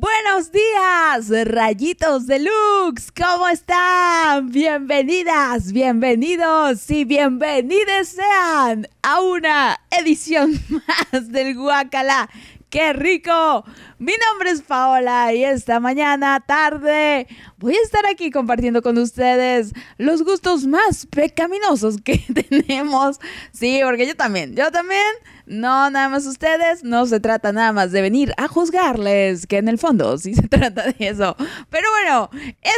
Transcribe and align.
Buenos 0.00 0.52
días, 0.52 1.48
rayitos 1.48 2.28
deluxe, 2.28 3.10
¿cómo 3.10 3.48
están? 3.48 4.48
Bienvenidas, 4.52 5.72
bienvenidos 5.72 6.88
y 6.88 7.04
bienvenidos 7.04 8.06
sean 8.06 8.86
a 9.02 9.20
una 9.20 9.80
edición 9.90 10.52
más 10.68 11.32
del 11.32 11.56
Guacala. 11.56 12.30
¡Qué 12.70 12.92
rico! 12.92 13.64
Mi 13.98 14.12
nombre 14.28 14.50
es 14.50 14.60
Paola 14.60 15.32
y 15.32 15.42
esta 15.42 15.80
mañana, 15.80 16.44
tarde, 16.46 17.26
voy 17.56 17.74
a 17.74 17.80
estar 17.80 18.04
aquí 18.06 18.30
compartiendo 18.30 18.82
con 18.82 18.98
ustedes 18.98 19.72
los 19.96 20.22
gustos 20.22 20.66
más 20.66 21.06
pecaminosos 21.06 21.96
que 22.02 22.18
tenemos. 22.50 23.20
Sí, 23.52 23.80
porque 23.82 24.06
yo 24.06 24.14
también, 24.16 24.54
yo 24.54 24.70
también 24.70 25.00
no, 25.46 25.88
nada 25.88 26.10
más 26.10 26.26
ustedes, 26.26 26.84
no 26.84 27.06
se 27.06 27.20
trata 27.20 27.52
nada 27.52 27.72
más 27.72 27.90
de 27.90 28.02
venir 28.02 28.34
a 28.36 28.48
juzgarles, 28.48 29.46
que 29.46 29.56
en 29.56 29.68
el 29.68 29.78
fondo 29.78 30.18
sí 30.18 30.34
se 30.34 30.42
trata 30.48 30.92
de 30.92 31.08
eso. 31.08 31.36
Pero 31.70 31.88
bueno, 31.90 32.28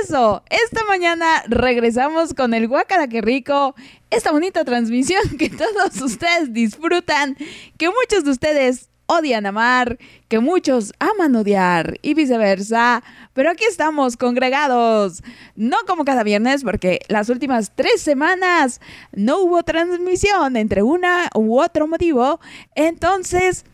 eso, 0.04 0.44
esta 0.50 0.84
mañana 0.84 1.42
regresamos 1.48 2.32
con 2.32 2.54
el 2.54 2.68
Guacala 2.68 3.08
que 3.08 3.22
rico, 3.22 3.74
esta 4.10 4.30
bonita 4.30 4.64
transmisión 4.64 5.20
que 5.38 5.50
todos 5.50 6.00
ustedes 6.00 6.52
disfrutan, 6.52 7.36
que 7.76 7.88
muchos 7.88 8.22
de 8.22 8.30
ustedes 8.30 8.90
odian 9.10 9.44
amar, 9.46 9.98
que 10.28 10.38
muchos 10.38 10.92
aman 10.98 11.34
odiar 11.34 11.98
y 12.02 12.14
viceversa. 12.14 13.02
Pero 13.34 13.50
aquí 13.50 13.64
estamos 13.64 14.16
congregados, 14.16 15.22
no 15.56 15.76
como 15.86 16.04
cada 16.04 16.22
viernes, 16.22 16.62
porque 16.62 17.00
las 17.08 17.28
últimas 17.28 17.72
tres 17.74 18.00
semanas 18.00 18.80
no 19.12 19.40
hubo 19.40 19.62
transmisión 19.62 20.56
entre 20.56 20.82
una 20.82 21.28
u 21.34 21.58
otro 21.58 21.88
motivo. 21.88 22.40
Entonces, 22.74 23.64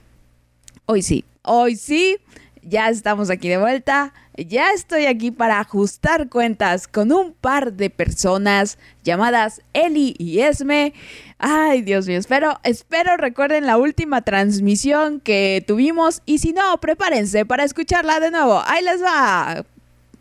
hoy 0.87 1.03
sí, 1.03 1.25
hoy 1.43 1.77
sí, 1.77 2.19
ya 2.63 2.89
estamos 2.89 3.31
aquí 3.31 3.49
de 3.49 3.59
vuelta. 3.59 4.13
Ya 4.37 4.73
estoy 4.73 5.07
aquí 5.07 5.31
para 5.31 5.61
ajustar 5.61 6.29
cuentas 6.29 6.89
con 6.89 7.11
un 7.11 7.33
par 7.33 7.73
de 7.73 7.89
personas 7.89 8.79
llamadas 9.03 9.63
Eli 9.73 10.15
y 10.19 10.41
Esme. 10.41 10.93
Ay, 11.39 11.83
Dios 11.83 12.07
mío, 12.07 12.19
espero, 12.19 12.59
espero 12.63 13.17
recuerden 13.19 13.67
la 13.67 13.77
última 13.77 14.23
transmisión 14.23 15.21
que 15.21 15.63
tuvimos 15.67 16.23
y 16.25 16.39
si 16.39 16.53
no, 16.53 16.79
prepárense 16.81 17.45
para 17.45 17.65
escucharla 17.65 18.21
de 18.21 18.31
nuevo. 18.31 18.63
Ahí 18.67 18.83
les 18.83 19.03
va 19.03 19.65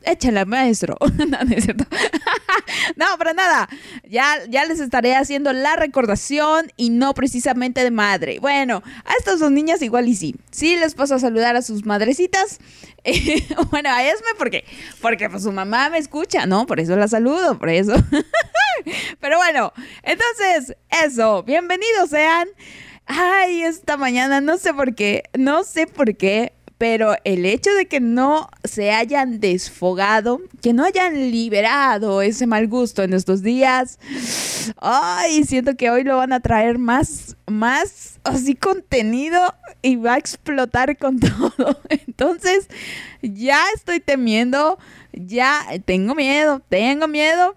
échenla, 0.06 0.46
maestro. 0.46 0.98
no, 1.18 1.26
no 1.26 1.56
nada. 3.34 3.70
Ya, 4.08 4.44
ya 4.50 4.66
les 4.66 4.80
estaré 4.80 5.16
haciendo 5.16 5.54
la 5.54 5.76
recordación 5.76 6.72
y 6.78 6.90
no 6.90 7.14
precisamente 7.14 7.84
de 7.84 7.92
madre. 7.92 8.40
Bueno, 8.40 8.84
a 9.06 9.14
estas 9.18 9.40
dos 9.40 9.52
niñas 9.52 9.82
igual 9.82 10.08
y 10.08 10.16
sí. 10.16 10.36
Sí 10.52 10.76
les 10.76 10.96
paso 10.96 11.16
a 11.16 11.20
saludar 11.20 11.56
a 11.56 11.62
sus 11.62 11.86
madrecitas. 11.86 12.60
bueno, 13.72 13.90
a 13.90 14.04
Esme 14.04 14.30
porque, 14.38 14.66
porque 15.02 15.30
pues, 15.30 15.44
su 15.44 15.52
mamá 15.52 15.90
me 15.90 15.98
escucha, 15.98 16.46
¿no? 16.46 16.66
Por 16.66 16.80
eso 16.80 16.96
la 16.96 17.08
saludo, 17.08 17.58
por 17.58 17.70
eso. 17.70 17.94
Pero 19.20 19.38
bueno, 19.38 19.74
entonces, 20.04 20.76
eso. 21.04 21.44
Bienvenidos 21.44 22.10
sean. 22.10 22.48
Ay, 23.08 23.62
esta 23.62 23.98
mañana 23.98 24.42
no 24.42 24.58
sé 24.58 24.74
por 24.74 24.96
qué, 24.96 25.24
no 25.38 25.64
sé 25.64 25.86
por 25.86 26.18
qué 26.18 26.54
pero 26.88 27.16
el 27.24 27.48
hecho 27.48 27.74
de 27.74 27.88
que 27.88 28.00
no 28.00 28.48
se 28.64 28.92
hayan 28.92 29.40
desfogado, 29.40 30.40
que 30.62 30.72
no 30.72 30.84
hayan 30.84 31.32
liberado 31.32 32.22
ese 32.22 32.46
mal 32.46 32.68
gusto 32.68 33.02
en 33.02 33.14
estos 33.14 33.42
días, 33.42 33.98
ay, 34.78 35.44
siento 35.46 35.76
que 35.76 35.90
hoy 35.90 36.04
lo 36.04 36.18
van 36.18 36.32
a 36.32 36.42
traer 36.42 36.78
más, 36.78 37.38
más 37.48 38.20
así 38.24 38.54
contenido 38.54 39.56
y 39.82 39.96
va 39.96 40.14
a 40.14 40.18
explotar 40.20 40.96
con 41.00 41.20
todo. 41.20 41.82
Entonces, 41.90 42.68
ya 43.24 43.64
estoy 43.74 44.00
temiendo, 44.00 44.78
ya 45.12 45.66
tengo 45.86 46.14
miedo, 46.14 46.62
tengo 46.70 47.08
miedo. 47.08 47.56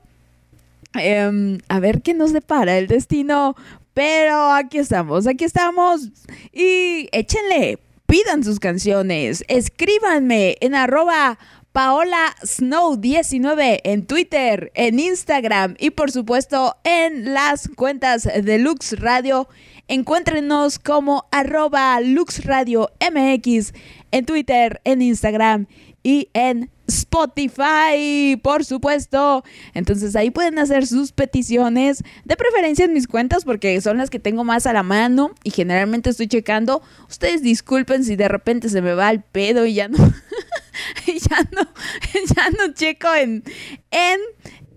Em, 0.94 1.58
a 1.68 1.80
ver 1.80 2.00
qué 2.00 2.14
nos 2.14 2.32
depara 2.32 2.78
el 2.78 2.86
destino. 2.86 3.56
Pero 3.92 4.52
aquí 4.52 4.78
estamos, 4.78 5.26
aquí 5.26 5.44
estamos. 5.44 6.08
Y 6.50 7.10
échenle 7.12 7.78
pidan 8.08 8.42
sus 8.42 8.58
canciones, 8.58 9.44
escríbanme 9.48 10.56
en 10.62 10.74
arroba 10.74 11.38
Paola 11.72 12.34
Snow 12.42 12.96
19 12.96 13.82
en 13.84 14.06
Twitter, 14.06 14.72
en 14.74 14.98
Instagram 14.98 15.76
y 15.78 15.90
por 15.90 16.10
supuesto 16.10 16.74
en 16.84 17.34
las 17.34 17.68
cuentas 17.76 18.22
de 18.24 18.58
Lux 18.58 18.98
Radio. 18.98 19.46
Encuéntrenos 19.88 20.78
como 20.78 21.26
arroba 21.30 22.00
Lux 22.00 22.46
Radio 22.46 22.90
MX 22.98 23.74
en 24.10 24.24
Twitter, 24.24 24.80
en 24.84 25.02
Instagram 25.02 25.66
y 26.02 26.30
en 26.32 26.70
Spotify, 26.88 28.36
por 28.42 28.64
supuesto. 28.64 29.44
Entonces 29.74 30.16
ahí 30.16 30.30
pueden 30.30 30.58
hacer 30.58 30.86
sus 30.86 31.12
peticiones, 31.12 32.02
de 32.24 32.36
preferencia 32.36 32.86
en 32.86 32.94
mis 32.94 33.06
cuentas 33.06 33.44
porque 33.44 33.80
son 33.80 33.98
las 33.98 34.10
que 34.10 34.18
tengo 34.18 34.42
más 34.42 34.66
a 34.66 34.72
la 34.72 34.82
mano 34.82 35.32
y 35.44 35.50
generalmente 35.50 36.10
estoy 36.10 36.26
checando. 36.26 36.82
Ustedes 37.08 37.42
disculpen 37.42 38.04
si 38.04 38.16
de 38.16 38.28
repente 38.28 38.68
se 38.68 38.82
me 38.82 38.94
va 38.94 39.10
el 39.10 39.22
pedo 39.22 39.66
y 39.66 39.74
ya 39.74 39.88
no 39.88 39.98
ya 41.06 41.48
no 41.52 41.62
ya 42.34 42.50
no 42.50 42.72
checo 42.74 43.14
en 43.14 43.44
en 43.90 44.20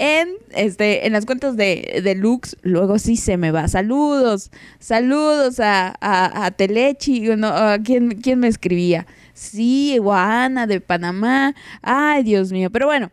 en, 0.01 0.29
este, 0.49 1.05
en 1.05 1.13
las 1.13 1.27
cuentas 1.27 1.55
de, 1.55 2.01
de 2.03 2.15
Lux, 2.15 2.57
luego 2.63 2.97
sí 2.97 3.17
se 3.17 3.37
me 3.37 3.51
va. 3.51 3.67
Saludos, 3.67 4.49
saludos 4.79 5.59
a, 5.59 5.95
a, 6.01 6.45
a 6.45 6.49
Telechi, 6.49 7.21
no, 7.37 7.53
¿quién, 7.83 8.19
¿quién 8.19 8.39
me 8.39 8.47
escribía? 8.47 9.05
Sí, 9.35 9.99
Guana 9.99 10.65
de 10.65 10.81
Panamá. 10.81 11.53
Ay, 11.83 12.23
Dios 12.23 12.51
mío. 12.51 12.71
Pero 12.71 12.87
bueno. 12.87 13.11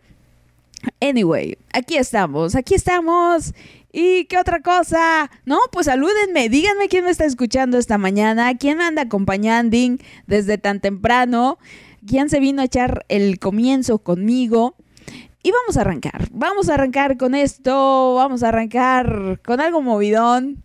Anyway, 1.01 1.59
aquí 1.75 1.99
estamos, 1.99 2.55
aquí 2.55 2.75
estamos. 2.75 3.53
¿Y 3.93 4.25
qué 4.25 4.39
otra 4.39 4.63
cosa? 4.63 5.31
No, 5.45 5.59
pues 5.71 5.87
salúdenme, 5.87 6.49
díganme 6.49 6.89
quién 6.89 7.05
me 7.05 7.11
está 7.11 7.27
escuchando 7.27 7.77
esta 7.77 7.99
mañana, 7.99 8.57
quién 8.57 8.81
anda 8.81 9.03
acompañando 9.03 9.77
desde 10.27 10.57
tan 10.57 10.81
temprano, 10.81 11.59
quién 12.07 12.31
se 12.31 12.41
vino 12.41 12.63
a 12.63 12.67
echar 12.67 13.05
el 13.09 13.39
comienzo 13.39 13.99
conmigo. 13.99 14.75
Y 15.49 15.51
vamos 15.51 15.79
a 15.79 15.81
arrancar, 15.81 16.29
vamos 16.31 16.69
a 16.69 16.75
arrancar 16.75 17.17
con 17.17 17.35
esto, 17.35 18.17
vamos 18.17 18.43
a 18.43 18.49
arrancar 18.49 19.41
con 19.43 19.63
algo 19.63 19.81
movidón, 19.81 20.63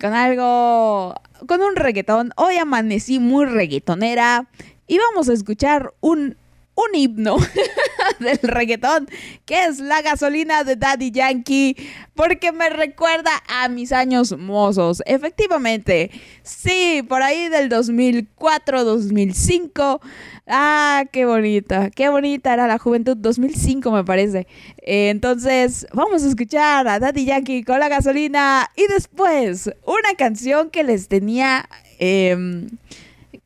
con 0.00 0.14
algo, 0.14 1.14
con 1.46 1.60
un 1.60 1.76
reggaetón. 1.76 2.32
Hoy 2.36 2.56
amanecí 2.56 3.18
muy 3.18 3.44
reggaetonera 3.44 4.48
y 4.86 4.96
vamos 4.96 5.28
a 5.28 5.34
escuchar 5.34 5.92
un, 6.00 6.38
un 6.74 6.94
himno 6.94 7.36
del 8.18 8.38
reggaetón, 8.42 9.08
que 9.44 9.64
es 9.64 9.78
La 9.78 10.02
gasolina 10.02 10.64
de 10.64 10.76
Daddy 10.76 11.10
Yankee, 11.10 11.76
porque 12.14 12.52
me 12.52 12.70
recuerda 12.70 13.30
a 13.46 13.68
mis 13.68 13.92
años 13.92 14.36
mozos. 14.38 15.02
Efectivamente, 15.06 16.10
sí, 16.42 17.04
por 17.08 17.22
ahí 17.22 17.48
del 17.48 17.68
2004, 17.68 18.84
2005. 18.84 20.00
Ah, 20.46 21.04
qué 21.12 21.24
bonita, 21.24 21.90
qué 21.90 22.08
bonita 22.08 22.52
era 22.52 22.66
la 22.66 22.78
juventud 22.78 23.16
2005 23.16 23.90
me 23.92 24.04
parece. 24.04 24.46
entonces, 24.78 25.86
vamos 25.92 26.24
a 26.24 26.28
escuchar 26.28 26.88
a 26.88 26.98
Daddy 26.98 27.26
Yankee 27.26 27.62
con 27.62 27.78
la 27.78 27.88
gasolina 27.88 28.70
y 28.76 28.86
después 28.86 29.70
una 29.84 30.14
canción 30.16 30.70
que 30.70 30.84
les 30.84 31.08
tenía... 31.08 31.68
Em, 31.98 32.66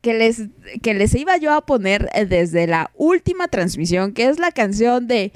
que 0.07 0.13
les, 0.13 0.43
que 0.81 0.93
les 0.93 1.13
iba 1.15 1.35
yo 1.35 1.51
a 1.51 1.65
poner 1.65 2.09
eh, 2.13 2.25
desde 2.25 2.65
la 2.65 2.91
última 2.95 3.49
transmisión, 3.49 4.13
que 4.13 4.29
es 4.29 4.39
la 4.39 4.53
canción 4.53 5.05
de 5.05 5.33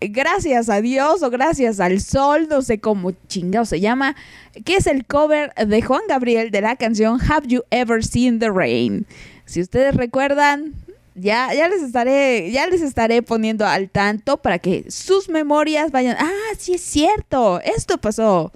Gracias 0.00 0.68
a 0.68 0.80
Dios 0.80 1.22
o 1.22 1.30
Gracias 1.30 1.78
al 1.78 2.00
Sol, 2.00 2.48
no 2.50 2.62
sé 2.62 2.80
cómo 2.80 3.12
chingado 3.28 3.64
se 3.64 3.78
llama, 3.78 4.16
que 4.64 4.74
es 4.74 4.88
el 4.88 5.06
cover 5.06 5.54
de 5.54 5.82
Juan 5.82 6.02
Gabriel 6.08 6.50
de 6.50 6.62
la 6.62 6.74
canción 6.74 7.20
Have 7.30 7.46
You 7.46 7.62
Ever 7.70 8.04
Seen 8.04 8.40
the 8.40 8.50
Rain. 8.50 9.06
Si 9.44 9.60
ustedes 9.60 9.94
recuerdan, 9.94 10.74
ya, 11.14 11.54
ya 11.54 11.68
les 11.68 11.80
estaré, 11.80 12.50
ya 12.50 12.66
les 12.66 12.82
estaré 12.82 13.22
poniendo 13.22 13.64
al 13.64 13.88
tanto 13.88 14.36
para 14.38 14.58
que 14.58 14.90
sus 14.90 15.28
memorias 15.28 15.92
vayan, 15.92 16.16
ah, 16.18 16.54
sí 16.58 16.74
es 16.74 16.80
cierto, 16.80 17.60
esto 17.60 17.98
pasó. 17.98 18.50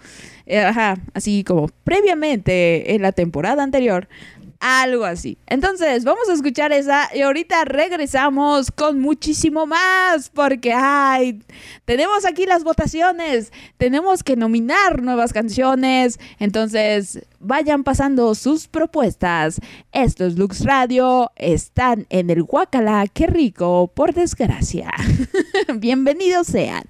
Eh, 0.46 0.58
ajá, 0.58 0.96
así 1.14 1.44
como 1.44 1.68
previamente 1.84 2.96
en 2.96 3.02
la 3.02 3.12
temporada 3.12 3.62
anterior 3.62 4.08
algo 4.60 5.04
así. 5.04 5.38
Entonces, 5.46 6.04
vamos 6.04 6.28
a 6.28 6.32
escuchar 6.32 6.72
esa 6.72 7.08
y 7.14 7.22
ahorita 7.22 7.64
regresamos 7.64 8.70
con 8.70 9.00
muchísimo 9.00 9.66
más 9.66 10.30
porque, 10.30 10.72
ay, 10.72 11.42
tenemos 11.84 12.24
aquí 12.24 12.46
las 12.46 12.64
votaciones, 12.64 13.52
tenemos 13.76 14.22
que 14.22 14.36
nominar 14.36 15.02
nuevas 15.02 15.32
canciones, 15.32 16.18
entonces 16.38 17.20
vayan 17.38 17.84
pasando 17.84 18.34
sus 18.34 18.68
propuestas. 18.68 19.60
Esto 19.92 20.26
es 20.26 20.36
Lux 20.36 20.64
Radio, 20.64 21.30
están 21.36 22.06
en 22.10 22.30
el 22.30 22.42
Guacala, 22.42 23.06
qué 23.12 23.26
rico, 23.26 23.90
por 23.94 24.14
desgracia. 24.14 24.90
Bienvenidos 25.74 26.46
sean. 26.48 26.84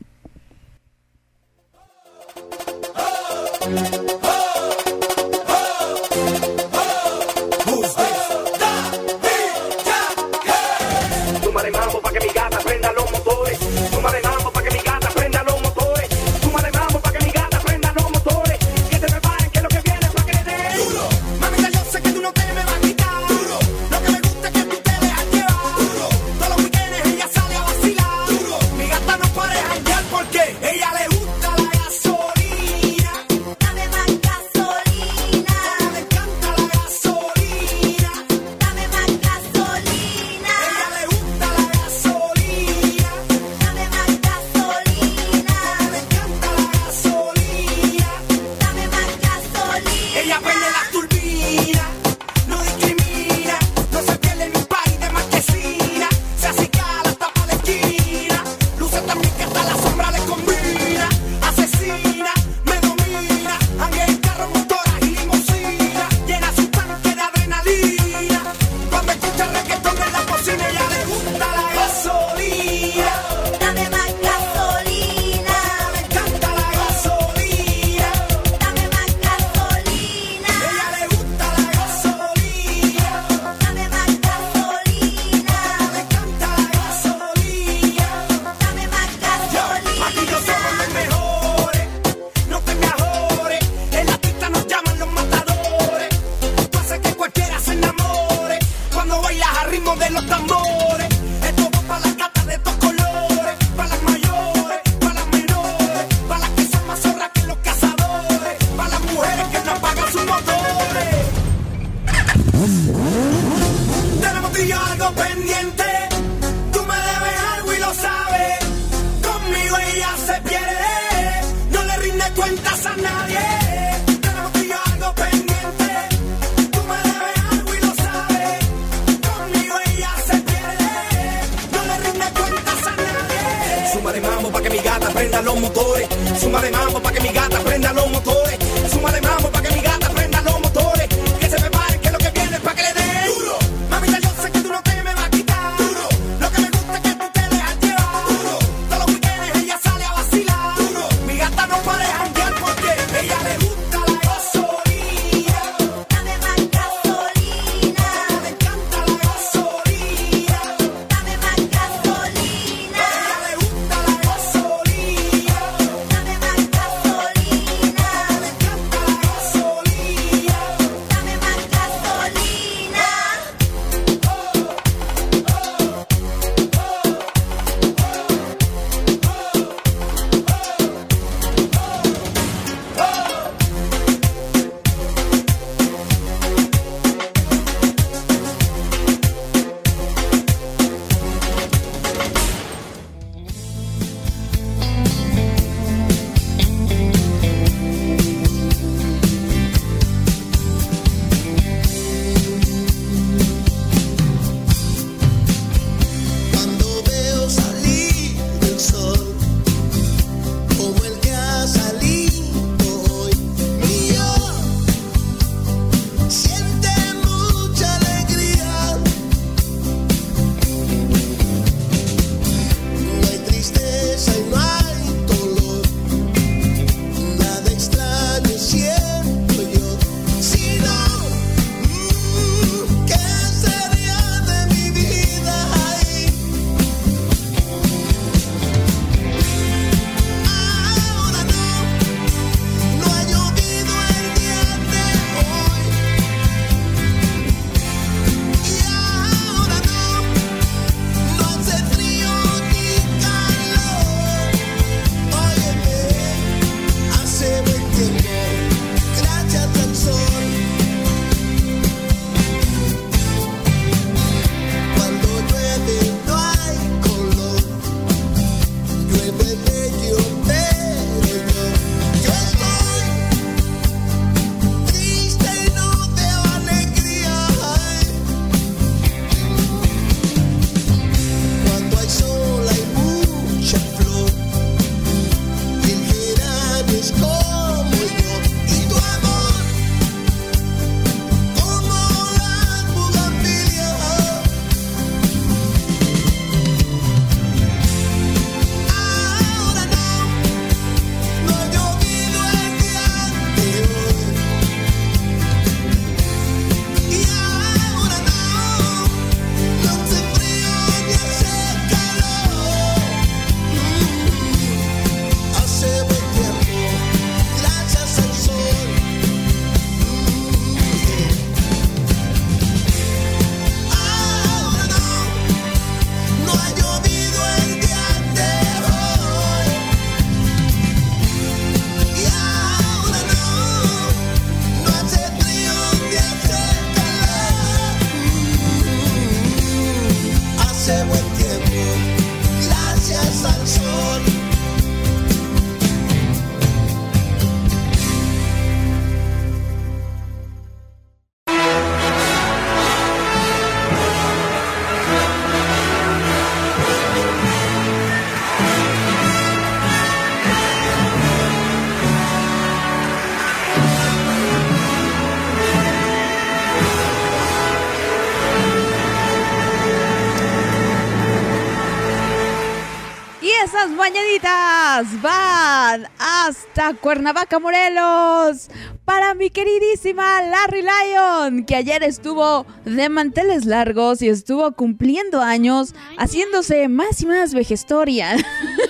Mañanitas 374.06 375.20
van 375.20 376.06
hasta 376.16 376.94
Cuernavaca, 376.94 377.58
Morelos, 377.58 378.68
para 379.04 379.34
mi 379.34 379.50
queridísima 379.50 380.42
Larry 380.42 380.82
Lyon, 380.82 381.64
que 381.64 381.74
ayer 381.74 382.04
estuvo 382.04 382.66
de 382.84 383.08
manteles 383.08 383.64
largos 383.64 384.22
y 384.22 384.28
estuvo 384.28 384.70
cumpliendo 384.72 385.42
años, 385.42 385.92
haciéndose 386.18 386.86
más 386.86 387.20
y 387.22 387.26
más 387.26 387.52
vejestoria. 387.52 388.36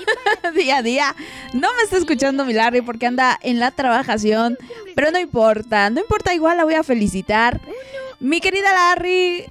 Día 0.54 0.78
a 0.78 0.82
día. 0.82 1.16
No 1.54 1.68
me 1.76 1.82
está 1.85 1.96
escuchando 1.96 2.44
mi 2.44 2.52
Larry 2.52 2.82
porque 2.82 3.06
anda 3.06 3.38
en 3.42 3.58
la 3.58 3.70
trabajación, 3.70 4.58
pero 4.94 5.11
no 5.12 5.18
importa, 5.18 5.88
no 5.88 6.00
importa, 6.00 6.35
igual 6.35 6.58
la 6.58 6.64
voy 6.64 6.75
a 6.75 6.82
felicitar. 6.82 7.58
Mi 8.20 8.40
querida 8.40 8.70
Larry, 8.73 9.46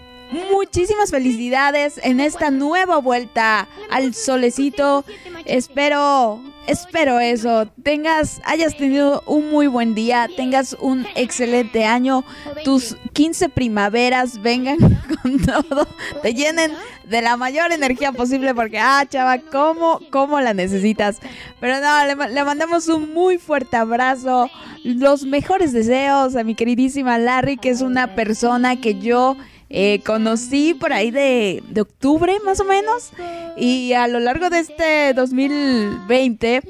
muchísimas 0.51 1.11
felicidades 1.11 1.99
en 2.03 2.19
esta 2.19 2.51
nueva 2.51 2.97
vuelta 2.97 3.67
al 3.89 4.13
solecito. 4.13 5.05
Espero, 5.45 6.41
espero 6.65 7.19
eso. 7.19 7.67
Tengas, 7.83 8.41
hayas 8.45 8.75
tenido 8.75 9.21
un 9.27 9.51
muy 9.51 9.67
buen 9.67 9.93
día, 9.93 10.27
tengas 10.35 10.75
un 10.79 11.05
excelente 11.15 11.85
año. 11.85 12.23
Tus 12.63 12.97
15 13.13 13.49
primaveras 13.49 14.41
vengan 14.41 14.77
con 15.21 15.39
todo, 15.39 15.87
te 16.23 16.33
llenen 16.33 16.71
de 17.07 17.21
la 17.21 17.37
mayor 17.37 17.71
energía 17.71 18.11
posible 18.11 18.55
porque, 18.55 18.79
ah, 18.79 19.05
chava, 19.07 19.37
¿cómo, 19.37 19.99
cómo 20.09 20.41
la 20.41 20.55
necesitas? 20.55 21.19
Pero 21.59 21.79
no, 21.79 22.05
le, 22.05 22.33
le 22.33 22.43
mandamos 22.43 22.87
un 22.87 23.13
muy 23.13 23.37
fuerte 23.37 23.77
abrazo, 23.77 24.49
los 24.83 25.25
mejores 25.25 25.73
deseos 25.73 26.35
a 26.35 26.43
mi 26.43 26.55
queridísima 26.55 27.19
Larry, 27.19 27.57
que 27.57 27.69
es 27.69 27.81
una 27.81 28.15
persona 28.15 28.81
que 28.81 28.97
yo 28.99 29.37
eh, 29.69 30.01
conocí 30.05 30.73
por 30.73 30.93
ahí 30.93 31.11
de, 31.11 31.63
octubre 31.79 32.37
más 32.45 32.59
o 32.59 32.63
menos 32.63 33.11
y 33.57 33.93
a 33.93 34.07
lo 34.07 34.19
largo 34.19 34.49
de 34.49 34.59
este 34.59 35.13
2020 35.13 36.61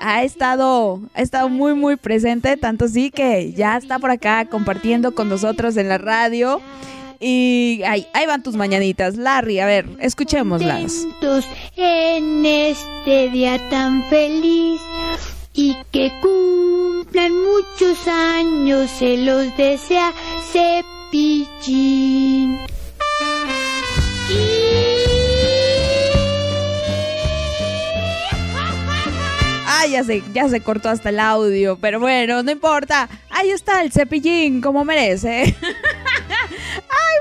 ha 0.00 0.22
estado, 0.22 1.00
ha 1.14 1.22
estado 1.22 1.48
muy 1.48 1.74
muy 1.74 1.96
presente, 1.96 2.56
tanto 2.56 2.86
sí 2.86 3.10
que 3.10 3.52
ya 3.52 3.76
está 3.76 3.98
por 3.98 4.10
acá 4.10 4.46
compartiendo 4.46 5.14
con 5.14 5.28
nosotros 5.28 5.76
en 5.76 5.88
la 5.88 5.98
radio. 5.98 6.60
Y 7.20 7.82
ahí, 7.84 8.06
ahí 8.12 8.26
van 8.26 8.44
tus 8.44 8.54
mañanitas. 8.54 9.16
Larry, 9.16 9.58
a 9.58 9.66
ver, 9.66 9.88
escuchémoslas. 9.98 11.04
En 11.74 12.46
este 12.46 13.30
día 13.30 13.58
tan 13.70 14.04
feliz 14.04 14.80
y 15.52 15.76
que 15.90 16.12
cumplan 16.22 17.32
muchos 17.32 18.06
años, 18.06 18.88
se 18.88 19.16
los 19.16 19.56
desea 19.56 20.12
Cepillín. 21.10 22.58
Ah, 29.66 29.86
ya 29.86 30.04
se, 30.04 30.22
ya 30.34 30.48
se 30.48 30.60
cortó 30.60 30.90
hasta 30.90 31.08
el 31.08 31.20
audio, 31.20 31.78
pero 31.80 31.98
bueno, 31.98 32.42
no 32.42 32.50
importa. 32.50 33.08
Ahí 33.30 33.50
está 33.50 33.82
el 33.82 33.90
cepillín, 33.90 34.60
como 34.60 34.84
merece. 34.84 35.44
Ay, 35.54 35.54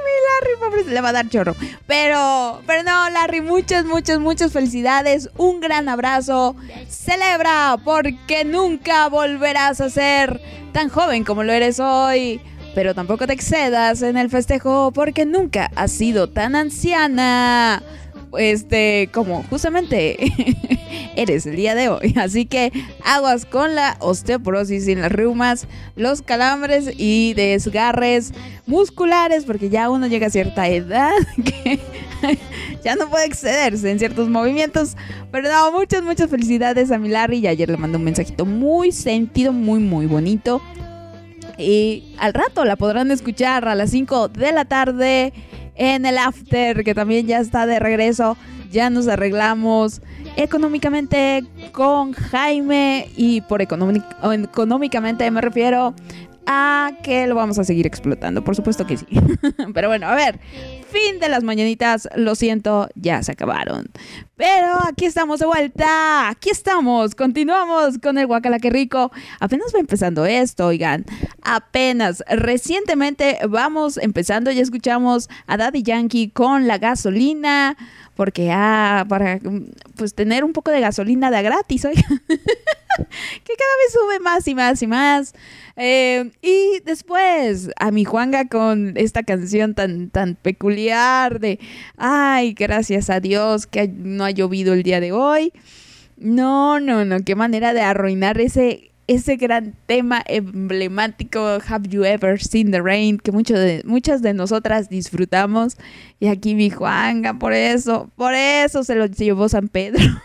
mi 0.03 0.71
Larry, 0.71 0.89
le 0.89 1.01
va 1.01 1.09
a 1.09 1.13
dar 1.13 1.29
chorro. 1.29 1.55
Pero, 1.85 2.61
pero 2.67 2.83
no, 2.83 3.09
Larry, 3.09 3.39
muchas, 3.39 3.85
muchas, 3.85 4.19
muchas 4.19 4.51
felicidades. 4.51 5.29
Un 5.37 5.61
gran 5.61 5.87
abrazo. 5.87 6.57
Celebra 6.89 7.77
porque 7.85 8.43
nunca 8.43 9.07
volverás 9.07 9.79
a 9.79 9.89
ser 9.89 10.41
tan 10.73 10.89
joven 10.89 11.23
como 11.23 11.43
lo 11.43 11.53
eres 11.53 11.79
hoy 11.79 12.41
pero 12.77 12.93
tampoco 12.93 13.25
te 13.25 13.33
excedas 13.33 14.03
en 14.03 14.17
el 14.17 14.29
festejo 14.29 14.91
porque 14.93 15.25
nunca 15.25 15.71
has 15.75 15.91
sido 15.91 16.29
tan 16.29 16.55
anciana. 16.55 17.81
Este, 18.37 19.09
como 19.11 19.41
justamente 19.49 20.15
eres 21.15 21.47
el 21.47 21.55
día 21.55 21.73
de 21.73 21.89
hoy. 21.89 22.13
Así 22.21 22.45
que 22.45 22.71
aguas 23.03 23.47
con 23.47 23.73
la 23.73 23.97
osteoporosis 23.99 24.87
y 24.89 24.93
las 24.93 25.11
reumas, 25.11 25.65
los 25.95 26.21
calambres 26.21 26.91
y 26.95 27.33
desgarres 27.33 28.31
musculares, 28.67 29.45
porque 29.45 29.69
ya 29.69 29.89
uno 29.89 30.05
llega 30.05 30.27
a 30.27 30.29
cierta 30.29 30.67
edad 30.67 31.13
que 31.43 31.79
ya 32.83 32.95
no 32.95 33.09
puede 33.09 33.25
excederse 33.25 33.89
en 33.89 33.97
ciertos 33.97 34.29
movimientos. 34.29 34.95
Pero 35.31 35.49
no, 35.49 35.71
muchas, 35.71 36.03
muchas 36.03 36.29
felicidades 36.29 36.91
a 36.91 36.99
mi 36.99 37.09
Larry. 37.09 37.39
Y 37.39 37.47
ayer 37.47 37.71
le 37.71 37.77
mandé 37.77 37.97
un 37.97 38.03
mensajito 38.03 38.45
muy 38.45 38.91
sentido, 38.91 39.51
muy, 39.51 39.79
muy 39.79 40.05
bonito. 40.05 40.61
Y 41.57 42.15
al 42.17 42.33
rato 42.33 42.65
la 42.65 42.75
podrán 42.75 43.11
escuchar 43.11 43.67
a 43.67 43.75
las 43.75 43.91
5 43.91 44.29
de 44.29 44.51
la 44.51 44.65
tarde 44.65 45.33
en 45.75 46.05
el 46.05 46.17
after, 46.17 46.83
que 46.83 46.93
también 46.93 47.27
ya 47.27 47.39
está 47.39 47.65
de 47.65 47.79
regreso. 47.79 48.37
Ya 48.71 48.89
nos 48.89 49.07
arreglamos 49.07 50.01
económicamente 50.35 51.43
con 51.71 52.11
Jaime 52.13 53.09
y 53.15 53.41
por 53.41 53.61
económicamente 53.61 55.31
me 55.31 55.41
refiero 55.41 55.93
a 56.45 56.91
que 57.03 57.27
lo 57.27 57.35
vamos 57.35 57.59
a 57.59 57.63
seguir 57.63 57.85
explotando. 57.85 58.43
Por 58.43 58.55
supuesto 58.55 58.85
que 58.87 58.97
sí. 58.97 59.05
Pero 59.73 59.89
bueno, 59.89 60.07
a 60.07 60.15
ver, 60.15 60.39
fin 60.87 61.19
de 61.19 61.29
las 61.29 61.43
mañanitas. 61.43 62.07
Lo 62.15 62.35
siento, 62.35 62.89
ya 62.95 63.21
se 63.23 63.31
acabaron. 63.33 63.89
Pero 64.35 64.77
aquí 64.87 65.05
estamos 65.05 65.39
de 65.39 65.45
vuelta. 65.45 66.29
Aquí 66.29 66.49
estamos. 66.49 67.15
Continuamos 67.15 67.97
con 67.99 68.17
el 68.17 68.27
Guacala 68.27 68.59
que 68.59 68.69
rico. 68.69 69.11
Apenas 69.39 69.73
va 69.73 69.79
empezando 69.79 70.25
esto, 70.25 70.67
oigan. 70.67 71.05
Apenas. 71.41 72.23
Recientemente 72.29 73.39
vamos 73.49 73.97
empezando. 73.97 74.51
Ya 74.51 74.61
escuchamos 74.61 75.29
a 75.47 75.57
Daddy 75.57 75.83
Yankee 75.83 76.29
con 76.29 76.67
la 76.67 76.77
gasolina 76.77 77.75
porque 78.17 78.49
ah, 78.51 79.05
para 79.07 79.39
pues 79.95 80.15
tener 80.15 80.43
un 80.43 80.51
poco 80.51 80.71
de 80.71 80.81
gasolina 80.81 81.29
de 81.29 81.43
gratis, 81.43 81.85
oigan, 81.85 82.03
que 82.27 83.53
cada 83.53 83.75
vez 83.77 83.93
sube 83.93 84.19
más 84.19 84.47
y 84.47 84.55
más 84.55 84.81
y 84.81 84.87
más. 84.87 85.33
Eh, 85.75 86.31
y 86.41 86.79
después 86.83 87.69
a 87.79 87.91
mi 87.91 88.05
Juanga 88.05 88.47
con 88.47 88.97
esta 88.97 89.21
canción 89.21 89.75
tan, 89.75 90.09
tan 90.09 90.33
peculiar 90.33 91.39
de, 91.39 91.59
ay, 91.95 92.53
gracias 92.53 93.11
a 93.11 93.19
Dios 93.19 93.67
que 93.67 93.87
no 93.87 94.25
ha 94.25 94.31
llovido 94.31 94.73
el 94.73 94.81
día 94.81 94.99
de 94.99 95.11
hoy. 95.11 95.53
No, 96.17 96.79
no, 96.79 97.05
no, 97.05 97.19
qué 97.19 97.35
manera 97.35 97.75
de 97.75 97.81
arruinar 97.81 98.41
ese, 98.41 98.89
ese 99.07 99.37
gran 99.37 99.73
tema 99.85 100.21
emblemático, 100.27 101.39
Have 101.67 101.87
You 101.89 102.03
Ever 102.03 102.41
Seen 102.41 102.71
the 102.71 102.81
Rain, 102.81 103.17
que 103.17 103.31
mucho 103.31 103.57
de, 103.57 103.81
muchas 103.85 104.21
de 104.21 104.33
nosotras 104.33 104.89
disfrutamos. 104.89 105.77
Y 106.19 106.27
aquí 106.27 106.55
mi 106.55 106.69
Juanga, 106.69 107.33
por 107.35 107.53
eso, 107.53 108.11
por 108.15 108.33
eso 108.33 108.83
se 108.83 108.95
lo 108.95 109.05
llevó 109.05 109.47
San 109.49 109.69
Pedro. 109.69 110.03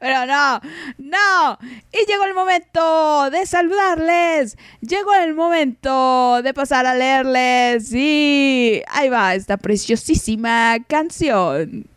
Pero 0.00 0.26
no, 0.26 0.60
no. 0.98 1.58
Y 1.92 2.06
llegó 2.06 2.24
el 2.24 2.34
momento 2.34 3.30
de 3.30 3.46
saludarles. 3.46 4.56
Llegó 4.80 5.14
el 5.14 5.34
momento 5.34 6.42
de 6.42 6.54
pasar 6.54 6.86
a 6.86 6.94
leerles. 6.94 7.92
Y 7.92 8.82
ahí 8.88 9.08
va 9.08 9.34
esta 9.34 9.56
preciosísima 9.56 10.78
canción. 10.88 11.89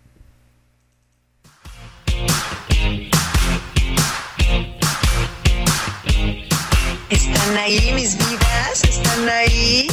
¿Están 7.10 7.58
ahí 7.58 7.92
mis 7.94 8.18
vidas? 8.18 8.84
¿Están 8.84 9.30
ahí? 9.30 9.88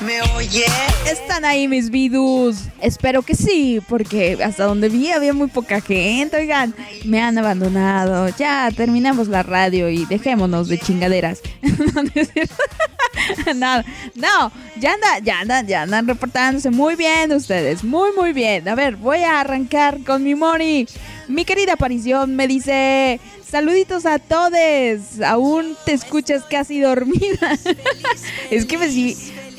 ¿Me 0.00 0.20
oye? 0.36 0.66
¿Están 1.10 1.44
ahí 1.44 1.68
mis 1.68 1.90
vidus? 1.90 2.56
Espero 2.80 3.22
que 3.22 3.34
sí, 3.34 3.80
porque 3.88 4.38
hasta 4.42 4.64
donde 4.64 4.88
vi 4.88 5.10
había 5.10 5.32
muy 5.32 5.48
poca 5.48 5.80
gente. 5.80 6.36
Oigan, 6.36 6.74
me 7.04 7.20
han 7.20 7.38
abandonado. 7.38 8.28
Ya 8.38 8.70
terminamos 8.76 9.28
la 9.28 9.42
radio 9.42 9.88
y 9.88 10.04
dejémonos 10.06 10.68
de 10.68 10.78
chingaderas. 10.78 11.40
no, 13.54 13.82
no, 14.14 14.52
ya 14.76 14.94
andan, 14.94 15.24
ya 15.24 15.40
andan, 15.40 15.66
ya 15.66 15.82
andan 15.82 16.06
reportándose 16.06 16.70
muy 16.70 16.96
bien 16.96 17.32
ustedes. 17.32 17.84
Muy, 17.84 18.10
muy 18.16 18.32
bien. 18.32 18.68
A 18.68 18.74
ver, 18.74 18.96
voy 18.96 19.18
a 19.18 19.40
arrancar 19.40 19.98
con 20.04 20.22
mi 20.22 20.34
Moni. 20.34 20.86
Mi 21.28 21.44
querida 21.44 21.74
aparición 21.74 22.36
me 22.36 22.46
dice. 22.46 23.20
Saluditos 23.46 24.06
a 24.06 24.18
todos. 24.18 25.20
Aún 25.24 25.76
te 25.84 25.92
escuchas 25.92 26.44
casi 26.48 26.80
dormida. 26.80 27.58
es 28.50 28.64
que 28.64 28.78
me, 28.78 28.88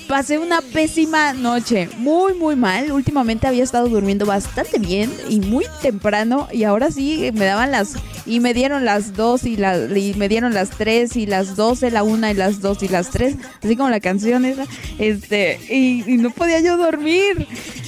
pasé 0.08 0.38
una 0.38 0.62
pésima 0.62 1.34
noche, 1.34 1.90
muy 1.98 2.34
muy 2.34 2.56
mal. 2.56 2.92
Últimamente 2.92 3.48
había 3.48 3.64
estado 3.64 3.88
durmiendo 3.88 4.26
bastante 4.26 4.80
bien 4.80 5.12
y 5.30 5.40
muy 5.40 5.66
temprano 5.82 6.48
y 6.52 6.64
ahora 6.64 6.92
sí 6.92 7.32
me 7.34 7.46
daban 7.46 7.72
las 7.72 7.96
y 8.26 8.40
me 8.40 8.54
dieron 8.54 8.86
las 8.86 9.14
dos 9.14 9.44
y, 9.44 9.58
la, 9.58 9.78
y 9.78 10.14
me 10.14 10.30
dieron 10.30 10.54
las 10.54 10.70
tres 10.70 11.16
y 11.18 11.26
las 11.26 11.56
doce, 11.56 11.92
la 11.92 12.04
una 12.04 12.32
y 12.32 12.36
las 12.36 12.62
dos 12.62 12.82
y 12.84 12.88
las 12.88 13.10
tres, 13.10 13.36
así 13.64 13.76
como 13.76 13.90
la 13.90 14.00
canción 14.00 14.46
esa, 14.46 14.66
este 14.98 15.60
y 15.70 16.04
no 16.18 16.30
podía 16.30 16.60
yo 16.62 16.78
dormir. 16.78 17.48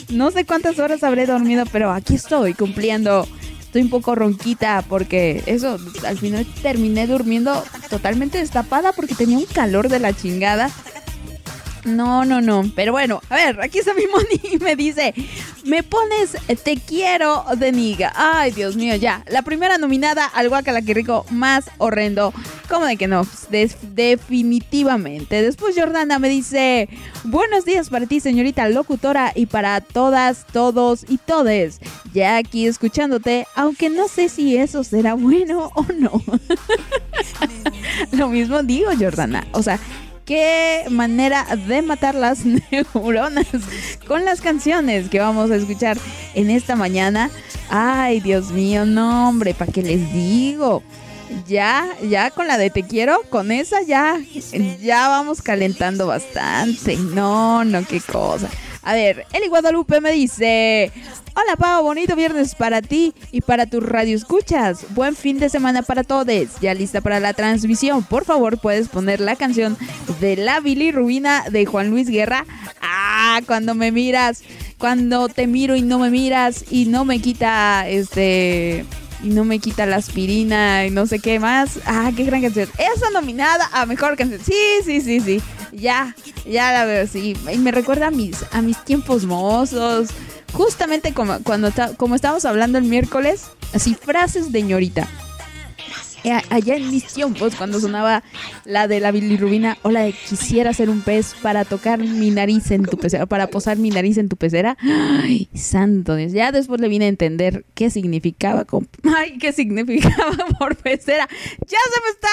No 0.10 0.32
sé 0.32 0.46
cuántas 0.46 0.80
horas 0.80 1.04
habré 1.04 1.26
dormido, 1.26 1.66
pero 1.72 1.92
aquí 1.92 2.16
estoy 2.16 2.54
cumpliendo 2.54 3.28
estoy 3.76 3.84
un 3.84 3.90
poco 3.90 4.16
ronquita 4.16 4.86
porque 4.88 5.44
eso, 5.48 5.78
al 6.08 6.18
final 6.18 6.46
terminé 6.62 7.08
durmiendo 7.08 7.62
totalmente 7.90 8.38
destapada 8.38 8.94
porque 8.94 9.16
tenía 9.16 9.38
un 9.38 9.46
calor 9.46 9.90
de 9.90 10.00
la 10.00 10.14
chingada. 10.14 10.70
No, 11.86 12.26
no, 12.26 12.42
no. 12.42 12.70
Pero 12.76 12.92
bueno, 12.92 13.22
a 13.30 13.36
ver, 13.36 13.62
aquí 13.62 13.80
está 13.80 13.94
mi 13.94 14.08
Moni 14.12 14.56
y 14.56 14.58
me 14.58 14.76
dice, 14.76 15.14
me 15.64 15.84
pones 15.84 16.36
te 16.64 16.78
quiero 16.78 17.46
de 17.58 17.72
niga. 17.72 18.12
Ay, 18.16 18.52
Dios 18.52 18.76
mío, 18.76 18.96
ya. 18.96 19.24
La 19.28 19.44
primera 19.44 19.78
nominada 19.78 20.26
al 20.26 20.50
rico 20.86 21.26
más 21.30 21.70
horrendo. 21.78 22.34
¿Cómo 22.70 22.86
de 22.86 22.98
que 22.98 23.08
no? 23.08 23.28
Definitivamente. 23.50 25.42
Después 25.42 25.76
Jordana 25.78 26.18
me 26.18 26.30
dice, 26.30 26.90
buenos 27.24 27.66
días 27.66 27.90
para 27.90 28.08
ti, 28.08 28.20
señorita 28.20 28.68
locutora, 28.70 29.32
y 29.36 29.46
para 29.46 29.82
todas, 29.82 30.46
todos 30.52 31.06
y 31.08 31.20
todes. 31.20 31.80
Ya 32.14 32.38
aquí 32.38 32.66
escuchándote, 32.66 33.46
aunque 33.56 33.90
no 33.90 34.08
sé 34.08 34.30
si 34.30 34.58
eso 34.58 34.84
será 34.84 35.14
bueno 35.14 35.72
o 35.76 35.86
no. 36.00 36.22
Lo 38.12 38.30
mismo 38.30 38.64
digo, 38.64 38.90
Jordana. 38.98 39.46
O 39.52 39.62
sea, 39.62 39.80
qué 40.26 40.86
manera 40.90 41.46
de 41.68 41.82
matar 41.82 42.16
las 42.16 42.44
neuronas 42.72 43.48
con 44.08 44.26
las 44.26 44.42
canciones 44.42 45.10
que 45.10 45.20
vamos 45.20 45.52
a 45.52 45.56
escuchar 45.56 45.98
en 46.34 46.50
esta 46.50 46.76
mañana. 46.76 47.30
Ay, 47.70 48.20
Dios 48.20 48.52
mío, 48.52 48.86
no, 48.86 49.30
hombre, 49.30 49.54
¿para 49.54 49.72
qué 49.72 49.82
les 49.82 50.12
digo? 50.12 50.84
Ya, 51.48 51.88
ya 52.08 52.30
con 52.32 52.48
la 52.48 52.58
de 52.58 52.70
te 52.70 52.84
quiero, 52.84 53.22
con 53.30 53.52
esa 53.52 53.82
ya, 53.82 54.20
ya 54.82 55.08
vamos 55.08 55.42
calentando 55.42 56.08
bastante. 56.08 56.98
No, 56.98 57.66
no, 57.66 57.86
qué 57.86 58.00
cosa. 58.00 58.50
A 58.86 58.94
ver, 58.94 59.26
Eli 59.34 59.48
Guadalupe 59.48 60.00
me 60.00 60.12
dice, 60.12 60.92
hola 61.36 61.56
Pau, 61.58 61.84
bonito 61.84 62.16
viernes 62.16 62.54
para 62.54 62.84
ti 62.84 63.16
y 63.32 63.42
para 63.42 63.66
tus 63.66 63.82
radioescuchas. 63.82 64.86
Buen 64.94 65.16
fin 65.16 65.40
de 65.40 65.50
semana 65.50 65.82
para 65.82 66.04
todos. 66.04 66.28
Ya 66.62 66.76
lista 66.76 67.02
para 67.02 67.20
la 67.20 67.34
transmisión. 67.34 68.04
Por 68.04 68.26
favor, 68.26 68.60
puedes 68.60 68.88
poner 68.88 69.22
la 69.22 69.36
canción 69.36 69.76
de 70.22 70.38
la 70.38 70.60
bilirrubina 70.60 71.46
de 71.50 71.66
Juan 71.66 71.90
Luis 71.90 72.08
Guerra. 72.08 72.46
Ah, 72.80 73.42
cuando 73.48 73.74
me 73.74 73.92
miras, 73.92 74.44
cuando 74.78 75.30
te 75.30 75.48
miro 75.48 75.76
y 75.76 75.82
no 75.82 75.98
me 75.98 76.12
miras 76.12 76.64
y 76.70 76.86
no 76.86 77.06
me 77.06 77.20
quita 77.20 77.90
este 77.90 78.86
y 79.24 79.30
no 79.30 79.46
me 79.46 79.58
quita 79.58 79.88
la 79.88 79.96
aspirina 79.96 80.86
y 80.86 80.92
no 80.92 81.08
sé 81.08 81.18
qué 81.18 81.40
más. 81.40 81.80
Ah, 81.88 82.12
qué 82.16 82.24
gran 82.24 82.44
canción. 82.44 82.70
Esa 82.78 83.10
nominada 83.10 83.68
a 83.74 83.88
mejor 83.88 84.16
canción. 84.16 84.40
Sí, 84.46 84.54
sí, 84.84 85.02
sí, 85.02 85.20
sí. 85.22 85.42
Ya, 85.76 86.16
ya 86.46 86.72
la 86.72 86.86
veo, 86.86 87.08
sí. 87.08 87.36
Y 87.52 87.58
me 87.58 87.72
recuerda 87.72 88.08
a 88.08 88.12
mis, 88.12 88.46
a 88.52 88.62
mis 88.62 88.84
tiempos 88.86 89.26
mozos. 89.26 90.10
Justamente 90.54 91.14
como 91.14 91.40
cuando 91.44 91.70
como 91.98 92.16
estábamos 92.16 92.46
hablando 92.46 92.78
el 92.78 92.86
miércoles, 92.86 93.48
así 93.74 93.94
frases 93.94 94.52
de 94.52 94.62
ñorita. 94.64 95.08
Eh, 96.26 96.42
Allá 96.50 96.76
en 96.76 96.90
mis 96.90 97.06
tiempos, 97.06 97.56
cuando 97.56 97.80
sonaba 97.80 98.24
la 98.66 98.88
de 98.88 99.00
la 99.00 99.12
bilirrubina, 99.12 99.78
o 99.84 99.92
la 99.92 100.02
de 100.02 100.14
quisiera 100.14 100.74
ser 100.74 100.90
un 100.90 101.02
pez 101.02 101.36
para 101.44 101.66
tocar 101.66 102.00
mi 102.00 102.32
nariz 102.32 102.72
en 102.72 102.84
tu 102.84 102.98
pecera, 102.98 103.28
para 103.28 103.48
posar 103.48 103.78
mi 103.78 103.92
nariz 103.92 104.18
en 104.18 104.28
tu 104.28 104.36
pecera. 104.36 104.76
Ay, 104.82 105.50
santo 105.54 106.16
Dios. 106.16 106.32
Ya 106.32 106.52
después 106.52 106.82
le 106.82 106.88
vine 106.88 107.06
a 107.06 107.10
entender 107.10 107.64
qué 107.76 107.92
significaba. 107.92 108.66
Ay, 109.18 109.38
qué 109.38 109.54
significaba 109.54 110.36
por 110.60 110.76
pecera. 110.76 111.28
Ya 111.30 111.78
se 111.94 112.02
me 112.02 112.10
está. 112.10 112.28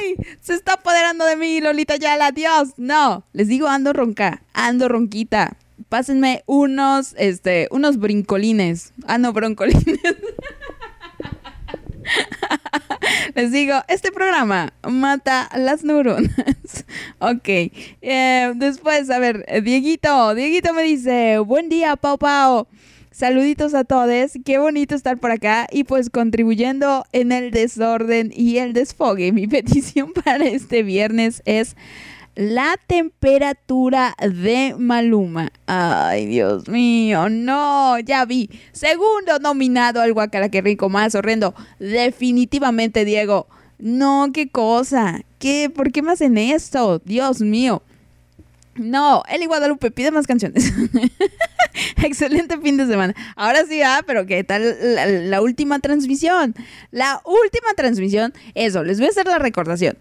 Ay, 0.00 0.36
se 0.40 0.54
está 0.54 0.74
apoderando 0.74 1.24
de 1.24 1.34
mí, 1.34 1.60
Lolita 1.60 1.96
Yala. 1.96 2.30
Dios. 2.30 2.74
No, 2.76 3.24
les 3.32 3.48
digo, 3.48 3.66
ando 3.66 3.92
ronca, 3.92 4.42
ando 4.52 4.86
ronquita. 4.88 5.56
Pásenme 5.88 6.42
unos, 6.46 7.14
este, 7.18 7.66
unos 7.72 7.98
brincolines. 7.98 8.92
Ah, 9.06 9.18
no, 9.18 9.32
broncolines. 9.32 9.82
Les 13.34 13.52
digo, 13.52 13.74
este 13.88 14.12
programa 14.12 14.72
mata 14.88 15.48
las 15.56 15.84
neuronas. 15.84 16.30
ok. 17.18 17.48
Eh, 17.48 18.52
después, 18.56 19.10
a 19.10 19.18
ver, 19.18 19.44
eh, 19.48 19.60
Dieguito. 19.60 20.34
Dieguito 20.34 20.72
me 20.74 20.82
dice, 20.82 21.38
buen 21.38 21.68
día, 21.68 21.96
Pau 21.96 22.18
Pau. 22.18 22.66
Saluditos 23.10 23.74
a 23.74 23.82
todos. 23.82 24.32
Qué 24.44 24.58
bonito 24.58 24.94
estar 24.94 25.18
por 25.18 25.32
acá 25.32 25.66
y 25.72 25.84
pues 25.84 26.08
contribuyendo 26.08 27.04
en 27.12 27.32
el 27.32 27.50
desorden 27.50 28.30
y 28.32 28.58
el 28.58 28.72
desfogue. 28.72 29.32
Mi 29.32 29.48
petición 29.48 30.12
para 30.24 30.44
este 30.44 30.84
viernes 30.84 31.42
es 31.44 31.74
la 32.38 32.78
temperatura 32.86 34.14
de 34.20 34.76
Maluma. 34.78 35.50
Ay, 35.66 36.26
Dios 36.26 36.68
mío, 36.68 37.28
no, 37.28 37.98
ya 37.98 38.24
vi. 38.26 38.48
Segundo 38.70 39.40
nominado 39.40 40.00
al 40.00 40.12
Guacala, 40.12 40.46
rico, 40.46 40.88
más 40.88 41.16
horrendo. 41.16 41.52
Definitivamente, 41.80 43.04
Diego. 43.04 43.48
No, 43.80 44.30
qué 44.32 44.48
cosa. 44.48 45.22
¿Qué? 45.40 45.68
¿Por 45.68 45.90
qué 45.90 46.00
me 46.00 46.12
hacen 46.12 46.38
esto? 46.38 47.02
Dios 47.04 47.40
mío. 47.40 47.82
No, 48.76 49.24
Eli 49.28 49.46
Guadalupe 49.46 49.90
pide 49.90 50.12
más 50.12 50.28
canciones. 50.28 50.72
Excelente 52.04 52.56
fin 52.58 52.76
de 52.76 52.86
semana. 52.86 53.16
Ahora 53.34 53.66
sí, 53.66 53.82
ah, 53.82 54.04
pero 54.06 54.26
¿qué 54.26 54.44
tal 54.44 54.76
la, 54.94 55.06
la 55.06 55.42
última 55.42 55.80
transmisión? 55.80 56.54
La 56.92 57.20
última 57.24 57.74
transmisión, 57.76 58.32
eso, 58.54 58.84
les 58.84 58.98
voy 58.98 59.08
a 59.08 59.10
hacer 59.10 59.26
la 59.26 59.40
recordación. 59.40 59.98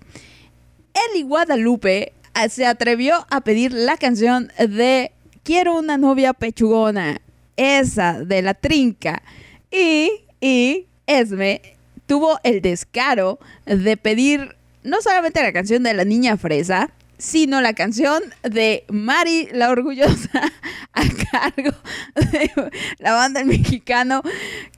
Eli 1.11 1.23
Guadalupe 1.23 2.13
se 2.49 2.65
atrevió 2.65 3.25
a 3.29 3.41
pedir 3.41 3.71
la 3.73 3.97
canción 3.97 4.51
de 4.59 5.11
Quiero 5.43 5.77
una 5.77 5.97
novia 5.97 6.33
pechugona, 6.33 7.21
esa 7.55 8.19
de 8.23 8.41
la 8.41 8.53
trinca. 8.53 9.21
Y, 9.71 10.11
y 10.41 10.87
Esme 11.05 11.61
tuvo 12.05 12.39
el 12.43 12.61
descaro 12.61 13.39
de 13.65 13.97
pedir 13.97 14.55
no 14.83 15.01
solamente 15.01 15.41
la 15.41 15.53
canción 15.53 15.83
de 15.83 15.93
la 15.93 16.05
niña 16.05 16.37
fresa, 16.37 16.89
sino 17.17 17.61
la 17.61 17.73
canción 17.73 18.21
de 18.43 18.83
Mari 18.89 19.47
la 19.51 19.69
Orgullosa 19.71 20.29
a 20.93 21.03
cargo 21.31 21.71
de 22.31 22.51
la 22.99 23.13
banda 23.13 23.39
El 23.41 23.47
Mexicano, 23.47 24.21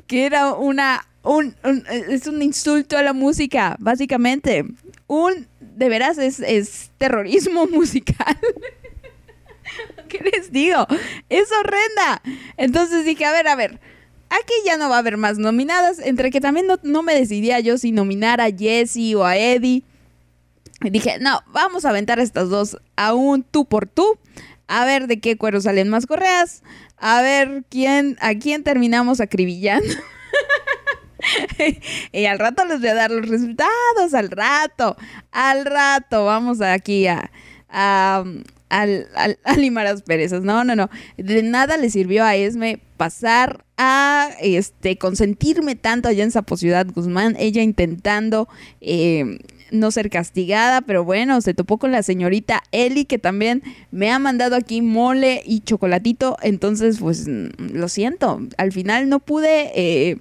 que 0.08 0.26
era 0.26 0.54
una 0.54 1.06
un, 1.22 1.54
un- 1.65 1.84
es 1.89 2.28
un 2.28 2.41
insulto 2.41 2.98
a 2.98 3.04
la 3.04 3.13
música, 3.13 3.76
básicamente. 3.80 4.65
Un, 5.08 5.48
de 5.80 5.89
veras, 5.89 6.18
es, 6.18 6.39
es 6.42 6.92
terrorismo 6.98 7.65
musical. 7.72 8.38
¿Qué 10.10 10.20
les 10.32 10.52
digo? 10.52 10.86
Es 11.30 11.50
horrenda. 11.52 12.22
Entonces 12.58 13.06
dije, 13.06 13.26
a 13.26 13.32
ver, 13.32 13.48
a 13.48 13.56
ver. 13.56 13.80
Aquí 14.30 14.54
ya 14.65 14.78
no 14.78 14.89
va 14.89 14.98
a 14.98 15.00
haber 15.00 15.18
más 15.18 15.38
nominadas. 15.38 16.00
Entre 16.00 16.32
que 16.32 16.42
también 16.42 16.68
no, 16.68 16.80
no 16.84 17.02
me 17.02 17.15
decidía 17.15 17.60
yo 17.60 17.78
si 17.78 17.92
nominar 17.92 18.42
a 18.42 18.52
Jessie 18.52 19.15
o 19.15 19.24
a 19.24 19.38
Eddie. 19.38 19.84
Dije, 20.82 21.18
no, 21.20 21.42
vamos 21.48 21.86
a 21.86 21.89
aventar 21.89 22.20
estas 22.20 22.50
dos 22.50 22.78
a 22.96 23.13
un 23.13 23.44
tú 23.44 23.65
por 23.65 23.88
tú. 23.88 24.18
A 24.68 24.86
ver 24.86 25.08
de 25.08 25.20
qué 25.20 25.38
cuero 25.38 25.62
salen 25.62 25.89
más 25.89 26.06
correas. 26.06 26.63
A 26.98 27.22
ver 27.22 27.63
quién, 27.70 28.18
a 28.22 28.36
quién 28.36 28.63
terminamos 28.63 29.22
acribillando. 29.22 29.88
y 32.12 32.25
al 32.25 32.39
rato 32.39 32.65
les 32.65 32.79
voy 32.79 32.89
a 32.89 32.93
dar 32.95 33.12
los 33.12 33.27
resultados, 33.27 34.13
al 34.13 34.29
rato, 34.32 34.95
al 35.32 35.65
rato, 35.65 36.25
vamos 36.25 36.62
aquí 36.62 37.08
a, 37.08 37.32
a, 37.69 38.23
al- 38.69 39.08
a 39.43 39.53
limar 39.55 39.84
las 39.86 40.01
perezas. 40.03 40.43
No, 40.43 40.63
no, 40.63 40.75
no. 40.75 40.89
De 41.17 41.43
nada 41.43 41.77
le 41.77 41.89
sirvió 41.89 42.23
a 42.23 42.36
Esme 42.36 42.79
pasar 42.97 43.65
a 43.77 44.29
este 44.41 44.97
consentirme 44.97 45.75
tanto 45.75 46.10
allá 46.10 46.23
en 46.23 46.32
Zapo 46.32 46.58
Ciudad 46.58 46.86
Guzmán, 46.93 47.36
ella 47.39 47.62
intentando 47.62 48.49
eh, 48.82 49.39
no 49.71 49.91
ser 49.91 50.10
castigada, 50.10 50.82
pero 50.82 51.05
bueno, 51.05 51.39
se 51.41 51.53
topó 51.53 51.77
con 51.77 51.91
la 51.93 52.03
señorita 52.03 52.62
Eli, 52.71 53.05
que 53.05 53.17
también 53.19 53.63
me 53.91 54.12
ha 54.12 54.19
mandado 54.19 54.55
aquí 54.58 54.82
mole 54.82 55.41
y 55.45 55.62
chocolatito, 55.62 56.36
entonces 56.41 56.97
pues 56.99 57.25
mm, 57.27 57.73
lo 57.73 57.88
siento, 57.88 58.41
al 58.58 58.71
final 58.73 59.08
no 59.08 59.19
pude 59.19 59.71
eh, 59.75 60.17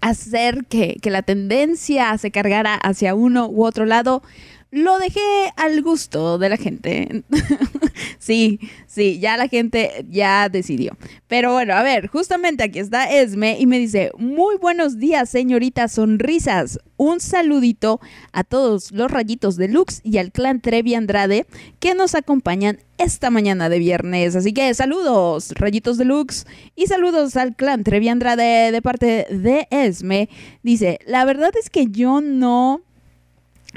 hacer 0.00 0.66
que, 0.66 0.96
que 1.00 1.10
la 1.10 1.22
tendencia 1.22 2.16
se 2.18 2.30
cargara 2.30 2.74
hacia 2.74 3.14
uno 3.14 3.46
u 3.48 3.64
otro 3.64 3.86
lado. 3.86 4.22
Lo 4.70 4.98
dejé 4.98 5.20
al 5.56 5.80
gusto 5.82 6.38
de 6.38 6.48
la 6.48 6.56
gente. 6.56 7.24
sí, 8.18 8.60
sí, 8.86 9.18
ya 9.20 9.36
la 9.36 9.48
gente 9.48 10.04
ya 10.10 10.48
decidió. 10.48 10.96
Pero 11.28 11.52
bueno, 11.52 11.74
a 11.74 11.82
ver, 11.82 12.08
justamente 12.08 12.64
aquí 12.64 12.78
está 12.78 13.10
Esme 13.10 13.56
y 13.58 13.66
me 13.66 13.78
dice, 13.78 14.10
muy 14.18 14.56
buenos 14.56 14.98
días, 14.98 15.30
señorita 15.30 15.88
Sonrisas. 15.88 16.78
Un 16.98 17.20
saludito 17.20 18.00
a 18.32 18.42
todos 18.42 18.90
los 18.90 19.10
rayitos 19.10 19.56
de 19.56 19.68
Lux 19.68 20.00
y 20.02 20.18
al 20.18 20.32
clan 20.32 20.60
Trevi 20.60 20.94
Andrade 20.94 21.46
que 21.78 21.94
nos 21.94 22.14
acompañan 22.14 22.78
esta 22.98 23.30
mañana 23.30 23.68
de 23.68 23.78
viernes. 23.78 24.34
Así 24.34 24.52
que 24.52 24.72
saludos, 24.74 25.52
rayitos 25.56 25.98
de 25.98 26.06
Lux, 26.06 26.46
y 26.74 26.86
saludos 26.86 27.36
al 27.36 27.54
clan 27.54 27.84
Trevi 27.84 28.08
Andrade 28.08 28.72
de 28.72 28.82
parte 28.82 29.26
de 29.30 29.68
Esme. 29.70 30.28
Dice, 30.62 30.98
la 31.06 31.24
verdad 31.24 31.52
es 31.60 31.70
que 31.70 31.86
yo 31.88 32.20
no 32.20 32.85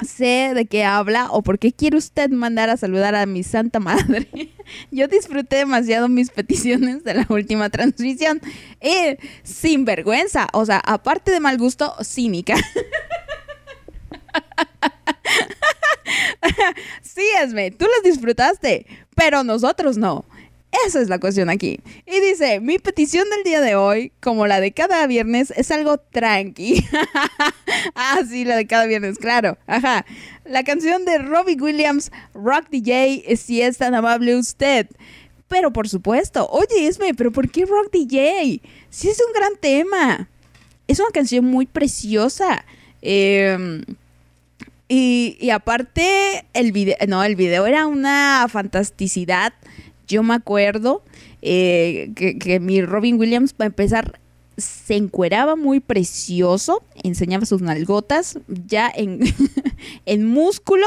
sé 0.06 0.52
de 0.54 0.66
qué 0.66 0.84
habla 0.84 1.30
o 1.32 1.42
por 1.42 1.60
qué 1.60 1.72
quiere 1.72 1.98
usted 1.98 2.30
mandar 2.30 2.70
a 2.70 2.78
saludar 2.78 3.16
a 3.16 3.26
mi 3.26 3.44
santa 3.44 3.80
madre. 3.80 4.28
Yo 4.92 5.08
disfruté 5.08 5.58
demasiado 5.58 6.10
mis 6.10 6.30
peticiones 6.30 7.04
de 7.04 7.16
la 7.16 7.26
última 7.30 7.70
transmisión. 7.70 8.42
Eh, 8.82 9.18
sin 9.44 9.86
vergüenza, 9.86 10.48
o 10.54 10.66
sea, 10.66 10.80
aparte 10.80 11.32
de 11.32 11.40
mal 11.40 11.58
gusto, 11.58 11.96
cínica. 12.04 12.56
sí, 17.02 17.24
Esme, 17.42 17.72
tú 17.72 17.86
las 17.86 18.04
disfrutaste, 18.04 18.86
pero 19.16 19.44
nosotros 19.44 19.98
no. 19.98 20.26
Esa 20.86 21.02
es 21.02 21.10
la 21.10 21.20
cuestión 21.20 21.50
aquí. 21.50 21.80
Y 22.06 22.20
dice, 22.22 22.60
mi 22.60 22.78
petición 22.78 23.28
del 23.30 23.44
día 23.44 23.60
de 23.60 23.76
hoy, 23.76 24.12
como 24.20 24.46
la 24.46 24.62
de 24.62 24.72
cada 24.72 25.08
viernes, 25.08 25.52
es 25.56 25.72
algo 25.72 25.98
tranqui. 25.98 26.86
ah, 27.96 28.20
sí, 28.30 28.46
la 28.46 28.56
de 28.56 28.68
cada 28.68 28.86
viernes, 28.86 29.18
claro. 29.18 29.58
Ajá. 29.66 30.06
La 30.46 30.64
canción 30.64 31.06
de 31.06 31.18
Robbie 31.18 31.58
Williams, 31.60 32.12
Rock 32.36 32.70
DJ, 32.70 33.36
si 33.36 33.62
es 33.62 33.78
tan 33.78 33.96
amable 33.96 34.36
usted. 34.36 34.88
Pero 35.48 35.74
por 35.74 35.90
supuesto, 35.90 36.48
oye, 36.50 36.88
Esme, 36.88 37.16
pero 37.16 37.32
¿por 37.32 37.50
qué 37.50 37.66
Rock 37.66 37.92
DJ? 37.92 38.62
Sí 38.92 39.10
es 39.10 39.20
un 39.26 39.34
gran 39.34 39.56
tema. 39.60 40.30
Es 40.88 41.00
una 41.00 41.10
canción 41.10 41.46
muy 41.46 41.66
preciosa. 41.66 42.64
Eh, 43.02 43.84
y, 44.88 45.38
y, 45.40 45.50
aparte, 45.50 46.46
el 46.54 46.72
video, 46.72 46.96
no, 47.08 47.24
el 47.24 47.36
video 47.36 47.68
era 47.68 47.88
una 47.88 48.48
fantasticidad 48.50 49.54
yo 50.10 50.24
me 50.24 50.34
acuerdo 50.34 51.04
eh, 51.42 52.12
que, 52.16 52.38
que, 52.38 52.60
mi 52.60 52.82
Robin 52.82 53.18
Williams, 53.18 53.54
para 53.54 53.68
empezar, 53.68 54.20
se 54.58 54.96
encueraba 54.96 55.56
muy 55.56 55.80
precioso, 55.80 56.84
enseñaba 57.04 57.46
sus 57.46 57.62
nalgotas 57.62 58.40
ya 58.48 58.92
en, 58.94 59.22
en 60.06 60.26
músculo. 60.26 60.86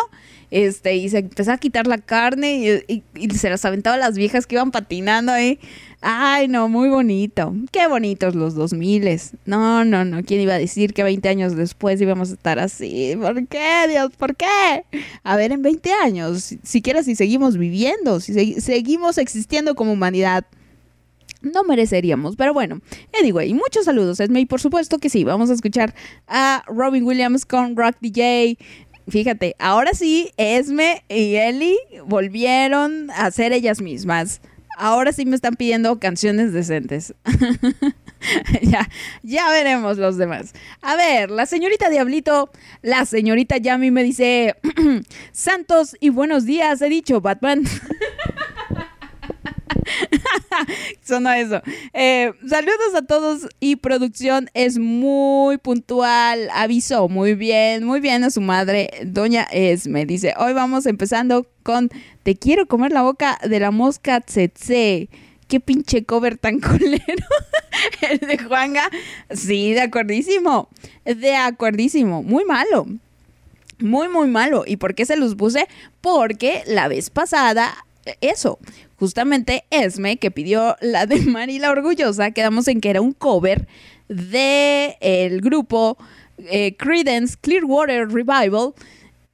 Este, 0.53 0.97
y 0.97 1.09
se 1.09 1.21
empezaba 1.21 1.55
a 1.55 1.59
quitar 1.59 1.87
la 1.87 1.97
carne 1.97 2.83
y, 2.87 3.03
se 3.31 3.49
las 3.49 3.65
aventaba 3.65 3.97
a 3.97 3.99
las 3.99 4.19
viejas 4.19 4.47
que 4.47 4.57
iban 4.57 4.71
patinando 4.71 5.33
ahí. 5.33 5.59
Ay, 6.03 6.47
no, 6.47 6.69
muy 6.69 6.91
bonito. 6.91 7.55
Qué 7.71 7.87
bonitos 7.87 8.35
los 8.35 8.55
2000. 8.55 9.19
No, 9.47 9.87
no, 9.87 10.05
no. 10.05 10.23
¿Quién 10.23 10.43
iba 10.43 10.53
a 10.53 10.59
decir 10.59 10.93
que 10.93 11.05
20 11.05 11.27
años 11.27 11.57
después 11.57 11.99
íbamos 12.03 12.31
a 12.31 12.35
estar 12.35 12.59
así? 12.59 13.17
¿Por 13.19 13.47
qué, 13.47 13.87
Dios? 13.89 14.11
¿Por 14.19 14.37
qué? 14.37 14.85
A 15.25 15.37
ver, 15.37 15.53
en 15.53 15.63
20 15.63 15.91
años, 16.05 16.55
siquiera 16.63 17.03
si 17.03 17.15
seguimos 17.15 17.57
viviendo, 17.57 18.21
si 18.21 18.35
se 18.35 18.61
seguimos 18.61 19.17
existiendo 19.17 19.75
como 19.75 19.93
humanidad, 19.93 20.45
no 21.41 21.65
mereceríamos. 21.65 22.37
Pero 22.37 22.53
bueno, 22.53 22.83
anyway, 23.19 23.55
muchos 23.55 23.87
saludos, 23.87 24.21
Esme. 24.21 24.41
Y 24.41 24.47
por 24.47 24.61
supuesto 24.61 24.99
que 24.99 25.09
sí, 25.09 25.25
vamos 25.25 25.49
a 25.49 25.55
escuchar 25.55 25.95
a 26.29 26.63
Robin 26.67 27.05
Williams 27.05 27.47
con 27.47 27.75
Rock 27.75 27.97
DJ. 28.01 28.59
Fíjate, 29.09 29.57
ahora 29.59 29.95
sí, 29.95 30.31
Esme 30.37 31.05
y 31.09 31.37
Ellie 31.37 31.77
volvieron 32.07 33.11
a 33.11 33.31
ser 33.31 33.53
ellas 33.53 33.81
mismas 33.81 34.41
ahora 34.77 35.13
sí 35.13 35.25
me 35.27 35.37
están 35.37 35.55
pidiendo 35.55 35.99
canciones 35.99 36.53
decentes. 36.53 37.15
ya, 38.63 38.89
ya 39.23 39.51
veremos 39.51 39.99
los 39.99 40.17
demás. 40.17 40.53
A 40.81 40.97
ver, 40.97 41.31
la 41.31 41.47
señorita 41.47 41.89
Diablito, 41.89 42.51
la 42.83 43.05
señorita 43.07 43.57
Yami 43.59 43.91
me 43.91 44.03
dice, 44.03 44.57
Santos 45.33 45.97
y 46.01 46.11
buenos 46.11 46.45
días, 46.45 46.83
he 46.83 46.89
dicho, 46.89 47.21
Batman. 47.21 47.63
Sonó 51.03 51.33
eso. 51.33 51.63
Eh, 51.93 52.33
saludos 52.49 52.95
a 52.97 53.03
todos 53.03 53.49
y 53.61 53.77
producción 53.77 54.51
es 54.55 54.79
muy 54.79 55.59
puntual. 55.59 56.49
Avisó 56.53 57.09
muy 57.09 57.35
bien, 57.35 57.85
muy 57.85 58.01
bien 58.01 58.25
a 58.25 58.31
su 58.31 58.41
madre, 58.41 58.91
doña 59.05 59.47
Esme. 59.53 60.07
Dice, 60.07 60.35
hoy 60.39 60.53
vamos 60.53 60.87
empezando 60.87 61.47
con 61.63 61.91
Te 62.23 62.37
quiero 62.37 62.67
comer 62.67 62.93
la 62.93 63.03
boca 63.03 63.39
de 63.43 63.61
la 63.61 63.71
mosca 63.71 64.21
tsetse. 64.21 65.09
Qué 65.49 65.61
pinche 65.61 66.05
cover 66.05 66.39
tan 66.39 66.61
culero. 66.61 67.27
El 68.01 68.19
de 68.19 68.39
Juanga. 68.39 68.89
Sí, 69.31 69.73
de 69.73 69.83
acuerdísimo. 69.83 70.69
De 71.05 71.37
acuerdísimo. 71.37 72.23
Muy 72.23 72.45
malo. 72.45 72.87
Muy, 73.79 74.09
muy 74.09 74.29
malo. 74.29 74.65
¿Y 74.67 74.77
por 74.77 74.95
qué 74.95 75.05
se 75.05 75.17
los 75.17 75.35
puse? 75.35 75.67
Porque 76.01 76.63
la 76.67 76.89
vez 76.89 77.11
pasada, 77.11 77.85
eso, 78.21 78.59
justamente 79.03 79.65
Esme, 79.71 80.17
que 80.17 80.31
pidió 80.31 80.77
la 80.81 81.07
de 81.07 81.17
Mari 81.23 81.59
la 81.59 81.73
Orgullosa, 81.73 82.31
quedamos 82.31 82.69
en 82.69 82.81
que 82.81 82.89
era 82.89 83.01
un 83.01 83.11
cover 83.11 83.67
de 84.07 84.97
el 85.01 85.41
grupo 85.41 85.99
eh, 86.39 86.77
Credence 86.77 87.37
Clearwater 87.41 88.09
Revival 88.09 88.75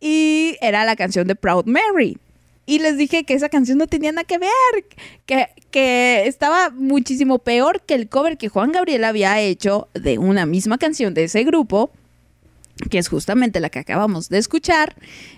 y 0.01 0.57
era 0.63 0.87
la 0.87 0.97
canción 0.97 1.27
de 1.27 1.35
Proud 1.35 1.67
Mary. 1.67 2.17
Y 2.65 2.79
les 2.79 2.97
dije 2.97 3.25
que 3.25 3.35
esa 3.35 3.51
canción 3.51 3.77
no 3.77 3.87
tenía 3.87 4.11
nada 4.11 4.25
que 4.25 4.39
ver, 4.39 4.51
que, 5.27 5.49
que 5.71 6.27
estaba 6.27 6.71
muchísimo 6.71 7.39
peor 7.39 7.83
que 7.83 7.93
el 7.93 8.09
cover 8.09 8.39
que 8.39 8.49
Juan 8.49 8.73
Gabriel 8.73 9.05
había 9.05 9.39
hecho 9.39 9.89
de 9.93 10.17
una 10.17 10.47
misma 10.47 10.79
canción 10.79 11.13
de 11.13 11.25
ese 11.25 11.45
grupo, 11.45 11.91
que 12.89 12.97
es 12.97 13.09
justamente 13.09 13.61
la 13.61 13.69
que 13.69 13.81
acabamos 13.81 14.31
de 14.31 14.39
escuchar. 14.39 14.97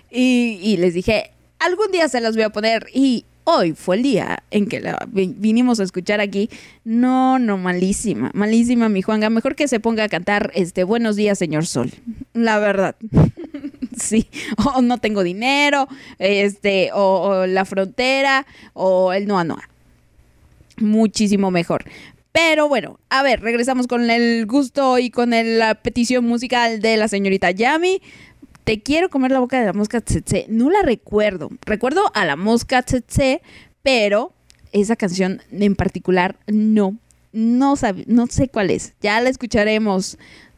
Y, 0.09 0.57
y 0.63 0.77
les 0.77 0.93
dije, 0.93 1.31
algún 1.59 1.91
día 1.91 2.07
se 2.07 2.21
las 2.21 2.35
voy 2.35 2.43
a 2.43 2.49
poner. 2.49 2.87
Y 2.93 3.25
hoy 3.43 3.73
fue 3.73 3.97
el 3.97 4.03
día 4.03 4.43
en 4.51 4.67
que 4.67 4.79
la 4.79 5.07
vinimos 5.09 5.79
a 5.79 5.83
escuchar 5.83 6.19
aquí. 6.21 6.49
No, 6.83 7.39
no, 7.39 7.57
malísima, 7.57 8.31
malísima 8.33 8.89
mi 8.89 9.01
Juanga. 9.01 9.29
Mejor 9.29 9.55
que 9.55 9.67
se 9.67 9.79
ponga 9.79 10.03
a 10.03 10.09
cantar 10.09 10.51
este 10.55 10.83
Buenos 10.83 11.15
días, 11.15 11.37
señor 11.37 11.65
Sol. 11.65 11.91
La 12.33 12.59
verdad. 12.59 12.95
sí. 13.97 14.27
O 14.57 14.81
no 14.81 14.97
tengo 14.97 15.23
dinero, 15.23 15.87
este, 16.19 16.91
o, 16.93 17.21
o 17.21 17.47
la 17.47 17.65
frontera, 17.65 18.45
o 18.73 19.13
el 19.13 19.27
Noa 19.27 19.43
Noa. 19.43 19.69
Muchísimo 20.77 21.51
mejor. 21.51 21.85
Pero 22.31 22.69
bueno, 22.69 22.97
a 23.09 23.23
ver, 23.23 23.41
regresamos 23.41 23.87
con 23.87 24.09
el 24.09 24.45
gusto 24.45 24.97
y 24.99 25.09
con 25.09 25.31
la 25.31 25.75
petición 25.75 26.23
musical 26.25 26.79
de 26.79 26.95
la 26.95 27.09
señorita 27.09 27.51
Yami. 27.51 28.01
Te 28.63 28.81
quiero 28.81 29.09
comer 29.09 29.31
la 29.31 29.39
boca 29.39 29.59
de 29.59 29.65
la 29.65 29.73
mosca 29.73 30.01
tsetse. 30.01 30.45
No 30.49 30.69
la 30.69 30.81
recuerdo. 30.83 31.49
Recuerdo 31.65 32.11
a 32.13 32.25
la 32.25 32.35
mosca 32.35 32.83
tsetse, 32.83 33.41
pero 33.81 34.33
esa 34.71 34.95
canción 34.95 35.41
en 35.51 35.75
particular 35.75 36.37
no. 36.47 36.97
No, 37.33 37.75
sabe, 37.75 38.03
no 38.07 38.27
sé 38.27 38.49
cuál 38.49 38.69
es. 38.69 38.93
Ya 39.01 39.19
la 39.21 39.29
escucharemos. 39.29 40.17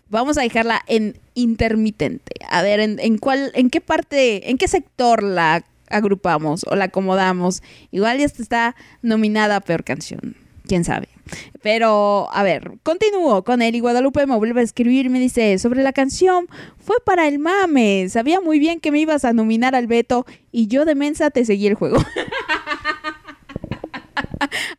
Vamos 0.09 0.37
a 0.37 0.41
dejarla 0.41 0.81
en 0.87 1.17
intermitente. 1.33 2.33
A 2.49 2.61
ver, 2.61 2.79
¿en, 2.79 2.99
en 2.99 3.17
cuál, 3.17 3.51
en 3.55 3.69
qué 3.69 3.79
parte, 3.81 4.49
en 4.49 4.57
qué 4.57 4.67
sector 4.67 5.23
la 5.23 5.63
agrupamos 5.89 6.65
o 6.69 6.75
la 6.75 6.85
acomodamos? 6.85 7.63
Igual 7.91 8.19
ya 8.19 8.25
está 8.25 8.75
nominada 9.01 9.57
a 9.57 9.61
peor 9.61 9.83
canción. 9.83 10.35
Quién 10.65 10.83
sabe. 10.83 11.09
Pero, 11.61 12.27
a 12.31 12.43
ver, 12.43 12.79
continúo 12.83 13.43
con 13.43 13.61
él 13.61 13.79
Guadalupe 13.81 14.25
me 14.25 14.37
vuelve 14.37 14.61
a 14.61 14.63
escribir 14.63 15.05
y 15.05 15.09
me 15.09 15.19
dice, 15.19 15.57
sobre 15.59 15.83
la 15.83 15.93
canción, 15.93 16.47
fue 16.77 16.97
para 17.05 17.27
el 17.27 17.39
mame, 17.39 18.07
sabía 18.09 18.41
muy 18.41 18.59
bien 18.59 18.79
que 18.79 18.91
me 18.91 18.99
ibas 18.99 19.25
a 19.25 19.33
nominar 19.33 19.75
al 19.75 19.87
Beto 19.87 20.25
y 20.51 20.67
yo 20.67 20.85
de 20.85 20.95
mensa 20.95 21.31
te 21.31 21.45
seguí 21.45 21.67
el 21.67 21.75
juego. 21.75 21.97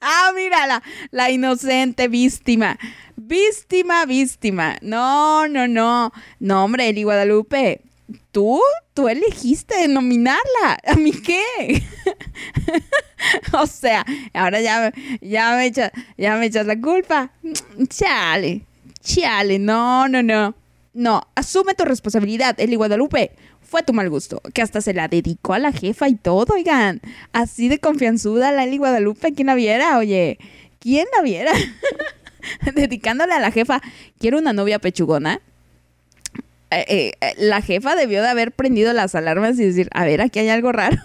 ah, 0.01 0.33
mira, 0.35 0.67
la, 0.67 0.83
la 1.11 1.31
inocente 1.31 2.09
víctima. 2.09 2.79
Víctima, 3.17 4.07
víctima. 4.07 4.77
No, 4.83 5.49
no, 5.49 5.69
no. 5.69 6.13
No, 6.41 6.65
hombre, 6.65 6.89
Eli 6.89 7.05
Guadalupe. 7.05 7.81
¿Tú? 8.35 8.61
Tú 8.95 9.09
elegiste 9.09 9.87
nominarla. 9.87 10.77
¿A 10.87 10.97
mí 10.97 11.13
qué? 11.13 11.85
o 13.53 13.65
sea, 13.65 14.05
ahora 14.33 14.61
ya, 14.61 14.93
ya, 15.21 15.55
me 15.55 15.67
echas, 15.67 15.93
ya 16.19 16.35
me 16.35 16.47
echas 16.47 16.67
la 16.67 16.81
culpa. 16.81 17.31
Chale, 17.89 18.67
chale, 19.01 19.61
no, 19.61 20.09
no, 20.09 20.21
no. 20.25 20.53
No, 20.95 21.23
asume 21.37 21.75
tu 21.75 21.85
responsabilidad, 21.85 22.59
Eli 22.59 22.75
Guadalupe. 22.75 23.31
Fue 23.63 23.85
tu 23.85 23.93
mal 23.93 24.11
gusto, 24.11 24.43
que 24.53 24.63
hasta 24.63 24.81
se 24.81 24.95
la 24.95 25.07
dedicó 25.07 25.55
a 25.55 25.61
la 25.61 25.71
jefa 25.71 26.09
y 26.09 26.17
todo, 26.17 26.55
oigan. 26.55 27.01
Así 27.33 27.69
de 27.69 27.79
confianzuda 27.79 28.51
la 28.51 28.65
Eli 28.65 28.79
Guadalupe, 28.79 29.33
¿quién 29.33 29.47
la 29.47 29.55
viera? 29.55 29.97
Oye, 29.97 30.39
¿quién 30.81 31.07
la 31.17 31.23
viera? 31.23 31.53
Dedicándole 32.75 33.33
a 33.33 33.41
la 33.41 33.53
jefa, 33.53 33.81
quiero 34.19 34.39
una 34.39 34.53
novia 34.53 34.81
pechugona. 34.81 35.41
Eh, 36.81 37.13
eh, 37.21 37.35
la 37.37 37.63
jefa 37.63 37.95
debió 37.95 38.23
de 38.23 38.29
haber 38.29 38.53
prendido 38.53 38.93
las 38.93 39.15
alarmas 39.15 39.59
y 39.59 39.65
decir, 39.65 39.89
a 39.93 40.05
ver, 40.05 40.21
aquí 40.21 40.39
hay 40.39 40.49
algo 40.49 40.73
raro. 40.73 40.97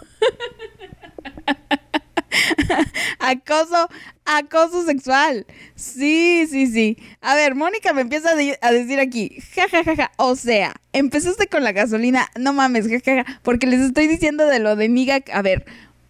acoso, 3.19 3.89
acoso 4.25 4.85
sexual. 4.85 5.45
Sí, 5.75 6.47
sí, 6.49 6.67
sí. 6.67 6.97
A 7.21 7.35
ver, 7.35 7.55
Mónica 7.55 7.93
me 7.93 8.01
empieza 8.01 8.31
a, 8.61 8.71
decir 8.71 8.99
aquí, 8.99 9.37
jajajaja, 9.53 10.11
o 10.17 10.35
sea, 10.35 10.73
empezaste 10.93 11.47
con 11.47 11.63
la 11.63 11.71
gasolina, 11.71 12.27
no 12.37 12.53
mames, 12.53 12.87
jajaja, 12.87 13.25
porque 13.43 13.67
les 13.67 13.81
estoy 13.81 14.07
diciendo 14.07 14.45
de 14.45 14.59
lo 14.59 14.75
de 14.75 14.89
miga, 14.89 15.19
a 15.31 15.41
ver, 15.41 15.65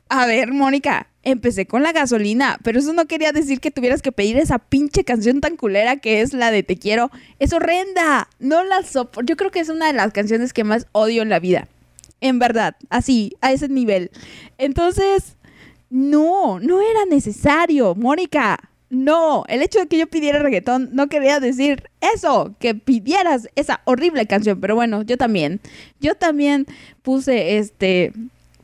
a 0.09 0.25
ver, 0.25 0.51
Mónica, 0.51 1.07
empecé 1.23 1.65
con 1.65 1.84
la 1.84 1.91
gasolina, 1.91 2.58
pero 2.63 2.79
eso 2.79 2.93
no 2.93 3.05
quería 3.05 3.32
decir 3.32 3.60
que 3.60 3.71
tuvieras 3.71 4.01
que 4.01 4.12
pedir 4.12 4.38
esa 4.38 4.60
pinche 4.60 5.03
canción 5.03 5.41
tan 5.41 5.58
culera 5.58 5.97
que 5.97 6.21
es 6.21 6.34
la 6.34 6.51
de 6.51 6.63
Te 6.63 6.77
quiero. 6.77 7.12
Es 7.39 7.53
horrenda. 7.53 8.29
No 8.39 8.63
la 8.63 8.84
soporto. 8.84 9.21
Yo 9.21 9.36
creo 9.36 9.51
que 9.51 9.60
es 9.60 9.69
una 9.69 9.88
de 9.88 9.93
las 9.93 10.13
canciones 10.13 10.53
que 10.53 10.63
más 10.63 10.88
odio 10.91 11.21
en 11.21 11.29
la 11.29 11.39
vida. 11.39 11.67
En 12.21 12.39
verdad, 12.39 12.75
así, 12.89 13.36
a 13.41 13.51
ese 13.51 13.69
nivel. 13.69 14.12
Entonces, 14.58 15.38
no, 15.89 16.60
no 16.60 16.82
era 16.82 17.05
necesario, 17.10 17.95
Mónica. 17.95 18.60
No, 18.89 19.43
el 19.47 19.62
hecho 19.62 19.79
de 19.79 19.88
que 19.88 19.99
yo 19.99 20.08
pidiera 20.08 20.39
reggaetón 20.39 20.89
no 20.93 21.10
quería 21.10 21.39
decir 21.39 21.89
eso, 22.01 22.55
que 22.60 22.73
pidieras 22.73 23.47
esa 23.55 23.82
horrible 23.86 24.25
canción, 24.25 24.60
pero 24.60 24.75
bueno, 24.75 25.03
yo 25.03 25.15
también. 25.15 25.60
Yo 25.99 26.15
también 26.15 26.65
puse 27.03 27.58
este 27.58 28.13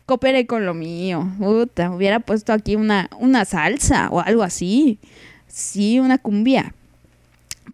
cooperé 0.05 0.45
con 0.45 0.65
lo 0.65 0.73
mío. 0.73 1.27
Puta, 1.37 1.91
hubiera 1.91 2.19
puesto 2.19 2.53
aquí 2.53 2.75
una, 2.75 3.09
una 3.19 3.45
salsa 3.45 4.09
o 4.11 4.19
algo 4.19 4.43
así. 4.43 4.99
Sí, 5.47 5.99
una 5.99 6.17
cumbia. 6.17 6.73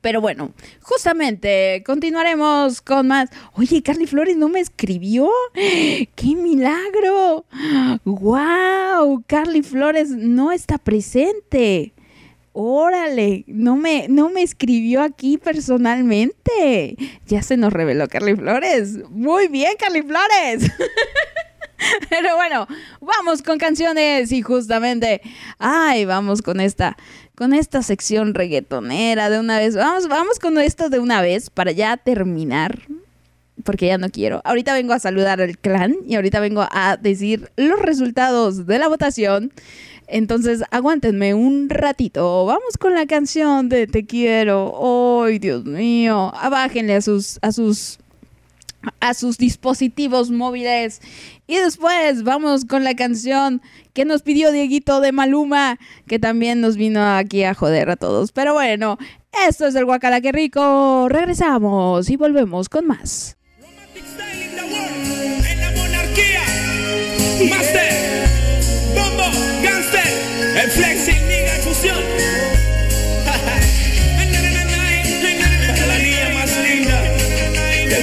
Pero 0.01 0.19
bueno, 0.19 0.51
justamente 0.81 1.83
continuaremos 1.85 2.81
con 2.81 3.07
más. 3.07 3.29
Oye, 3.53 3.83
Carly 3.83 4.07
Flores 4.07 4.35
no 4.35 4.49
me 4.49 4.59
escribió. 4.59 5.29
¡Qué 5.53 6.35
milagro! 6.35 7.45
¡Wow! 8.03 9.23
Carly 9.27 9.61
Flores 9.61 10.09
no 10.09 10.51
está 10.51 10.79
presente. 10.79 11.93
Órale, 12.53 13.45
no 13.47 13.77
me, 13.77 14.07
no 14.09 14.29
me 14.29 14.41
escribió 14.41 15.03
aquí 15.03 15.37
personalmente. 15.37 16.97
Ya 17.27 17.43
se 17.43 17.55
nos 17.55 17.71
reveló 17.71 18.07
Carly 18.07 18.35
Flores. 18.35 19.09
Muy 19.09 19.47
bien, 19.47 19.73
Carly 19.79 20.01
Flores. 20.01 20.71
Pero 22.09 22.35
bueno, 22.35 22.67
vamos 22.99 23.41
con 23.41 23.57
canciones 23.57 24.31
y 24.31 24.41
justamente, 24.41 25.21
ay, 25.59 26.05
vamos 26.05 26.41
con 26.41 26.59
esta, 26.59 26.97
con 27.35 27.53
esta 27.53 27.81
sección 27.83 28.33
reggaetonera 28.33 29.29
de 29.29 29.39
una 29.39 29.57
vez. 29.59 29.75
Vamos, 29.75 30.07
vamos 30.07 30.39
con 30.39 30.57
esto 30.59 30.89
de 30.89 30.99
una 30.99 31.21
vez 31.21 31.49
para 31.49 31.71
ya 31.71 31.97
terminar, 31.97 32.81
porque 33.63 33.87
ya 33.87 33.97
no 33.97 34.09
quiero. 34.09 34.41
Ahorita 34.43 34.73
vengo 34.73 34.93
a 34.93 34.99
saludar 34.99 35.41
al 35.41 35.57
clan 35.57 35.95
y 36.05 36.15
ahorita 36.15 36.39
vengo 36.39 36.67
a 36.71 36.97
decir 36.97 37.51
los 37.55 37.79
resultados 37.79 38.65
de 38.65 38.79
la 38.79 38.87
votación. 38.87 39.51
Entonces, 40.07 40.61
aguántenme 40.71 41.33
un 41.33 41.69
ratito. 41.69 42.45
Vamos 42.45 42.77
con 42.77 42.93
la 42.93 43.05
canción 43.05 43.69
de 43.69 43.87
Te 43.87 44.05
quiero. 44.05 45.23
Ay, 45.23 45.39
Dios 45.39 45.63
mío. 45.63 46.33
Abájenle 46.35 46.95
a 46.95 47.01
sus 47.01 47.39
a 47.41 47.53
sus 47.53 48.00
a 48.99 49.13
sus 49.13 49.37
dispositivos 49.37 50.31
móviles. 50.31 51.01
Y 51.47 51.57
después 51.57 52.23
vamos 52.23 52.65
con 52.65 52.83
la 52.83 52.95
canción 52.95 53.61
que 53.93 54.05
nos 54.05 54.21
pidió 54.21 54.51
Dieguito 54.51 55.01
de 55.01 55.11
Maluma, 55.11 55.79
que 56.07 56.19
también 56.19 56.61
nos 56.61 56.77
vino 56.77 57.03
aquí 57.03 57.43
a 57.43 57.53
joder 57.53 57.89
a 57.89 57.95
todos. 57.95 58.31
Pero 58.31 58.53
bueno, 58.53 58.97
esto 59.47 59.67
es 59.67 59.75
el 59.75 59.85
Guacala 59.85 60.21
que 60.21 60.31
rico. 60.31 61.07
Regresamos 61.09 62.09
y 62.09 62.15
volvemos 62.15 62.69
con 62.69 62.87
más. 62.87 63.37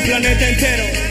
Planeta 0.09 0.49
entero. 0.49 1.08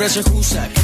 Pura 0.00 0.08
Yakuza 0.16 0.79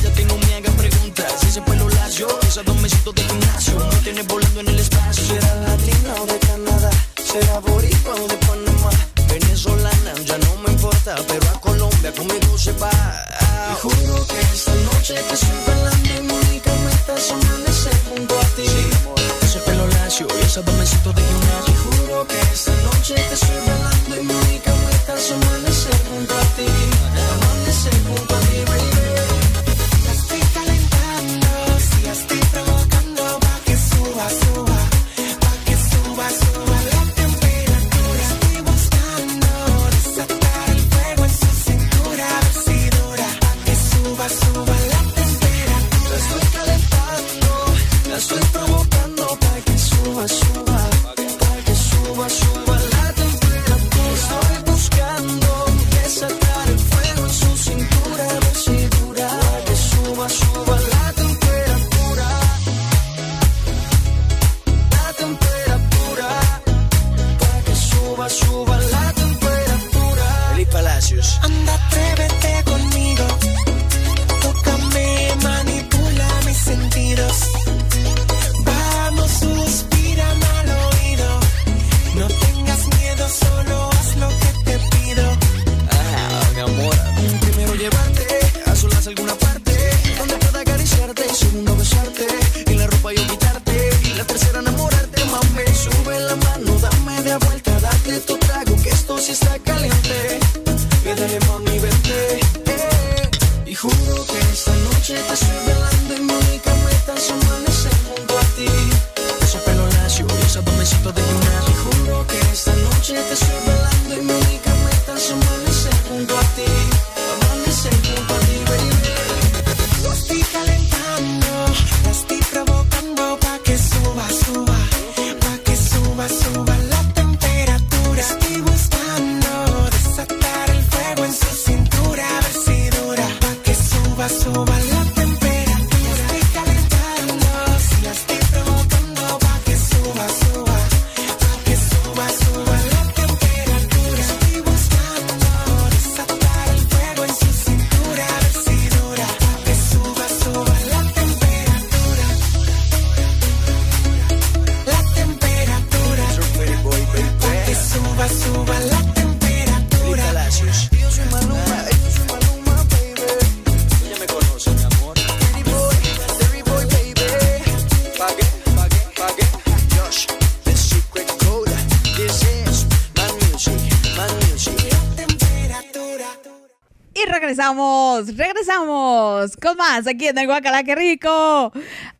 con 179.66 179.76
más 179.76 180.06
aquí 180.06 180.28
en 180.28 180.38
el 180.38 180.46
Guacala, 180.46 180.84
qué 180.84 180.94
rico. 180.94 181.72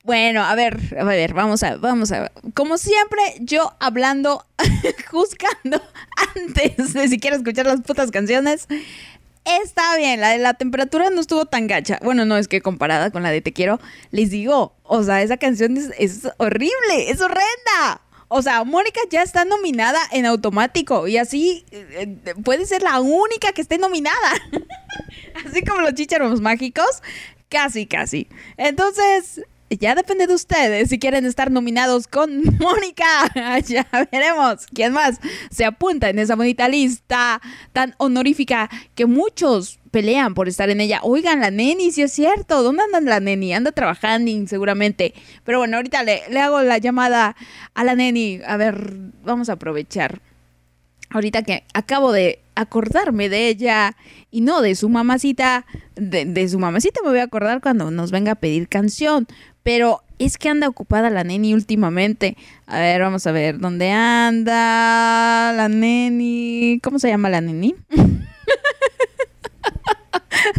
Bueno, 0.02 0.42
a 0.42 0.54
ver, 0.56 0.96
a 0.98 1.04
ver, 1.04 1.32
vamos 1.32 1.62
a, 1.62 1.76
vamos 1.76 2.10
a, 2.10 2.32
como 2.54 2.76
siempre, 2.76 3.20
yo 3.38 3.72
hablando, 3.78 4.44
juzgando 5.10 5.80
antes 6.36 6.92
de 6.92 7.08
siquiera 7.08 7.36
escuchar 7.36 7.66
las 7.66 7.82
putas 7.82 8.10
canciones. 8.10 8.66
Está 9.44 9.96
bien, 9.96 10.20
la 10.20 10.30
de 10.30 10.38
la 10.38 10.54
temperatura 10.54 11.08
no 11.10 11.20
estuvo 11.20 11.46
tan 11.46 11.68
gacha. 11.68 12.00
Bueno, 12.02 12.24
no, 12.24 12.36
es 12.36 12.48
que 12.48 12.60
comparada 12.60 13.12
con 13.12 13.22
la 13.22 13.30
de 13.30 13.40
Te 13.40 13.52
Quiero, 13.52 13.78
les 14.10 14.30
digo, 14.30 14.74
o 14.82 15.04
sea, 15.04 15.22
esa 15.22 15.36
canción 15.36 15.76
es, 15.76 15.92
es 15.98 16.28
horrible, 16.38 17.10
es 17.10 17.20
horrenda. 17.20 18.00
O 18.28 18.42
sea, 18.42 18.64
Mónica 18.64 19.00
ya 19.08 19.22
está 19.22 19.44
nominada 19.44 20.00
en 20.10 20.26
automático 20.26 21.06
y 21.06 21.16
así 21.16 21.64
eh, 21.70 22.18
eh 22.26 22.34
puede 22.42 22.66
ser 22.66 22.82
la 22.82 22.98
única 23.00 23.52
que 23.52 23.60
esté 23.60 23.78
nominada. 23.78 24.32
así 25.46 25.62
como 25.62 25.80
los 25.80 25.94
chicharos 25.94 26.40
mágicos, 26.40 27.02
Casi, 27.48 27.86
casi. 27.86 28.28
Entonces, 28.56 29.42
ya 29.70 29.94
depende 29.94 30.26
de 30.26 30.34
ustedes 30.34 30.88
si 30.88 30.98
quieren 30.98 31.26
estar 31.26 31.50
nominados 31.50 32.06
con 32.06 32.42
Mónica. 32.58 33.04
Ya 33.66 33.86
veremos 34.12 34.66
quién 34.72 34.92
más 34.92 35.18
se 35.50 35.64
apunta 35.64 36.08
en 36.08 36.18
esa 36.18 36.36
bonita 36.36 36.68
lista 36.68 37.40
tan 37.72 37.94
honorífica 37.98 38.68
que 38.94 39.06
muchos 39.06 39.78
pelean 39.90 40.34
por 40.34 40.48
estar 40.48 40.70
en 40.70 40.80
ella. 40.80 41.00
Oigan, 41.02 41.40
la 41.40 41.50
neni, 41.50 41.90
si 41.90 42.02
es 42.02 42.12
cierto. 42.12 42.62
¿Dónde 42.62 42.82
anda 42.84 43.00
la 43.00 43.20
neni? 43.20 43.52
Anda 43.54 43.72
trabajando 43.72 44.30
seguramente. 44.46 45.14
Pero 45.44 45.58
bueno, 45.58 45.76
ahorita 45.76 46.02
le, 46.02 46.22
le 46.30 46.40
hago 46.40 46.62
la 46.62 46.78
llamada 46.78 47.36
a 47.74 47.84
la 47.84 47.94
neni. 47.94 48.40
A 48.46 48.56
ver, 48.56 48.92
vamos 49.24 49.48
a 49.48 49.54
aprovechar. 49.54 50.20
Ahorita 51.10 51.42
que 51.42 51.64
acabo 51.72 52.12
de 52.12 52.40
acordarme 52.56 53.28
de 53.28 53.48
ella 53.48 53.96
y 54.30 54.40
no 54.40 54.62
de 54.62 54.74
su 54.74 54.88
mamacita. 54.88 55.66
De, 55.94 56.48
su 56.48 56.58
mamacita 56.58 57.00
me 57.04 57.10
voy 57.10 57.20
a 57.20 57.24
acordar 57.24 57.60
cuando 57.60 57.90
nos 57.90 58.10
venga 58.10 58.32
a 58.32 58.36
pedir 58.36 58.68
canción. 58.68 59.28
Pero 59.62 60.02
es 60.18 60.38
que 60.38 60.48
anda 60.48 60.68
ocupada 60.68 61.10
la 61.10 61.22
neni 61.22 61.54
últimamente. 61.54 62.36
A 62.66 62.80
ver, 62.80 63.00
vamos 63.00 63.26
a 63.26 63.32
ver, 63.32 63.58
¿dónde 63.58 63.90
anda 63.90 65.52
la 65.52 65.68
neni? 65.68 66.80
¿Cómo 66.82 66.98
se 66.98 67.08
llama 67.08 67.30
la 67.30 67.40
neni? 67.40 67.74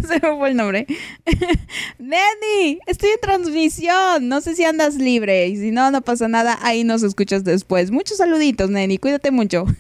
se 0.08 0.20
me 0.20 0.38
fue 0.38 0.50
el 0.50 0.58
nombre. 0.58 0.86
Neni, 2.00 2.80
estoy 2.86 3.12
en 3.12 3.20
transmisión. 3.22 4.28
No 4.28 4.42
sé 4.42 4.56
si 4.56 4.64
andas 4.64 4.96
libre. 4.96 5.48
Y 5.48 5.58
si 5.58 5.72
no, 5.72 5.92
no 5.92 6.02
pasa 6.02 6.28
nada. 6.28 6.58
Ahí 6.62 6.84
nos 6.84 7.04
escuchas 7.04 7.44
después. 7.44 7.92
Muchos 7.92 8.18
saluditos, 8.18 8.70
Neni. 8.70 8.98
Cuídate 8.98 9.32
mucho. 9.32 9.66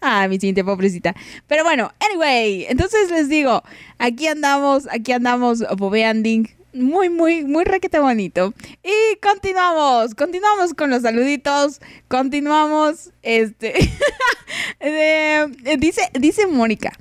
ah, 0.00 0.26
mi 0.28 0.36
siguiente 0.36 0.64
pobrecita. 0.64 1.14
Pero 1.46 1.64
bueno, 1.64 1.92
anyway. 2.00 2.66
Entonces 2.68 3.10
les 3.10 3.28
digo, 3.28 3.62
aquí 3.98 4.26
andamos, 4.26 4.88
aquí 4.90 5.12
andamos 5.12 5.64
bobeanding. 5.76 6.48
Muy, 6.74 7.08
muy, 7.08 7.44
muy 7.44 7.64
requete 7.64 7.98
bonito. 7.98 8.52
Y 8.84 9.16
continuamos, 9.20 10.14
continuamos 10.14 10.74
con 10.74 10.90
los 10.90 11.02
saluditos. 11.02 11.80
Continuamos, 12.08 13.10
este. 13.22 13.74
de- 14.80 15.76
dice, 15.78 16.02
dice 16.14 16.46
Mónica 16.46 16.92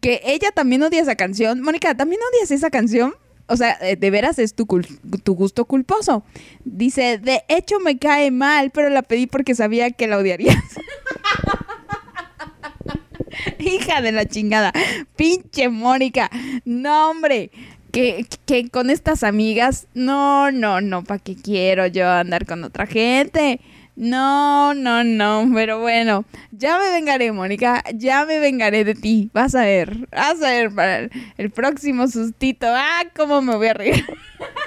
que 0.00 0.20
ella 0.24 0.50
también 0.52 0.82
odia 0.82 1.00
esa 1.00 1.16
canción. 1.16 1.60
Mónica, 1.60 1.94
¿también 1.96 2.20
odias 2.32 2.50
esa 2.50 2.70
canción? 2.70 3.14
O 3.48 3.56
sea, 3.56 3.78
eh, 3.80 3.96
de 3.96 4.10
veras 4.10 4.38
es 4.38 4.54
tu 4.54 4.66
gusto 4.66 5.64
culposo. 5.64 6.24
Dice, 6.64 7.18
de 7.18 7.42
hecho 7.48 7.78
me 7.78 7.98
cae 7.98 8.30
mal, 8.30 8.70
pero 8.70 8.90
la 8.90 9.02
pedí 9.02 9.26
porque 9.26 9.54
sabía 9.54 9.90
que 9.90 10.06
la 10.08 10.18
odiarías. 10.18 10.56
Hija 13.58 14.00
de 14.00 14.12
la 14.12 14.26
chingada. 14.26 14.72
Pinche 15.16 15.68
Mónica. 15.68 16.30
No, 16.64 17.10
hombre. 17.10 17.50
Que, 17.92 18.26
que 18.44 18.68
con 18.68 18.90
estas 18.90 19.22
amigas, 19.22 19.86
no, 19.94 20.50
no, 20.50 20.82
no, 20.82 21.02
¿para 21.02 21.18
qué 21.18 21.34
quiero 21.34 21.86
yo 21.86 22.10
andar 22.10 22.44
con 22.44 22.62
otra 22.62 22.86
gente? 22.86 23.58
No, 23.94 24.74
no, 24.74 25.02
no, 25.02 25.50
pero 25.54 25.80
bueno, 25.80 26.26
ya 26.52 26.78
me 26.78 26.90
vengaré, 26.90 27.32
Mónica, 27.32 27.82
ya 27.94 28.26
me 28.26 28.38
vengaré 28.38 28.84
de 28.84 28.94
ti. 28.94 29.30
Vas 29.32 29.54
a 29.54 29.62
ver, 29.62 30.08
vas 30.10 30.42
a 30.42 30.50
ver 30.50 30.74
para 30.74 30.98
el, 30.98 31.10
el 31.38 31.50
próximo 31.50 32.06
sustito. 32.06 32.66
Ah, 32.68 33.04
cómo 33.16 33.40
me 33.40 33.56
voy 33.56 33.68
a 33.68 33.72
reír. 33.72 34.04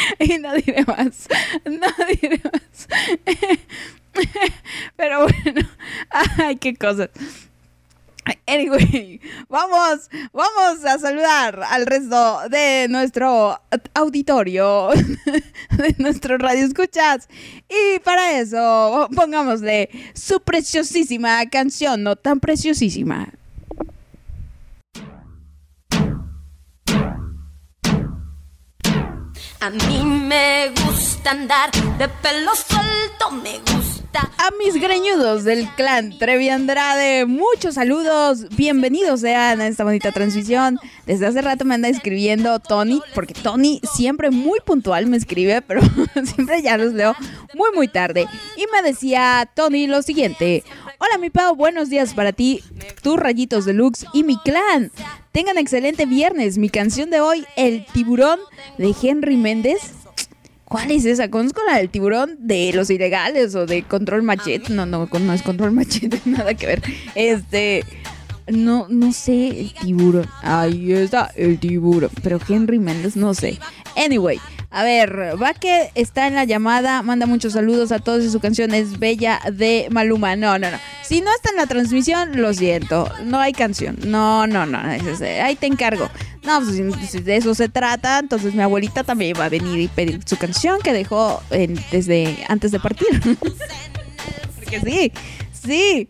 y 0.18 0.38
no 0.38 0.54
diré 0.54 0.84
más, 0.84 1.28
no 1.64 1.88
diré 2.20 2.40
más. 2.44 2.88
Pero 4.96 5.22
bueno, 5.22 5.68
ay, 6.38 6.56
qué 6.56 6.74
cosas. 6.74 7.10
Anyway, 8.46 9.20
vamos, 9.48 10.08
vamos 10.32 10.84
a 10.84 10.98
saludar 10.98 11.62
al 11.68 11.86
resto 11.86 12.48
de 12.48 12.86
nuestro 12.88 13.58
auditorio, 13.94 14.90
de 14.90 15.94
nuestro 15.98 16.36
radio 16.38 16.66
escuchas. 16.66 17.28
Y 17.68 17.98
para 18.00 18.38
eso, 18.38 19.08
pongámosle 19.16 19.88
su 20.14 20.40
preciosísima 20.40 21.48
canción, 21.48 22.02
no 22.02 22.14
tan 22.14 22.40
preciosísima. 22.40 23.32
A 29.62 29.68
mí 29.68 30.02
me 30.02 30.70
gusta 30.86 31.32
andar 31.32 31.70
de 31.98 32.08
pelo 32.08 32.50
suelto, 32.54 33.30
me 33.42 33.58
gusta. 33.58 34.30
A 34.38 34.50
mis 34.58 34.80
greñudos 34.80 35.44
del 35.44 35.68
clan 35.74 36.18
Trevi 36.18 36.48
Andrade, 36.48 37.26
muchos 37.26 37.74
saludos, 37.74 38.48
bienvenidos 38.56 39.20
sean 39.20 39.60
a 39.60 39.66
esta 39.66 39.84
bonita 39.84 40.12
transmisión. 40.12 40.80
Desde 41.04 41.26
hace 41.26 41.42
rato 41.42 41.66
me 41.66 41.74
anda 41.74 41.88
escribiendo 41.90 42.58
Tony, 42.58 43.02
porque 43.14 43.34
Tony 43.34 43.82
siempre 43.82 44.30
muy 44.30 44.60
puntual 44.60 45.06
me 45.08 45.18
escribe, 45.18 45.60
pero 45.60 45.82
siempre 46.24 46.62
ya 46.62 46.78
los 46.78 46.94
leo 46.94 47.14
muy 47.52 47.70
muy 47.74 47.86
tarde. 47.86 48.26
Y 48.56 48.64
me 48.72 48.80
decía 48.80 49.46
Tony 49.54 49.86
lo 49.86 50.00
siguiente, 50.00 50.64
hola 51.00 51.18
mi 51.18 51.30
Pau, 51.30 51.56
buenos 51.56 51.88
días 51.88 52.12
para 52.12 52.32
ti, 52.32 52.62
tus 53.02 53.16
rayitos 53.16 53.64
deluxe 53.64 54.06
y 54.12 54.22
mi 54.22 54.36
clan. 54.38 54.92
Tengan 55.32 55.56
excelente 55.56 56.04
viernes, 56.04 56.58
mi 56.58 56.68
canción 56.68 57.10
de 57.10 57.20
hoy, 57.20 57.46
El 57.56 57.86
tiburón 57.86 58.38
de 58.76 58.94
Henry 59.02 59.36
Méndez. 59.36 59.78
¿Cuál 60.64 60.90
es 60.90 61.04
esa? 61.06 61.30
Conozco 61.30 61.62
la 61.66 61.78
del 61.78 61.88
tiburón 61.88 62.36
de 62.38 62.72
los 62.74 62.90
ilegales 62.90 63.54
o 63.54 63.66
de 63.66 63.82
control 63.82 64.22
machete. 64.22 64.72
No, 64.72 64.86
no, 64.86 65.08
no 65.10 65.32
es 65.32 65.42
control 65.42 65.72
machete, 65.72 66.20
nada 66.26 66.54
que 66.54 66.66
ver. 66.66 66.82
Este. 67.14 67.84
No, 68.46 68.86
no 68.88 69.12
sé, 69.12 69.60
el 69.60 69.74
tiburón. 69.74 70.28
Ahí 70.42 70.92
está, 70.92 71.32
el 71.34 71.58
tiburón. 71.58 72.10
Pero 72.22 72.38
Henry 72.46 72.78
Méndez, 72.78 73.16
no 73.16 73.32
sé. 73.34 73.58
Anyway, 73.96 74.38
a 74.72 74.84
ver, 74.84 75.34
va 75.42 75.52
que 75.54 75.90
está 75.96 76.26
en 76.28 76.34
la 76.36 76.44
llamada, 76.44 77.02
manda 77.02 77.26
muchos 77.26 77.54
saludos 77.54 77.90
a 77.92 77.98
todos 77.98 78.22
y 78.24 78.30
su 78.30 78.38
canción 78.38 78.72
es 78.72 78.98
Bella 79.00 79.40
de 79.52 79.88
Maluma. 79.90 80.36
No, 80.36 80.58
no, 80.58 80.70
no. 80.70 80.78
Si 81.02 81.20
no 81.20 81.34
está 81.34 81.50
en 81.50 81.56
la 81.56 81.66
transmisión, 81.66 82.40
lo 82.40 82.54
siento. 82.54 83.10
No 83.24 83.40
hay 83.40 83.52
canción. 83.52 83.96
No, 84.06 84.46
no, 84.46 84.66
no. 84.66 84.78
ahí 84.78 85.56
te 85.56 85.66
encargo. 85.66 86.08
No, 86.44 86.60
pues 86.62 86.76
si 87.10 87.20
de 87.20 87.36
eso 87.36 87.54
se 87.54 87.68
trata, 87.68 88.18
entonces 88.20 88.54
mi 88.54 88.62
abuelita 88.62 89.02
también 89.04 89.36
va 89.38 89.46
a 89.46 89.48
venir 89.48 89.78
y 89.78 89.88
pedir 89.88 90.20
su 90.24 90.36
canción 90.38 90.80
que 90.80 90.92
dejó 90.92 91.42
en- 91.50 91.78
desde 91.90 92.44
antes 92.48 92.70
de 92.70 92.78
partir. 92.80 93.08
Porque 94.56 94.80
sí, 94.80 95.12
sí. 95.52 96.08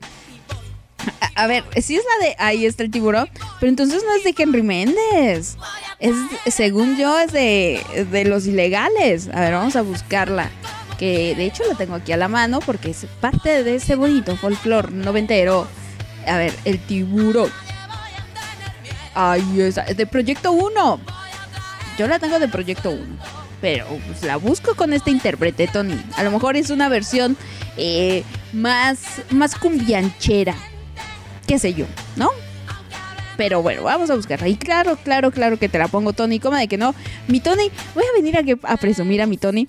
A, 1.34 1.46
ver, 1.46 1.64
si 1.80 1.96
es 1.96 2.02
la 2.04 2.26
de 2.26 2.36
ahí 2.38 2.66
está 2.66 2.82
el 2.82 2.90
tiburón, 2.90 3.28
pero 3.58 3.70
entonces 3.70 4.02
no 4.06 4.14
es 4.14 4.24
de 4.24 4.34
Henry 4.36 4.62
Méndez. 4.62 5.56
Es, 5.98 6.14
según 6.48 6.96
yo, 6.96 7.18
es 7.18 7.32
de, 7.32 7.82
de 8.10 8.24
los 8.24 8.46
ilegales. 8.46 9.28
A 9.32 9.40
ver, 9.40 9.54
vamos 9.54 9.76
a 9.76 9.82
buscarla. 9.82 10.50
Que 10.98 11.34
de 11.34 11.46
hecho 11.46 11.62
la 11.66 11.76
tengo 11.76 11.94
aquí 11.94 12.12
a 12.12 12.18
la 12.18 12.28
mano 12.28 12.60
porque 12.60 12.90
es 12.90 13.06
parte 13.20 13.64
de 13.64 13.76
ese 13.76 13.94
bonito 13.94 14.36
folclore 14.36 14.90
noventero. 14.90 15.66
A 16.26 16.36
ver, 16.36 16.54
el 16.64 16.78
tiburón. 16.78 17.50
Ahí 19.14 19.60
está, 19.60 19.82
es 19.82 19.96
de 19.96 20.06
Proyecto 20.06 20.52
1. 20.52 21.00
Yo 21.98 22.06
la 22.06 22.18
tengo 22.18 22.38
de 22.38 22.48
Proyecto 22.48 22.90
1. 22.90 23.02
Pero 23.60 23.86
pues, 24.06 24.22
la 24.24 24.36
busco 24.36 24.74
con 24.74 24.92
este 24.92 25.10
intérprete, 25.10 25.68
Tony. 25.68 26.00
A 26.16 26.22
lo 26.22 26.30
mejor 26.30 26.56
es 26.56 26.70
una 26.70 26.88
versión 26.88 27.36
eh, 27.76 28.24
más, 28.52 28.98
más 29.30 29.54
cumbianchera. 29.54 30.54
Qué 31.50 31.58
sé 31.58 31.74
yo, 31.74 31.84
¿no? 32.14 32.30
Pero 33.36 33.60
bueno, 33.60 33.82
vamos 33.82 34.08
a 34.08 34.14
buscarla. 34.14 34.46
Y 34.46 34.54
claro, 34.54 34.96
claro, 35.02 35.32
claro 35.32 35.58
que 35.58 35.68
te 35.68 35.80
la 35.80 35.88
pongo, 35.88 36.12
Tony. 36.12 36.38
¿Cómo 36.38 36.56
de 36.56 36.68
que 36.68 36.78
no? 36.78 36.94
Mi 37.26 37.40
Tony, 37.40 37.72
voy 37.92 38.04
a 38.04 38.12
venir 38.12 38.36
a, 38.36 38.72
a 38.72 38.76
presumir 38.76 39.20
a 39.20 39.26
mi 39.26 39.36
Tony. 39.36 39.66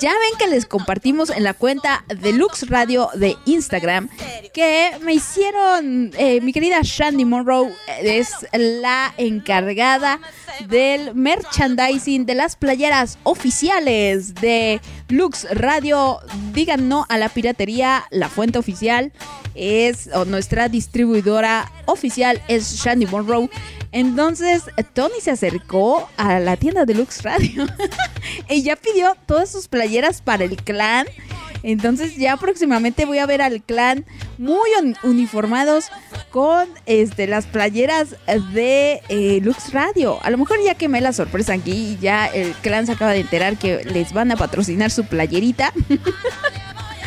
Ya 0.00 0.10
ven 0.10 0.38
que 0.38 0.46
les 0.48 0.66
compartimos 0.66 1.30
en 1.30 1.44
la 1.44 1.54
cuenta 1.54 2.04
de 2.08 2.32
Lux 2.32 2.68
Radio 2.68 3.08
de 3.14 3.36
Instagram 3.44 4.08
que 4.52 4.92
me 5.02 5.14
hicieron, 5.14 6.12
eh, 6.18 6.40
mi 6.40 6.52
querida 6.52 6.80
Shandy 6.82 7.24
Monroe 7.24 7.72
es 8.02 8.30
la 8.52 9.12
encargada 9.16 10.20
del 10.68 11.14
merchandising 11.14 12.26
de 12.26 12.34
las 12.34 12.56
playeras 12.56 13.18
oficiales 13.22 14.34
de 14.34 14.80
Lux 15.08 15.46
Radio. 15.50 16.18
Digan 16.52 16.88
no 16.88 17.06
a 17.08 17.18
la 17.18 17.28
piratería, 17.28 18.04
la 18.10 18.28
fuente 18.28 18.58
oficial 18.58 19.12
es, 19.54 20.08
nuestra 20.26 20.68
distribuidora 20.68 21.70
oficial 21.86 22.42
es 22.48 22.76
Shandy 22.76 23.06
Monroe. 23.06 23.48
Entonces, 23.92 24.62
Tony 24.94 25.20
se 25.20 25.30
acercó 25.30 26.08
a 26.16 26.38
la 26.40 26.56
tienda 26.56 26.84
de 26.84 26.94
Lux 26.94 27.22
Radio 27.22 27.66
y 28.50 28.62
ya 28.62 28.76
pidió 28.76 29.16
todas 29.26 29.50
sus 29.50 29.68
playeras 29.68 30.20
para 30.22 30.44
el 30.44 30.56
clan. 30.56 31.06
Entonces 31.62 32.16
ya 32.16 32.36
próximamente 32.36 33.06
voy 33.06 33.18
a 33.18 33.26
ver 33.26 33.42
al 33.42 33.60
clan 33.62 34.04
muy 34.38 34.68
un- 34.80 34.96
uniformados 35.02 35.86
con 36.30 36.68
este, 36.84 37.26
las 37.26 37.46
playeras 37.46 38.14
de 38.52 39.00
eh, 39.08 39.40
Lux 39.42 39.72
Radio. 39.72 40.18
A 40.22 40.30
lo 40.30 40.38
mejor 40.38 40.58
ya 40.64 40.74
quemé 40.74 41.00
la 41.00 41.12
sorpresa 41.12 41.54
aquí 41.54 41.72
y 41.72 41.98
ya 42.00 42.26
el 42.26 42.52
clan 42.62 42.86
se 42.86 42.92
acaba 42.92 43.12
de 43.12 43.20
enterar 43.20 43.56
que 43.56 43.82
les 43.84 44.12
van 44.12 44.30
a 44.30 44.36
patrocinar 44.36 44.90
su 44.92 45.06
playerita. 45.06 45.72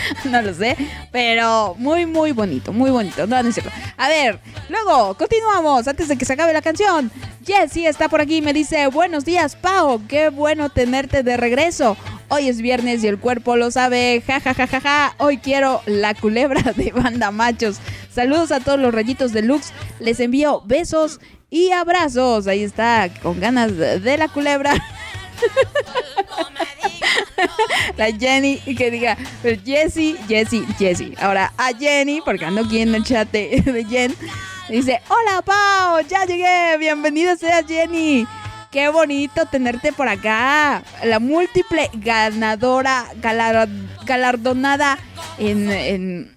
no 0.25 0.41
lo 0.41 0.53
sé, 0.53 0.75
pero 1.11 1.75
muy, 1.77 2.05
muy 2.05 2.31
bonito, 2.31 2.73
muy 2.73 2.91
bonito. 2.91 3.27
No, 3.27 3.41
no 3.41 3.49
es 3.49 3.55
cierto. 3.55 3.71
A 3.97 4.07
ver, 4.07 4.39
luego, 4.69 5.15
continuamos 5.15 5.87
antes 5.87 6.07
de 6.07 6.17
que 6.17 6.25
se 6.25 6.33
acabe 6.33 6.53
la 6.53 6.61
canción. 6.61 7.11
Jessie 7.45 7.87
está 7.87 8.09
por 8.09 8.21
aquí 8.21 8.37
y 8.37 8.41
me 8.41 8.53
dice, 8.53 8.87
buenos 8.87 9.25
días, 9.25 9.55
Pau, 9.55 10.01
qué 10.07 10.29
bueno 10.29 10.69
tenerte 10.69 11.23
de 11.23 11.37
regreso. 11.37 11.97
Hoy 12.27 12.47
es 12.47 12.61
viernes 12.61 13.03
y 13.03 13.07
el 13.07 13.17
cuerpo 13.17 13.55
lo 13.55 13.71
sabe, 13.71 14.21
ja, 14.25 14.39
ja, 14.39 14.53
ja, 14.53 14.67
ja, 14.67 14.81
ja. 14.81 15.15
Hoy 15.17 15.39
quiero 15.39 15.81
la 15.85 16.13
culebra 16.13 16.61
de 16.75 16.91
banda 16.91 17.31
machos. 17.31 17.77
Saludos 18.13 18.51
a 18.51 18.59
todos 18.59 18.79
los 18.79 18.93
rayitos 18.93 19.33
de 19.33 19.41
Lux. 19.41 19.71
Les 19.99 20.19
envío 20.19 20.61
besos 20.65 21.19
y 21.49 21.71
abrazos. 21.71 22.47
Ahí 22.47 22.63
está, 22.63 23.09
con 23.23 23.39
ganas 23.39 23.75
de 23.75 24.17
la 24.17 24.27
culebra. 24.27 24.73
La 27.97 28.11
Jenny 28.11 28.57
que 28.59 28.91
diga, 28.91 29.17
pero 29.41 29.61
Jessie, 29.63 30.15
Jessie, 30.27 30.65
Jessie. 30.77 31.13
Ahora 31.19 31.53
a 31.57 31.69
Jenny, 31.73 32.21
porque 32.23 32.45
ando 32.45 32.61
aquí 32.61 32.79
en 32.79 32.95
el 32.95 33.03
chat 33.03 33.29
de, 33.31 33.61
de 33.61 33.85
Jen. 33.85 34.15
Dice, 34.69 35.01
hola 35.09 35.41
Pau, 35.41 35.99
ya 36.07 36.25
llegué, 36.25 36.77
bienvenida 36.77 37.35
sea 37.35 37.63
Jenny. 37.63 38.27
Qué 38.71 38.87
bonito 38.89 39.45
tenerte 39.47 39.91
por 39.91 40.07
acá. 40.07 40.83
La 41.03 41.19
múltiple 41.19 41.89
ganadora, 41.93 43.07
galar- 43.19 43.67
galardonada 44.05 44.99
en, 45.39 45.71
en 45.71 46.35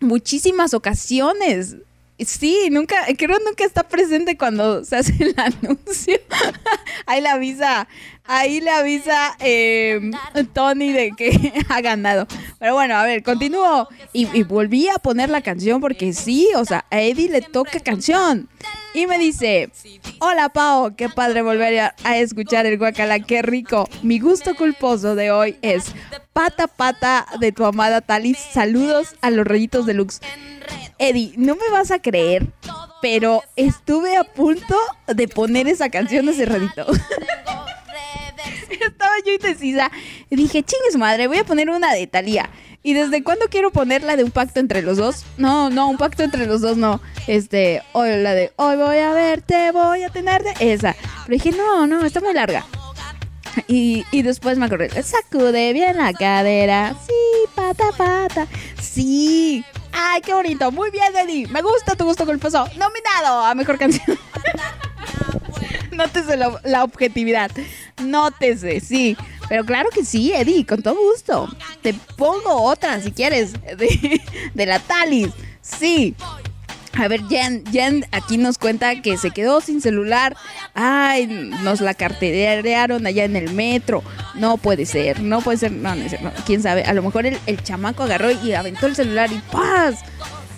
muchísimas 0.00 0.74
ocasiones. 0.74 1.76
Sí, 2.18 2.68
nunca, 2.70 2.96
creo 3.18 3.38
nunca 3.44 3.64
está 3.64 3.82
presente 3.82 4.36
cuando 4.36 4.84
se 4.84 4.96
hace 4.96 5.14
el 5.18 5.34
anuncio. 5.36 6.18
ahí 7.06 7.20
le 7.20 7.28
avisa, 7.28 7.88
ahí 8.24 8.60
le 8.60 8.70
avisa 8.70 9.36
eh, 9.40 10.12
Tony 10.52 10.92
de 10.92 11.10
que 11.16 11.52
ha 11.68 11.80
ganado. 11.80 12.26
Pero 12.60 12.74
bueno, 12.74 12.94
a 12.94 13.04
ver, 13.04 13.22
continúo. 13.22 13.88
Y, 14.12 14.28
y 14.32 14.44
volví 14.44 14.88
a 14.88 14.94
poner 14.94 15.28
la 15.28 15.42
canción 15.42 15.80
porque 15.80 16.12
sí, 16.12 16.48
o 16.56 16.64
sea, 16.64 16.84
a 16.90 17.00
Eddie 17.00 17.28
le 17.30 17.40
toca 17.40 17.80
canción. 17.80 18.48
Y 18.94 19.08
me 19.08 19.18
dice, 19.18 19.70
hola 20.20 20.50
Pao, 20.50 20.94
qué 20.94 21.08
padre 21.08 21.42
volver 21.42 21.92
a, 22.04 22.16
escuchar 22.16 22.64
el 22.64 22.78
guacala, 22.78 23.18
qué 23.18 23.42
rico. 23.42 23.88
Mi 24.02 24.20
gusto 24.20 24.54
culposo 24.54 25.16
de 25.16 25.32
hoy 25.32 25.56
es 25.62 25.92
pata 26.32 26.68
pata 26.68 27.26
de 27.40 27.50
tu 27.50 27.64
amada 27.64 28.02
Talis. 28.02 28.38
Saludos 28.38 29.16
a 29.20 29.30
los 29.30 29.44
rollitos 29.44 29.84
deluxe. 29.84 30.20
Eddie, 30.98 31.34
no 31.36 31.56
me 31.56 31.68
vas 31.72 31.90
a 31.90 32.00
creer, 32.00 32.46
pero 33.02 33.42
estuve 33.56 34.16
a 34.16 34.22
punto 34.22 34.76
de 35.08 35.26
poner 35.26 35.66
esa 35.66 35.88
canción 35.88 36.28
hace 36.28 36.46
ratito. 36.46 36.86
Estaba 38.70 39.14
yo 39.26 39.32
indecisa. 39.32 39.90
Dije, 40.30 40.62
chingue 40.62 40.92
su 40.92 40.98
madre, 40.98 41.26
voy 41.26 41.38
a 41.38 41.44
poner 41.44 41.68
una 41.68 41.92
de 41.92 42.06
Thalía. 42.06 42.48
¿Y 42.86 42.92
desde 42.92 43.24
cuándo 43.24 43.46
quiero 43.48 43.70
poner 43.70 44.02
la 44.02 44.14
de 44.14 44.24
un 44.24 44.30
pacto 44.30 44.60
entre 44.60 44.82
los 44.82 44.98
dos? 44.98 45.24
No, 45.38 45.70
no, 45.70 45.88
un 45.88 45.96
pacto 45.96 46.22
entre 46.22 46.44
los 46.44 46.60
dos 46.60 46.76
no. 46.76 47.00
Este, 47.26 47.82
hoy 47.92 48.10
la 48.18 48.34
de 48.34 48.52
hoy 48.56 48.76
voy 48.76 48.98
a 48.98 49.14
verte, 49.14 49.70
voy 49.72 50.02
a 50.02 50.10
tenerte. 50.10 50.52
Esa. 50.60 50.94
Pero 51.24 51.42
dije, 51.42 51.52
no, 51.52 51.86
no, 51.86 52.04
está 52.04 52.20
muy 52.20 52.34
larga. 52.34 52.66
Y, 53.68 54.04
y 54.10 54.20
después 54.20 54.58
me 54.58 54.66
acordé, 54.66 54.90
sacude 55.02 55.72
bien 55.72 55.96
la 55.96 56.12
cadera. 56.12 56.94
Sí, 57.06 57.50
pata, 57.54 57.84
pata. 57.96 58.46
Sí. 58.78 59.64
Ay, 59.90 60.20
qué 60.20 60.34
bonito. 60.34 60.70
Muy 60.70 60.90
bien, 60.90 61.16
Eddie. 61.16 61.48
Me 61.48 61.62
gusta 61.62 61.96
tu 61.96 62.04
gusto 62.04 62.26
culposo. 62.26 62.68
Nominado 62.76 63.46
a 63.46 63.54
mejor 63.54 63.78
canción. 63.78 64.18
Nótese 65.94 66.36
la, 66.36 66.60
la 66.64 66.84
objetividad. 66.84 67.50
Nótese, 68.02 68.80
sí. 68.80 69.16
Pero 69.48 69.64
claro 69.64 69.90
que 69.90 70.04
sí, 70.04 70.32
Eddie, 70.32 70.66
con 70.66 70.82
todo 70.82 70.96
gusto. 70.96 71.48
Te 71.82 71.94
pongo 72.16 72.62
otra 72.62 73.00
si 73.00 73.12
quieres. 73.12 73.52
De, 73.52 74.20
de 74.52 74.66
la 74.66 74.78
Talis. 74.78 75.30
Sí. 75.60 76.14
A 76.96 77.08
ver, 77.08 77.22
Jen, 77.28 77.64
Jen 77.72 78.06
aquí 78.12 78.38
nos 78.38 78.56
cuenta 78.56 79.02
que 79.02 79.16
se 79.16 79.32
quedó 79.32 79.60
sin 79.60 79.80
celular. 79.80 80.36
Ay, 80.74 81.26
nos 81.62 81.80
la 81.80 81.94
carterearon 81.94 83.06
allá 83.06 83.24
en 83.24 83.34
el 83.34 83.52
metro. 83.52 84.02
No 84.34 84.58
puede 84.58 84.86
ser, 84.86 85.20
no 85.20 85.40
puede 85.40 85.58
ser. 85.58 85.72
No, 85.72 85.94
no, 85.94 86.04
no, 86.04 86.32
quién 86.46 86.62
sabe. 86.62 86.84
A 86.84 86.94
lo 86.94 87.02
mejor 87.02 87.26
el, 87.26 87.38
el 87.46 87.62
chamaco 87.62 88.04
agarró 88.04 88.30
y 88.30 88.52
aventó 88.52 88.86
el 88.86 88.94
celular 88.94 89.30
y 89.32 89.40
¡paz! 89.50 90.00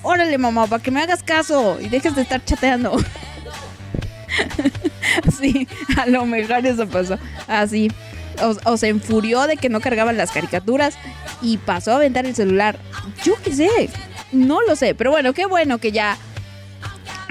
Órale, 0.03 0.37
mamá, 0.39 0.67
para 0.67 0.83
que 0.83 0.91
me 0.91 1.01
hagas 1.01 1.23
caso 1.23 1.79
y 1.81 1.89
dejes 1.89 2.15
de 2.15 2.23
estar 2.23 2.45
chateando. 2.45 2.97
sí, 5.39 5.67
a 5.97 6.07
lo 6.07 6.27
mejor 6.27 6.67
eso 6.67 6.87
pasó. 6.87 7.19
Así. 7.47 7.91
O, 8.43 8.55
o 8.71 8.77
se 8.77 8.89
enfurió 8.89 9.47
de 9.47 9.57
que 9.57 9.71
no 9.71 9.81
cargaban 9.81 10.19
las 10.19 10.31
caricaturas 10.31 10.99
y 11.41 11.57
pasó 11.57 11.93
a 11.93 11.97
aventar 11.97 12.27
el 12.27 12.35
celular. 12.35 12.79
Yo 13.25 13.35
qué 13.43 13.53
sé. 13.53 13.91
No 14.33 14.61
lo 14.63 14.77
sé, 14.77 14.95
pero 14.95 15.11
bueno, 15.11 15.33
qué 15.33 15.47
bueno 15.47 15.79
que 15.79 15.93
ya 15.93 16.19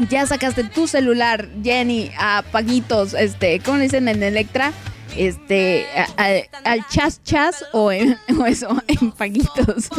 ya 0.09 0.25
sacaste 0.25 0.63
tu 0.65 0.87
celular, 0.87 1.47
Jenny, 1.63 2.11
a 2.17 2.43
paguitos, 2.51 3.13
este, 3.13 3.59
¿cómo 3.59 3.77
le 3.77 3.83
dicen 3.83 4.07
en 4.07 4.23
Electra? 4.23 4.73
Este, 5.17 5.87
al 6.17 6.87
chas 6.87 7.21
chas 7.23 7.65
o, 7.71 7.91
en, 7.91 8.17
o 8.39 8.45
eso, 8.45 8.69
en 8.87 9.11
paguitos. 9.11 9.89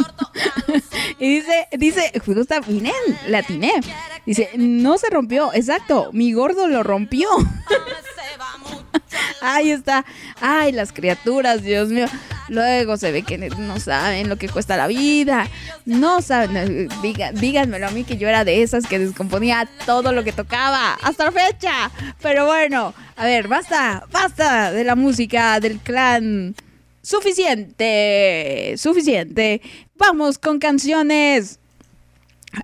y 1.19 1.35
dice, 1.35 1.67
dice, 1.77 2.11
justo 2.25 2.55
miren, 2.67 2.93
la 3.27 3.39
atiné. 3.39 3.73
Dice, 4.25 4.49
no 4.57 4.97
se 4.97 5.09
rompió, 5.09 5.53
exacto, 5.53 6.09
mi 6.13 6.33
gordo 6.33 6.67
lo 6.67 6.83
rompió. 6.83 7.29
Ahí 9.41 9.71
está. 9.71 10.05
Ay, 10.41 10.71
las 10.71 10.91
criaturas, 10.91 11.63
Dios 11.63 11.89
mío. 11.89 12.05
Luego 12.49 12.95
se 12.97 13.11
ve 13.11 13.23
que 13.23 13.37
no 13.37 13.79
saben 13.79 14.29
lo 14.29 14.37
que 14.37 14.47
cuesta 14.49 14.77
la 14.77 14.87
vida. 14.87 15.47
No 15.85 16.21
saben. 16.21 16.87
Diga- 17.01 17.31
díganmelo 17.33 17.87
a 17.87 17.91
mí 17.91 18.03
que 18.03 18.17
yo 18.17 18.27
era 18.29 18.45
de 18.45 18.63
esas 18.63 18.87
que 18.87 18.99
descomponía 18.99 19.67
todo 19.85 20.11
lo 20.13 20.23
que 20.23 20.31
tocaba. 20.31 20.93
Hasta 21.03 21.25
la 21.25 21.31
fecha. 21.31 21.91
Pero 22.21 22.45
bueno, 22.45 22.93
a 23.17 23.25
ver, 23.25 23.47
basta, 23.47 24.05
basta 24.11 24.71
de 24.71 24.83
la 24.83 24.95
música 24.95 25.59
del 25.59 25.79
clan. 25.79 26.55
Suficiente, 27.47 28.75
suficiente. 28.77 29.61
Vamos 29.95 30.37
con 30.37 30.59
canciones. 30.59 31.59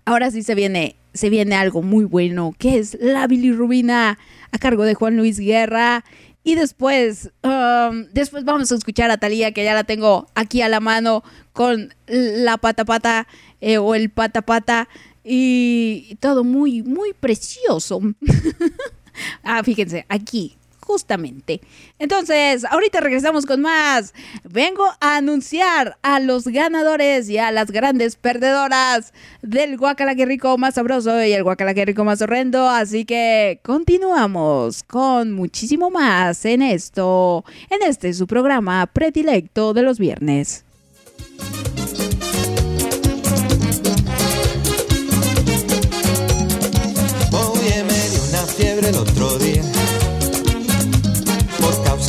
Ahora 0.06 0.32
sí 0.32 0.44
se 0.44 0.56
viene, 0.56 0.96
se 1.14 1.30
viene 1.30 1.56
algo 1.56 1.82
muy 1.82 2.06
bueno, 2.06 2.54
que 2.58 2.78
es 2.80 2.98
la 3.00 3.28
bilirrubina 3.28 4.18
a 4.52 4.58
cargo 4.58 4.84
de 4.84 4.94
Juan 4.94 5.18
Luis 5.18 5.39
Guerra. 5.39 6.04
Y 6.44 6.56
después, 6.56 7.32
um, 7.44 8.06
después 8.12 8.44
vamos 8.44 8.72
a 8.72 8.76
escuchar 8.76 9.10
a 9.12 9.18
Talía, 9.18 9.54
que 9.54 9.64
ya 9.64 9.74
la 9.74 9.86
tengo 9.86 10.28
aquí 10.36 10.62
a 10.62 10.70
la 10.70 10.82
mano 10.82 11.24
con 11.54 11.94
la 12.08 12.58
pata 12.58 12.84
pata 12.84 13.28
eh, 13.62 13.78
o 13.78 13.96
el 13.96 14.10
pata 14.10 14.41
pata 14.41 14.89
y 15.24 16.18
todo 16.20 16.44
muy, 16.44 16.84
muy 16.84 17.14
precioso. 17.14 18.02
ah, 19.44 19.64
fíjense, 19.64 20.06
aquí, 20.10 20.58
justamente. 20.84 21.62
Entonces, 22.00 22.66
ahorita 22.66 23.00
regresamos 23.00 23.46
con 23.46 23.62
más. 23.62 24.14
Vengo 24.44 24.86
a 25.00 25.18
anunciar 25.18 25.98
a 26.02 26.20
los 26.20 26.46
ganadores 26.48 27.30
y 27.30 27.38
a 27.38 27.52
las 27.52 27.72
grandes 27.72 28.16
perdedoras 28.16 29.14
del 29.42 29.78
guacala 29.78 30.16
que 30.16 30.26
rico 30.26 30.58
más 30.58 30.76
sabroso 30.76 31.24
y 31.24 31.34
el 31.34 31.44
guacala 31.44 31.74
que 31.74 31.86
rico 31.86 32.04
más 32.04 32.22
horrendo. 32.22 32.70
Así 32.70 33.06
que 33.06 33.60
continuamos 33.64 34.84
con 34.84 35.32
muchísimo 35.32 35.90
más 35.90 36.46
en 36.46 36.62
esto, 36.62 37.44
en 37.70 37.82
este 37.84 38.14
su 38.14 38.28
programa 38.28 38.86
predilecto 38.88 39.74
de 39.74 39.82
los 39.82 40.00
viernes. 40.00 40.66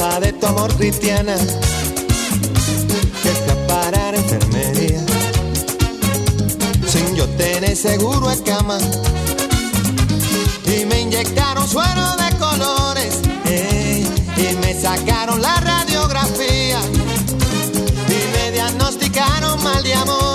De 0.04 0.32
tu 0.34 0.46
amor 0.46 0.72
cristiana. 0.76 1.34
Que 3.22 3.30
parar 3.66 4.14
a 4.14 4.18
enfermería. 4.18 5.02
Sin 6.86 7.16
yo 7.16 7.26
tener 7.30 7.74
seguro 7.74 8.28
de 8.28 8.42
cama. 8.42 8.78
Y 10.66 10.84
me 10.84 11.00
inyectaron 11.00 11.66
suero 11.66 12.16
de 12.16 12.36
colores 12.36 13.20
eh, 13.46 14.06
y 14.36 14.56
me 14.56 14.78
sacaron 14.78 15.40
la 15.40 15.56
radiografía. 15.60 16.80
Y 18.08 18.36
me 18.36 18.52
diagnosticaron 18.52 19.62
mal 19.62 19.82
de 19.82 19.94
amores 19.94 20.33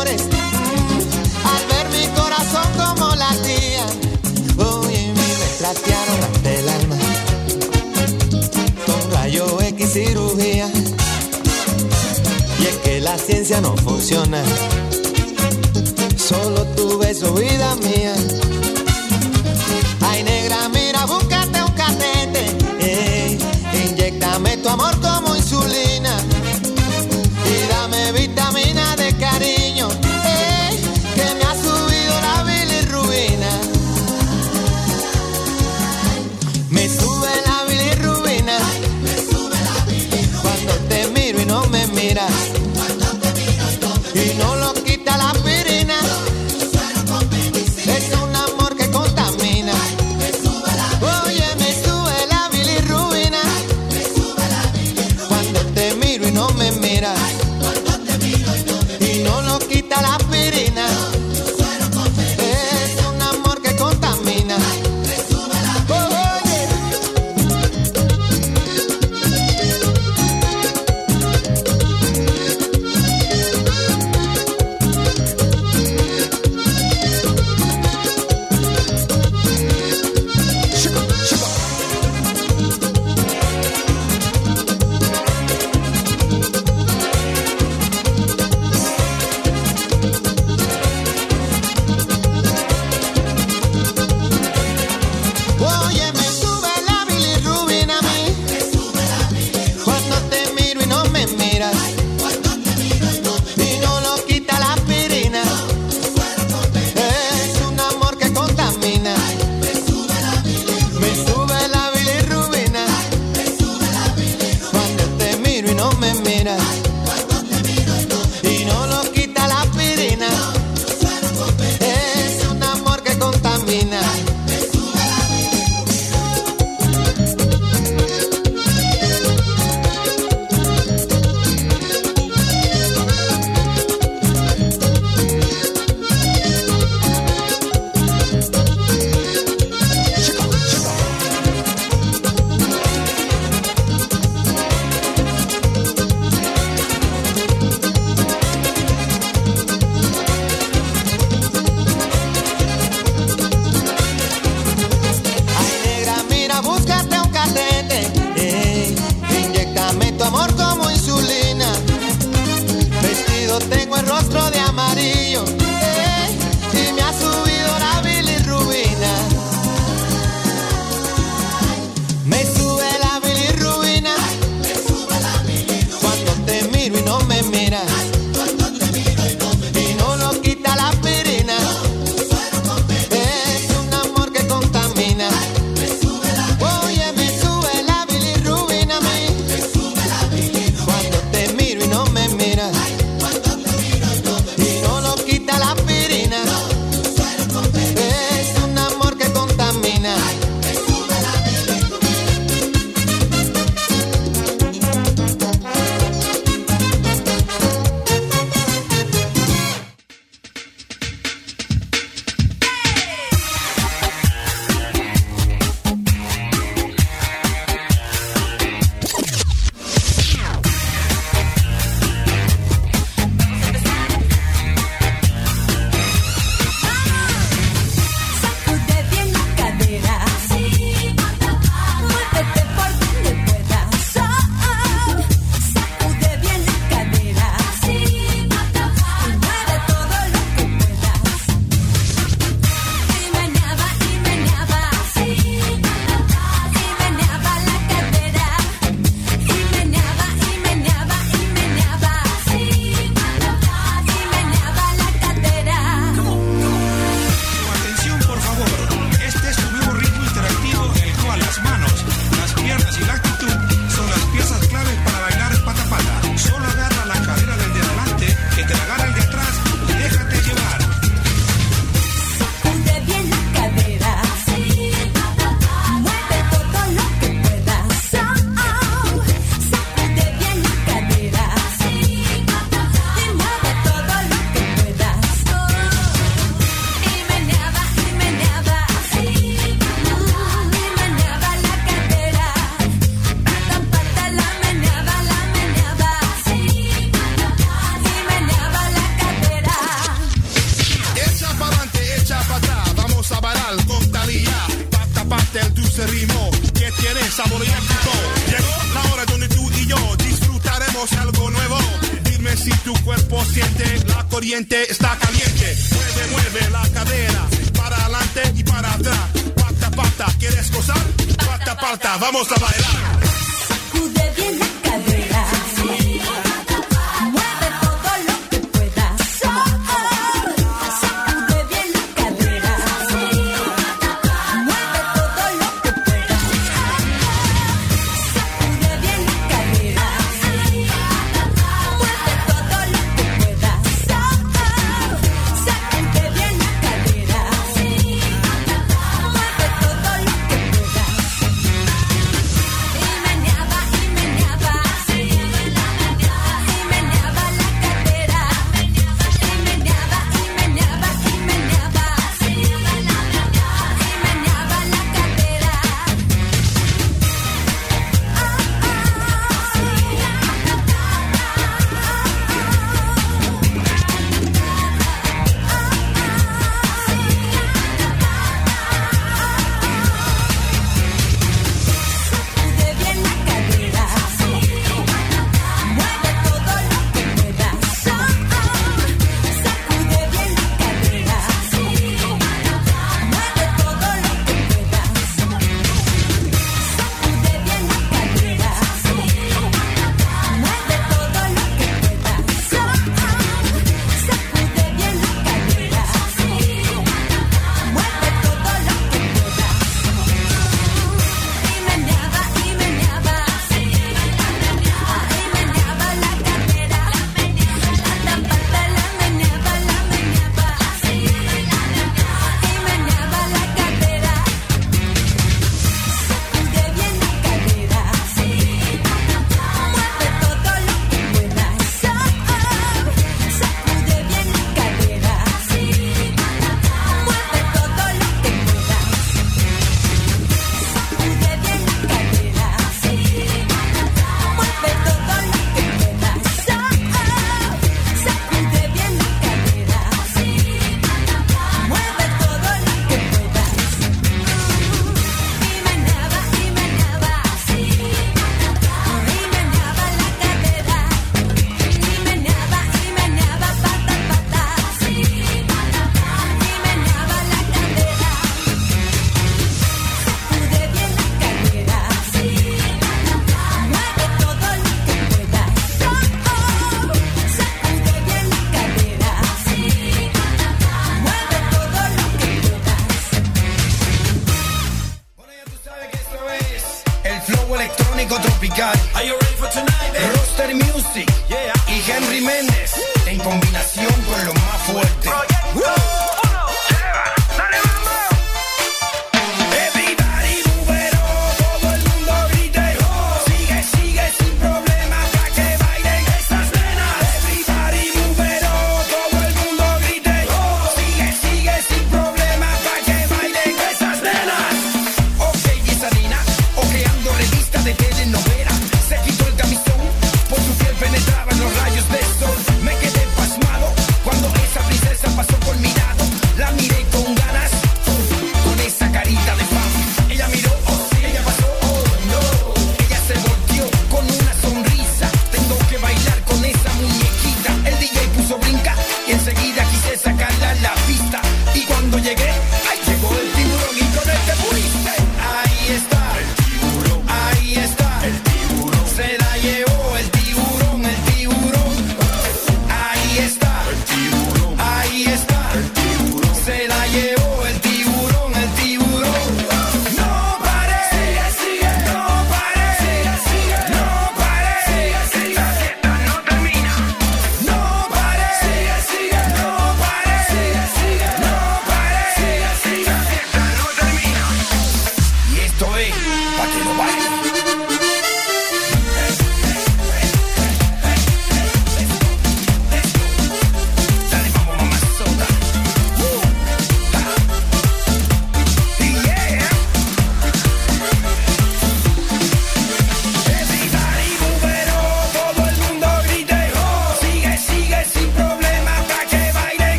Y 10.02 10.62
es 12.66 12.78
que 12.84 13.02
la 13.02 13.18
ciencia 13.18 13.60
no 13.60 13.76
funciona. 13.76 14.42
Solo 16.16 16.64
tu 16.68 16.98
beso, 16.98 17.34
vida 17.34 17.76
mía. 17.76 18.14
Ay, 20.00 20.24
negra, 20.24 20.70
mira, 20.70 21.06
búscate 21.06 21.62
un 21.62 21.72
catete. 21.74 22.46
Eh, 22.80 23.38
inyectame 23.90 24.56
tu 24.58 24.70
amor 24.70 24.98
como 25.02 25.29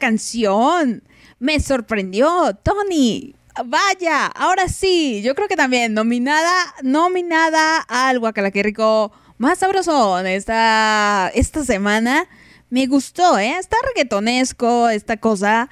canción. 0.00 1.04
Me 1.38 1.60
sorprendió, 1.60 2.58
Tony. 2.64 3.36
Vaya, 3.64 4.26
ahora 4.26 4.68
sí, 4.68 5.22
yo 5.22 5.34
creo 5.36 5.46
que 5.46 5.56
también 5.56 5.94
nominada, 5.94 6.52
nominada 6.82 7.78
al 7.88 8.18
Guacala, 8.18 8.50
que 8.50 8.62
rico 8.62 9.12
más 9.38 9.58
sabrosón 9.58 10.26
esta, 10.26 11.30
esta 11.34 11.64
semana. 11.64 12.28
Me 12.68 12.86
gustó, 12.86 13.38
¿eh? 13.38 13.56
Está 13.58 13.76
reggaetonesco 13.86 14.88
esta 14.88 15.16
cosa, 15.16 15.68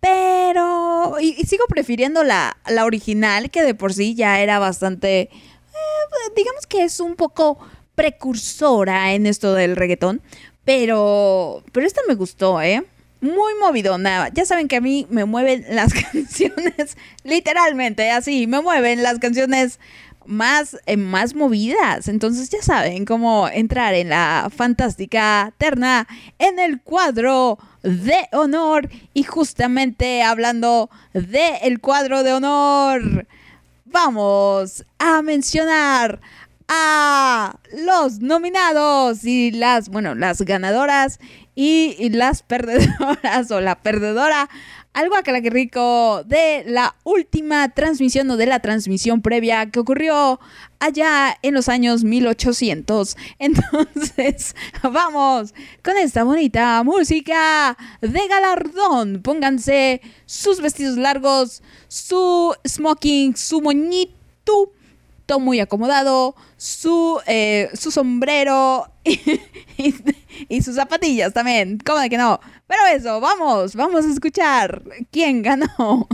pero... 0.00 1.16
Y, 1.20 1.34
sigo 1.44 1.64
prefiriendo 1.68 2.24
la, 2.24 2.56
la, 2.66 2.84
original, 2.84 3.50
que 3.50 3.62
de 3.62 3.74
por 3.74 3.92
sí 3.92 4.14
ya 4.14 4.40
era 4.40 4.58
bastante... 4.58 5.20
Eh, 5.22 6.32
digamos 6.36 6.66
que 6.66 6.84
es 6.84 7.00
un 7.00 7.16
poco 7.16 7.58
precursora 7.94 9.12
en 9.12 9.26
esto 9.26 9.54
del 9.54 9.76
reggaetón, 9.76 10.22
pero... 10.64 11.62
Pero 11.72 11.86
esta 11.86 12.00
me 12.08 12.14
gustó, 12.14 12.62
¿eh? 12.62 12.84
muy 13.20 13.52
movidona. 13.60 14.28
Ya 14.32 14.44
saben 14.44 14.68
que 14.68 14.76
a 14.76 14.80
mí 14.80 15.06
me 15.10 15.24
mueven 15.24 15.64
las 15.70 15.92
canciones, 16.12 16.96
literalmente, 17.24 18.10
así, 18.10 18.46
me 18.46 18.60
mueven 18.60 19.02
las 19.02 19.18
canciones 19.18 19.78
más, 20.28 20.76
eh, 20.86 20.96
más 20.96 21.34
movidas. 21.34 22.06
Entonces 22.06 22.50
ya 22.50 22.62
saben 22.62 23.04
cómo 23.04 23.48
entrar 23.48 23.94
en 23.94 24.10
la 24.10 24.50
fantástica 24.54 25.52
terna, 25.58 26.06
en 26.38 26.58
el 26.58 26.80
cuadro 26.80 27.58
de 27.82 28.28
honor. 28.32 28.88
Y 29.14 29.24
justamente 29.24 30.22
hablando 30.22 30.90
del 31.12 31.30
de 31.30 31.78
cuadro 31.80 32.22
de 32.22 32.34
honor, 32.34 33.26
vamos 33.86 34.84
a 34.98 35.22
mencionar 35.22 36.20
a 36.68 37.56
los 37.72 38.20
nominados 38.20 39.24
y 39.24 39.50
las, 39.50 39.88
bueno, 39.88 40.14
las 40.14 40.42
ganadoras 40.42 41.18
y, 41.60 42.10
las 42.10 42.44
perdedoras 42.44 43.50
o 43.50 43.60
la 43.60 43.74
perdedora 43.74 44.48
algo 44.92 45.16
acá 45.16 45.40
que 45.42 45.50
rico 45.50 46.22
de 46.24 46.62
la 46.66 46.94
última 47.02 47.68
transmisión 47.68 48.30
o 48.30 48.36
de 48.36 48.46
la 48.46 48.60
transmisión 48.60 49.22
previa 49.22 49.68
que 49.70 49.80
ocurrió 49.80 50.38
allá 50.78 51.36
en 51.42 51.54
los 51.54 51.68
años 51.68 52.04
1800. 52.04 53.16
Entonces, 53.40 54.54
vamos 54.84 55.52
con 55.82 55.96
esta 55.96 56.22
bonita 56.22 56.80
música 56.84 57.76
de 58.00 58.28
galardón. 58.28 59.20
Pónganse 59.22 60.00
sus 60.26 60.60
vestidos 60.60 60.96
largos, 60.96 61.62
su 61.88 62.54
smoking, 62.64 63.36
su 63.36 63.60
moñito 63.60 64.72
muy 65.38 65.60
acomodado, 65.60 66.34
su, 66.56 67.20
eh, 67.26 67.68
su 67.74 67.90
sombrero 67.90 68.86
y 69.04 69.94
y 70.48 70.62
sus 70.62 70.76
zapatillas 70.76 71.32
también, 71.32 71.78
¿cómo 71.84 71.98
de 71.98 72.10
que 72.10 72.18
no? 72.18 72.40
Pero 72.66 72.80
eso, 72.94 73.20
vamos, 73.20 73.74
vamos 73.74 74.04
a 74.04 74.12
escuchar 74.12 74.82
quién 75.10 75.42
ganó. 75.42 76.08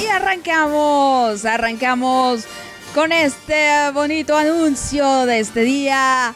Y 0.00 0.06
arrancamos, 0.06 1.44
arrancamos 1.44 2.44
con 2.94 3.12
este 3.12 3.90
bonito 3.92 4.36
anuncio 4.36 5.26
de 5.26 5.40
este 5.40 5.60
día 5.62 6.34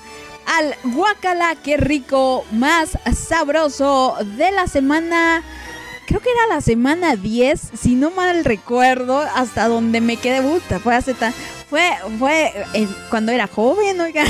al 0.51 0.75
guacala 0.83 1.55
qué 1.55 1.77
rico 1.77 2.45
más 2.51 2.99
sabroso 3.15 4.17
de 4.37 4.51
la 4.51 4.67
semana. 4.67 5.43
Creo 6.07 6.21
que 6.21 6.31
era 6.31 6.55
la 6.55 6.61
semana 6.61 7.15
10, 7.15 7.71
si 7.81 7.95
no 7.95 8.11
mal 8.11 8.45
recuerdo, 8.45 9.21
hasta 9.21 9.69
donde 9.69 10.01
me 10.01 10.17
quedé 10.17 10.41
gusta. 10.41 10.81
Fue 10.81 10.97
hace 10.97 11.15
tan, 11.15 11.33
fue 11.69 11.89
fue 12.19 12.53
eh, 12.75 12.89
cuando 13.11 13.31
era 13.31 13.47
joven, 13.47 14.01
oiga. 14.01 14.25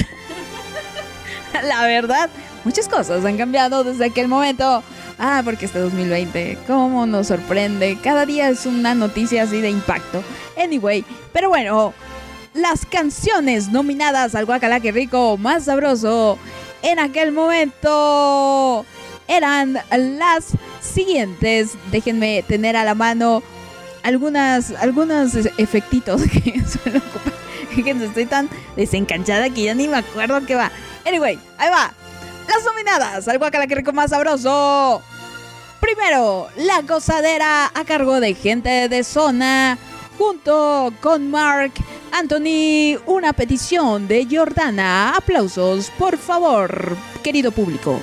la 1.63 1.83
verdad, 1.87 2.29
muchas 2.65 2.87
cosas 2.87 3.25
han 3.25 3.39
cambiado 3.39 3.83
desde 3.83 4.07
aquel 4.07 4.29
momento. 4.29 4.83
Ah, 5.19 5.43
porque 5.45 5.67
este 5.67 5.79
2020, 5.79 6.59
cómo 6.67 7.07
nos 7.07 7.29
sorprende. 7.29 7.99
Cada 8.03 8.25
día 8.27 8.49
es 8.49 8.67
una 8.67 8.95
noticia 8.95 9.43
así 9.43 9.61
de 9.61 9.71
impacto. 9.71 10.23
Anyway, 10.57 11.05
pero 11.33 11.49
bueno, 11.51 11.93
las 12.55 12.87
canciones 12.87 13.69
nominadas 13.69 14.35
al 14.35 14.47
Guacala 14.47 14.81
que 14.81 14.93
rico 14.93 15.37
más 15.37 15.65
sabroso 15.65 16.39
en 16.83 16.99
aquel 16.99 17.33
momento 17.33 18.85
eran 19.29 19.79
las 19.91 20.49
siguientes. 20.81 21.73
Déjenme 21.91 22.45
tener 22.47 22.77
a 22.77 22.85
la 22.85 22.95
mano 22.95 23.43
algunas 24.03 24.73
algunos 24.73 25.35
efectitos 25.59 26.23
que 26.33 26.63
suelo 26.65 27.01
estoy 28.05 28.27
tan 28.27 28.49
desencanchada 28.77 29.51
que 29.51 29.65
ya 29.65 29.75
ni 29.75 29.89
me 29.89 29.99
acuerdo 29.99 30.45
qué 30.47 30.55
va. 30.55 30.71
Anyway, 31.07 31.39
ahí 31.59 31.71
va. 31.71 31.93
Las 32.49 32.65
nominadas 32.65 33.29
al 33.29 33.39
Guacala 33.39 33.67
que 33.67 33.77
rico 33.77 33.93
más 33.93 34.11
sabroso. 34.11 35.03
Primero, 35.81 36.49
La 36.57 36.83
Gozadera 36.83 37.71
a 37.73 37.85
cargo 37.85 38.21
de 38.21 38.35
gente 38.35 38.89
de 38.89 39.03
zona, 39.03 39.79
junto 40.19 40.93
con 41.01 41.31
Mark 41.31 41.73
Anthony, 42.13 42.99
una 43.07 43.33
petición 43.33 44.09
de 44.09 44.27
Jordana. 44.31 45.17
Aplausos, 45.17 45.91
por 45.99 46.19
favor, 46.19 46.97
querido 47.23 47.53
público. 47.53 47.99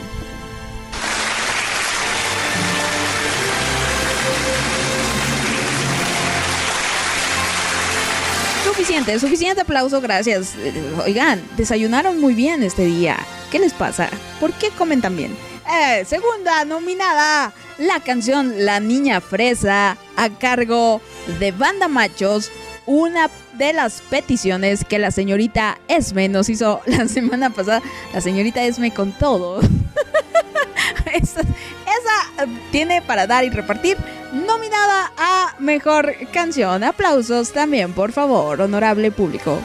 Suficiente, 8.63 9.19
suficiente 9.19 9.61
aplauso, 9.61 9.99
gracias. 10.01 10.55
Eh, 10.57 10.73
Oigan, 11.05 11.41
desayunaron 11.57 12.19
muy 12.19 12.33
bien 12.33 12.63
este 12.63 12.85
día. 12.85 13.17
¿Qué 13.51 13.59
les 13.59 13.73
pasa? 13.73 14.09
¿Por 14.39 14.53
qué 14.53 14.69
comen 14.69 15.01
tan 15.01 15.15
bien? 15.15 15.35
Eh, 15.69 16.05
segunda 16.05 16.63
nominada, 16.63 17.53
la 17.77 17.99
canción 17.99 18.65
La 18.65 18.79
Niña 18.79 19.19
Fresa 19.19 19.97
a 20.15 20.29
cargo 20.29 21.01
de 21.39 21.51
Banda 21.51 21.87
Machos, 21.87 22.51
una 22.85 23.29
de 23.57 23.73
las 23.73 24.01
peticiones 24.01 24.85
que 24.85 24.99
la 24.99 25.11
señorita 25.11 25.79
Esme 25.87 26.29
nos 26.29 26.49
hizo 26.49 26.81
la 26.85 27.07
semana 27.07 27.49
pasada. 27.49 27.81
La 28.13 28.21
señorita 28.21 28.63
Esme 28.63 28.93
con 28.93 29.11
todo. 29.11 29.59
esa, 31.13 31.41
esa 31.41 32.47
tiene 32.71 33.01
para 33.01 33.27
dar 33.27 33.43
y 33.43 33.49
repartir 33.49 33.97
nominada 34.33 35.11
a 35.17 35.55
Mejor 35.59 36.15
Canción. 36.31 36.83
Aplausos 36.83 37.51
también, 37.51 37.93
por 37.93 38.11
favor, 38.11 38.61
honorable 38.61 39.11
público. 39.11 39.59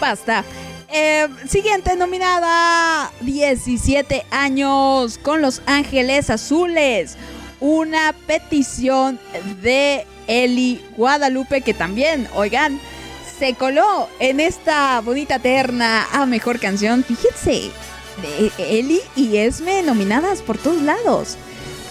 Basta. 0.00 0.44
Eh, 0.94 1.26
siguiente 1.48 1.96
nominada, 1.96 3.10
17 3.22 4.26
años 4.30 5.16
con 5.16 5.40
Los 5.40 5.62
Ángeles 5.64 6.28
Azules. 6.28 7.16
Una 7.62 8.12
petición 8.26 9.20
de 9.62 10.04
Eli 10.26 10.84
Guadalupe 10.96 11.60
que 11.60 11.74
también, 11.74 12.26
oigan, 12.34 12.80
se 13.38 13.54
coló 13.54 14.08
en 14.18 14.40
esta 14.40 15.00
bonita 15.00 15.38
terna 15.38 16.08
a 16.12 16.26
mejor 16.26 16.58
canción. 16.58 17.04
Fíjense, 17.04 17.70
Eli 18.58 19.00
y 19.14 19.36
Esme 19.36 19.84
nominadas 19.84 20.42
por 20.42 20.58
todos 20.58 20.82
lados. 20.82 21.36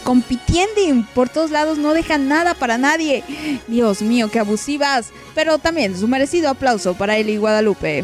Compitiendo 0.03 1.05
por 1.13 1.30
todos 1.30 1.51
lados, 1.51 1.78
no 1.78 1.93
dejan 1.93 2.28
nada 2.28 2.53
para 2.53 2.78
nadie. 2.78 3.24
Dios 3.69 4.01
mío, 4.01 4.30
qué 4.30 4.39
abusivas. 4.39 5.11
Pero 5.36 5.57
también 5.57 5.97
su 5.97 6.05
merecido 6.05 6.49
aplauso 6.49 6.95
para 6.95 7.15
Eli 7.15 7.38
Guadalupe. 7.38 8.03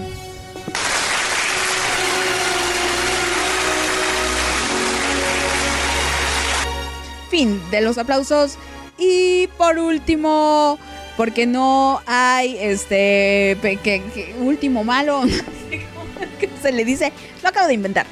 Fin 7.30 7.62
de 7.72 7.82
los 7.82 7.98
aplausos. 7.98 8.58
Y 8.98 9.48
por 9.58 9.78
último, 9.78 10.80
porque 11.16 11.46
no 11.46 12.02
hay 12.06 12.58
este 12.60 13.58
que, 13.62 14.36
último 14.40 14.84
malo, 14.84 15.22
que 16.40 16.50
se 16.62 16.72
le 16.72 16.84
dice, 16.84 17.12
lo 17.44 17.50
acabo 17.50 17.68
de 17.68 17.74
inventar. 17.74 18.06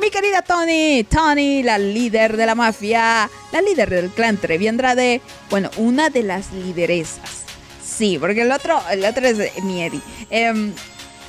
Mi 0.00 0.10
querida 0.10 0.42
Tony, 0.42 1.04
Tony, 1.04 1.62
la 1.62 1.78
líder 1.78 2.36
de 2.36 2.46
la 2.46 2.54
mafia, 2.54 3.30
la 3.50 3.60
líder 3.62 3.88
del 3.88 4.10
clan 4.10 4.36
Trevi 4.36 4.68
Andrade, 4.68 5.22
bueno, 5.48 5.70
una 5.78 6.10
de 6.10 6.22
las 6.22 6.52
lideresas. 6.52 7.44
Sí, 7.82 8.18
porque 8.18 8.42
el 8.42 8.52
otro, 8.52 8.80
el 8.90 9.04
otro 9.04 9.26
es 9.26 9.38
eh, 9.38 9.52
mi 9.62 9.82
Eddie. 9.82 10.02
Em, 10.28 10.72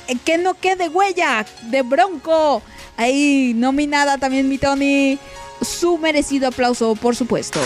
eh, 0.06 0.16
que 0.22 0.36
no 0.36 0.54
quede 0.54 0.88
huella 0.88 1.46
de 1.62 1.82
Bronco. 1.82 2.62
Ahí 2.96 3.52
nominada 3.54 4.18
también 4.18 4.48
mi 4.48 4.58
Tony. 4.58 5.18
Su 5.62 5.98
merecido 5.98 6.48
aplauso, 6.48 6.94
por 6.94 7.16
supuesto. 7.16 7.60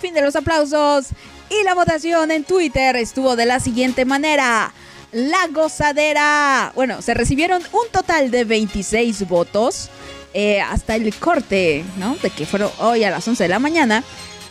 Fin 0.00 0.14
de 0.14 0.22
los 0.22 0.34
aplausos. 0.36 1.06
Y 1.50 1.62
la 1.64 1.74
votación 1.74 2.30
en 2.30 2.44
Twitter 2.44 2.96
estuvo 2.96 3.36
de 3.36 3.46
la 3.46 3.60
siguiente 3.60 4.04
manera. 4.04 4.72
La 5.12 5.48
gozadera. 5.50 6.72
Bueno, 6.74 7.02
se 7.02 7.14
recibieron 7.14 7.62
un 7.72 7.88
total 7.92 8.30
de 8.30 8.44
26 8.44 9.28
votos. 9.28 9.90
eh, 10.32 10.60
hasta 10.60 10.94
el 10.94 11.12
corte, 11.16 11.84
¿no? 11.96 12.14
De 12.22 12.30
que 12.30 12.46
fueron 12.46 12.70
hoy 12.78 13.02
a 13.02 13.10
las 13.10 13.26
11 13.26 13.42
de 13.42 13.48
la 13.48 13.58
mañana. 13.58 14.04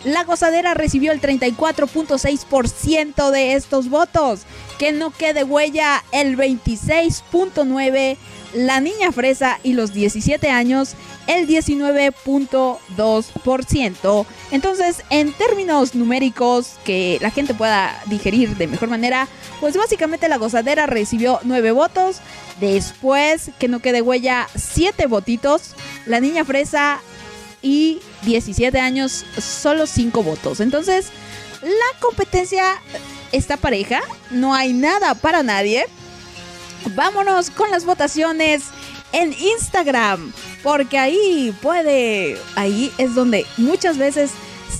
La 0.03 0.23
gozadera 0.23 0.73
recibió 0.73 1.11
el 1.11 1.21
34.6% 1.21 3.29
de 3.31 3.53
estos 3.53 3.89
votos. 3.89 4.41
Que 4.77 4.91
no 4.91 5.11
quede 5.11 5.43
huella 5.43 6.03
el 6.11 6.37
26.9%. 6.37 8.17
La 8.53 8.79
niña 8.81 9.11
fresa 9.11 9.59
y 9.61 9.73
los 9.73 9.93
17 9.93 10.49
años 10.49 10.95
el 11.27 11.47
19.2%. 11.47 14.25
Entonces, 14.49 15.03
en 15.11 15.33
términos 15.33 15.93
numéricos 15.93 16.71
que 16.83 17.19
la 17.21 17.29
gente 17.29 17.53
pueda 17.53 18.01
digerir 18.07 18.57
de 18.57 18.65
mejor 18.65 18.89
manera, 18.89 19.27
pues 19.59 19.77
básicamente 19.77 20.27
la 20.27 20.37
gozadera 20.37 20.87
recibió 20.87 21.39
9 21.43 21.73
votos. 21.73 22.21
Después, 22.59 23.51
que 23.59 23.67
no 23.67 23.81
quede 23.81 24.01
huella, 24.01 24.49
7 24.55 25.05
votitos. 25.05 25.75
La 26.07 26.19
niña 26.19 26.43
fresa 26.43 27.01
y 27.61 27.99
17 28.23 28.79
años, 28.79 29.25
solo 29.39 29.87
5 29.87 30.23
votos. 30.23 30.59
Entonces, 30.59 31.07
la 31.61 31.99
competencia 31.99 32.81
está 33.31 33.57
pareja, 33.57 34.01
no 34.31 34.53
hay 34.53 34.73
nada 34.73 35.15
para 35.15 35.43
nadie. 35.43 35.85
Vámonos 36.95 37.49
con 37.49 37.71
las 37.71 37.85
votaciones 37.85 38.63
en 39.11 39.33
Instagram, 39.33 40.31
porque 40.63 40.97
ahí 40.97 41.53
puede, 41.61 42.37
ahí 42.55 42.91
es 42.97 43.15
donde 43.15 43.45
muchas 43.57 43.97
veces 43.97 44.31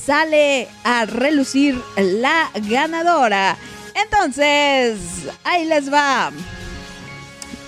sale 0.05 0.67
a 0.83 1.05
relucir 1.05 1.79
la 1.97 2.49
ganadora. 2.69 3.57
Entonces, 3.95 4.97
ahí 5.43 5.65
les 5.65 5.91
va. 5.91 6.31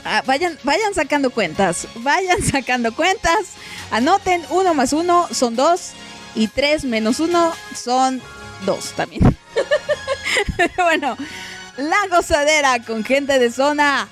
Ah, 0.03 0.23
vayan, 0.25 0.57
vayan 0.63 0.93
sacando 0.93 1.29
cuentas, 1.29 1.87
vayan 1.95 2.41
sacando 2.51 2.93
cuentas. 2.93 3.53
Anoten, 3.91 4.43
uno 4.49 4.73
más 4.73 4.93
uno 4.93 5.27
son 5.31 5.55
dos 5.55 5.91
y 6.35 6.47
tres 6.47 6.83
menos 6.83 7.19
uno 7.19 7.53
son 7.75 8.21
dos 8.65 8.93
también. 8.93 9.37
bueno, 10.77 11.17
la 11.77 12.07
gozadera 12.09 12.83
con 12.83 13.03
gente 13.03 13.37
de 13.39 13.51
zona, 13.51 14.07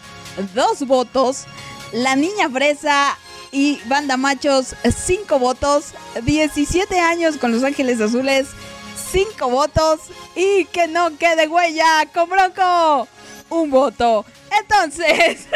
dos 0.53 0.85
votos. 0.85 1.45
La 1.91 2.15
niña 2.15 2.49
fresa 2.49 3.17
y 3.51 3.81
banda 3.85 4.17
machos, 4.17 4.75
cinco 4.95 5.39
votos. 5.39 5.93
17 6.21 6.99
años 6.99 7.37
con 7.37 7.51
Los 7.51 7.63
Ángeles 7.63 7.99
Azules, 7.99 8.47
cinco 9.11 9.49
votos 9.49 10.01
y 10.35 10.65
que 10.65 10.87
no 10.87 11.17
quede 11.17 11.47
huella 11.47 12.05
con 12.13 12.29
Bronco, 12.29 13.07
un 13.49 13.69
voto. 13.69 14.25
Entonces, 14.61 15.47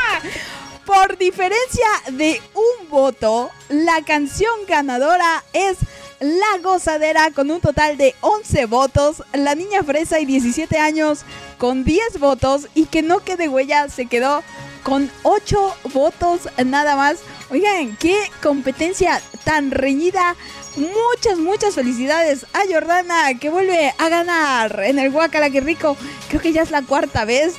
por 0.86 1.18
diferencia 1.18 1.86
de 2.12 2.40
un 2.54 2.88
voto, 2.88 3.50
la 3.68 4.02
canción 4.02 4.52
ganadora 4.68 5.44
es 5.52 5.78
La 6.20 6.58
Gozadera 6.62 7.30
con 7.32 7.50
un 7.50 7.60
total 7.60 7.96
de 7.96 8.14
11 8.20 8.66
votos, 8.66 9.22
La 9.32 9.54
Niña 9.54 9.82
Fresa 9.82 10.20
y 10.20 10.26
17 10.26 10.78
años 10.78 11.24
con 11.58 11.84
10 11.84 12.18
votos 12.18 12.68
y 12.74 12.86
que 12.86 13.02
no 13.02 13.20
quede 13.20 13.48
huella 13.48 13.88
se 13.88 14.06
quedó 14.06 14.42
con 14.82 15.10
8 15.24 15.76
votos 15.92 16.48
nada 16.64 16.94
más. 16.94 17.18
Oigan, 17.50 17.96
qué 17.96 18.30
competencia 18.40 19.20
tan 19.44 19.72
reñida. 19.72 20.36
Muchas, 20.76 21.38
muchas 21.38 21.74
felicidades 21.74 22.44
a 22.52 22.60
Jordana 22.70 23.32
que 23.40 23.48
vuelve 23.48 23.94
a 23.96 24.08
ganar 24.10 24.82
en 24.84 24.98
el 24.98 25.10
Guacala, 25.10 25.48
que 25.48 25.62
rico. 25.62 25.96
Creo 26.28 26.42
que 26.42 26.52
ya 26.52 26.60
es 26.60 26.70
la 26.70 26.82
cuarta 26.82 27.24
vez, 27.24 27.54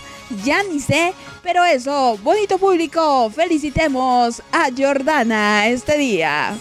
ya 0.45 0.61
ni 0.61 0.80
sé. 0.80 1.13
Pero 1.41 1.65
eso, 1.65 2.20
bonito 2.22 2.59
público, 2.59 3.32
felicitemos 3.32 4.43
a 4.51 4.70
Jordana 4.78 5.68
este 5.68 5.97
día. 5.97 6.55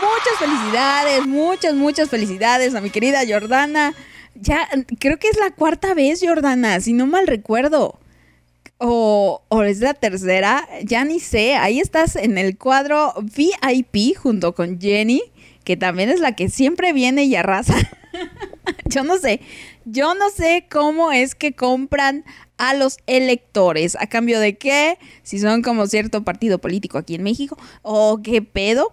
Muchas 0.00 0.38
felicidades, 0.38 1.26
muchas, 1.26 1.74
muchas 1.74 2.08
felicidades 2.08 2.76
a 2.76 2.80
mi 2.80 2.90
querida 2.90 3.22
Jordana. 3.26 3.92
Ya, 4.40 4.68
creo 4.98 5.18
que 5.18 5.28
es 5.28 5.38
la 5.38 5.50
cuarta 5.50 5.94
vez, 5.94 6.20
Jordana, 6.22 6.80
si 6.80 6.92
no 6.92 7.06
mal 7.06 7.26
recuerdo. 7.26 7.98
O, 8.78 9.42
o 9.48 9.62
es 9.62 9.80
la 9.80 9.94
tercera, 9.94 10.68
ya 10.84 11.04
ni 11.04 11.20
sé. 11.20 11.54
Ahí 11.54 11.80
estás 11.80 12.16
en 12.16 12.36
el 12.36 12.58
cuadro 12.58 13.14
VIP 13.34 14.16
junto 14.16 14.54
con 14.54 14.78
Jenny, 14.78 15.22
que 15.64 15.76
también 15.76 16.10
es 16.10 16.20
la 16.20 16.32
que 16.36 16.50
siempre 16.50 16.92
viene 16.92 17.24
y 17.24 17.34
arrasa. 17.36 17.74
yo 18.84 19.04
no 19.04 19.18
sé, 19.18 19.40
yo 19.84 20.14
no 20.14 20.30
sé 20.30 20.66
cómo 20.70 21.12
es 21.12 21.34
que 21.34 21.54
compran 21.54 22.24
a 22.58 22.74
los 22.74 22.98
electores. 23.06 23.96
¿A 23.98 24.06
cambio 24.06 24.40
de 24.40 24.56
qué? 24.56 24.98
Si 25.22 25.38
son 25.38 25.62
como 25.62 25.86
cierto 25.86 26.24
partido 26.24 26.58
político 26.58 26.98
aquí 26.98 27.14
en 27.14 27.22
México. 27.22 27.56
¿O 27.82 28.20
qué 28.22 28.42
pedo? 28.42 28.92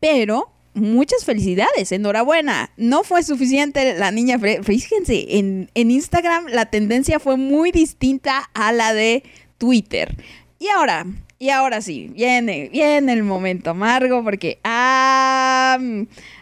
Pero 0.00 0.53
muchas 0.74 1.24
felicidades, 1.24 1.92
enhorabuena. 1.92 2.70
No 2.76 3.04
fue 3.04 3.22
suficiente 3.22 3.94
la 3.94 4.10
niña, 4.10 4.38
fíjense, 4.38 5.38
en, 5.38 5.70
en 5.74 5.90
Instagram 5.90 6.46
la 6.48 6.66
tendencia 6.66 7.18
fue 7.18 7.36
muy 7.36 7.72
distinta 7.72 8.50
a 8.54 8.72
la 8.72 8.92
de 8.92 9.22
Twitter. 9.58 10.16
Y 10.58 10.68
ahora, 10.68 11.06
y 11.38 11.50
ahora 11.50 11.80
sí, 11.80 12.10
viene, 12.14 12.68
viene 12.72 13.12
el 13.12 13.22
momento 13.22 13.70
amargo 13.70 14.22
porque, 14.22 14.58
ah, 14.64 15.78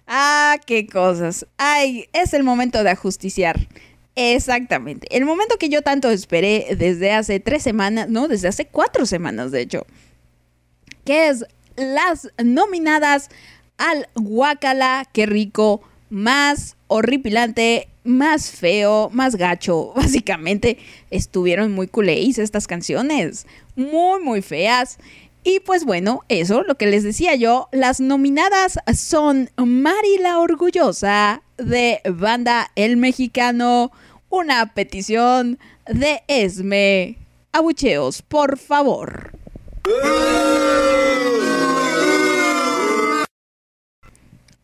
ah, 0.06 0.56
qué 0.66 0.86
cosas. 0.86 1.46
Ay, 1.56 2.06
es 2.12 2.34
el 2.34 2.42
momento 2.42 2.82
de 2.82 2.90
ajusticiar. 2.90 3.68
Exactamente. 4.14 5.06
El 5.16 5.24
momento 5.24 5.56
que 5.58 5.68
yo 5.68 5.82
tanto 5.82 6.10
esperé 6.10 6.76
desde 6.76 7.12
hace 7.12 7.40
tres 7.40 7.62
semanas, 7.62 8.08
no, 8.10 8.28
desde 8.28 8.48
hace 8.48 8.66
cuatro 8.66 9.06
semanas, 9.06 9.50
de 9.50 9.62
hecho 9.62 9.86
que 11.04 11.28
es 11.28 11.44
las 11.76 12.28
nominadas 12.42 13.28
al 13.82 14.08
Guacala, 14.14 15.08
qué 15.12 15.26
rico, 15.26 15.82
más 16.08 16.76
horripilante, 16.86 17.88
más 18.04 18.50
feo, 18.50 19.10
más 19.12 19.34
gacho. 19.34 19.92
Básicamente 19.96 20.78
estuvieron 21.10 21.72
muy 21.72 21.88
culéis 21.88 22.38
estas 22.38 22.66
canciones, 22.66 23.46
muy, 23.74 24.22
muy 24.22 24.40
feas. 24.40 24.98
Y 25.44 25.58
pues 25.58 25.84
bueno, 25.84 26.20
eso, 26.28 26.62
lo 26.62 26.76
que 26.76 26.86
les 26.86 27.02
decía 27.02 27.34
yo, 27.34 27.68
las 27.72 27.98
nominadas 27.98 28.78
son 28.94 29.50
Mari 29.56 30.18
la 30.18 30.38
Orgullosa 30.38 31.42
de 31.56 32.00
Banda 32.08 32.70
El 32.76 32.96
Mexicano, 32.96 33.90
una 34.28 34.72
petición 34.74 35.58
de 35.86 36.22
Esme. 36.28 37.18
Abucheos, 37.50 38.22
por 38.22 38.56
favor. 38.58 39.32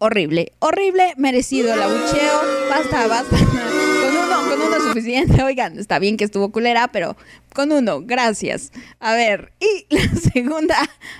Horrible, 0.00 0.52
horrible, 0.60 1.14
merecido 1.16 1.74
el 1.74 1.82
abucheo. 1.82 2.40
Basta, 2.70 3.08
basta. 3.08 3.36
Con 3.38 4.16
uno, 4.16 4.48
con 4.48 4.62
uno 4.62 4.76
es 4.76 4.82
suficiente. 4.84 5.42
Oigan, 5.42 5.76
está 5.76 5.98
bien 5.98 6.16
que 6.16 6.24
estuvo 6.24 6.52
culera, 6.52 6.86
pero 6.88 7.16
con 7.52 7.72
uno, 7.72 8.02
gracias. 8.02 8.70
A 9.00 9.14
ver, 9.14 9.52
y 9.58 9.86
la 9.94 10.08
segunda 10.32 10.76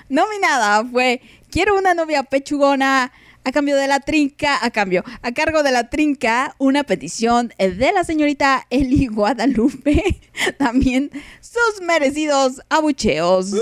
nominada 0.07 0.85
fue 0.85 1.21
Quiero 1.51 1.77
una 1.77 1.93
novia 1.93 2.23
pechugona. 2.23 3.11
A 3.45 3.51
cambio 3.53 3.77
de 3.77 3.87
la 3.87 4.01
trinca, 4.01 4.63
a 4.63 4.69
cambio, 4.69 5.03
a 5.21 5.31
cargo 5.31 5.63
de 5.63 5.71
la 5.71 5.89
trinca, 5.89 6.55
una 6.59 6.83
petición 6.83 7.51
de 7.57 7.91
la 7.93 8.03
señorita 8.03 8.67
Eli 8.69 9.07
Guadalupe. 9.07 10.19
También 10.57 11.09
sus 11.39 11.81
merecidos 11.81 12.61
abucheos. 12.69 13.53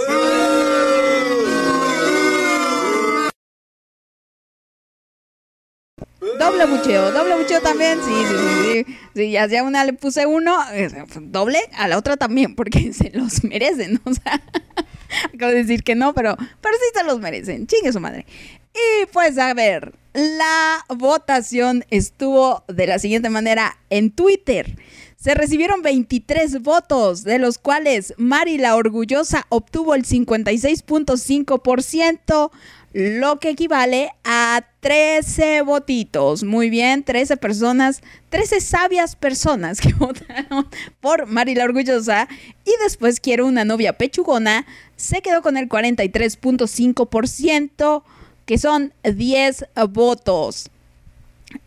Doble 6.20 6.66
bucheo, 6.66 7.12
doble 7.12 7.38
bucheo 7.38 7.62
también. 7.62 8.00
Sí, 8.04 8.12
sí, 8.12 8.84
sí, 8.84 8.98
sí. 9.16 9.32
Ya, 9.32 9.64
una 9.64 9.86
le 9.86 9.94
puse 9.94 10.26
uno, 10.26 10.58
eh, 10.74 10.90
doble, 11.22 11.60
a 11.74 11.88
la 11.88 11.98
otra 11.98 12.18
también, 12.18 12.56
porque 12.56 12.92
se 12.98 13.12
los 13.12 13.44
merecen. 13.44 14.02
O 14.04 14.10
acabo 15.34 15.52
de 15.52 15.64
decir 15.64 15.84
que 15.84 15.96
no, 15.96 16.14
pero, 16.14 16.36
pero 16.36 16.76
sí 16.76 16.86
se 16.94 17.04
los 17.04 17.20
merecen. 17.20 17.68
Chingue 17.68 17.94
su 17.94 18.00
madre. 18.00 18.26
Y 18.74 19.06
pues 19.12 19.38
a 19.38 19.54
ver, 19.54 19.94
la 20.14 20.84
votación 20.90 21.86
estuvo 21.90 22.64
de 22.68 22.88
la 22.88 23.00
siguiente 23.00 23.30
manera 23.30 23.78
en 23.90 24.12
Twitter. 24.12 24.78
Se 25.18 25.34
recibieron 25.34 25.82
23 25.82 26.62
votos, 26.62 27.24
de 27.24 27.40
los 27.40 27.58
cuales 27.58 28.14
Mari 28.18 28.60
la 28.60 28.76
Orgullosa 28.76 29.48
obtuvo 29.50 29.96
el 29.96 30.06
56.5%, 30.06 32.52
lo 32.98 33.40
que 33.40 33.52
equivale 33.52 34.10
a 34.24 34.66
13 34.80 35.62
votitos. 35.62 36.44
Muy 36.44 36.72
bien, 36.72 37.04
13 37.04 37.38
personas, 37.38 38.02
13 38.30 38.60
sabias 38.60 39.16
personas 39.16 39.80
que 39.82 39.94
votaron 39.94 40.68
por 41.00 41.28
Mari 41.28 41.54
la 41.54 41.66
Orgullosa. 41.66 42.28
Y 42.66 42.72
después 42.84 43.20
quiero 43.20 43.46
una 43.46 43.66
novia 43.66 43.94
pechugona, 43.94 44.66
se 44.96 45.22
quedó 45.22 45.44
con 45.44 45.58
el 45.58 45.70
43.5%, 45.70 48.02
que 48.48 48.58
son 48.58 48.92
10 49.04 49.66
votos. 49.92 50.72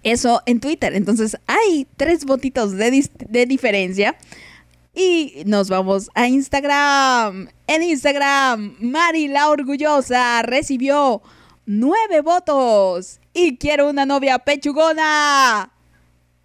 Eso 0.02 0.42
en 0.46 0.58
Twitter. 0.58 0.96
Entonces 0.96 1.36
hay 1.46 1.86
tres 1.96 2.24
votitos 2.24 2.72
de, 2.72 3.08
de 3.28 3.46
diferencia. 3.46 4.16
Y 4.94 5.42
nos 5.46 5.68
vamos 5.68 6.10
a 6.14 6.26
Instagram. 6.26 7.48
En 7.66 7.82
Instagram, 7.82 8.76
Mari 8.80 9.28
la 9.28 9.48
Orgullosa 9.48 10.42
recibió 10.42 11.22
nueve 11.64 12.20
votos. 12.22 13.20
Y 13.32 13.56
quiero 13.56 13.88
una 13.88 14.04
novia 14.04 14.38
pechugona. 14.40 15.70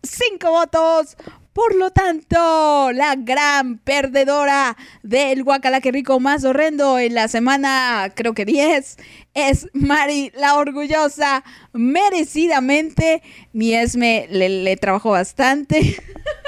Cinco 0.04 0.52
votos. 0.52 1.18
Por 1.54 1.74
lo 1.74 1.90
tanto, 1.90 2.92
la 2.92 3.16
gran 3.16 3.78
perdedora 3.78 4.76
del 5.04 5.44
Guacala 5.44 5.80
que 5.80 5.92
rico 5.92 6.20
más 6.20 6.44
horrendo 6.44 7.00
en 7.00 7.16
la 7.16 7.30
semana, 7.30 8.12
creo 8.14 8.34
que 8.34 8.44
10, 8.44 8.98
es 9.34 9.70
Mari 9.72 10.34
la 10.36 10.56
Orgullosa. 10.56 11.46
Merecidamente, 11.72 13.24
mi 13.54 13.74
Esme 13.74 14.28
le, 14.30 14.50
le 14.50 14.76
trabajó 14.76 15.12
bastante. 15.12 15.96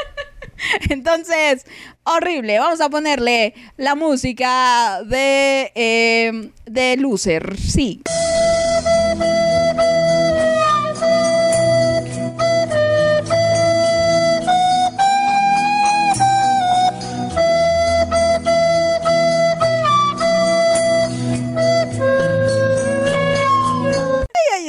Entonces, 0.89 1.66
horrible. 2.03 2.60
Vamos 2.60 2.82
a 2.82 2.89
ponerle 2.89 3.53
la 3.78 3.95
música 3.95 5.01
de, 5.03 5.72
eh, 5.76 6.51
de 6.66 6.97
Loser. 6.97 7.58
Sí. 7.58 8.01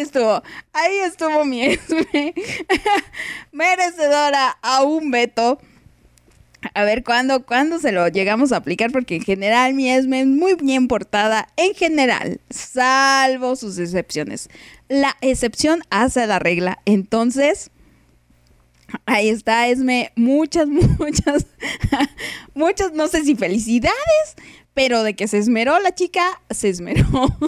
Estuvo, 0.08 0.42
ahí 0.72 0.96
estuvo 1.00 1.44
mi 1.44 1.62
Esme. 1.64 2.34
Merecedora 3.52 4.58
a 4.62 4.82
un 4.82 5.10
veto. 5.10 5.60
A 6.74 6.84
ver 6.84 7.04
cuándo, 7.04 7.44
cuándo 7.46 7.78
se 7.78 7.92
lo 7.92 8.08
llegamos 8.08 8.50
a 8.50 8.56
aplicar, 8.56 8.90
porque 8.90 9.16
en 9.16 9.22
general 9.22 9.74
mi 9.74 9.90
Esme 9.90 10.20
es 10.20 10.26
muy 10.26 10.54
bien 10.54 10.88
portada, 10.88 11.48
en 11.56 11.74
general, 11.74 12.40
salvo 12.50 13.54
sus 13.54 13.78
excepciones. 13.78 14.48
La 14.88 15.16
excepción 15.20 15.82
hace 15.90 16.26
la 16.26 16.40
regla. 16.40 16.78
Entonces, 16.84 17.70
ahí 19.06 19.28
está, 19.28 19.68
Esme. 19.68 20.12
Muchas, 20.16 20.68
muchas, 20.98 21.46
muchas, 22.54 22.92
no 22.92 23.06
sé 23.08 23.24
si 23.24 23.36
felicidades, 23.36 24.34
Pero 24.74 25.02
de 25.02 25.14
que 25.14 25.28
se 25.28 25.38
esmeró 25.38 25.78
la 25.80 25.94
chica, 25.94 26.40
se 26.50 26.68
esmeró. 26.68 27.06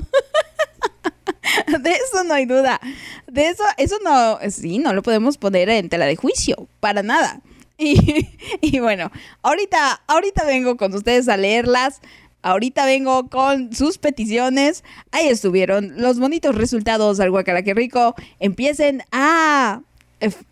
De 1.83 1.91
eso 1.91 2.23
no 2.25 2.35
hay 2.35 2.47
duda. 2.47 2.81
De 3.27 3.49
eso, 3.49 3.65
eso 3.77 3.97
no, 4.05 4.39
sí, 4.51 4.79
no 4.79 4.93
lo 4.93 5.03
podemos 5.03 5.37
poner 5.37 5.69
en 5.69 5.89
tela 5.89 6.07
de 6.07 6.17
juicio, 6.17 6.69
para 6.79 7.03
nada. 7.03 7.41
Y, 8.61 8.79
bueno, 8.79 9.11
ahorita, 9.43 10.03
ahorita 10.07 10.45
vengo 10.45 10.77
con 10.77 10.95
ustedes 10.95 11.29
a 11.29 11.37
leerlas. 11.37 12.01
Ahorita 12.43 12.85
vengo 12.85 13.29
con 13.29 13.75
sus 13.75 13.99
peticiones. 13.99 14.85
Ahí 15.13 15.29
estuvieron 15.29 15.95
los 15.97 16.19
bonitos 16.19 16.55
resultados 16.55 17.21
al 17.21 17.31
Guacala 17.31 17.61
rico. 17.61 18.15
Empiecen 18.39 19.03
a, 19.13 19.83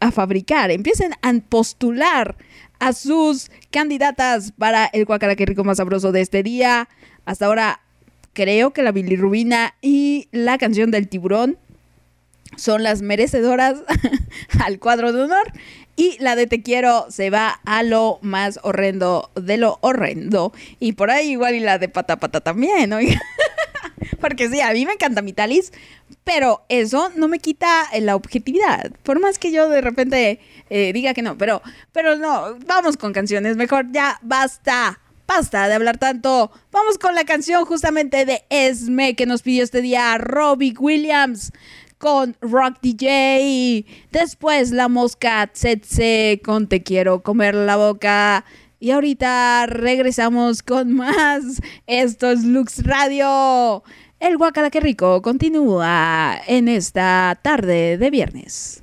a 0.01 0.11
fabricar, 0.11 0.71
empiecen 0.71 1.13
a 1.23 1.33
postular 1.49 2.37
a 2.79 2.93
sus 2.93 3.51
candidatas 3.71 4.53
para 4.53 4.87
el 4.87 5.05
Guacala 5.05 5.35
rico 5.35 5.65
más 5.65 5.79
sabroso 5.79 6.13
de 6.13 6.23
este 6.23 6.43
día. 6.43 6.89
Hasta 7.25 7.47
ahora 7.47 7.81
creo 8.33 8.73
que 8.73 8.83
la 8.83 8.93
bilirrubina 8.93 9.75
y 9.83 10.29
la 10.31 10.59
canción 10.59 10.91
del 10.91 11.09
tiburón 11.09 11.59
son 12.57 12.83
las 12.83 13.03
merecedoras 13.03 13.83
al 14.65 14.79
cuadro 14.79 15.13
de 15.13 15.23
honor 15.23 15.53
y 15.99 16.17
la 16.21 16.37
de 16.37 16.47
Te 16.47 16.63
quiero 16.63 17.07
se 17.11 17.29
va 17.29 17.61
a 17.65 17.83
lo 17.83 18.21
más 18.23 18.61
horrendo 18.63 19.33
de 19.35 19.57
lo 19.57 19.79
horrendo. 19.81 20.53
Y 20.79 20.93
por 20.93 21.11
ahí 21.11 21.33
igual 21.33 21.57
y 21.57 21.61
la 21.61 21.79
de 21.79 21.89
Pata 21.89 22.19
Pata 22.21 22.41
también, 22.41 22.93
oiga. 22.93 23.21
Porque 24.21 24.49
sí, 24.49 24.61
a 24.61 24.71
mí 24.71 24.87
me 24.87 24.93
encanta 24.93 25.23
mi 25.23 25.33
talis, 25.33 25.73
pero 26.23 26.63
eso 26.69 27.11
no 27.17 27.27
me 27.27 27.41
quita 27.41 27.85
la 27.99 28.15
objetividad. 28.15 28.93
Por 29.03 29.19
más 29.19 29.41
que 29.41 29.51
yo 29.51 29.69
de 29.69 29.81
repente 29.81 30.39
eh, 30.71 30.93
diga 30.93 31.15
que 31.15 31.23
no, 31.23 31.37
pero, 31.37 31.63
pero 31.91 32.15
no, 32.15 32.57
vamos 32.65 32.97
con 32.97 33.13
canciones, 33.13 33.57
mejor 33.57 33.91
ya 33.91 34.21
basta. 34.23 35.01
Basta 35.27 35.69
de 35.69 35.75
hablar 35.75 35.99
tanto. 35.99 36.51
Vamos 36.71 36.97
con 36.97 37.15
la 37.15 37.25
canción 37.25 37.67
justamente 37.67 38.25
de 38.25 38.45
Esme 38.49 39.15
que 39.15 39.27
nos 39.27 39.43
pidió 39.43 39.63
este 39.63 39.83
día 39.83 40.17
Robbie 40.17 40.75
Williams 40.79 41.53
con 41.99 42.37
Rock 42.41 42.79
DJ. 42.81 43.85
Después 44.11 44.71
la 44.71 44.89
mosca 44.89 45.47
Tsetse 45.47 46.41
con 46.45 46.69
Te 46.69 46.83
quiero 46.83 47.23
comer 47.23 47.55
la 47.55 47.77
boca. 47.77 48.45
Y 48.81 48.93
ahorita 48.93 49.67
regresamos 49.67 50.63
con 50.63 50.93
más. 50.95 51.61
Esto 51.87 52.31
es 52.31 52.45
Lux 52.45 52.85
Radio. 52.85 53.83
El 54.21 54.37
Guacala 54.37 54.71
que 54.71 54.81
rico 54.81 55.23
continúa 55.23 56.41
en 56.47 56.69
esta 56.69 57.39
tarde 57.43 57.99
de 57.99 58.11
viernes. 58.11 58.83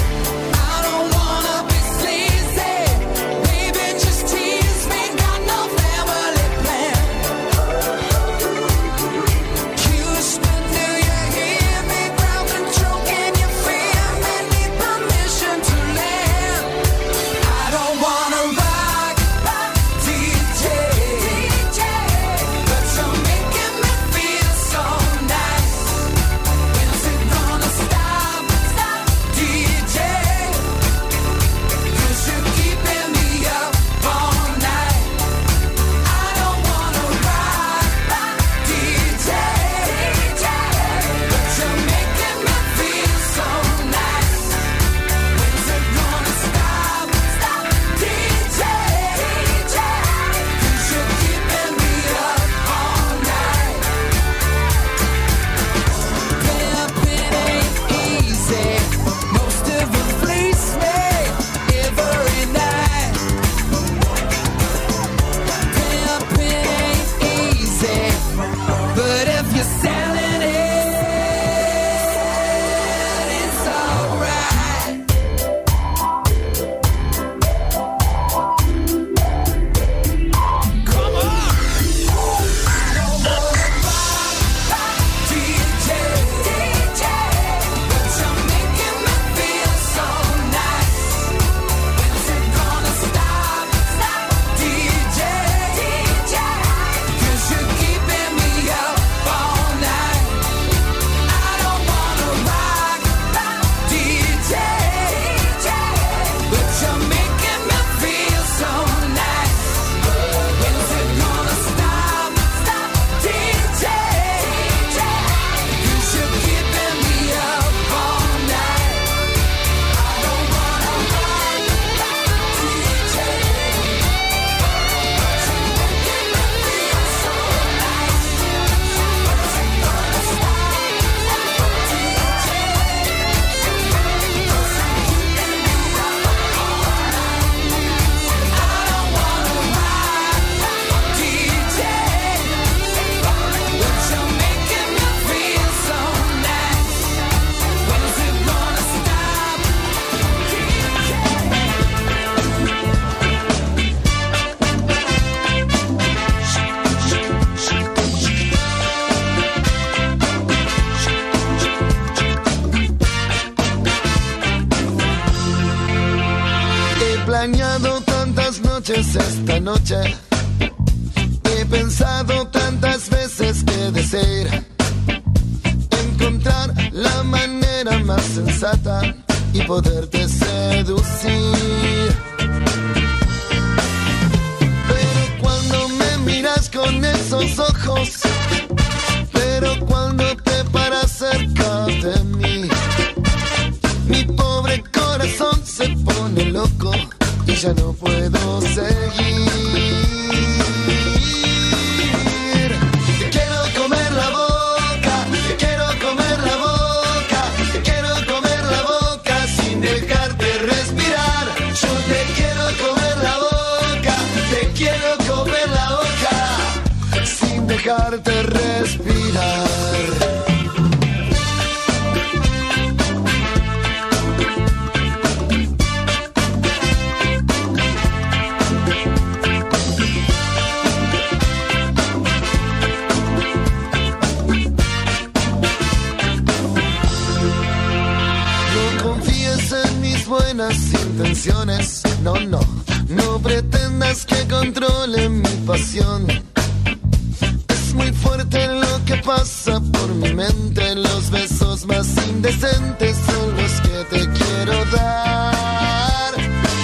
Pasa 249.35 249.79
por 249.93 250.09
mi 250.15 250.33
mente. 250.33 250.95
Los 250.95 251.29
besos 251.31 251.85
más 251.85 252.07
indecentes 252.27 253.15
son 253.27 253.47
los 253.57 253.73
que 253.85 253.97
te 254.11 254.21
quiero 254.39 254.77
dar. 254.97 256.33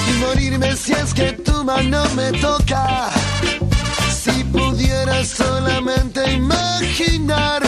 Y 0.09 0.11
morirme 0.23 0.75
si 0.75 0.93
es 0.93 1.13
que 1.13 1.33
tu 1.33 1.63
mano 1.63 2.03
me 2.15 2.31
toca. 2.39 3.09
Si 4.21 4.43
pudiera 4.45 5.23
solamente 5.25 6.21
imaginar 6.33 7.66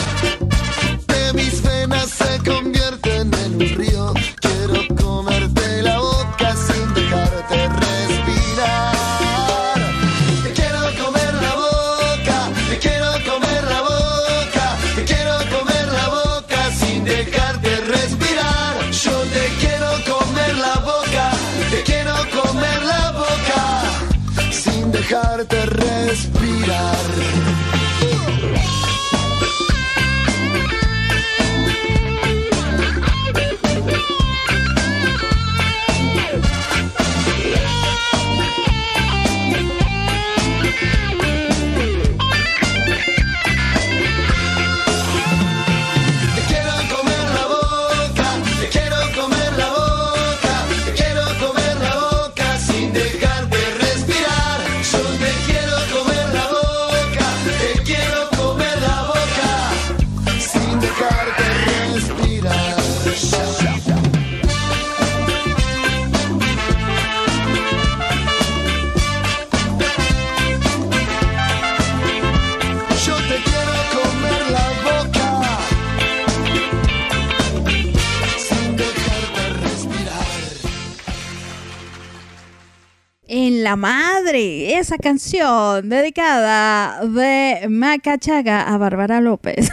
la 83.70 83.76
madre, 83.76 84.80
esa 84.80 84.98
canción 84.98 85.90
dedicada 85.90 87.06
de 87.06 87.68
Macachaga 87.70 88.64
a 88.64 88.80
Bárbara 88.80 89.22
López. 89.22 89.70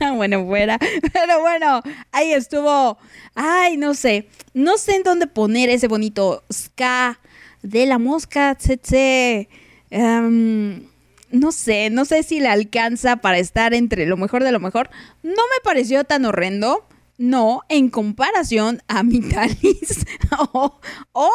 bueno, 0.16 0.46
fuera. 0.46 0.78
Pero 1.12 1.42
bueno, 1.42 1.82
ahí 2.12 2.32
estuvo. 2.32 2.96
Ay, 3.34 3.76
no 3.76 3.92
sé. 3.92 4.26
No 4.54 4.78
sé 4.78 4.96
en 4.96 5.02
dónde 5.02 5.26
poner 5.26 5.68
ese 5.68 5.86
bonito 5.86 6.44
ska 6.50 7.20
de 7.60 7.84
la 7.84 7.98
mosca 7.98 8.54
tsetse. 8.54 9.50
Em, 9.90 10.88
no 11.30 11.52
sé, 11.52 11.90
no 11.90 12.06
sé 12.06 12.22
si 12.22 12.40
le 12.40 12.48
alcanza 12.48 13.16
para 13.16 13.36
estar 13.36 13.74
entre 13.74 14.06
lo 14.06 14.16
mejor 14.16 14.44
de 14.44 14.52
lo 14.52 14.60
mejor. 14.60 14.88
No 15.22 15.30
me 15.30 15.60
pareció 15.62 16.04
tan 16.04 16.24
horrendo. 16.24 16.86
No, 17.18 17.62
en 17.68 17.90
comparación 17.90 18.82
a 18.88 19.02
Mitalis 19.02 20.04
o, 20.52 20.80
o 21.12 21.30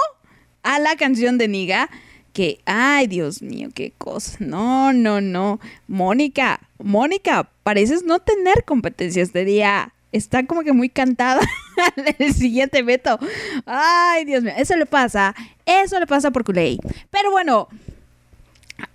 a 0.63 0.79
la 0.79 0.95
canción 0.95 1.37
de 1.37 1.47
Niga, 1.47 1.89
que, 2.33 2.59
ay, 2.65 3.07
Dios 3.07 3.41
mío, 3.41 3.69
qué 3.73 3.93
cosa. 3.97 4.37
No, 4.39 4.93
no, 4.93 5.21
no. 5.21 5.59
Mónica, 5.87 6.59
Mónica, 6.77 7.49
pareces 7.63 8.03
no 8.03 8.19
tener 8.19 8.63
competencia 8.63 9.23
este 9.23 9.43
día. 9.43 9.93
Está 10.11 10.45
como 10.45 10.61
que 10.61 10.71
muy 10.71 10.89
cantada 10.89 11.41
el 12.19 12.33
siguiente 12.33 12.83
veto. 12.83 13.17
Ay, 13.65 14.25
Dios 14.25 14.43
mío, 14.43 14.53
eso 14.55 14.75
le 14.75 14.85
pasa, 14.85 15.35
eso 15.65 15.99
le 15.99 16.05
pasa 16.05 16.31
por 16.31 16.43
culé. 16.43 16.77
Pero 17.09 17.31
bueno, 17.31 17.69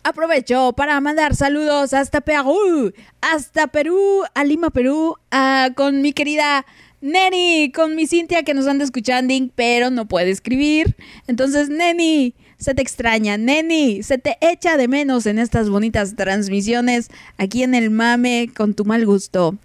Aprovecho 0.05 0.73
para 0.77 1.01
mandar 1.01 1.35
saludos 1.35 1.93
hasta 1.93 2.21
Perú, 2.21 2.93
hasta 3.21 3.69
Perú, 3.69 4.23
a 4.35 4.45
Lima, 4.45 4.71
Perú, 4.71 5.17
ah, 5.31 5.71
con 5.75 6.03
mi 6.03 6.13
querida 6.13 6.65
Neni, 7.01 7.73
con 7.73 7.97
mi 7.97 8.07
Cintia 8.07 8.45
que 8.45 8.55
nos 8.55 8.67
anda 8.67 8.85
escuchando, 8.85 9.35
pero 9.57 9.91
no 9.91 10.07
puede 10.07 10.31
escribir. 10.31 10.97
Entonces, 11.27 11.69
Neni, 11.69 12.35
se 12.59 12.75
te 12.75 12.83
extraña, 12.83 13.37
Neni, 13.37 14.05
se 14.05 14.19
te 14.19 14.39
echa 14.41 14.77
de 14.77 14.87
menos 14.87 15.27
en 15.27 15.41
estas 15.41 15.69
bonitas 15.69 16.15
transmisiones 16.15 17.11
aquí 17.39 17.65
en 17.65 17.75
el 17.75 17.91
mame 17.91 18.51
con 18.57 18.75
tu 18.75 18.85
mal 18.85 19.05
gusto. 19.05 19.57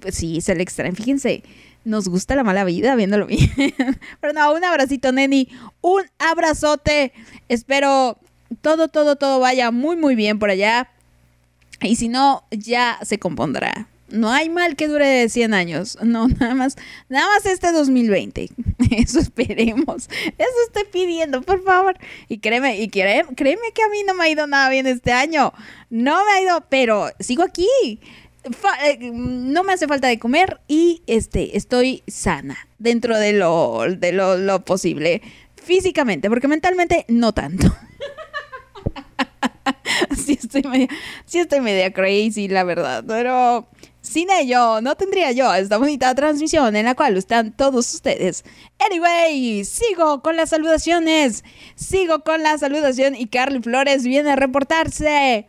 Pues 0.00 0.16
sí, 0.16 0.40
se 0.40 0.56
le 0.56 0.64
extraña. 0.64 0.94
Fíjense, 0.94 1.44
nos 1.84 2.08
gusta 2.08 2.34
la 2.34 2.42
mala 2.42 2.64
vida 2.64 2.96
viéndolo 2.96 3.26
bien. 3.28 3.52
Pero 4.20 4.32
no, 4.32 4.52
un 4.52 4.64
abracito, 4.64 5.12
Neni. 5.12 5.48
Un 5.80 6.02
abrazote. 6.18 7.12
Espero 7.48 8.18
todo, 8.60 8.88
todo, 8.88 9.16
todo 9.16 9.40
vaya 9.40 9.70
muy, 9.70 9.96
muy 9.96 10.14
bien 10.14 10.38
por 10.38 10.50
allá. 10.50 10.90
Y 11.82 11.96
si 11.96 12.08
no, 12.08 12.44
ya 12.50 12.98
se 13.02 13.18
compondrá. 13.18 13.88
No 14.10 14.30
hay 14.30 14.48
mal 14.50 14.76
que 14.76 14.88
dure 14.88 15.28
100 15.28 15.54
años. 15.54 15.98
No, 16.02 16.28
nada 16.40 16.54
más, 16.54 16.76
nada 17.08 17.26
más 17.28 17.46
este 17.46 17.72
2020. 17.72 18.48
Eso 18.90 19.20
esperemos. 19.20 20.08
Eso 20.38 20.56
estoy 20.66 20.84
pidiendo, 20.90 21.42
por 21.42 21.62
favor. 21.62 21.96
Y 22.28 22.38
créeme, 22.38 22.80
y 22.80 22.88
créeme, 22.88 23.34
créeme 23.34 23.72
que 23.74 23.82
a 23.82 23.88
mí 23.88 24.02
no 24.06 24.14
me 24.14 24.24
ha 24.24 24.28
ido 24.28 24.46
nada 24.46 24.68
bien 24.68 24.86
este 24.86 25.12
año. 25.12 25.52
No 25.88 26.24
me 26.24 26.32
ha 26.32 26.42
ido, 26.42 26.64
pero 26.68 27.10
sigo 27.20 27.42
aquí. 27.42 27.68
Eh, 28.84 29.10
no 29.12 29.64
me 29.64 29.74
hace 29.74 29.86
falta 29.86 30.08
de 30.08 30.18
comer 30.18 30.60
y 30.66 31.02
este 31.06 31.58
estoy 31.58 32.02
sana 32.06 32.56
dentro 32.78 33.18
de 33.18 33.34
lo, 33.34 33.84
de 33.86 34.12
lo, 34.12 34.38
lo 34.38 34.64
posible 34.64 35.20
físicamente, 35.62 36.30
porque 36.30 36.48
mentalmente 36.48 37.04
no 37.08 37.32
tanto. 37.32 37.66
sí 40.16 40.38
estoy 40.42 40.62
media, 40.62 40.88
sí 41.26 41.38
estoy 41.38 41.60
media 41.60 41.92
crazy, 41.92 42.48
la 42.48 42.64
verdad, 42.64 43.04
pero 43.06 43.68
Sin 44.02 44.30
ello, 44.30 44.80
no 44.80 44.96
tendría 44.96 45.30
yo 45.32 45.54
esta 45.54 45.76
bonita 45.76 46.14
transmisión 46.14 46.74
en 46.74 46.86
la 46.86 46.94
cual 46.94 47.18
están 47.18 47.52
todos 47.52 47.92
ustedes. 47.92 48.44
Anyway, 48.78 49.64
sigo 49.66 50.22
con 50.22 50.36
las 50.36 50.50
saludaciones. 50.50 51.44
Sigo 51.74 52.20
con 52.24 52.42
la 52.42 52.56
saludación 52.56 53.14
y 53.14 53.26
Carly 53.26 53.60
Flores 53.60 54.04
viene 54.04 54.30
a 54.30 54.36
reportarse. 54.36 55.46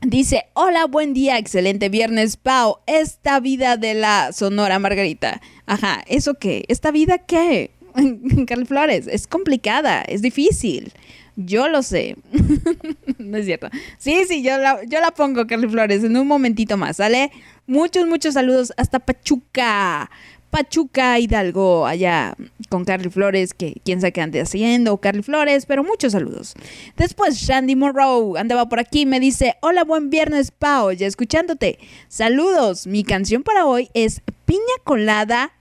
Dice, 0.00 0.46
hola, 0.54 0.86
buen 0.86 1.12
día, 1.12 1.36
excelente 1.36 1.90
viernes, 1.90 2.38
Pau. 2.38 2.78
Esta 2.86 3.38
vida 3.40 3.76
de 3.76 3.92
la 3.92 4.32
Sonora 4.32 4.78
Margarita. 4.78 5.42
Ajá, 5.66 6.02
¿eso 6.06 6.34
qué? 6.34 6.64
¿Esta 6.68 6.90
vida 6.90 7.18
qué? 7.18 7.72
Carly 8.46 8.64
Flores, 8.64 9.06
es 9.06 9.26
complicada, 9.26 10.00
es 10.00 10.22
difícil. 10.22 10.94
Yo 11.36 11.68
lo 11.68 11.82
sé. 11.82 12.16
no 13.18 13.38
es 13.38 13.46
cierto. 13.46 13.68
Sí, 13.98 14.24
sí, 14.28 14.42
yo 14.42 14.58
la, 14.58 14.84
yo 14.84 15.00
la 15.00 15.10
pongo, 15.10 15.46
Carly 15.46 15.68
Flores, 15.68 16.04
en 16.04 16.16
un 16.16 16.26
momentito 16.26 16.76
más, 16.76 16.96
¿sale? 16.96 17.30
Muchos, 17.66 18.06
muchos 18.06 18.34
saludos 18.34 18.72
hasta 18.76 18.98
Pachuca. 18.98 20.10
Pachuca 20.50 21.18
Hidalgo, 21.20 21.86
allá 21.86 22.34
con 22.68 22.84
Carly 22.84 23.08
Flores, 23.08 23.54
que 23.54 23.80
quién 23.84 24.00
sabe 24.00 24.12
qué 24.12 24.20
ande 24.20 24.40
haciendo, 24.40 24.96
Carly 24.96 25.22
Flores, 25.22 25.64
pero 25.64 25.84
muchos 25.84 26.12
saludos. 26.12 26.54
Después, 26.96 27.36
Shandy 27.36 27.76
Monroe 27.76 28.38
andaba 28.38 28.68
por 28.68 28.80
aquí, 28.80 29.06
me 29.06 29.20
dice, 29.20 29.54
hola, 29.60 29.84
buen 29.84 30.10
viernes, 30.10 30.50
Pau, 30.50 30.90
ya 30.90 31.06
escuchándote. 31.06 31.78
Saludos, 32.08 32.88
mi 32.88 33.04
canción 33.04 33.44
para 33.44 33.64
hoy 33.64 33.90
es 33.94 34.22
Piña 34.44 34.60
Colada 34.82 35.52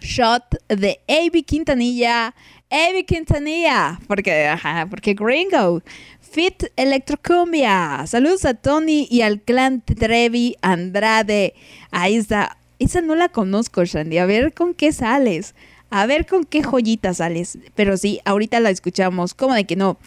Shot 0.00 0.56
de 0.68 1.00
A.B. 1.08 1.42
Quintanilla. 1.42 2.34
A.B. 2.70 3.06
Quintanilla, 3.06 3.98
porque, 4.06 4.46
ajá, 4.46 4.86
porque 4.90 5.14
Gringo. 5.14 5.82
Fit 6.20 6.64
Electrocumbia. 6.76 8.06
Saludos 8.06 8.44
a 8.44 8.52
Tony 8.52 9.08
y 9.10 9.22
al 9.22 9.40
clan 9.40 9.80
Trevi 9.80 10.56
Andrade. 10.60 11.54
Ahí 11.90 12.16
está. 12.16 12.58
Esa 12.78 13.00
no 13.00 13.14
la 13.14 13.30
conozco, 13.30 13.84
Shandy. 13.84 14.18
A 14.18 14.26
ver 14.26 14.52
con 14.52 14.74
qué 14.74 14.92
sales. 14.92 15.54
A 15.88 16.04
ver 16.04 16.26
con 16.26 16.44
qué 16.44 16.62
joyita 16.62 17.14
sales. 17.14 17.56
Pero 17.74 17.96
sí, 17.96 18.20
ahorita 18.26 18.60
la 18.60 18.68
escuchamos. 18.68 19.32
¿Cómo 19.32 19.54
de 19.54 19.64
que 19.64 19.76
no? 19.76 19.98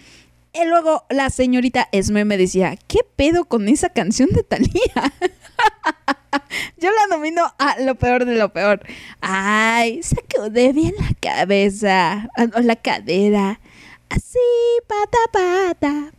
Y 0.53 0.65
luego 0.67 1.05
la 1.09 1.31
señorita 1.31 1.89
Esme 1.91 2.25
me 2.25 2.37
decía, 2.37 2.77
¿qué 2.87 2.99
pedo 3.15 3.45
con 3.45 3.67
esa 3.67 3.89
canción 3.89 4.29
de 4.29 4.43
Talía? 4.43 5.13
Yo 6.77 6.89
la 6.91 7.15
domino 7.15 7.53
a 7.57 7.79
lo 7.79 7.95
peor 7.95 8.25
de 8.25 8.35
lo 8.35 8.51
peor. 8.53 8.81
Ay, 9.21 10.01
sacude 10.03 10.73
bien 10.73 10.93
la 10.97 11.13
cabeza, 11.19 12.29
ah, 12.37 12.47
o 12.55 12.59
la 12.59 12.75
cadera. 12.75 13.59
Así, 14.09 14.39
pata, 14.87 15.17
pata. 15.31 16.11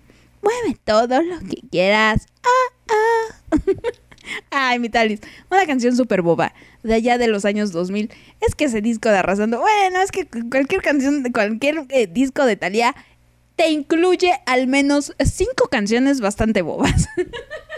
Mueve 0.43 0.79
todo 0.85 1.23
lo 1.23 1.39
que 1.41 1.63
quieras. 1.71 2.27
Ah, 2.43 2.91
ah. 2.91 3.57
Ay, 4.51 4.79
mi 4.79 4.89
talis. 4.89 5.21
Una 5.51 5.67
canción 5.67 5.97
súper 5.97 6.23
boba. 6.23 6.55
De 6.83 6.95
allá 6.95 7.19
de 7.19 7.29
los 7.29 7.45
años 7.45 7.73
2000. 7.73 8.11
Es 8.41 8.55
que 8.55 8.65
ese 8.65 8.81
disco 8.81 9.09
de 9.09 9.19
Arrasando. 9.19 9.61
Bueno, 9.61 10.01
es 10.01 10.11
que 10.11 10.27
cualquier 10.27 10.83
canción, 10.83 11.23
cualquier 11.33 11.87
eh, 11.91 12.07
disco 12.07 12.45
de 12.45 12.57
Talía 12.57 12.95
te 13.57 13.69
incluye 13.69 14.33
al 14.47 14.67
menos 14.67 15.15
cinco 15.25 15.69
canciones 15.71 16.21
bastante 16.21 16.63
bobas. 16.63 17.09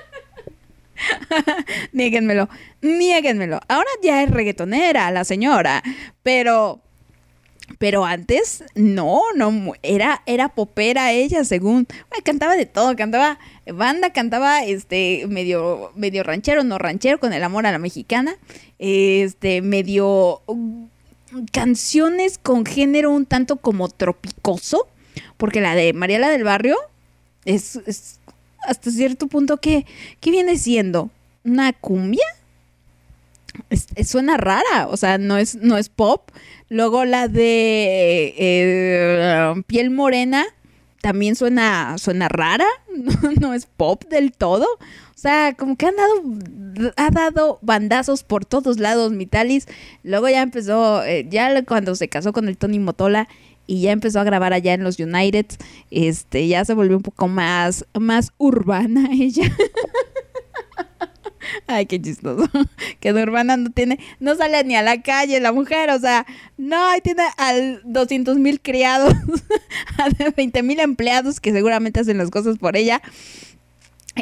Niéguenmelo, 1.92 2.48
niéguenmelo. 2.80 3.60
Ahora 3.68 3.88
ya 4.02 4.22
es 4.22 4.30
reggaetonera 4.30 5.10
la 5.10 5.24
señora, 5.24 5.82
pero 6.22 6.80
pero 7.78 8.04
antes 8.04 8.62
no, 8.74 9.22
no 9.36 9.72
era 9.82 10.22
era 10.26 10.50
popera 10.50 11.12
ella, 11.12 11.44
según 11.44 11.86
cantaba 12.24 12.56
de 12.56 12.66
todo, 12.66 12.94
cantaba 12.96 13.38
banda, 13.72 14.12
cantaba 14.12 14.64
este 14.64 15.24
medio 15.28 15.90
medio 15.94 16.22
ranchero, 16.22 16.62
no 16.62 16.78
ranchero 16.78 17.18
con 17.18 17.32
el 17.32 17.42
amor 17.42 17.66
a 17.66 17.72
la 17.72 17.78
mexicana, 17.78 18.36
este 18.78 19.62
medio 19.62 20.42
mm, 20.46 20.84
canciones 21.52 22.38
con 22.38 22.66
género 22.66 23.10
un 23.10 23.26
tanto 23.26 23.56
como 23.56 23.88
tropicoso, 23.88 24.88
porque 25.36 25.60
la 25.60 25.74
de 25.74 25.92
Mariela 25.94 26.28
del 26.28 26.44
Barrio 26.44 26.76
es, 27.44 27.76
es 27.86 28.20
hasta 28.66 28.90
cierto 28.90 29.26
punto 29.26 29.58
que 29.58 29.86
¿qué 30.20 30.30
viene 30.30 30.56
siendo? 30.58 31.10
¿Una 31.44 31.72
cumbia? 31.72 32.24
Es, 33.70 33.86
suena 34.08 34.36
rara, 34.36 34.88
o 34.88 34.96
sea, 34.96 35.18
no 35.18 35.36
es, 35.36 35.56
no 35.56 35.78
es 35.78 35.88
pop. 35.88 36.30
Luego 36.68 37.04
la 37.04 37.28
de 37.28 38.34
eh, 38.36 39.62
piel 39.66 39.90
morena 39.90 40.44
también 41.00 41.36
suena, 41.36 41.98
suena 41.98 42.28
rara, 42.28 42.66
no, 42.96 43.32
no, 43.38 43.54
es 43.54 43.66
pop 43.66 44.04
del 44.08 44.32
todo. 44.32 44.64
O 44.64 45.18
sea, 45.24 45.54
como 45.54 45.76
que 45.76 45.86
han 45.86 45.96
dado, 45.96 46.92
ha 46.96 47.10
dado 47.10 47.58
bandazos 47.62 48.24
por 48.24 48.44
todos 48.44 48.78
lados, 48.78 49.12
Mitalis. 49.12 49.68
Luego 50.02 50.28
ya 50.28 50.42
empezó, 50.42 51.04
eh, 51.04 51.26
ya 51.28 51.62
cuando 51.64 51.94
se 51.94 52.08
casó 52.08 52.32
con 52.32 52.48
el 52.48 52.56
Tony 52.56 52.78
Motola 52.78 53.28
y 53.66 53.82
ya 53.82 53.92
empezó 53.92 54.20
a 54.20 54.24
grabar 54.24 54.52
allá 54.52 54.74
en 54.74 54.84
los 54.84 54.98
United, 54.98 55.46
este, 55.90 56.46
ya 56.48 56.64
se 56.64 56.74
volvió 56.74 56.96
un 56.96 57.02
poco 57.02 57.28
más, 57.28 57.86
más 57.98 58.32
urbana 58.38 59.08
ella. 59.12 59.50
Ay, 61.66 61.86
qué 61.86 62.00
chistoso. 62.00 62.48
Que 63.00 63.12
de 63.12 63.22
urbana 63.22 63.56
no 63.56 63.70
tiene, 63.70 63.98
no 64.18 64.34
sale 64.34 64.64
ni 64.64 64.76
a 64.76 64.82
la 64.82 65.02
calle 65.02 65.40
la 65.40 65.52
mujer, 65.52 65.90
o 65.90 65.98
sea, 65.98 66.26
no, 66.56 66.78
tiene 67.02 67.24
al 67.36 67.82
200 67.84 68.38
mil 68.38 68.60
criados, 68.60 69.14
a 69.98 70.08
20 70.30 70.62
mil 70.62 70.80
empleados 70.80 71.40
que 71.40 71.52
seguramente 71.52 72.00
hacen 72.00 72.18
las 72.18 72.30
cosas 72.30 72.58
por 72.58 72.76
ella. 72.76 73.02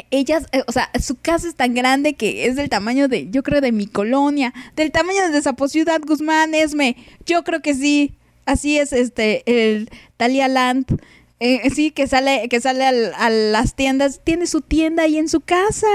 Ellas, 0.09 0.47
eh, 0.51 0.63
o 0.67 0.71
sea, 0.71 0.89
su 0.99 1.15
casa 1.15 1.47
es 1.47 1.55
tan 1.55 1.75
grande 1.75 2.15
que 2.15 2.47
es 2.47 2.55
del 2.55 2.67
tamaño 2.67 3.07
de, 3.07 3.29
yo 3.29 3.43
creo, 3.43 3.61
de 3.61 3.71
mi 3.71 3.87
colonia, 3.87 4.53
del 4.75 4.91
tamaño 4.91 5.29
de 5.29 5.41
Zapo 5.41 5.67
Ciudad 5.67 6.01
Guzmán, 6.05 6.55
Esme. 6.55 6.97
Yo 7.25 7.43
creo 7.43 7.61
que 7.61 7.75
sí, 7.75 8.17
así 8.45 8.77
es 8.77 8.93
este, 8.93 9.43
el 9.45 9.89
Talia 10.17 10.47
Land. 10.47 11.01
Eh, 11.39 11.69
sí, 11.71 11.91
que 11.91 12.07
sale, 12.07 12.47
que 12.47 12.61
sale 12.61 12.85
al, 12.85 13.13
a 13.15 13.29
las 13.29 13.75
tiendas, 13.75 14.21
tiene 14.23 14.47
su 14.47 14.61
tienda 14.61 15.03
ahí 15.03 15.17
en 15.17 15.27
su 15.27 15.41
casa. 15.41 15.87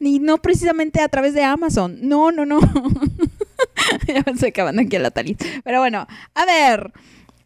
Y 0.00 0.18
no 0.18 0.38
precisamente 0.38 1.00
a 1.00 1.08
través 1.08 1.34
de 1.34 1.44
Amazon. 1.44 1.98
No, 2.02 2.32
no, 2.32 2.46
no. 2.46 2.60
ya 4.06 4.22
me 4.26 4.32
estoy 4.32 4.48
acabando 4.48 4.82
aquí 4.82 4.96
a 4.96 5.00
la 5.00 5.10
Talis. 5.10 5.36
Pero 5.62 5.80
bueno, 5.80 6.06
a 6.34 6.44
ver. 6.46 6.92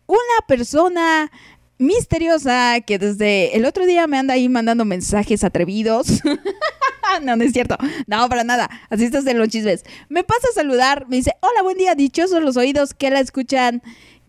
Una 0.07 0.47
persona 0.47 1.31
misteriosa 1.79 2.81
que 2.87 2.99
desde 2.99 3.57
el 3.57 3.65
otro 3.65 3.87
día 3.87 4.07
me 4.07 4.19
anda 4.19 4.35
ahí 4.35 4.49
mandando 4.49 4.85
mensajes 4.85 5.45
atrevidos. 5.45 6.21
no, 7.23 7.37
no 7.37 7.45
es 7.45 7.53
cierto. 7.53 7.77
No, 8.07 8.29
para 8.29 8.45
nada. 8.45 8.69
Así 8.91 9.05
estás 9.05 9.27
en 9.27 9.39
los 9.39 9.49
chismes. 9.49 9.85
Me 10.09 10.25
pasa 10.25 10.49
a 10.51 10.55
saludar. 10.55 11.07
Me 11.09 11.17
dice, 11.17 11.33
hola, 11.41 11.63
buen 11.63 11.79
día. 11.79 11.95
Dichosos 11.95 12.43
los 12.43 12.57
oídos 12.57 12.95
que 12.95 13.11
la 13.11 13.21
escuchan. 13.21 13.83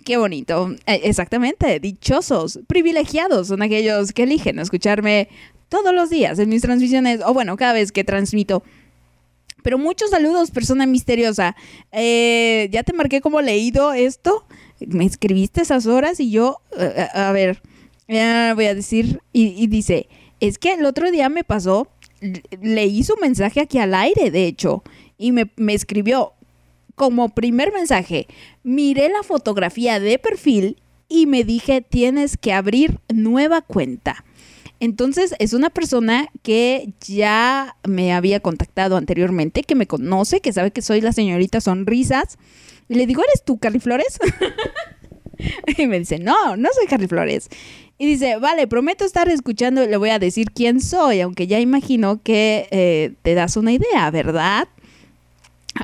Qué 0.05 0.17
bonito. 0.17 0.69
Eh, 0.85 1.01
exactamente, 1.03 1.79
dichosos, 1.79 2.59
privilegiados 2.67 3.47
son 3.47 3.63
aquellos 3.63 4.13
que 4.13 4.23
eligen 4.23 4.59
escucharme 4.59 5.29
todos 5.67 5.95
los 5.95 6.11
días 6.11 6.37
en 6.37 6.47
mis 6.47 6.61
transmisiones, 6.61 7.21
o 7.25 7.33
bueno, 7.33 7.57
cada 7.57 7.73
vez 7.73 7.91
que 7.91 8.03
transmito. 8.03 8.61
Pero 9.63 9.79
muchos 9.79 10.11
saludos, 10.11 10.51
persona 10.51 10.85
misteriosa. 10.85 11.55
Eh, 11.91 12.69
ya 12.71 12.83
te 12.83 12.93
marqué 12.93 13.19
como 13.19 13.41
leído 13.41 13.93
esto. 13.93 14.45
Me 14.79 15.05
escribiste 15.05 15.63
esas 15.63 15.87
horas 15.87 16.19
y 16.19 16.29
yo, 16.29 16.61
uh, 16.77 17.17
a 17.17 17.31
ver, 17.31 17.63
voy 18.07 18.65
a 18.65 18.75
decir, 18.75 19.21
y, 19.33 19.55
y 19.57 19.65
dice, 19.65 20.07
es 20.39 20.59
que 20.59 20.73
el 20.73 20.85
otro 20.85 21.09
día 21.09 21.29
me 21.29 21.43
pasó, 21.43 21.87
leí 22.61 23.03
su 23.03 23.17
mensaje 23.17 23.59
aquí 23.59 23.79
al 23.79 23.95
aire, 23.95 24.29
de 24.29 24.45
hecho, 24.45 24.83
y 25.17 25.31
me, 25.31 25.49
me 25.55 25.73
escribió, 25.73 26.33
como 26.95 27.29
primer 27.29 27.71
mensaje, 27.71 28.27
miré 28.63 29.09
la 29.09 29.23
fotografía 29.23 29.99
de 29.99 30.17
perfil 30.17 30.81
y 31.07 31.27
me 31.27 31.43
dije, 31.43 31.81
tienes 31.81 32.37
que 32.37 32.53
abrir 32.53 32.99
nueva 33.13 33.61
cuenta. 33.61 34.23
Entonces 34.79 35.33
es 35.39 35.53
una 35.53 35.69
persona 35.69 36.27
que 36.41 36.93
ya 37.01 37.77
me 37.87 38.13
había 38.13 38.39
contactado 38.39 38.97
anteriormente, 38.97 39.63
que 39.63 39.75
me 39.75 39.87
conoce, 39.87 40.41
que 40.41 40.53
sabe 40.53 40.71
que 40.71 40.81
soy 40.81 41.01
la 41.01 41.13
señorita 41.13 41.61
Sonrisas. 41.61 42.37
Y 42.89 42.95
le 42.95 43.07
digo, 43.07 43.23
¿eres 43.23 43.43
tú, 43.43 43.57
Carly 43.57 43.79
Flores? 43.79 44.19
y 45.77 45.87
me 45.87 45.99
dice, 45.99 46.19
no, 46.19 46.57
no 46.57 46.69
soy 46.73 46.87
Carly 46.87 47.07
Flores. 47.07 47.49
Y 47.97 48.05
dice, 48.05 48.37
vale, 48.37 48.67
prometo 48.67 49.05
estar 49.05 49.29
escuchando, 49.29 49.85
le 49.85 49.97
voy 49.97 50.09
a 50.09 50.19
decir 50.19 50.51
quién 50.51 50.81
soy, 50.81 51.21
aunque 51.21 51.47
ya 51.47 51.61
imagino 51.61 52.21
que 52.21 52.67
eh, 52.71 53.13
te 53.21 53.33
das 53.33 53.55
una 53.55 53.71
idea, 53.71 54.11
¿verdad? 54.11 54.67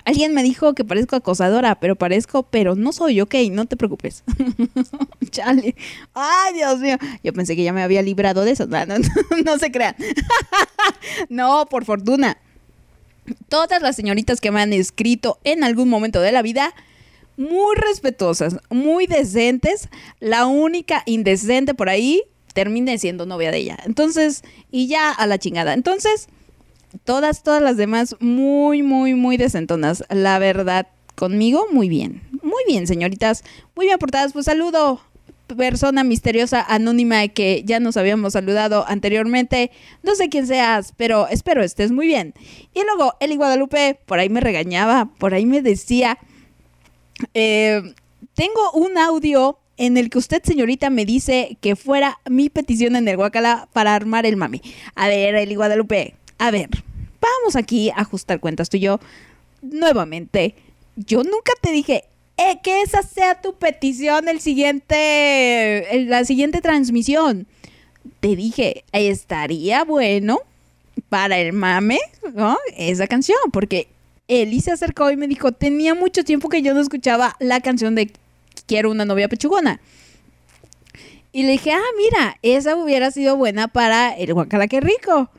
Alguien 0.05 0.33
me 0.33 0.41
dijo 0.41 0.73
que 0.73 0.85
parezco 0.85 1.17
acosadora, 1.17 1.75
pero 1.79 1.95
parezco, 1.95 2.43
pero 2.43 2.75
no 2.75 2.93
soy, 2.93 3.19
ok, 3.19 3.35
no 3.51 3.65
te 3.65 3.75
preocupes. 3.75 4.23
Chale. 5.31 5.75
Ay, 6.13 6.53
Dios 6.53 6.79
mío. 6.79 6.97
Yo 7.23 7.33
pensé 7.33 7.55
que 7.55 7.63
ya 7.63 7.73
me 7.73 7.83
había 7.83 8.01
librado 8.01 8.45
de 8.45 8.51
eso. 8.51 8.67
No, 8.67 8.85
no, 9.45 9.57
se 9.57 9.71
crean. 9.71 9.95
no, 11.29 11.65
por 11.65 11.83
fortuna. 11.83 12.37
Todas 13.49 13.81
las 13.81 13.95
señoritas 13.95 14.39
que 14.39 14.51
me 14.51 14.61
han 14.61 14.73
escrito 14.73 15.39
en 15.43 15.63
algún 15.63 15.89
momento 15.89 16.21
de 16.21 16.31
la 16.31 16.41
vida, 16.41 16.73
muy 17.35 17.75
respetuosas, 17.75 18.57
muy 18.69 19.07
decentes. 19.07 19.89
La 20.19 20.45
única 20.45 21.03
indecente 21.05 21.73
por 21.73 21.89
ahí 21.89 22.23
termine 22.53 22.97
siendo 22.97 23.25
novia 23.25 23.51
de 23.51 23.57
ella. 23.57 23.77
Entonces, 23.85 24.43
y 24.71 24.87
ya 24.87 25.11
a 25.11 25.27
la 25.27 25.37
chingada. 25.37 25.73
Entonces, 25.73 26.27
Todas, 27.03 27.43
todas 27.43 27.61
las 27.61 27.77
demás 27.77 28.15
muy, 28.19 28.83
muy, 28.83 29.13
muy 29.13 29.37
decentonas. 29.37 30.03
La 30.09 30.39
verdad, 30.39 30.87
conmigo, 31.15 31.67
muy 31.71 31.89
bien. 31.89 32.21
Muy 32.43 32.63
bien, 32.67 32.87
señoritas. 32.87 33.43
Muy 33.75 33.85
bien 33.85 33.95
aportadas. 33.95 34.33
Pues 34.33 34.45
saludo, 34.45 35.01
persona 35.55 36.03
misteriosa 36.03 36.61
anónima 36.67 37.27
que 37.27 37.63
ya 37.65 37.79
nos 37.79 37.97
habíamos 37.97 38.33
saludado 38.33 38.85
anteriormente. 38.87 39.71
No 40.03 40.15
sé 40.15 40.29
quién 40.29 40.47
seas, 40.47 40.93
pero 40.97 41.27
espero 41.27 41.63
estés 41.63 41.91
muy 41.91 42.07
bien. 42.07 42.33
Y 42.73 42.83
luego 42.83 43.15
Eli 43.19 43.35
Guadalupe, 43.35 43.99
por 44.05 44.19
ahí 44.19 44.29
me 44.29 44.41
regañaba, 44.41 45.09
por 45.17 45.33
ahí 45.33 45.45
me 45.45 45.61
decía, 45.61 46.17
eh, 47.33 47.81
tengo 48.33 48.71
un 48.73 48.97
audio 48.97 49.57
en 49.77 49.97
el 49.97 50.09
que 50.09 50.19
usted, 50.19 50.43
señorita, 50.43 50.89
me 50.89 51.05
dice 51.05 51.57
que 51.59 51.75
fuera 51.75 52.19
mi 52.29 52.49
petición 52.49 52.95
en 52.95 53.07
el 53.07 53.17
Guacala 53.17 53.67
para 53.73 53.95
armar 53.95 54.25
el 54.25 54.37
mami. 54.37 54.61
A 54.95 55.07
ver, 55.07 55.35
Eli 55.35 55.55
Guadalupe, 55.55 56.15
a 56.41 56.49
ver, 56.49 56.69
vamos 57.21 57.55
aquí 57.55 57.91
a 57.91 57.97
ajustar 57.97 58.39
cuentas 58.39 58.67
tú 58.67 58.77
y 58.77 58.79
yo. 58.79 58.99
Nuevamente, 59.61 60.55
yo 60.95 61.23
nunca 61.23 61.53
te 61.61 61.71
dije, 61.71 62.05
eh, 62.35 62.57
que 62.63 62.81
esa 62.81 63.03
sea 63.03 63.39
tu 63.41 63.53
petición 63.53 64.27
el 64.27 64.39
la 66.09 66.25
siguiente 66.25 66.61
transmisión. 66.61 67.45
Te 68.21 68.35
dije, 68.35 68.83
estaría 68.91 69.83
bueno 69.83 70.39
para 71.09 71.37
el 71.37 71.53
mame. 71.53 71.99
Esa 72.75 73.05
canción, 73.05 73.37
porque 73.53 73.87
Eli 74.27 74.61
se 74.61 74.71
acercó 74.71 75.11
y 75.11 75.17
me 75.17 75.27
dijo, 75.27 75.51
tenía 75.51 75.93
mucho 75.93 76.23
tiempo 76.23 76.49
que 76.49 76.63
yo 76.63 76.73
no 76.73 76.81
escuchaba 76.81 77.35
la 77.39 77.61
canción 77.61 77.93
de 77.93 78.11
Quiero 78.65 78.89
una 78.89 79.05
novia 79.05 79.29
pechugona. 79.29 79.79
Y 81.33 81.43
le 81.43 81.51
dije, 81.51 81.71
ah, 81.71 81.91
mira, 81.97 82.37
esa 82.41 82.75
hubiera 82.75 83.11
sido 83.11 83.37
buena 83.37 83.67
para 83.67 84.17
el 84.17 84.33
guacala 84.33 84.67
que 84.67 84.81
rico. 84.81 85.29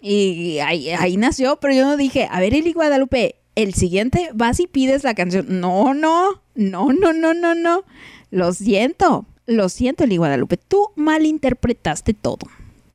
Y 0.00 0.58
ahí, 0.60 0.90
ahí 0.90 1.16
nació, 1.16 1.58
pero 1.60 1.74
yo 1.74 1.84
no 1.84 1.96
dije, 1.96 2.28
a 2.30 2.40
ver, 2.40 2.54
Eli 2.54 2.72
Guadalupe, 2.72 3.36
el 3.54 3.74
siguiente 3.74 4.30
vas 4.34 4.60
y 4.60 4.66
pides 4.66 5.04
la 5.04 5.14
canción. 5.14 5.60
No, 5.60 5.94
no, 5.94 6.42
no, 6.54 6.92
no, 6.92 7.12
no, 7.12 7.34
no, 7.34 7.54
no. 7.54 7.84
Lo 8.30 8.52
siento, 8.52 9.26
lo 9.46 9.68
siento, 9.68 10.04
Eli 10.04 10.16
Guadalupe. 10.16 10.56
Tú 10.56 10.90
malinterpretaste 10.94 12.14
todo. 12.14 12.46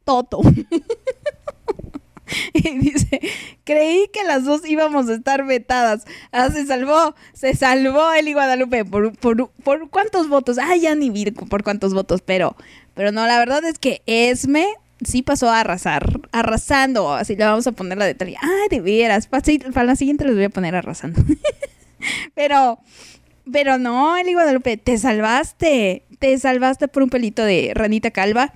Todo. 0.05 0.41
y 2.53 2.79
dice, 2.79 3.21
creí 3.63 4.07
que 4.13 4.23
las 4.23 4.45
dos 4.45 4.65
íbamos 4.65 5.09
a 5.09 5.15
estar 5.15 5.45
vetadas. 5.45 6.05
Ah, 6.31 6.49
se 6.49 6.65
salvó, 6.65 7.15
se 7.33 7.55
salvó 7.55 8.13
Eli 8.13 8.33
Guadalupe. 8.33 8.85
¿Por, 8.85 9.17
por, 9.17 9.49
por 9.49 9.89
cuántos 9.89 10.29
votos? 10.29 10.57
Ah, 10.57 10.75
ya 10.75 10.95
ni 10.95 11.11
por 11.31 11.63
cuántos 11.63 11.93
votos, 11.93 12.21
pero, 12.21 12.55
pero 12.93 13.11
no, 13.11 13.25
la 13.27 13.37
verdad 13.37 13.63
es 13.65 13.79
que 13.79 14.01
Esme 14.05 14.67
sí 15.05 15.21
pasó 15.21 15.49
a 15.49 15.61
arrasar, 15.61 16.21
arrasando. 16.31 17.13
Así 17.13 17.35
le 17.35 17.45
vamos 17.45 17.67
a 17.67 17.71
poner 17.71 17.97
la 17.97 18.05
detalle. 18.05 18.35
Ay, 18.41 18.69
de 18.69 18.81
veras, 18.81 19.27
para, 19.27 19.43
para 19.73 19.85
la 19.85 19.95
siguiente 19.95 20.25
les 20.25 20.35
voy 20.35 20.45
a 20.45 20.49
poner 20.49 20.75
arrasando. 20.75 21.21
pero, 22.35 22.79
pero 23.51 23.77
no, 23.77 24.17
Eli 24.17 24.33
Guadalupe, 24.33 24.77
te 24.77 24.97
salvaste. 24.97 26.03
Te 26.19 26.37
salvaste 26.37 26.87
por 26.87 27.03
un 27.03 27.09
pelito 27.09 27.43
de 27.43 27.71
ranita 27.73 28.11
calva. 28.11 28.53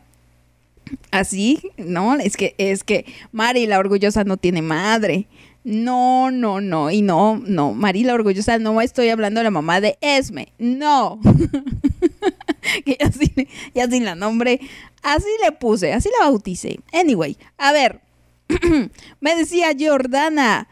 Así, 1.11 1.61
no, 1.77 2.15
es 2.15 2.37
que, 2.37 2.55
es 2.57 2.83
que 2.83 3.05
Mari 3.31 3.67
la 3.67 3.79
orgullosa 3.79 4.23
no 4.23 4.37
tiene 4.37 4.61
madre. 4.61 5.27
No, 5.63 6.31
no, 6.31 6.61
no, 6.61 6.91
y 6.91 7.01
no, 7.01 7.41
no, 7.45 7.73
Mari 7.73 8.03
la 8.03 8.13
orgullosa, 8.13 8.57
no 8.57 8.79
estoy 8.79 9.09
hablando 9.09 9.41
de 9.41 9.43
la 9.43 9.51
mamá 9.51 9.81
de 9.81 9.97
Esme, 9.99 10.53
no. 10.57 11.19
que 12.85 12.97
ya 12.99 13.11
sin, 13.11 13.47
ya 13.73 13.87
sin 13.87 14.05
la 14.05 14.15
nombre, 14.15 14.59
así 15.03 15.29
le 15.43 15.51
puse, 15.51 15.93
así 15.93 16.09
la 16.19 16.25
bauticé. 16.25 16.79
Anyway, 16.93 17.37
a 17.57 17.71
ver, 17.71 18.01
me 19.19 19.35
decía 19.35 19.75
Jordana, 19.77 20.67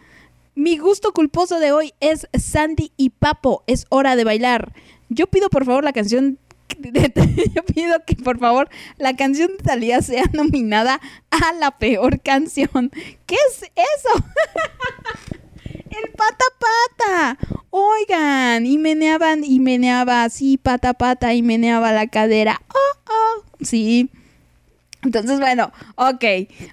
mi 0.55 0.77
gusto 0.77 1.11
culposo 1.11 1.59
de 1.59 1.72
hoy 1.72 1.93
es 1.99 2.27
Sandy 2.34 2.91
y 2.97 3.09
Papo, 3.09 3.63
es 3.67 3.85
hora 3.89 4.15
de 4.15 4.23
bailar. 4.23 4.73
Yo 5.09 5.27
pido 5.27 5.49
por 5.49 5.65
favor 5.65 5.84
la 5.84 5.93
canción 5.93 6.39
yo 7.53 7.63
pido 7.63 8.03
que 8.05 8.15
por 8.15 8.39
favor 8.39 8.69
la 8.97 9.15
canción 9.15 9.51
de 9.57 9.63
Talía 9.63 10.01
sea 10.01 10.23
nominada 10.34 10.99
a 11.30 11.53
la 11.53 11.77
peor 11.77 12.22
canción. 12.22 12.91
¿Qué 13.26 13.35
es 13.49 13.63
eso? 13.63 14.26
El 16.03 16.11
pata 16.11 16.45
pata. 16.59 17.38
Oigan, 17.69 18.65
y 18.65 18.77
meneaban 18.77 19.43
y 19.43 19.59
meneaba 19.59 20.23
así, 20.23 20.57
pata 20.57 20.93
pata, 20.93 21.34
y 21.34 21.41
meneaba 21.41 21.91
la 21.91 22.07
cadera. 22.07 22.61
Oh, 22.73 22.99
oh. 23.09 23.43
Sí. 23.61 24.09
Entonces, 25.03 25.39
bueno, 25.39 25.72
ok, 25.95 26.23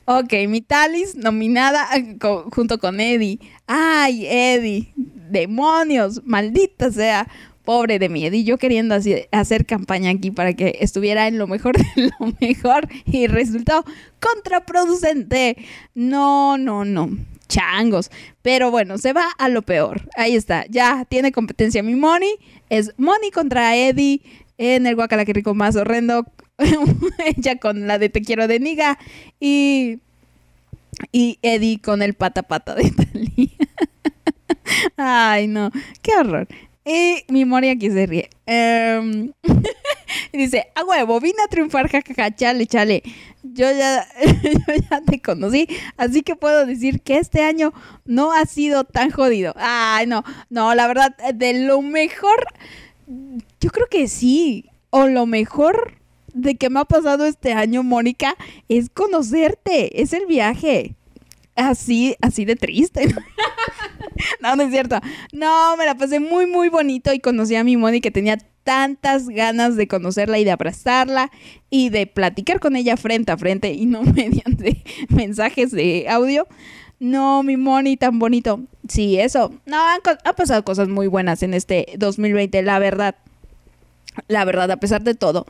ok, 0.06 0.32
mi 0.48 0.62
Talis 0.62 1.14
nominada 1.16 1.86
co- 2.18 2.48
junto 2.50 2.78
con 2.78 2.98
Eddie. 2.98 3.38
Ay, 3.66 4.26
Eddie, 4.26 4.92
demonios, 4.96 6.22
maldita 6.24 6.90
sea. 6.90 7.28
Pobre 7.64 8.00
de 8.00 8.08
mí, 8.08 8.24
Eddie, 8.26 8.42
yo 8.42 8.58
queriendo 8.58 8.96
hacer 9.30 9.66
campaña 9.66 10.10
aquí 10.10 10.32
para 10.32 10.54
que 10.54 10.78
estuviera 10.80 11.28
en 11.28 11.38
lo 11.38 11.46
mejor 11.46 11.76
de 11.96 12.10
lo 12.18 12.32
mejor 12.40 12.88
y 13.06 13.28
resultó 13.28 13.84
contraproducente. 14.18 15.56
No, 15.94 16.58
no, 16.58 16.84
no. 16.84 17.10
Changos. 17.52 18.10
Pero 18.40 18.70
bueno, 18.70 18.96
se 18.96 19.12
va 19.12 19.26
a 19.38 19.48
lo 19.48 19.62
peor. 19.62 20.08
Ahí 20.16 20.34
está. 20.34 20.64
Ya 20.68 21.04
tiene 21.04 21.32
competencia 21.32 21.82
mi 21.82 21.94
Moni. 21.94 22.34
Es 22.70 22.92
Moni 22.96 23.30
contra 23.30 23.76
Eddie 23.76 24.22
en 24.56 24.86
el 24.86 24.96
Guacalaquirico 24.96 25.54
más 25.54 25.76
horrendo. 25.76 26.26
Ella 27.36 27.56
con 27.56 27.86
la 27.86 27.98
de 27.98 28.08
Te 28.08 28.22
quiero 28.22 28.48
de 28.48 28.58
Niga. 28.58 28.98
Y, 29.38 29.98
y 31.12 31.38
Eddie 31.42 31.80
con 31.80 32.00
el 32.00 32.14
pata 32.14 32.42
pata 32.42 32.74
de 32.74 32.90
Talía. 32.90 33.50
Ay, 34.96 35.46
no. 35.46 35.70
Qué 36.00 36.12
horror. 36.16 36.48
Y 36.84 37.24
mi 37.28 37.44
Moni 37.44 37.70
aquí 37.70 37.90
se 37.90 38.06
ríe. 38.06 38.30
Y 40.32 40.38
dice, 40.38 40.66
a 40.74 40.84
huevo, 40.84 41.20
vine 41.20 41.38
a 41.44 41.48
triunfar, 41.48 41.88
jajaja, 41.88 42.34
chale, 42.34 42.66
chale. 42.66 43.02
Yo 43.42 43.70
ya, 43.70 44.06
yo 44.42 44.74
ya 44.90 45.00
te 45.02 45.20
conocí, 45.20 45.68
así 45.96 46.22
que 46.22 46.36
puedo 46.36 46.66
decir 46.66 47.00
que 47.00 47.18
este 47.18 47.42
año 47.42 47.72
no 48.04 48.32
ha 48.32 48.44
sido 48.46 48.84
tan 48.84 49.10
jodido. 49.10 49.54
Ay, 49.56 50.06
no, 50.06 50.24
no, 50.50 50.74
la 50.74 50.86
verdad, 50.86 51.16
de 51.34 51.54
lo 51.60 51.82
mejor, 51.82 52.46
yo 53.60 53.70
creo 53.70 53.86
que 53.88 54.08
sí. 54.08 54.66
O 54.94 55.06
lo 55.06 55.24
mejor 55.24 55.94
de 56.34 56.56
que 56.56 56.68
me 56.68 56.80
ha 56.80 56.84
pasado 56.84 57.24
este 57.24 57.54
año, 57.54 57.82
Mónica, 57.82 58.36
es 58.68 58.90
conocerte, 58.90 60.02
es 60.02 60.12
el 60.12 60.26
viaje. 60.26 60.94
Así, 61.54 62.16
así 62.20 62.44
de 62.44 62.56
triste. 62.56 63.14
No, 64.40 64.56
no 64.56 64.62
es 64.62 64.70
cierto. 64.70 64.98
No, 65.32 65.76
me 65.76 65.86
la 65.86 65.96
pasé 65.96 66.20
muy, 66.20 66.46
muy 66.46 66.68
bonito 66.68 67.12
y 67.12 67.20
conocí 67.20 67.54
a 67.54 67.64
mi 67.64 67.76
Moni 67.76 68.00
que 68.00 68.10
tenía 68.10 68.38
tantas 68.64 69.28
ganas 69.28 69.76
de 69.76 69.88
conocerla 69.88 70.38
y 70.38 70.44
de 70.44 70.52
abrazarla 70.52 71.30
y 71.70 71.88
de 71.88 72.06
platicar 72.06 72.60
con 72.60 72.76
ella 72.76 72.96
frente 72.96 73.32
a 73.32 73.36
frente 73.36 73.72
y 73.72 73.86
no 73.86 74.02
mediante 74.14 74.82
mensajes 75.08 75.70
de 75.72 76.06
audio. 76.08 76.46
No, 77.00 77.42
mi 77.42 77.56
Moni 77.56 77.96
tan 77.96 78.18
bonito. 78.18 78.60
Sí, 78.88 79.18
eso. 79.18 79.52
No, 79.66 79.76
han, 79.88 80.00
han 80.24 80.34
pasado 80.34 80.64
cosas 80.64 80.88
muy 80.88 81.08
buenas 81.08 81.42
en 81.42 81.54
este 81.54 81.86
2020, 81.98 82.62
la 82.62 82.78
verdad. 82.78 83.16
La 84.28 84.44
verdad, 84.44 84.70
a 84.70 84.76
pesar 84.76 85.02
de 85.02 85.14
todo. 85.14 85.46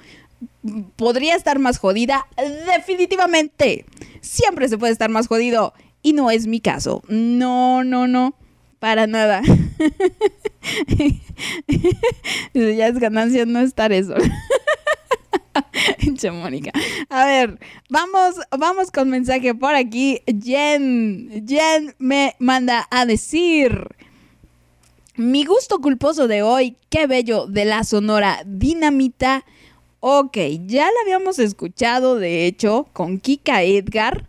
¿Podría 0.96 1.36
estar 1.36 1.58
más 1.58 1.78
jodida? 1.78 2.26
Definitivamente. 2.74 3.84
Siempre 4.22 4.68
se 4.68 4.78
puede 4.78 4.92
estar 4.92 5.10
más 5.10 5.26
jodido. 5.26 5.74
Y 6.02 6.14
no 6.14 6.30
es 6.30 6.46
mi 6.46 6.60
caso. 6.60 7.02
No, 7.08 7.84
no, 7.84 8.08
no. 8.08 8.34
Para 8.82 9.06
nada. 9.06 9.42
Ya 12.54 12.88
es 12.88 12.98
ganancia 12.98 13.46
no 13.46 13.60
estar 13.60 13.92
eso. 13.92 14.14
Mónica. 16.32 16.72
A 17.08 17.24
ver, 17.24 17.60
vamos, 17.88 18.36
vamos 18.56 18.90
con 18.90 19.08
mensaje 19.08 19.54
por 19.54 19.74
aquí. 19.76 20.20
Jen, 20.26 21.44
Jen 21.46 21.94
me 21.98 22.34
manda 22.40 22.88
a 22.90 23.06
decir. 23.06 23.86
Mi 25.16 25.44
gusto 25.44 25.80
culposo 25.80 26.26
de 26.26 26.42
hoy, 26.42 26.76
qué 26.90 27.06
bello, 27.06 27.46
de 27.46 27.64
la 27.64 27.84
sonora 27.84 28.42
Dinamita. 28.46 29.44
Ok, 30.00 30.38
ya 30.66 30.86
la 30.86 31.00
habíamos 31.02 31.38
escuchado, 31.38 32.16
de 32.16 32.46
hecho, 32.46 32.88
con 32.92 33.20
Kika 33.20 33.62
Edgar. 33.62 34.28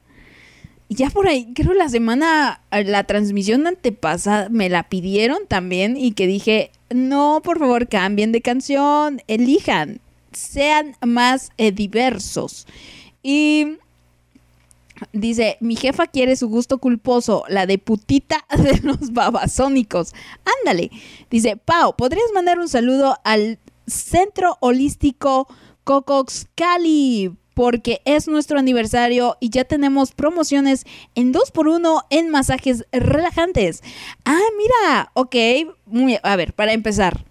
Ya 0.90 1.10
por 1.10 1.28
ahí, 1.28 1.54
creo 1.56 1.74
la 1.74 1.90
semana, 1.90 2.62
la 2.72 3.04
transmisión 3.06 3.66
antepasada 3.66 4.50
me 4.50 4.70
la 4.70 4.84
pidieron 4.84 5.40
también 5.48 5.98
y 5.98 6.12
que 6.12 6.28
dije, 6.28 6.72
no, 6.90 7.42
por 7.44 7.60
favor, 7.60 7.88
cambien 7.88 8.32
de 8.32 8.42
canción, 8.42 9.22
elijan, 9.28 10.00
sean 10.34 10.96
más 11.02 11.52
eh, 11.58 11.72
diversos. 11.72 12.68
Y 13.24 13.78
Dice, 15.12 15.58
mi 15.60 15.76
jefa 15.76 16.08
quiere 16.08 16.36
su 16.36 16.48
gusto 16.48 16.78
culposo, 16.78 17.44
la 17.50 17.66
de 17.66 17.78
putita 17.78 18.46
de 18.58 18.80
los 18.84 19.12
babasónicos. 19.12 20.14
Ándale. 20.62 20.92
Dice, 21.30 21.58
Pau, 21.58 21.96
¿podrías 21.96 22.32
mandar 22.34 22.60
un 22.60 22.70
saludo 22.70 23.18
al 23.24 23.60
Centro 23.86 24.58
Holístico 24.62 25.48
Cocoxcali 25.84 27.36
porque 27.54 28.02
es 28.06 28.28
nuestro 28.28 28.58
aniversario 28.60 29.38
y 29.40 29.50
ya 29.50 29.64
tenemos 29.64 30.12
promociones 30.12 30.86
en 31.16 31.34
2x1 31.34 32.04
en 32.10 32.30
masajes 32.30 32.86
relajantes. 32.92 33.84
Ah, 34.26 34.40
mira, 34.58 35.12
ok, 35.14 35.36
muy- 35.86 36.18
a 36.24 36.36
ver, 36.36 36.54
para 36.54 36.74
empezar. 36.74 37.24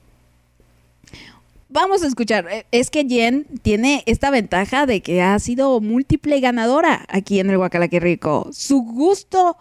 Vamos 1.69 2.03
a 2.03 2.07
escuchar. 2.07 2.47
Eh, 2.51 2.67
Es 2.71 2.91
que 2.91 3.07
Jen 3.07 3.47
tiene 3.63 4.03
esta 4.07 4.31
ventaja 4.31 4.85
de 4.87 5.01
que 5.01 5.23
ha 5.23 5.39
sido 5.39 5.81
múltiple 5.81 6.39
ganadora 6.41 7.07
aquí 7.09 7.41
en 7.41 7.49
el 7.51 7.57
Guacala 7.57 7.87
Rico. 7.91 8.49
Su 8.53 8.83
gusto, 8.83 9.57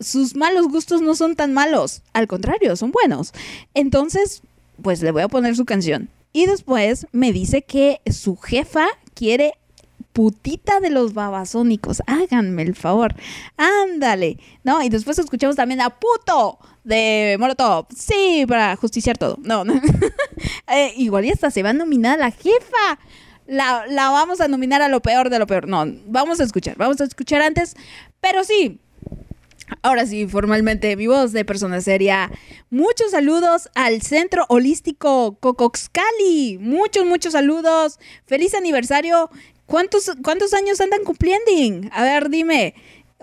sus 0.00 0.34
malos 0.34 0.66
gustos 0.68 1.02
no 1.02 1.14
son 1.14 1.36
tan 1.36 1.52
malos. 1.52 2.02
Al 2.14 2.26
contrario, 2.26 2.74
son 2.74 2.90
buenos. 2.90 3.32
Entonces, 3.74 4.42
pues 4.82 5.02
le 5.02 5.12
voy 5.12 5.22
a 5.22 5.28
poner 5.28 5.54
su 5.54 5.64
canción. 5.64 6.08
Y 6.32 6.46
después 6.46 7.06
me 7.12 7.32
dice 7.32 7.62
que 7.62 8.00
su 8.10 8.36
jefa 8.36 8.86
quiere 9.14 9.52
putita 10.12 10.80
de 10.80 10.90
los 10.90 11.14
babasónicos. 11.14 12.02
Háganme 12.06 12.62
el 12.62 12.74
favor. 12.74 13.14
Ándale. 13.56 14.38
No, 14.64 14.82
y 14.82 14.88
después 14.88 15.18
escuchamos 15.18 15.56
también 15.56 15.80
a 15.80 15.90
puto 15.90 16.58
de 16.84 17.36
Molotov. 17.38 17.86
Sí, 17.96 18.44
para 18.46 18.76
justiciar 18.76 19.18
todo. 19.18 19.38
No, 19.42 19.64
no. 19.64 19.80
Eh, 20.68 20.94
igual 20.96 21.26
y 21.26 21.30
hasta 21.30 21.50
se 21.50 21.62
va 21.62 21.70
a 21.70 21.74
nominar 21.74 22.18
la 22.18 22.30
jefa. 22.30 22.98
La, 23.46 23.84
la 23.88 24.08
vamos 24.10 24.40
a 24.40 24.48
nominar 24.48 24.80
a 24.80 24.88
lo 24.88 25.00
peor 25.00 25.28
de 25.28 25.38
lo 25.38 25.46
peor. 25.46 25.68
No, 25.68 25.84
vamos 26.06 26.40
a 26.40 26.44
escuchar. 26.44 26.76
Vamos 26.76 27.00
a 27.00 27.04
escuchar 27.04 27.42
antes. 27.42 27.76
Pero 28.20 28.42
sí, 28.42 28.80
Ahora 29.80 30.06
sí, 30.06 30.26
formalmente, 30.26 30.96
mi 30.96 31.06
voz 31.06 31.32
de 31.32 31.44
persona 31.44 31.80
seria. 31.80 32.30
Muchos 32.70 33.12
saludos 33.12 33.70
al 33.74 34.02
Centro 34.02 34.44
Holístico 34.48 35.38
Cocoxcali. 35.40 36.58
Muchos, 36.60 37.06
muchos 37.06 37.32
saludos. 37.32 37.98
Feliz 38.26 38.54
aniversario. 38.54 39.30
¿Cuántos, 39.72 40.12
cuántos 40.22 40.52
años 40.52 40.82
andan 40.82 41.02
cumpliendo? 41.02 41.88
A 41.92 42.02
ver, 42.02 42.28
dime. 42.28 42.74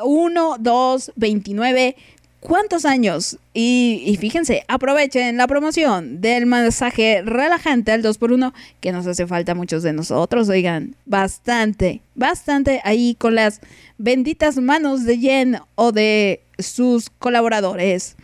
Uno, 0.03 0.55
dos, 0.59 1.11
veintinueve. 1.15 1.95
¿Cuántos 2.39 2.85
años? 2.85 3.37
Y, 3.53 4.01
y 4.03 4.17
fíjense, 4.17 4.63
aprovechen 4.67 5.37
la 5.37 5.45
promoción 5.45 6.21
del 6.21 6.47
masaje 6.47 7.21
relajante 7.23 7.91
al 7.91 8.01
2x1, 8.01 8.51
que 8.81 8.91
nos 8.91 9.05
hace 9.05 9.27
falta 9.27 9.51
a 9.51 9.55
muchos 9.55 9.83
de 9.83 9.93
nosotros, 9.93 10.49
oigan, 10.49 10.95
bastante, 11.05 12.01
bastante 12.15 12.81
ahí 12.83 13.15
con 13.19 13.35
las 13.35 13.61
benditas 13.99 14.57
manos 14.57 15.05
de 15.05 15.19
Jen 15.19 15.59
o 15.75 15.91
de 15.91 16.41
sus 16.57 17.11
colaboradores. 17.11 18.15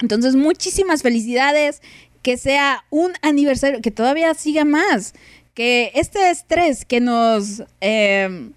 Entonces, 0.00 0.36
muchísimas 0.36 1.02
felicidades, 1.02 1.82
que 2.26 2.38
sea 2.38 2.84
un 2.90 3.12
aniversario, 3.22 3.80
que 3.82 3.92
todavía 3.92 4.34
siga 4.34 4.64
más, 4.64 5.14
que 5.56 5.90
este 5.94 6.30
estrés 6.30 6.84
que 6.84 7.00
nos... 7.00 7.64
eh, 7.80 8.50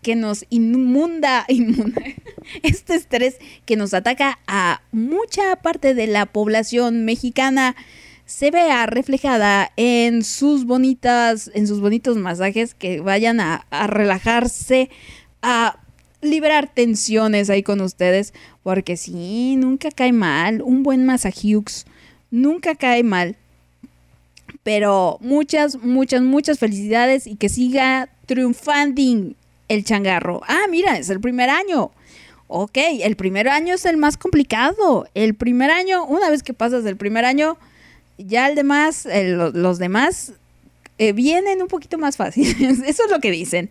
que 0.00 0.14
nos 0.14 0.46
inmunda, 0.48 1.44
inmunda, 1.48 2.00
este 2.62 2.94
estrés 2.94 3.36
que 3.66 3.76
nos 3.76 3.92
ataca 3.92 4.38
a 4.46 4.80
mucha 4.92 5.56
parte 5.56 5.92
de 5.92 6.06
la 6.06 6.24
población 6.24 7.04
mexicana 7.04 7.74
se 8.24 8.52
vea 8.52 8.86
reflejada 8.86 9.72
en 9.76 10.22
sus 10.22 10.64
bonitas, 10.66 11.50
en 11.52 11.66
sus 11.66 11.80
bonitos 11.80 12.16
masajes 12.16 12.74
que 12.74 13.00
vayan 13.00 13.40
a, 13.40 13.66
a 13.70 13.86
relajarse, 13.88 14.88
a 15.42 15.80
liberar 16.22 16.72
tensiones 16.72 17.50
ahí 17.50 17.64
con 17.64 17.80
ustedes, 17.80 18.32
porque 18.62 18.96
sí, 18.96 19.56
nunca 19.56 19.90
cae 19.90 20.12
mal, 20.12 20.62
un 20.62 20.84
buen 20.84 21.04
masajux 21.06 21.86
nunca 22.30 22.74
cae 22.74 23.02
mal. 23.02 23.36
Pero 24.68 25.16
muchas, 25.22 25.76
muchas, 25.82 26.20
muchas 26.20 26.58
felicidades 26.58 27.26
y 27.26 27.36
que 27.36 27.48
siga 27.48 28.10
triunfando 28.26 29.00
el 29.68 29.82
changarro. 29.82 30.42
Ah, 30.46 30.66
mira, 30.68 30.98
es 30.98 31.08
el 31.08 31.20
primer 31.22 31.48
año. 31.48 31.90
Ok, 32.48 32.76
el 32.76 33.16
primer 33.16 33.48
año 33.48 33.76
es 33.76 33.86
el 33.86 33.96
más 33.96 34.18
complicado. 34.18 35.08
El 35.14 35.34
primer 35.34 35.70
año, 35.70 36.04
una 36.04 36.28
vez 36.28 36.42
que 36.42 36.52
pasas 36.52 36.84
el 36.84 36.98
primer 36.98 37.24
año, 37.24 37.56
ya 38.18 38.46
el 38.46 38.56
demás, 38.56 39.08
lo- 39.10 39.52
los 39.52 39.78
demás 39.78 40.34
eh, 40.98 41.14
vienen 41.14 41.62
un 41.62 41.68
poquito 41.68 41.96
más 41.96 42.18
fáciles. 42.18 42.54
Eso 42.86 43.04
es 43.06 43.10
lo 43.10 43.20
que 43.20 43.30
dicen. 43.30 43.70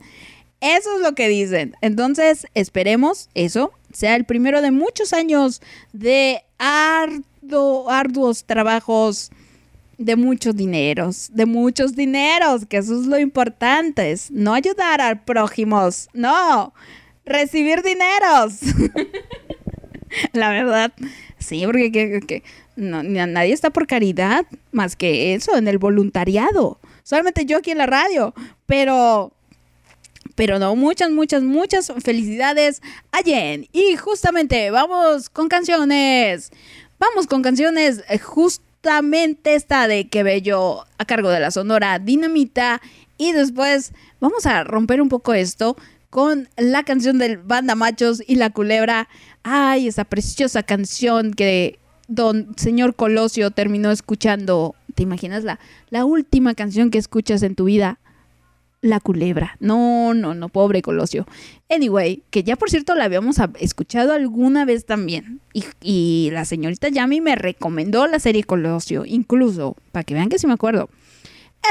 Eso 0.61 0.95
es 0.95 1.01
lo 1.03 1.13
que 1.13 1.27
dicen. 1.27 1.75
Entonces, 1.81 2.47
esperemos 2.55 3.29
eso 3.35 3.71
sea 3.93 4.15
el 4.15 4.25
primero 4.25 4.63
de 4.63 4.71
muchos 4.71 5.13
años 5.13 5.61
de 5.93 6.41
arduo- 6.57 7.85
arduos 7.91 8.45
trabajos, 8.45 9.29
de 9.97 10.15
muchos 10.15 10.55
dineros, 10.55 11.29
de 11.33 11.45
muchos 11.45 11.95
dineros, 11.95 12.65
que 12.67 12.77
eso 12.77 12.99
es 12.99 13.07
lo 13.07 13.17
importante, 13.19 14.11
es 14.11 14.29
no 14.31 14.53
ayudar 14.53 15.01
al 15.01 15.21
prójimos, 15.23 16.07
no, 16.13 16.73
recibir 17.25 17.81
dineros. 17.81 18.59
La 20.33 20.49
verdad, 20.49 20.93
sí, 21.37 21.63
porque 21.65 21.91
que- 21.91 22.19
que- 22.21 22.43
no, 22.75 23.01
nadie 23.03 23.53
está 23.53 23.71
por 23.71 23.87
caridad, 23.87 24.45
más 24.71 24.95
que 24.95 25.33
eso, 25.33 25.57
en 25.57 25.67
el 25.67 25.79
voluntariado. 25.79 26.79
Solamente 27.03 27.45
yo 27.45 27.57
aquí 27.57 27.71
en 27.71 27.79
la 27.79 27.87
radio, 27.87 28.33
pero 28.65 29.33
pero 30.35 30.59
no, 30.59 30.75
muchas, 30.75 31.09
muchas, 31.09 31.41
muchas 31.41 31.91
felicidades 32.03 32.83
a 33.11 33.23
Jen. 33.23 33.67
Y 33.73 33.95
justamente 33.95 34.69
vamos 34.69 35.31
con 35.31 35.47
canciones. 35.49 36.51
Vamos 36.99 37.25
con 37.25 37.41
canciones. 37.41 38.03
eh, 38.07 38.19
Justamente 38.77 39.55
esta 39.55 39.87
de 39.87 40.07
Que 40.07 40.21
Bello 40.21 40.85
a 40.99 41.05
cargo 41.05 41.29
de 41.29 41.39
la 41.39 41.49
Sonora 41.49 41.97
Dinamita. 41.97 42.79
Y 43.17 43.31
después 43.31 43.91
vamos 44.19 44.45
a 44.45 44.63
romper 44.63 45.01
un 45.01 45.09
poco 45.09 45.33
esto 45.33 45.75
con 46.11 46.47
la 46.57 46.83
canción 46.83 47.17
del 47.17 47.37
Banda 47.37 47.73
Machos 47.73 48.21
y 48.25 48.35
la 48.35 48.51
Culebra. 48.51 49.09
Ay, 49.41 49.87
esa 49.87 50.05
preciosa 50.05 50.61
canción 50.61 51.33
que 51.33 51.79
don 52.07 52.53
señor 52.55 52.95
Colosio 52.95 53.49
terminó 53.49 53.89
escuchando. 53.89 54.75
¿Te 54.93 55.03
imaginas 55.03 55.43
la, 55.43 55.59
la 55.89 56.05
última 56.05 56.53
canción 56.53 56.91
que 56.91 56.99
escuchas 56.99 57.41
en 57.41 57.55
tu 57.55 57.65
vida? 57.65 57.99
La 58.81 58.99
culebra. 58.99 59.57
No, 59.59 60.13
no, 60.13 60.35
no, 60.35 60.49
pobre 60.49 60.81
Colosio. 60.81 61.25
Anyway, 61.69 62.23
que 62.29 62.43
ya 62.43 62.55
por 62.55 62.69
cierto 62.69 62.93
la 62.93 63.05
habíamos 63.05 63.37
escuchado 63.59 64.13
alguna 64.13 64.65
vez 64.65 64.85
también. 64.85 65.41
Y, 65.53 65.65
y 65.81 66.29
la 66.31 66.45
señorita 66.45 66.89
Yami 66.89 67.21
me 67.21 67.35
recomendó 67.35 68.05
la 68.07 68.19
serie 68.19 68.43
Colosio, 68.43 69.03
incluso, 69.05 69.75
para 69.91 70.03
que 70.03 70.13
vean 70.13 70.29
que 70.29 70.39
sí 70.39 70.45
me 70.45 70.53
acuerdo. 70.53 70.89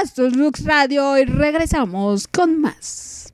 Esto 0.03 0.27
es 0.27 0.37
Lux 0.37 0.65
Radio 0.65 1.17
y 1.17 1.25
regresamos 1.25 2.27
con 2.29 2.61
más. 2.61 3.33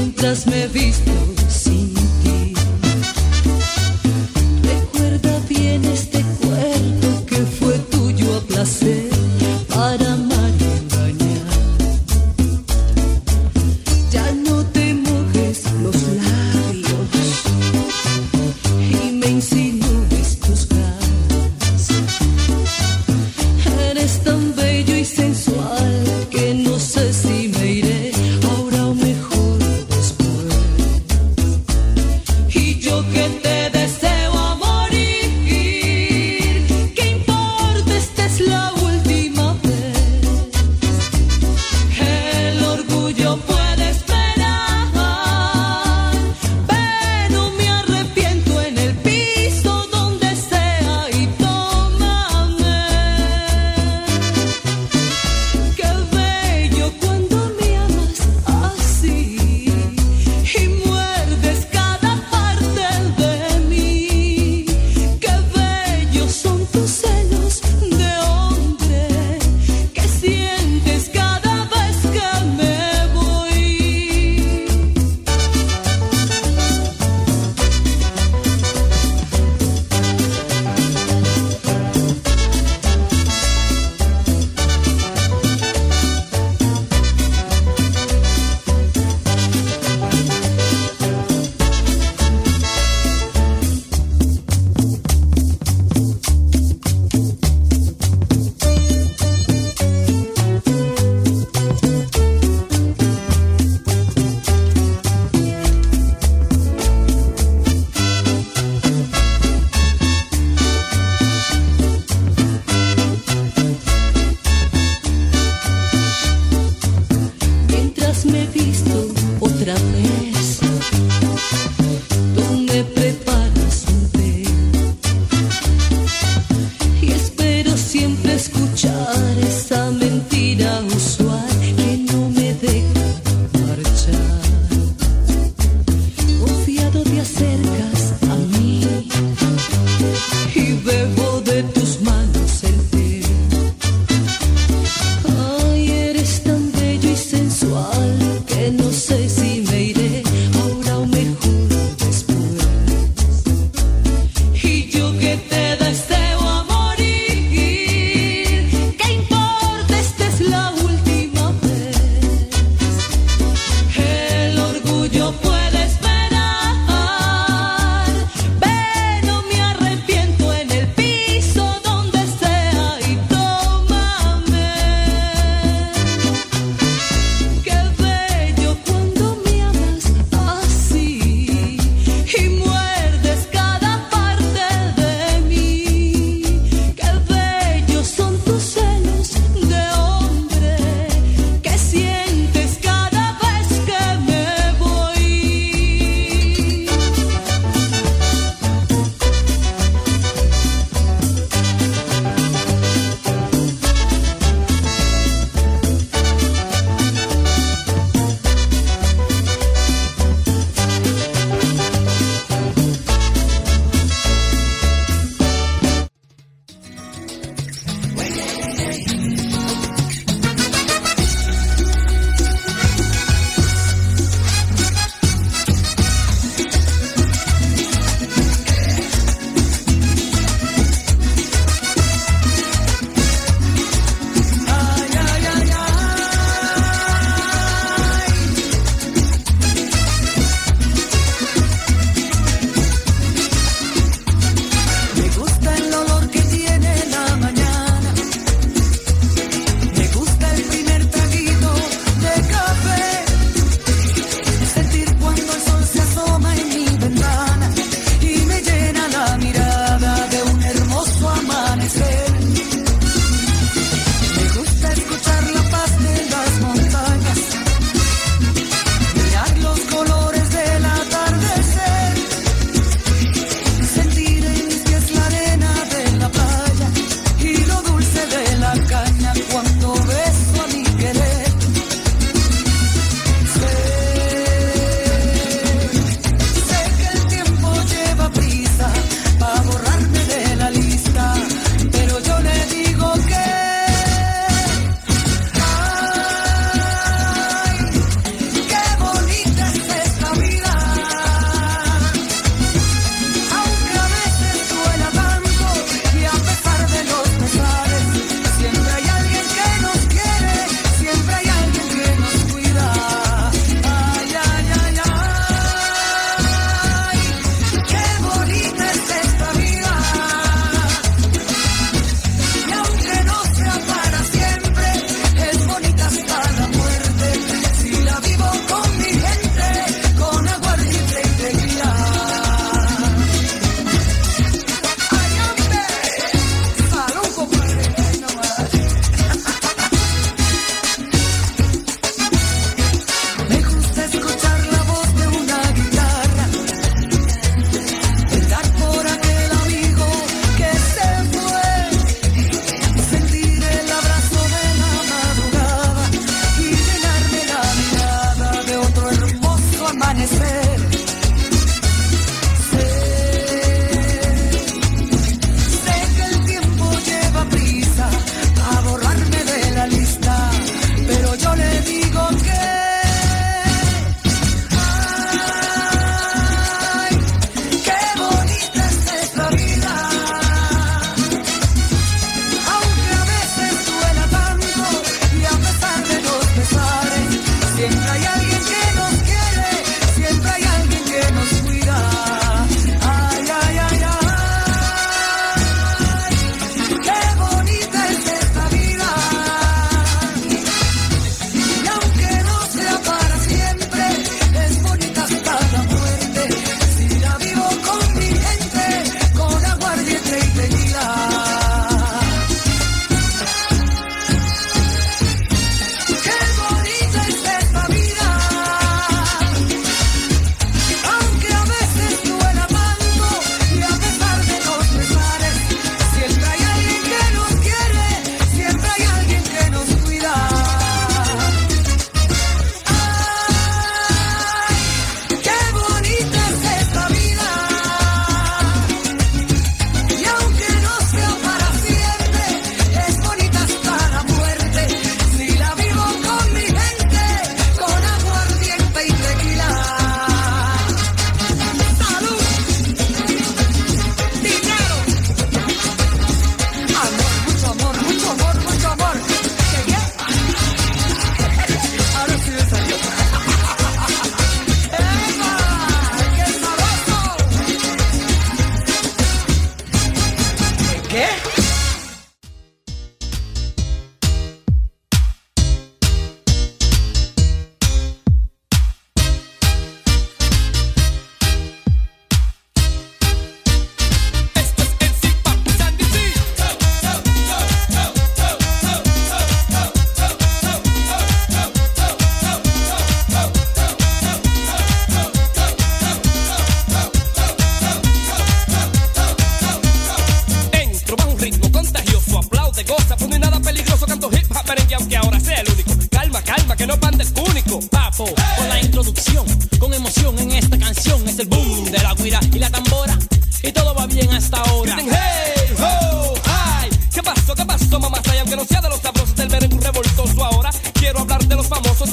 Mientras 0.00 0.46
me 0.46 0.66
visto 0.66 1.39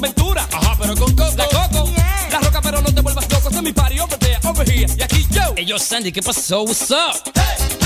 Ventura. 0.02 0.48
Ajá, 0.52 0.76
pero 0.80 0.96
con 0.96 1.16
coco. 1.16 1.34
La 1.36 1.46
coco, 1.48 1.90
la 2.32 2.40
roca, 2.40 2.62
pero 2.62 2.82
no 2.82 2.94
te 2.94 3.02
vuelvas 3.02 3.32
loco. 3.32 3.50
Es 3.50 3.62
mi 3.62 3.74
party 3.74 4.00
over 4.00 4.18
there, 4.20 4.40
over 4.44 4.70
here. 4.70 4.92
Y 4.98 5.02
aquí 5.02 5.26
yo. 5.32 5.54
Hey, 5.56 5.66
yo, 5.66 5.80
Sandy, 5.80 6.12
¿qué 6.12 6.22
pasó? 6.22 6.62
What's 6.64 6.92
up? 6.92 7.16
Tiquiri 7.24 7.77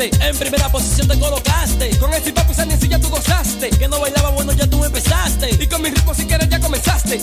En 0.00 0.36
primera 0.36 0.70
posición 0.70 1.08
te 1.08 1.18
colocaste. 1.18 1.98
Con 1.98 2.10
Sandy 2.54 2.74
en 2.74 2.80
silla 2.80 3.00
tú 3.00 3.08
gozaste. 3.08 3.70
Que 3.70 3.88
no 3.88 3.98
bailaba 4.00 4.30
bueno, 4.30 4.52
ya 4.52 4.66
tú 4.68 4.84
empezaste. 4.84 5.50
Y 5.60 5.66
con 5.66 5.82
mi 5.82 5.90
ritmo 5.90 6.14
si 6.14 6.24
quieres 6.24 6.48
ya 6.48 6.60
comenzaste. 6.60 7.20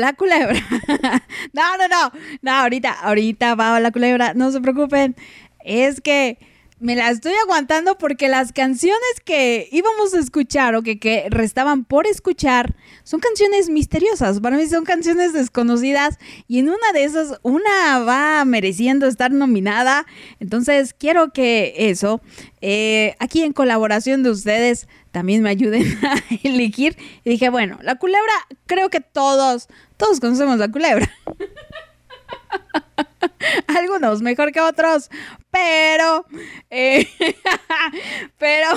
La 0.00 0.14
culebra. 0.14 0.58
no, 1.52 1.76
no, 1.76 1.88
no. 1.88 2.12
No, 2.42 2.52
ahorita, 2.52 2.92
ahorita 2.92 3.54
va 3.54 3.78
la 3.80 3.92
culebra. 3.92 4.34
No 4.34 4.50
se 4.50 4.60
preocupen. 4.60 5.14
Es 5.64 6.00
que 6.00 6.38
me 6.80 6.96
la 6.96 7.10
estoy 7.10 7.34
aguantando 7.44 7.98
porque 7.98 8.28
las 8.28 8.52
canciones 8.52 9.20
que 9.22 9.68
íbamos 9.70 10.14
a 10.14 10.18
escuchar 10.18 10.74
o 10.74 10.82
que, 10.82 10.98
que 10.98 11.26
restaban 11.28 11.84
por 11.84 12.06
escuchar 12.06 12.74
son 13.04 13.20
canciones 13.20 13.68
misteriosas. 13.68 14.40
Para 14.40 14.56
mí 14.56 14.66
son 14.66 14.84
canciones 14.84 15.34
desconocidas 15.34 16.18
y 16.48 16.58
en 16.58 16.70
una 16.70 16.92
de 16.94 17.04
esas, 17.04 17.38
una 17.42 17.98
va 17.98 18.42
mereciendo 18.46 19.06
estar 19.06 19.30
nominada. 19.30 20.06
Entonces, 20.40 20.94
quiero 20.94 21.34
que 21.34 21.74
eso, 21.76 22.22
eh, 22.62 23.14
aquí 23.18 23.42
en 23.42 23.52
colaboración 23.52 24.22
de 24.22 24.30
ustedes, 24.30 24.88
también 25.10 25.42
me 25.42 25.50
ayuden 25.50 25.82
a 26.04 26.22
elegir. 26.42 26.96
Y 27.24 27.30
dije, 27.30 27.50
bueno, 27.50 27.78
la 27.82 27.96
culebra, 27.96 28.32
creo 28.66 28.90
que 28.90 29.00
todos, 29.00 29.68
todos 29.96 30.20
conocemos 30.20 30.58
la 30.58 30.70
culebra. 30.70 31.10
Algunos 33.66 34.22
mejor 34.22 34.52
que 34.52 34.60
otros, 34.60 35.10
pero, 35.50 36.24
eh, 36.70 37.08
pero, 38.38 38.68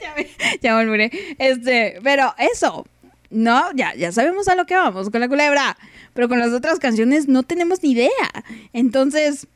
ya 0.00 0.14
me, 0.16 0.30
ya 0.60 0.74
me 0.74 0.82
olvidé. 0.82 1.10
Este, 1.38 1.98
pero 2.02 2.34
eso, 2.38 2.86
no, 3.30 3.72
ya, 3.74 3.94
ya 3.94 4.12
sabemos 4.12 4.48
a 4.48 4.54
lo 4.54 4.66
que 4.66 4.76
vamos 4.76 5.10
con 5.10 5.20
la 5.20 5.28
culebra. 5.28 5.76
pero 6.12 6.28
con 6.28 6.38
las 6.38 6.52
otras 6.52 6.78
canciones 6.78 7.28
no 7.28 7.42
tenemos 7.42 7.82
ni 7.82 7.92
idea. 7.92 8.10
Entonces, 8.72 9.48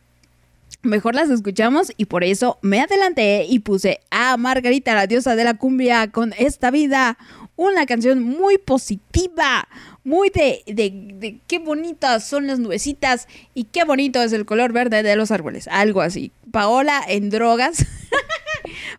mejor 0.82 1.14
las 1.14 1.30
escuchamos 1.30 1.92
y 1.96 2.06
por 2.06 2.24
eso 2.24 2.59
me 2.62 2.80
adelanté 2.80 3.46
y 3.48 3.60
puse 3.60 4.00
a 4.10 4.36
Margarita, 4.36 4.94
la 4.94 5.06
diosa 5.06 5.36
de 5.36 5.44
la 5.44 5.55
cumbia, 5.55 6.10
con 6.10 6.32
esta 6.38 6.70
vida. 6.70 7.18
Una 7.56 7.86
canción 7.86 8.22
muy 8.22 8.56
positiva, 8.56 9.68
muy 10.05 10.30
de, 10.30 10.62
de, 10.66 10.90
de 11.14 11.40
qué 11.48 11.59
bonitas 11.59 12.26
son 12.28 12.46
las 12.46 12.60
nubecitas 12.60 13.26
y 13.52 13.64
qué 13.64 13.82
bonito 13.82 14.22
es 14.22 14.32
el 14.32 14.46
color 14.46 14.72
verde 14.72 15.02
de 15.02 15.16
los 15.16 15.32
árboles. 15.32 15.66
Algo 15.68 16.00
así. 16.00 16.30
Paola 16.52 17.02
en 17.09 17.30
drogas. 17.30 17.84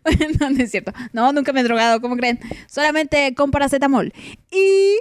no, 0.40 0.50
no 0.50 0.62
es 0.62 0.70
cierto. 0.70 0.92
No, 1.12 1.32
nunca 1.32 1.52
me 1.52 1.60
he 1.60 1.64
drogado, 1.64 2.00
¿cómo 2.00 2.16
creen? 2.16 2.38
Solamente 2.66 3.34
con 3.34 3.50
paracetamol. 3.50 4.12
Y, 4.50 4.98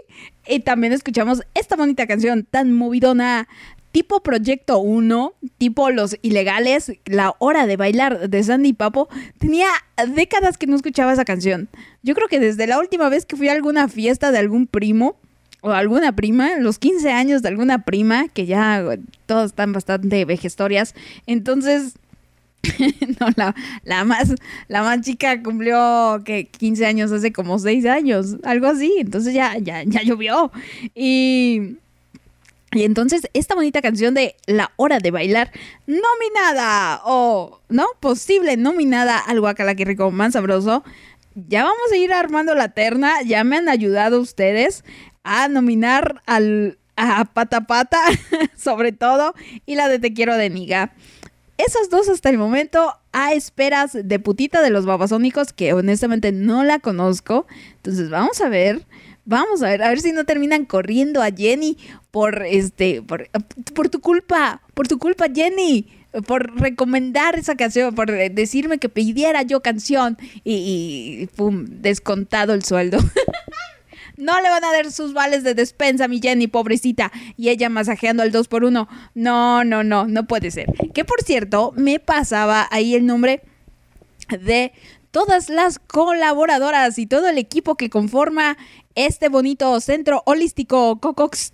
y 0.48 0.60
también 0.62 0.94
escuchamos 0.94 1.42
esta 1.54 1.76
bonita 1.76 2.08
canción 2.08 2.44
tan 2.44 2.74
movidona. 2.74 3.48
Tipo 3.92 4.22
Proyecto 4.22 4.80
1, 4.80 5.34
tipo 5.58 5.90
Los 5.90 6.18
Ilegales, 6.22 6.94
La 7.06 7.36
Hora 7.40 7.66
de 7.66 7.76
Bailar 7.78 8.30
de 8.30 8.44
Sandy 8.44 8.74
Papo. 8.74 9.10
Tenía 9.40 9.68
décadas 10.14 10.58
que 10.58 10.68
no 10.68 10.76
escuchaba 10.76 11.14
esa 11.14 11.26
canción. 11.26 11.70
Yo 12.04 12.14
creo 12.14 12.28
que 12.28 12.40
desde 12.40 12.68
la 12.68 12.80
última 12.80 13.10
vez 13.10 13.26
que 13.26 13.36
fui 13.36 13.50
a 13.50 13.54
alguna 13.54 13.88
fiesta 13.88 14.32
de 14.32 14.38
algún 14.38 14.68
primo, 14.68 15.18
o 15.62 15.72
alguna 15.72 16.16
prima, 16.16 16.58
los 16.58 16.80
15 16.80 17.12
años 17.12 17.42
de 17.42 17.50
alguna 17.50 17.84
prima, 17.84 18.28
que 18.30 18.46
ya 18.46 18.84
todos 19.26 19.48
están 19.48 19.74
bastante 19.74 20.24
vejestorias. 20.24 20.96
Entonces, 21.26 21.96
no, 23.20 23.28
la, 23.36 23.56
la, 23.84 24.04
más, 24.04 24.34
la 24.68 24.84
más 24.84 25.02
chica 25.02 25.42
cumplió 25.42 26.22
que 26.24 26.46
15 26.46 26.86
años 26.86 27.12
hace 27.12 27.32
como 27.32 27.60
6 27.60 27.86
años, 27.86 28.38
algo 28.44 28.68
así. 28.68 28.94
Entonces 29.00 29.34
ya, 29.34 29.58
ya, 29.58 29.84
ya 29.84 30.02
llovió. 30.04 30.52
Y. 30.96 31.78
Y 32.72 32.84
entonces 32.84 33.24
esta 33.34 33.56
bonita 33.56 33.82
canción 33.82 34.14
de 34.14 34.36
La 34.46 34.72
Hora 34.76 35.00
de 35.00 35.12
Bailar, 35.12 35.52
nominada 35.88 37.02
o, 37.04 37.62
¿no? 37.70 37.88
Posible 38.00 38.58
nominada 38.58 39.18
al 39.18 39.40
Guacala 39.40 39.76
que 39.76 39.86
rico, 39.86 40.12
más 40.12 40.34
sabroso. 40.34 40.84
Ya 41.48 41.64
vamos 41.64 41.92
a 41.92 41.98
ir 41.98 42.14
armando 42.14 42.54
la 42.54 42.70
terna, 42.70 43.22
ya 43.24 43.44
me 43.44 43.58
han 43.58 43.70
ayudado 43.70 44.20
ustedes 44.20 44.84
a 45.24 45.48
nominar 45.48 46.22
al, 46.26 46.78
a 46.96 47.26
Pata 47.26 47.62
Pata, 47.62 48.00
sobre 48.56 48.92
todo, 48.92 49.34
y 49.66 49.76
la 49.76 49.88
de 49.88 50.00
Te 50.00 50.14
Quiero 50.14 50.36
de 50.38 50.50
Niga. 50.50 50.94
Esas 51.58 51.90
dos 51.90 52.08
hasta 52.08 52.30
el 52.30 52.38
momento 52.38 52.96
a 53.12 53.34
esperas 53.34 53.92
de 53.94 54.20
putita 54.20 54.62
de 54.62 54.70
los 54.70 54.86
babasónicos, 54.86 55.54
que 55.54 55.74
honestamente 55.74 56.32
no 56.32 56.64
la 56.64 56.80
conozco. 56.80 57.48
Entonces 57.76 58.10
vamos 58.10 58.40
a 58.42 58.48
ver, 58.48 58.86
vamos 59.26 59.62
a 59.64 59.68
ver, 59.68 59.84
a 59.84 59.90
ver 59.90 60.02
si 60.02 60.12
no 60.12 60.26
terminan 60.26 60.66
corriendo 60.66 61.22
a 61.22 61.32
Jenny 61.32 61.78
por 62.12 62.46
este, 62.46 63.02
por, 63.02 63.30
por 63.74 63.90
tu 63.90 64.00
culpa, 64.00 64.62
por 64.74 64.88
tu 64.88 64.98
culpa 64.98 65.26
Jenny 65.34 65.88
por 66.26 66.60
recomendar 66.60 67.38
esa 67.38 67.56
canción, 67.56 67.94
por 67.94 68.12
decirme 68.12 68.80
que 68.80 68.90
pidiera 68.90 69.44
yo 69.44 69.62
canción 69.62 70.18
y, 70.44 71.30
pum, 71.36 71.66
descontado 71.68 72.54
el 72.54 72.64
sueldo. 72.64 73.00
No 74.18 74.42
le 74.42 74.50
van 74.50 74.66
a 74.66 74.74
dar 74.74 74.92
sus 74.92 75.14
vales 75.14 75.46
de 75.46 75.54
despensa 75.54 76.04
a 76.04 76.08
mi 76.10 76.20
Jenny, 76.20 76.48
pobrecita. 76.48 77.10
Y 77.38 77.48
ella 77.48 77.70
masajeando 77.70 78.22
al 78.22 78.34
2 78.34 78.50
por 78.50 78.66
1 78.66 78.90
No, 79.16 79.64
no, 79.64 79.82
no, 79.86 80.08
no 80.08 80.28
puede 80.28 80.52
ser. 80.52 80.66
Que 80.94 81.06
por 81.06 81.24
cierto, 81.24 81.72
me 81.78 82.02
pasaba 82.02 82.68
ahí 82.70 82.96
el 82.96 83.06
nombre 83.06 83.42
de 84.28 84.74
todas 85.12 85.50
las 85.50 85.80
colaboradoras 85.80 86.98
y 87.00 87.06
todo 87.06 87.28
el 87.28 87.38
equipo 87.38 87.76
que 87.76 87.90
conforma 87.90 88.58
este 88.96 89.30
bonito 89.30 89.80
centro 89.80 90.24
holístico 90.26 91.00
Cocox. 91.00 91.54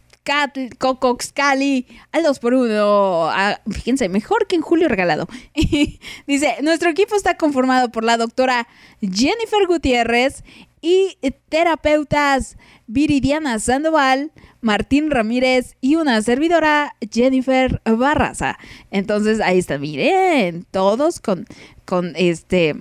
Cali 1.33 1.85
al 2.11 2.23
2 2.23 2.39
por 2.39 2.55
1 2.55 3.31
fíjense, 3.71 4.09
mejor 4.09 4.47
que 4.47 4.55
en 4.55 4.63
julio 4.63 4.87
regalado. 4.87 5.27
Dice, 6.27 6.55
nuestro 6.63 6.89
equipo 6.89 7.15
está 7.15 7.37
conformado 7.37 7.91
por 7.91 8.03
la 8.03 8.17
doctora 8.17 8.67
Jennifer 9.01 9.67
Gutiérrez 9.67 10.43
y 10.81 11.17
terapeutas 11.49 12.57
Viridiana 12.87 13.59
Sandoval, 13.59 14.31
Martín 14.61 15.11
Ramírez 15.11 15.75
y 15.79 15.95
una 15.95 16.19
servidora 16.23 16.95
Jennifer 17.11 17.81
Barraza. 17.85 18.57
Entonces 18.89 19.41
ahí 19.41 19.59
está, 19.59 19.77
miren, 19.77 20.65
todos 20.71 21.19
con, 21.19 21.45
con 21.85 22.13
este 22.15 22.75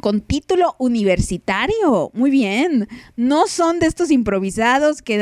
con 0.00 0.20
título 0.20 0.74
universitario. 0.78 2.10
Muy 2.14 2.30
bien. 2.30 2.88
No 3.16 3.46
son 3.46 3.78
de 3.78 3.86
estos 3.86 4.10
improvisados 4.10 5.02
que 5.02 5.18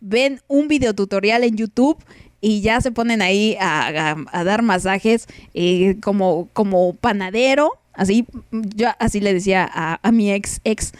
ven 0.00 0.40
un 0.48 0.68
videotutorial 0.68 1.44
en 1.44 1.56
YouTube 1.56 1.98
y 2.40 2.60
ya 2.60 2.80
se 2.80 2.92
ponen 2.92 3.22
ahí 3.22 3.56
a, 3.60 4.16
dar 4.44 4.62
masajes 4.62 5.26
eh, 5.54 5.96
como, 6.00 6.48
como 6.52 6.94
panadero. 6.94 7.72
Así, 7.92 8.26
yo 8.52 8.88
así 9.00 9.20
le 9.20 9.34
decía 9.34 9.68
a, 9.72 10.12
mi 10.12 10.32
ex 10.32 10.60
ex, 10.62 10.92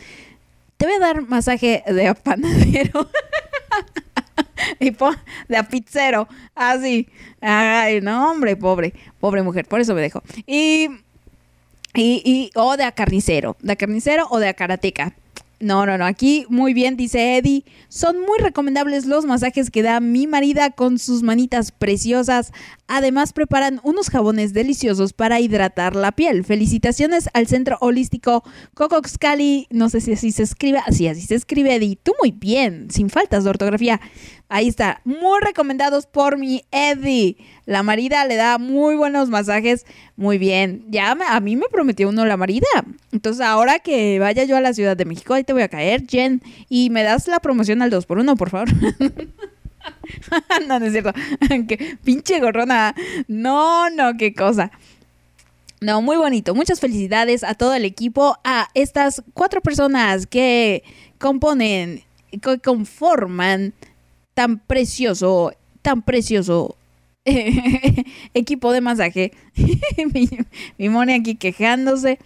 te 0.77 0.87
voy 0.87 0.97
a 0.97 0.99
dar 0.99 1.23
masaje 1.23 1.85
de 1.87 2.13
panadero. 2.15 3.09
y 4.81 4.91
de 5.49 5.57
a 5.57 5.69
pizzero. 5.69 6.29
Así. 6.55 7.09
Ay, 7.41 8.01
no, 8.01 8.31
hombre, 8.31 8.57
pobre, 8.57 8.95
pobre 9.21 9.43
mujer. 9.43 9.67
Por 9.67 9.81
eso 9.81 9.95
me 9.95 10.01
dejo. 10.01 10.23
Y, 10.47 10.89
y, 11.95 12.23
y, 12.25 12.51
o 12.55 12.77
de 12.77 12.85
a 12.85 12.93
carnicero. 12.93 13.57
De 13.61 13.73
a 13.73 13.77
carnicero 13.77 14.27
o 14.31 14.39
de 14.39 14.49
a 14.49 14.55
karateca. 14.55 15.15
No, 15.61 15.87
no, 15.87 15.99
no. 15.99 16.07
Aquí 16.07 16.47
muy 16.49 16.73
bien, 16.73 16.97
dice 16.97 17.37
Eddie. 17.37 17.65
Son 17.89 18.21
muy 18.21 18.39
recomendables 18.39 19.07
los 19.07 19.25
masajes 19.25 19.71
que 19.71 19.83
da 19.83 19.99
mi 19.99 20.29
marida 20.29 20.71
con 20.71 21.01
sus 21.01 21.25
manitas 21.25 21.73
preciosas. 21.73 22.53
Además, 22.87 23.33
preparan 23.33 23.81
unos 23.83 24.09
jabones 24.09 24.53
deliciosos 24.53 25.13
para 25.13 25.41
hidratar 25.41 25.97
la 25.97 26.13
piel. 26.13 26.45
Felicitaciones 26.45 27.29
al 27.33 27.49
centro 27.49 27.77
holístico 27.81 28.45
Cocox 28.75 29.19
Cali. 29.19 29.67
No 29.71 29.89
sé 29.89 30.01
si 30.01 30.13
así 30.13 30.31
se 30.31 30.45
escribe. 30.45 30.79
Así, 30.87 31.09
así 31.09 31.23
se 31.23 31.35
escribe, 31.35 31.75
Eddie. 31.75 31.99
Tú 32.01 32.13
muy 32.23 32.31
bien, 32.31 32.89
sin 32.93 33.11
faltas 33.11 33.43
de 33.43 33.51
ortografía. 33.51 34.01
Ahí 34.51 34.69
está. 34.69 35.03
Muy 35.05 35.41
recomendados 35.43 36.07
por 36.07 36.39
mi 36.39 36.65
Eddie. 36.71 37.37
La 37.67 37.83
marida 37.83 38.25
le 38.25 38.37
da 38.37 38.57
muy 38.57 38.97
buenos 38.97 39.29
masajes. 39.29 39.85
Muy 40.17 40.39
bien. 40.39 40.87
Ya 40.89 41.11
a 41.11 41.41
mí 41.41 41.57
me 41.57 41.67
prometió 41.71 42.09
uno 42.09 42.25
la 42.25 42.39
marida. 42.39 42.67
Entonces, 43.13 43.45
ahora 43.45 43.79
que 43.79 44.19
vaya 44.19 44.45
yo 44.45 44.57
a 44.57 44.63
la 44.63 44.73
Ciudad 44.73 44.97
de 44.97 45.05
México, 45.05 45.35
ahí 45.35 45.45
te 45.45 45.53
voy 45.53 45.63
a 45.63 45.69
caer, 45.69 46.07
Jen. 46.07 46.41
Y 46.71 46.89
me 46.89 47.03
das 47.03 47.29
la 47.29 47.41
promoción 47.41 47.83
al 47.83 47.91
2x1, 47.91 48.37
por 48.39 48.49
favor. 48.49 48.69
no, 50.67 50.79
no 50.79 50.87
es 50.87 50.93
cierto. 50.93 51.13
que 51.69 51.99
pinche 52.03 52.41
gorrona. 52.41 52.95
No, 53.27 53.91
no, 53.91 54.17
qué 54.17 54.33
cosa. 54.33 54.71
No, 55.83 56.01
muy 56.01 56.17
bonito. 56.17 56.55
Muchas 56.55 56.81
felicidades 56.81 57.45
a 57.45 57.53
todo 57.53 57.75
el 57.75 57.85
equipo, 57.85 58.39
a 58.45 58.69
estas 58.73 59.23
cuatro 59.35 59.61
personas 59.61 60.27
que 60.27 60.83
componen, 61.19 62.03
que 62.41 62.59
conforman 62.59 63.75
tan 64.39 64.61
precioso, 64.61 65.53
tan 65.83 66.03
precioso 66.03 66.77
equipo 68.35 68.71
de 68.71 68.81
masaje. 68.81 69.33
mi, 70.15 70.29
mi 70.79 71.13
aquí 71.13 71.35
quejándose. 71.35 72.21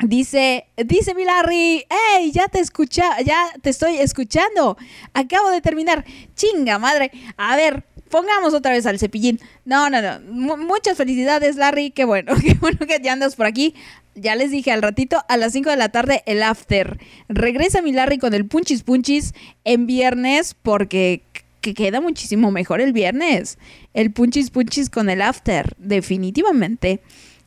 Dice, 0.00 0.66
dice 0.76 1.14
mi 1.14 1.24
Larry, 1.24 1.86
hey, 1.88 2.30
ya 2.30 2.48
te 2.48 2.60
escucha, 2.60 3.22
ya 3.22 3.38
te 3.62 3.70
estoy 3.70 3.96
escuchando. 3.96 4.76
Acabo 5.14 5.48
de 5.48 5.62
terminar. 5.62 6.04
Chinga 6.34 6.78
madre. 6.78 7.10
A 7.38 7.56
ver, 7.56 7.86
pongamos 8.08 8.54
otra 8.54 8.72
vez 8.72 8.86
al 8.86 8.98
cepillín. 8.98 9.40
No, 9.64 9.88
no, 9.90 10.00
no. 10.02 10.20
Mu- 10.30 10.56
muchas 10.56 10.96
felicidades, 10.96 11.56
Larry. 11.56 11.90
Qué 11.90 12.04
bueno, 12.04 12.32
qué 12.42 12.54
bueno 12.54 12.78
que 12.86 13.00
ya 13.02 13.12
andas 13.12 13.36
por 13.36 13.46
aquí. 13.46 13.74
Ya 14.14 14.34
les 14.34 14.50
dije 14.50 14.72
al 14.72 14.82
ratito, 14.82 15.22
a 15.28 15.36
las 15.36 15.52
5 15.52 15.70
de 15.70 15.76
la 15.76 15.90
tarde, 15.90 16.22
el 16.26 16.42
after. 16.42 16.98
Regresa 17.28 17.82
mi 17.82 17.92
Larry 17.92 18.18
con 18.18 18.34
el 18.34 18.46
punchis 18.46 18.82
punchis 18.82 19.32
en 19.64 19.86
viernes 19.86 20.54
porque 20.60 21.22
que 21.60 21.74
queda 21.74 22.00
muchísimo 22.00 22.50
mejor 22.50 22.80
el 22.80 22.92
viernes. 22.92 23.58
El 23.94 24.12
punchis 24.12 24.50
punchis 24.50 24.90
con 24.90 25.08
el 25.10 25.22
after, 25.22 25.74
definitivamente. 25.78 27.00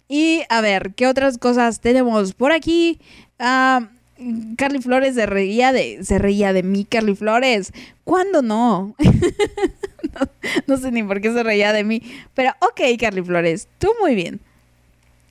Y 0.08 0.42
a 0.50 0.62
ver, 0.62 0.94
¿qué 0.96 1.08
otras 1.08 1.38
cosas 1.38 1.80
tenemos 1.80 2.34
por 2.34 2.52
aquí? 2.52 3.00
Ah, 3.40 3.90
Carly 4.58 4.82
Flores 4.82 5.16
se 5.16 5.26
reía 5.26 5.72
de, 5.72 6.04
se 6.04 6.20
reía 6.20 6.54
de 6.54 6.64
mí, 6.64 6.86
Carly 6.86 7.16
Flores. 7.16 7.72
¿Cuándo 8.04 8.42
no? 8.42 8.96
no? 10.68 10.78
sé 10.78 10.92
ni 10.92 11.04
por 11.04 11.22
qué 11.22 11.32
se 11.32 11.44
reía 11.44 11.74
de 11.74 11.84
mí. 11.84 12.02
Pero 12.34 12.52
ok, 12.60 12.82
Carly 13.00 13.22
Flores, 13.22 13.68
tú 13.78 13.90
muy 14.02 14.16
bien. 14.16 14.42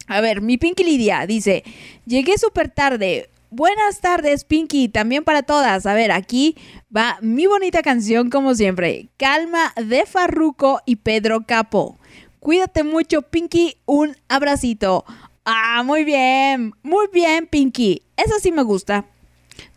A 0.07 0.20
ver, 0.20 0.40
mi 0.40 0.59
Pinky 0.59 0.82
Lidia 0.82 1.27
dice, 1.27 1.62
llegué 2.07 2.36
súper 2.39 2.69
tarde. 2.69 3.31
Buenas 3.51 4.01
tardes, 4.01 4.44
Pinky, 4.44 4.89
también 4.89 5.24
para 5.24 5.43
todas. 5.43 5.86
A 5.86 5.94
ver, 5.94 6.12
aquí 6.12 6.57
va 6.94 7.19
mi 7.20 7.47
bonita 7.47 7.82
canción 7.82 8.31
como 8.31 8.55
siempre. 8.55 9.09
Calma 9.16 9.73
de 9.77 10.07
Farruco 10.07 10.81
y 10.86 10.97
Pedro 10.97 11.44
Capo. 11.47 11.98
Cuídate 12.39 12.85
mucho, 12.85 13.23
Pinky. 13.23 13.77
Un 13.86 14.16
abracito. 14.28 15.05
Ah, 15.44 15.82
muy 15.85 16.05
bien. 16.05 16.73
Muy 16.82 17.07
bien, 17.12 17.47
Pinky. 17.47 18.02
Esa 18.16 18.39
sí 18.40 18.52
me 18.52 18.62
gusta. 18.62 19.05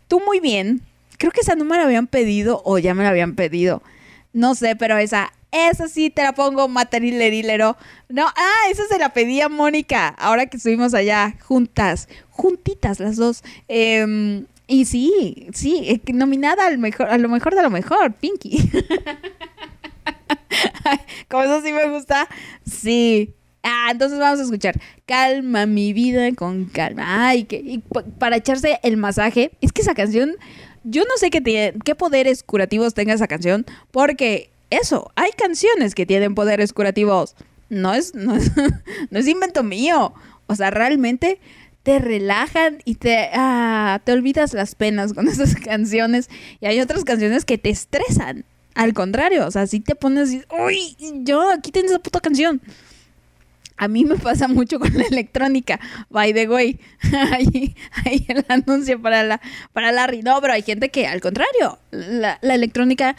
Tú 0.08 0.20
muy 0.24 0.40
bien. 0.40 0.80
Creo 1.18 1.30
que 1.30 1.40
esa 1.40 1.54
no 1.54 1.64
me 1.64 1.76
la 1.76 1.84
habían 1.84 2.06
pedido 2.06 2.62
o 2.64 2.78
ya 2.78 2.94
me 2.94 3.02
la 3.02 3.10
habían 3.10 3.34
pedido. 3.34 3.82
No 4.34 4.54
sé, 4.54 4.76
pero 4.76 4.98
esa, 4.98 5.32
esa 5.52 5.88
sí 5.88 6.10
te 6.10 6.22
la 6.22 6.34
pongo 6.34 6.68
materilerilero. 6.68 7.76
No, 8.10 8.26
ah, 8.26 8.68
esa 8.70 8.86
se 8.88 8.98
la 8.98 9.14
pedí 9.14 9.40
a 9.40 9.48
Mónica, 9.48 10.08
ahora 10.08 10.46
que 10.46 10.58
estuvimos 10.58 10.92
allá 10.92 11.34
juntas, 11.40 12.08
juntitas 12.30 13.00
las 13.00 13.16
dos. 13.16 13.42
Em, 13.68 14.44
y 14.66 14.84
sí, 14.86 15.46
sí, 15.54 15.82
eh, 15.88 16.00
nominada 16.12 16.66
al 16.66 16.78
mejor, 16.78 17.08
a 17.08 17.16
lo 17.18 17.28
mejor 17.28 17.54
de 17.54 17.62
lo 17.62 17.70
mejor, 17.70 18.12
Pinky. 18.14 18.70
Como 21.28 21.42
eso 21.42 21.62
sí 21.62 21.72
me 21.72 21.88
gusta. 21.88 22.28
Sí. 22.64 23.34
Ah, 23.62 23.88
entonces 23.90 24.18
vamos 24.18 24.40
a 24.40 24.42
escuchar 24.42 24.78
Calma 25.06 25.64
mi 25.64 25.94
vida 25.94 26.30
con 26.34 26.66
calma. 26.66 27.28
Ay, 27.28 27.44
que 27.44 27.56
y 27.64 27.78
pa- 27.78 28.04
para 28.18 28.36
echarse 28.36 28.78
el 28.82 28.96
masaje. 28.98 29.52
Es 29.62 29.72
que 29.72 29.80
esa 29.82 29.94
canción, 29.94 30.36
yo 30.84 31.02
no 31.02 31.16
sé 31.16 31.30
qué, 31.30 31.94
poderes 31.98 32.42
curativos 32.42 32.94
tenga 32.94 33.14
esa 33.14 33.26
canción, 33.26 33.66
porque 33.90 34.50
eso, 34.70 35.10
hay 35.16 35.30
canciones 35.32 35.94
que 35.94 36.06
tienen 36.06 36.34
poderes 36.34 36.72
curativos. 36.72 37.34
No 37.70 37.94
es, 37.94 38.14
no 38.14 38.36
es, 38.36 38.52
no 39.10 39.18
es 39.18 39.26
invento 39.26 39.62
mío. 39.62 40.14
O 40.46 40.54
sea, 40.54 40.70
realmente 40.70 41.40
te 41.82 41.98
relajan 41.98 42.82
y 42.84 42.96
te, 42.96 43.30
ah, 43.32 44.00
te 44.04 44.12
olvidas 44.12 44.52
las 44.54 44.74
penas 44.74 45.14
con 45.14 45.28
esas 45.28 45.54
canciones. 45.56 46.28
Y 46.60 46.66
hay 46.66 46.80
otras 46.80 47.04
canciones 47.04 47.44
que 47.44 47.58
te 47.58 47.70
estresan. 47.70 48.44
Al 48.74 48.92
contrario, 48.92 49.46
o 49.46 49.50
sea, 49.52 49.68
si 49.68 49.78
te 49.78 49.94
pones, 49.94 50.30
uy, 50.50 50.96
yo, 51.22 51.48
aquí 51.50 51.70
tienes 51.70 51.92
esa 51.92 52.00
puta 52.00 52.20
canción. 52.20 52.60
A 53.76 53.88
mí 53.88 54.04
me 54.04 54.16
pasa 54.16 54.46
mucho 54.46 54.78
con 54.78 54.96
la 54.96 55.04
electrónica, 55.04 55.80
by 56.10 56.32
the 56.32 56.48
way. 56.48 56.78
ahí, 57.32 57.74
ahí 58.04 58.24
el 58.28 58.44
anuncio 58.48 59.00
para 59.00 59.22
la 59.22 59.40
para 59.72 59.92
Larry. 59.92 60.22
No, 60.22 60.40
pero 60.40 60.52
hay 60.52 60.62
gente 60.62 60.90
que 60.90 61.06
al 61.06 61.20
contrario, 61.20 61.78
la, 61.90 62.38
la 62.40 62.54
electrónica 62.54 63.16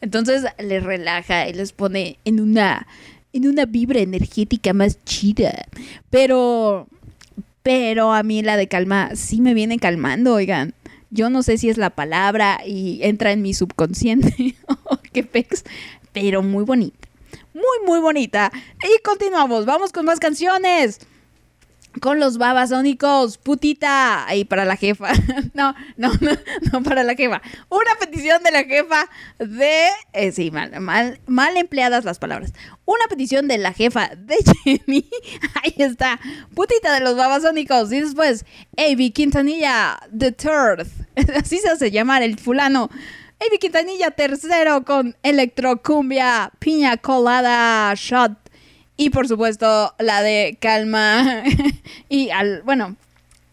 entonces 0.00 0.44
les 0.60 0.82
relaja 0.84 1.48
y 1.48 1.52
les 1.54 1.72
pone 1.72 2.18
en 2.24 2.40
una 2.40 2.86
en 3.32 3.48
una 3.48 3.66
vibra 3.66 3.98
energética 4.00 4.72
más 4.72 5.02
chida. 5.04 5.66
Pero 6.10 6.86
pero 7.62 8.12
a 8.12 8.22
mí 8.22 8.42
la 8.42 8.56
de 8.56 8.68
calma 8.68 9.10
sí 9.16 9.40
me 9.40 9.54
viene 9.54 9.78
calmando, 9.78 10.34
oigan. 10.34 10.72
Yo 11.10 11.30
no 11.30 11.42
sé 11.42 11.58
si 11.58 11.68
es 11.68 11.78
la 11.78 11.90
palabra 11.90 12.60
y 12.64 13.00
entra 13.02 13.32
en 13.32 13.42
mi 13.42 13.54
subconsciente 13.54 14.54
o 14.84 14.98
qué 15.12 15.24
pex, 15.24 15.64
pero 16.12 16.42
muy 16.42 16.64
bonita. 16.64 17.05
Muy, 17.56 17.86
muy 17.86 18.00
bonita. 18.00 18.52
Y 18.82 19.02
continuamos, 19.02 19.64
vamos 19.64 19.90
con 19.90 20.04
más 20.04 20.20
canciones. 20.20 21.00
Con 22.02 22.20
los 22.20 22.36
babasónicos, 22.36 23.38
putita. 23.38 24.28
Ahí 24.28 24.44
para 24.44 24.66
la 24.66 24.76
jefa. 24.76 25.12
No, 25.54 25.74
no, 25.96 26.12
no, 26.20 26.32
no 26.70 26.82
para 26.82 27.02
la 27.02 27.14
jefa. 27.14 27.40
Una 27.70 27.94
petición 27.98 28.42
de 28.42 28.50
la 28.50 28.64
jefa 28.64 29.08
de. 29.38 29.88
eh, 30.12 30.32
sí, 30.32 30.50
mal, 30.50 30.78
mal, 30.82 31.18
mal 31.26 31.56
empleadas 31.56 32.04
las 32.04 32.18
palabras. 32.18 32.52
Una 32.84 33.06
petición 33.08 33.48
de 33.48 33.56
la 33.56 33.72
jefa 33.72 34.10
de 34.14 34.36
Jenny. 34.64 35.08
Ahí 35.64 35.74
está. 35.78 36.20
Putita 36.54 36.92
de 36.92 37.00
los 37.00 37.16
babasónicos. 37.16 37.90
Y 37.90 38.02
después, 38.02 38.44
AB 38.76 39.14
Quintanilla, 39.14 39.98
The 40.14 40.32
Third. 40.32 40.86
Así 41.42 41.56
se 41.56 41.70
hace 41.70 41.90
llamar 41.90 42.22
el 42.22 42.38
fulano. 42.38 42.90
AB 43.38 43.58
Quintanilla 43.58 44.10
tercero 44.12 44.82
con 44.84 45.14
Electrocumbia, 45.22 46.50
Piña 46.58 46.96
Colada, 46.96 47.92
Shot. 47.94 48.32
Y 48.96 49.10
por 49.10 49.28
supuesto, 49.28 49.94
la 49.98 50.22
de 50.22 50.56
Calma. 50.58 51.42
y 52.08 52.30
al, 52.30 52.62
bueno, 52.62 52.96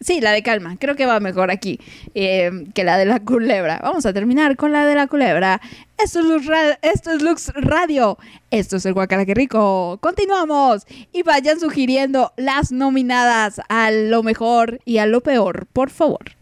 sí, 0.00 0.22
la 0.22 0.32
de 0.32 0.42
Calma. 0.42 0.78
Creo 0.80 0.96
que 0.96 1.04
va 1.04 1.20
mejor 1.20 1.50
aquí 1.50 1.78
eh, 2.14 2.50
que 2.74 2.82
la 2.82 2.96
de 2.96 3.04
la 3.04 3.20
culebra. 3.20 3.78
Vamos 3.82 4.06
a 4.06 4.14
terminar 4.14 4.56
con 4.56 4.72
la 4.72 4.86
de 4.86 4.94
la 4.94 5.06
culebra. 5.06 5.60
Esto 5.98 6.20
es 6.20 6.24
Lux, 6.24 6.48
esto 6.80 7.12
es 7.12 7.20
Lux 7.20 7.52
Radio. 7.54 8.16
Esto 8.50 8.78
es 8.78 8.86
el 8.86 8.94
Guacala 8.94 9.24
Rico. 9.26 9.98
Continuamos. 10.00 10.86
Y 11.12 11.24
vayan 11.24 11.60
sugiriendo 11.60 12.32
las 12.38 12.72
nominadas 12.72 13.60
a 13.68 13.90
lo 13.90 14.22
mejor 14.22 14.80
y 14.86 14.96
a 14.96 15.04
lo 15.04 15.20
peor, 15.20 15.66
por 15.74 15.90
favor. 15.90 16.34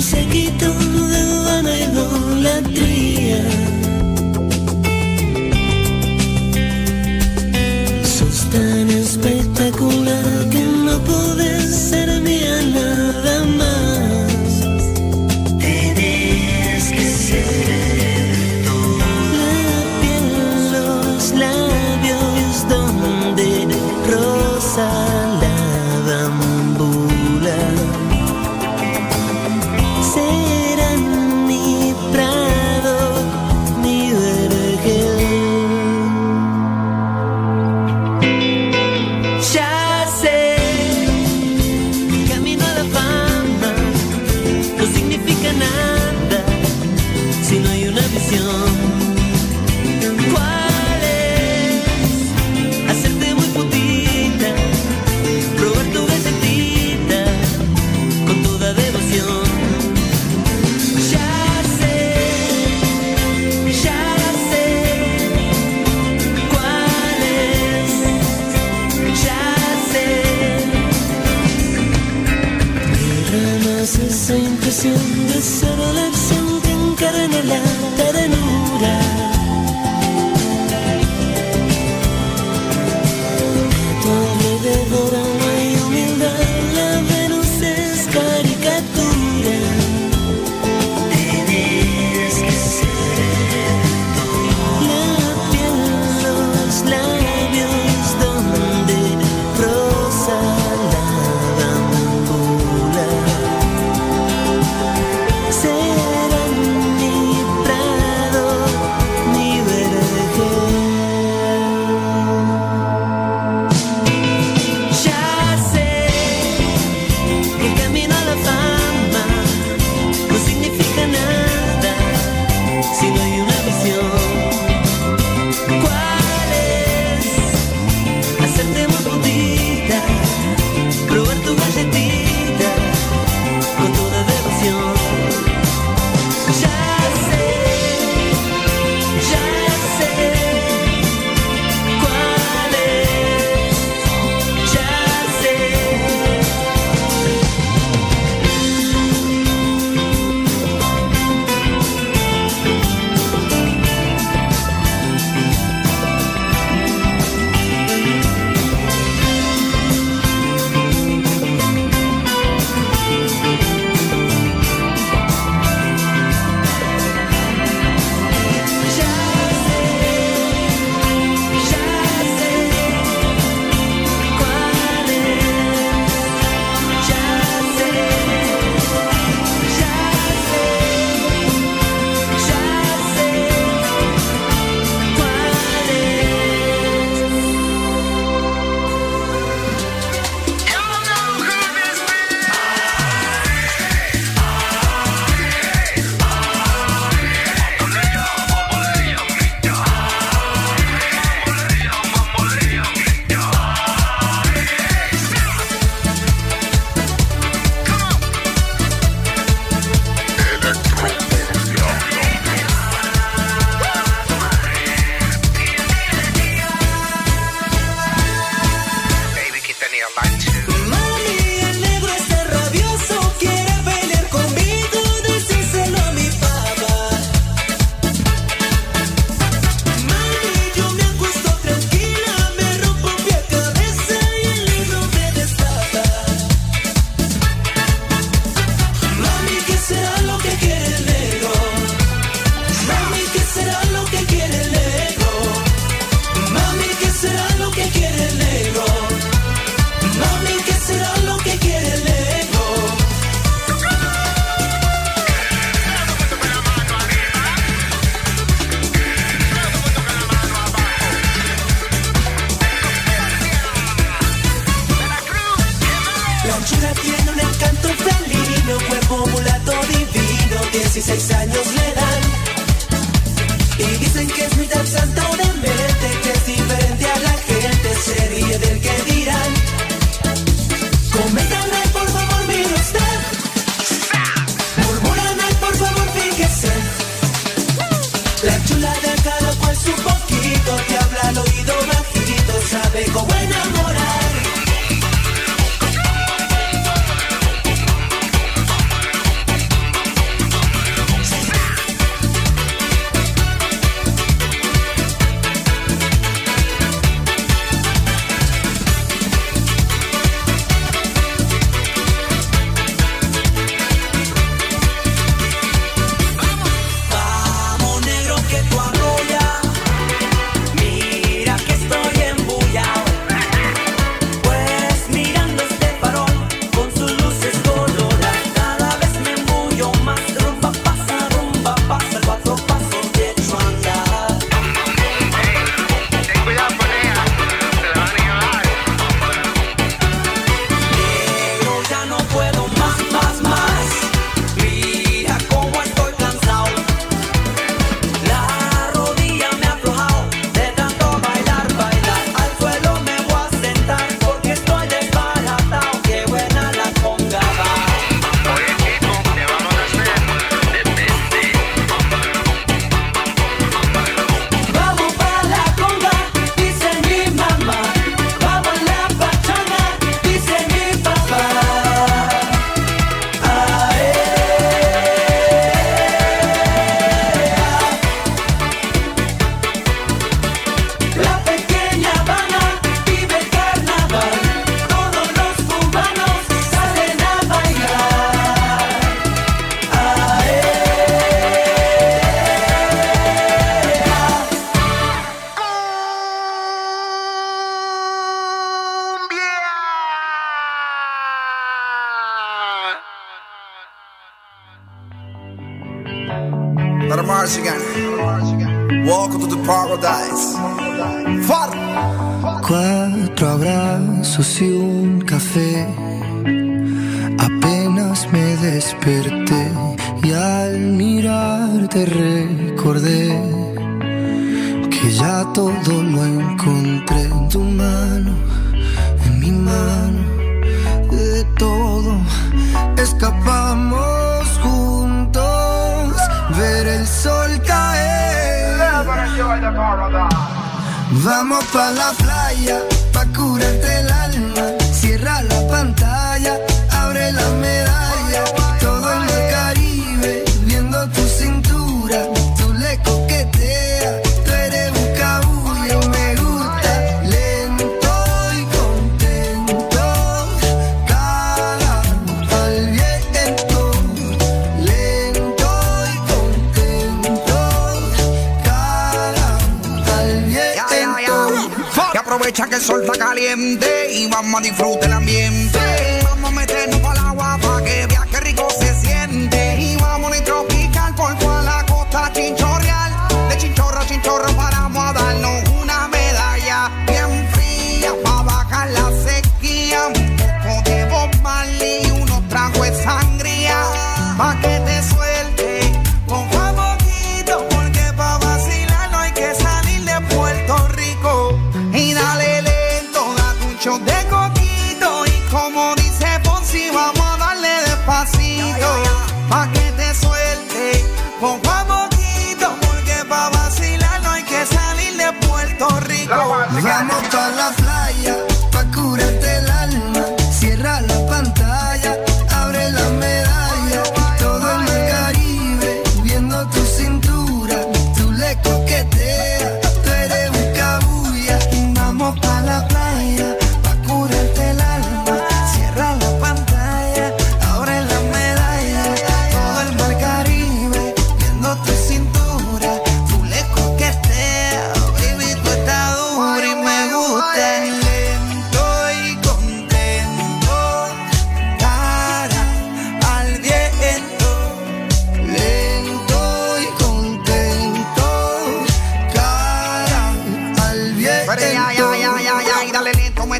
Sequito 0.00 0.66
de 1.08 1.39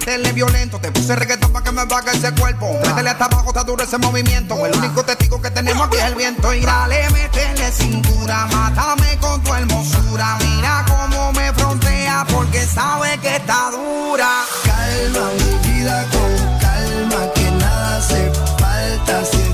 métele 0.01 0.33
violento. 0.33 0.79
Te 0.79 0.91
puse 0.91 1.15
reggaetón 1.15 1.53
para 1.53 1.65
que 1.65 1.73
me 1.73 1.85
baje 1.85 2.17
ese 2.17 2.33
cuerpo. 2.35 2.79
Métele 2.85 3.11
hasta 3.11 3.27
abajo, 3.27 3.49
está 3.49 3.65
duro 3.65 3.85
ese 3.85 3.99
movimiento. 3.99 4.67
El 4.67 4.75
único 4.77 5.05
testigo 5.05 5.41
que 5.41 5.51
tenemos 5.51 5.87
aquí 5.87 5.97
es 5.99 6.05
el 6.05 6.15
viento. 6.15 6.53
Y 6.55 6.61
dale, 6.61 7.09
métele 7.11 7.71
cintura, 7.71 8.47
mátame 8.47 9.19
con 9.21 9.43
tu 9.43 9.55
hermosura. 9.55 10.39
Mira 10.41 10.85
cómo 10.89 11.33
me 11.33 11.53
frontea 11.53 12.27
porque 12.31 12.65
sabe 12.67 13.19
que 13.19 13.37
está 13.37 13.71
dura. 13.71 14.45
Calma 14.65 15.31
mi 15.39 15.69
vida 15.69 16.07
con 16.11 16.59
calma, 16.61 17.33
que 17.35 17.51
nada 17.53 17.99
hace 17.99 18.33
falta 18.59 19.25
si 19.25 19.50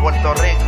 Puerto 0.00 0.32
Rico. 0.32 0.64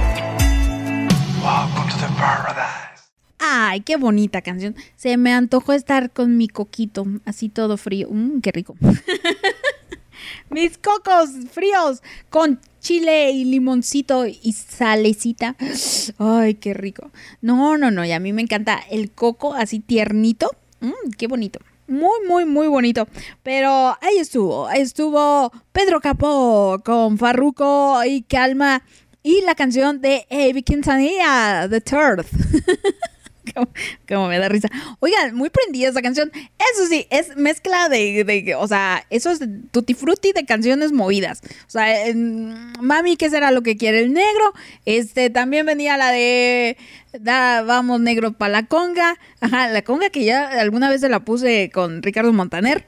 Welcome 1.43 1.91
to 1.91 1.97
the 1.97 2.13
paradise. 2.19 3.11
Ay, 3.39 3.81
qué 3.81 3.97
bonita 3.97 4.43
canción. 4.43 4.77
Se 4.97 5.17
me 5.17 5.33
antojó 5.33 5.73
estar 5.73 6.11
con 6.11 6.37
mi 6.37 6.49
coquito, 6.49 7.07
así 7.25 7.49
todo 7.49 7.79
frío. 7.79 8.09
Mmm, 8.11 8.41
qué 8.43 8.53
rico. 8.53 8.77
Mis 10.51 10.77
cocos 10.77 11.31
fríos 11.51 12.03
con 12.29 12.61
chile 12.81 13.31
y 13.31 13.47
limoncito 13.47 14.27
y 14.27 14.53
salecita. 14.53 15.57
Ay, 16.19 16.55
qué 16.55 16.75
rico. 16.75 17.11
No, 17.41 17.79
no, 17.79 17.91
no, 17.91 18.05
y 18.05 18.13
a 18.13 18.21
mí 18.21 18.35
me 18.35 18.43
encanta 18.43 18.81
el 18.91 19.11
coco 19.13 19.55
así 19.55 19.81
tiernito. 19.81 20.51
Mmm, 20.81 21.11
qué 21.17 21.27
bonito. 21.27 21.59
Muy, 21.89 22.27
muy, 22.27 22.45
muy 22.45 22.69
bonito. 22.69 23.09
Pero 23.43 23.97
ahí 24.01 24.19
estuvo. 24.19 24.71
Estuvo 24.71 25.53
Pedro 25.73 26.01
Capó 26.01 26.81
con 26.85 27.19
Farruko 27.19 28.03
y 28.05 28.23
Calma. 28.23 28.83
Y 29.23 29.43
la 29.43 29.55
canción 29.55 30.01
de 30.01 30.27
Avi 30.31 30.62
Quintanilla, 30.62 31.69
The 31.69 31.81
Turf. 31.81 32.27
como, 34.09 34.28
me 34.28 34.39
da 34.39 34.49
risa. 34.49 34.69
Oigan, 35.01 35.35
muy 35.35 35.51
prendida 35.51 35.89
esa 35.89 36.03
canción. 36.03 36.31
Eso 36.74 36.86
sí, 36.89 37.07
es 37.11 37.36
mezcla 37.36 37.89
de, 37.89 38.55
o 38.59 38.66
sea, 38.66 39.05
eso 39.11 39.31
es 39.31 39.40
tutti 39.70 39.94
frutti 39.94 40.32
de 40.32 40.44
canciones 40.44 40.93
movidas. 40.93 41.40
O 41.66 41.70
sea, 41.70 41.86
mami, 42.15 43.16
¿qué 43.16 43.31
será 43.31 43.51
lo 43.51 43.62
que 43.62 43.77
quiere 43.77 44.01
el 44.01 44.12
negro? 44.12 44.53
Este, 44.85 45.31
también 45.31 45.66
venía 45.66 45.97
la 45.97 46.11
de, 46.11 46.77
vamos 47.20 48.01
negro 48.01 48.32
para 48.32 48.53
la 48.53 48.66
conga. 48.66 49.19
Ajá, 49.40 49.69
la 49.69 49.82
conga 49.82 50.11
que 50.11 50.24
ya 50.24 50.49
alguna 50.49 50.90
vez 50.90 51.01
se 51.01 51.09
la 51.09 51.20
puse 51.20 51.70
con 51.73 52.03
Ricardo 52.03 52.32
Montaner. 52.32 52.85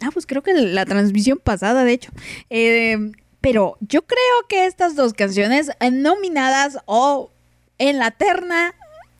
Ah, 0.00 0.10
pues 0.12 0.26
creo 0.26 0.42
que 0.42 0.54
la 0.54 0.86
transmisión 0.86 1.38
pasada, 1.42 1.84
de 1.84 1.92
hecho. 1.92 2.10
Eh, 2.50 3.12
pero 3.40 3.76
yo 3.80 4.02
creo 4.02 4.46
que 4.48 4.66
estas 4.66 4.96
dos 4.96 5.14
canciones 5.14 5.70
eh, 5.80 5.90
nominadas 5.90 6.78
o 6.86 7.30
en 7.78 7.98
la 7.98 8.10
terna, 8.10 8.74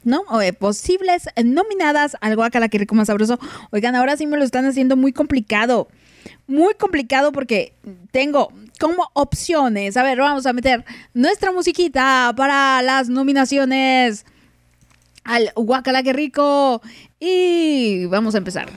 ¿no? 0.04 0.22
O 0.28 0.40
eh, 0.40 0.52
posibles 0.52 1.28
nominadas 1.44 2.16
al 2.20 2.36
Guacala 2.36 2.68
que 2.68 2.78
rico 2.78 2.94
más 2.94 3.06
sabroso. 3.06 3.38
Oigan, 3.70 3.94
ahora 3.94 4.16
sí 4.16 4.26
me 4.26 4.36
lo 4.36 4.44
están 4.44 4.66
haciendo 4.66 4.96
muy 4.96 5.12
complicado. 5.12 5.88
Muy 6.46 6.74
complicado 6.74 7.30
porque 7.32 7.72
tengo 8.10 8.52
como 8.80 9.08
opciones. 9.14 9.96
A 9.96 10.02
ver, 10.02 10.18
vamos 10.18 10.46
a 10.46 10.52
meter 10.52 10.84
nuestra 11.14 11.52
musiquita 11.52 12.32
para 12.36 12.82
las 12.82 13.08
nominaciones 13.08 14.26
al 15.24 15.52
Guacala 15.54 16.02
que 16.02 16.12
rico. 16.12 16.82
Y 17.20 18.06
vamos 18.06 18.34
a 18.34 18.38
empezar. 18.38 18.68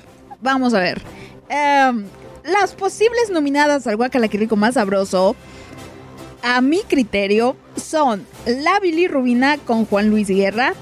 Vamos 0.41 0.73
a 0.73 0.79
ver. 0.79 1.01
Em, 1.49 2.05
las 2.43 2.73
posibles 2.73 3.29
nominadas 3.29 3.87
al 3.87 3.97
Guacala 3.97 4.27
rico 4.27 4.55
más 4.55 4.75
sabroso, 4.75 5.35
a 6.43 6.61
mi 6.61 6.81
criterio, 6.81 7.55
son 7.75 8.25
La 8.45 8.79
Bilirrubina 8.79 9.57
con 9.57 9.85
Juan 9.85 10.09
Luis 10.09 10.27
Guerra, 10.27 10.73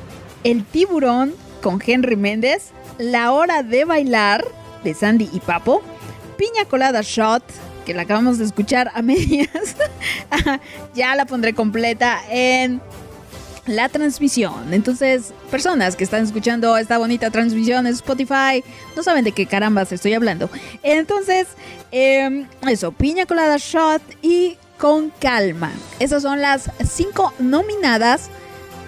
El 0.44 0.64
Tiburón 0.64 1.34
con 1.62 1.82
Henry 1.86 2.16
Méndez, 2.16 2.72
La 2.98 3.32
Hora 3.32 3.64
de 3.64 3.84
Bailar 3.84 4.46
de 4.84 4.94
Sandy 4.94 5.30
y 5.34 5.40
Papo, 5.42 5.82
Piña 6.38 6.66
Colada 6.70 7.02
Shot, 7.02 7.44
que 7.86 7.94
la 7.94 8.04
acabamos 8.04 8.38
de 8.38 8.46
escuchar 8.46 8.92
a 8.94 9.02
medias. 9.02 9.50
ya 10.96 11.16
la 11.16 11.26
pondré 11.26 11.54
completa 11.54 12.22
en 12.30 12.82
la 13.76 13.90
transmisión. 13.90 14.74
Entonces, 14.74 15.34
personas 15.52 15.96
que 15.96 16.04
están 16.04 16.24
escuchando 16.24 16.78
esta 16.78 16.98
bonita 16.98 17.30
transmisión 17.32 17.88
en 17.88 17.94
Spotify, 17.94 18.64
no 18.96 19.04
saben 19.04 19.24
de 19.24 19.32
qué 19.32 19.46
carambas 19.46 19.92
estoy 19.92 20.14
hablando. 20.14 20.50
Entonces, 20.84 21.48
eh, 21.92 22.46
eso, 22.68 22.92
piña 22.92 23.26
colada 23.26 23.58
shot 23.58 24.02
y 24.22 24.58
con 24.78 25.12
calma. 25.20 25.72
Esas 26.00 26.24
son 26.24 26.42
las 26.42 26.72
cinco 26.90 27.34
nominadas 27.40 28.30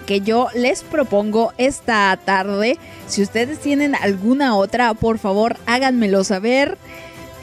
que 0.06 0.20
yo 0.20 0.48
les 0.54 0.82
propongo 0.82 1.52
esta 1.58 2.18
tarde. 2.24 2.78
Si 3.06 3.22
ustedes 3.22 3.60
tienen 3.60 3.94
alguna 3.94 4.56
otra, 4.56 4.94
por 4.94 5.18
favor, 5.18 5.56
háganmelo 5.66 6.24
saber. 6.24 6.78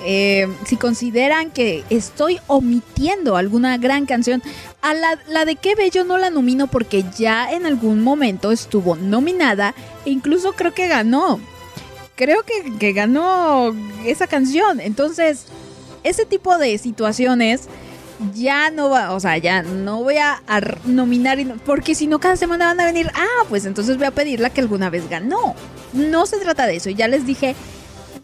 Eh, 0.06 0.48
si 0.66 0.78
consideran 0.78 1.52
que 1.52 1.84
estoy 1.90 2.40
omitiendo 2.48 3.36
alguna 3.36 3.78
gran 3.78 4.06
canción, 4.06 4.41
a 4.81 4.93
la, 4.93 5.19
la 5.27 5.45
de 5.45 5.56
Qué 5.56 5.76
Bello 5.76 6.03
no 6.03 6.18
la 6.18 6.30
nomino 6.30 6.68
porque 6.68 7.03
ya 7.18 7.51
en 7.51 7.65
algún 7.65 8.01
momento 8.01 8.51
estuvo 8.51 8.95
nominada 8.95 9.76
e 10.06 10.11
incluso 10.11 10.53
creo 10.53 10.73
que 10.73 10.88
ganó. 10.88 11.39
Creo 12.15 12.43
que, 12.43 12.77
que 12.77 12.93
ganó 12.93 13.73
esa 14.06 14.27
canción. 14.27 14.80
Entonces, 14.80 15.45
ese 16.03 16.26
tipo 16.26 16.57
de 16.57 16.77
situaciones 16.77 17.68
ya 18.34 18.69
no 18.69 18.89
va, 18.89 19.14
o 19.14 19.19
sea, 19.19 19.38
ya 19.38 19.61
no 19.61 20.03
voy 20.03 20.18
a, 20.18 20.41
a 20.47 20.61
nominar, 20.85 21.38
porque 21.65 21.95
si 21.95 22.07
no 22.07 22.19
cada 22.19 22.35
semana 22.35 22.65
van 22.65 22.80
a 22.81 22.85
venir, 22.85 23.10
ah, 23.15 23.45
pues 23.47 23.65
entonces 23.65 23.97
voy 23.97 24.07
a 24.07 24.11
pedirla 24.11 24.49
que 24.49 24.61
alguna 24.61 24.89
vez 24.89 25.10
ganó. 25.10 25.56
No 25.93 26.26
se 26.26 26.38
trata 26.38 26.68
de 26.68 26.76
eso, 26.76 26.89
ya 26.89 27.07
les 27.07 27.26
dije, 27.26 27.56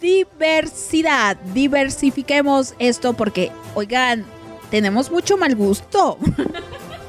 diversidad, 0.01 1.37
diversifiquemos 1.53 2.75
esto 2.79 3.13
porque, 3.13 3.51
oigan, 3.73 4.25
tenemos 4.69 5.11
mucho 5.11 5.37
mal 5.37 5.55
gusto. 5.55 6.17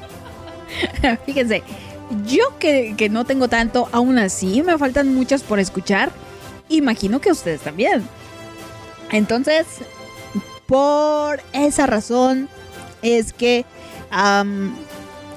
Fíjense, 1.27 1.63
yo 2.27 2.59
que, 2.59 2.95
que 2.97 3.09
no 3.09 3.25
tengo 3.25 3.49
tanto, 3.49 3.89
aún 3.93 4.19
así 4.19 4.63
me 4.63 4.79
faltan 4.79 5.15
muchas 5.15 5.43
por 5.43 5.59
escuchar, 5.59 6.11
imagino 6.69 7.21
que 7.21 7.31
ustedes 7.31 7.61
también. 7.61 8.07
Entonces, 9.11 9.67
por 10.67 11.41
esa 11.53 11.87
razón 11.87 12.49
es 13.03 13.33
que 13.33 13.65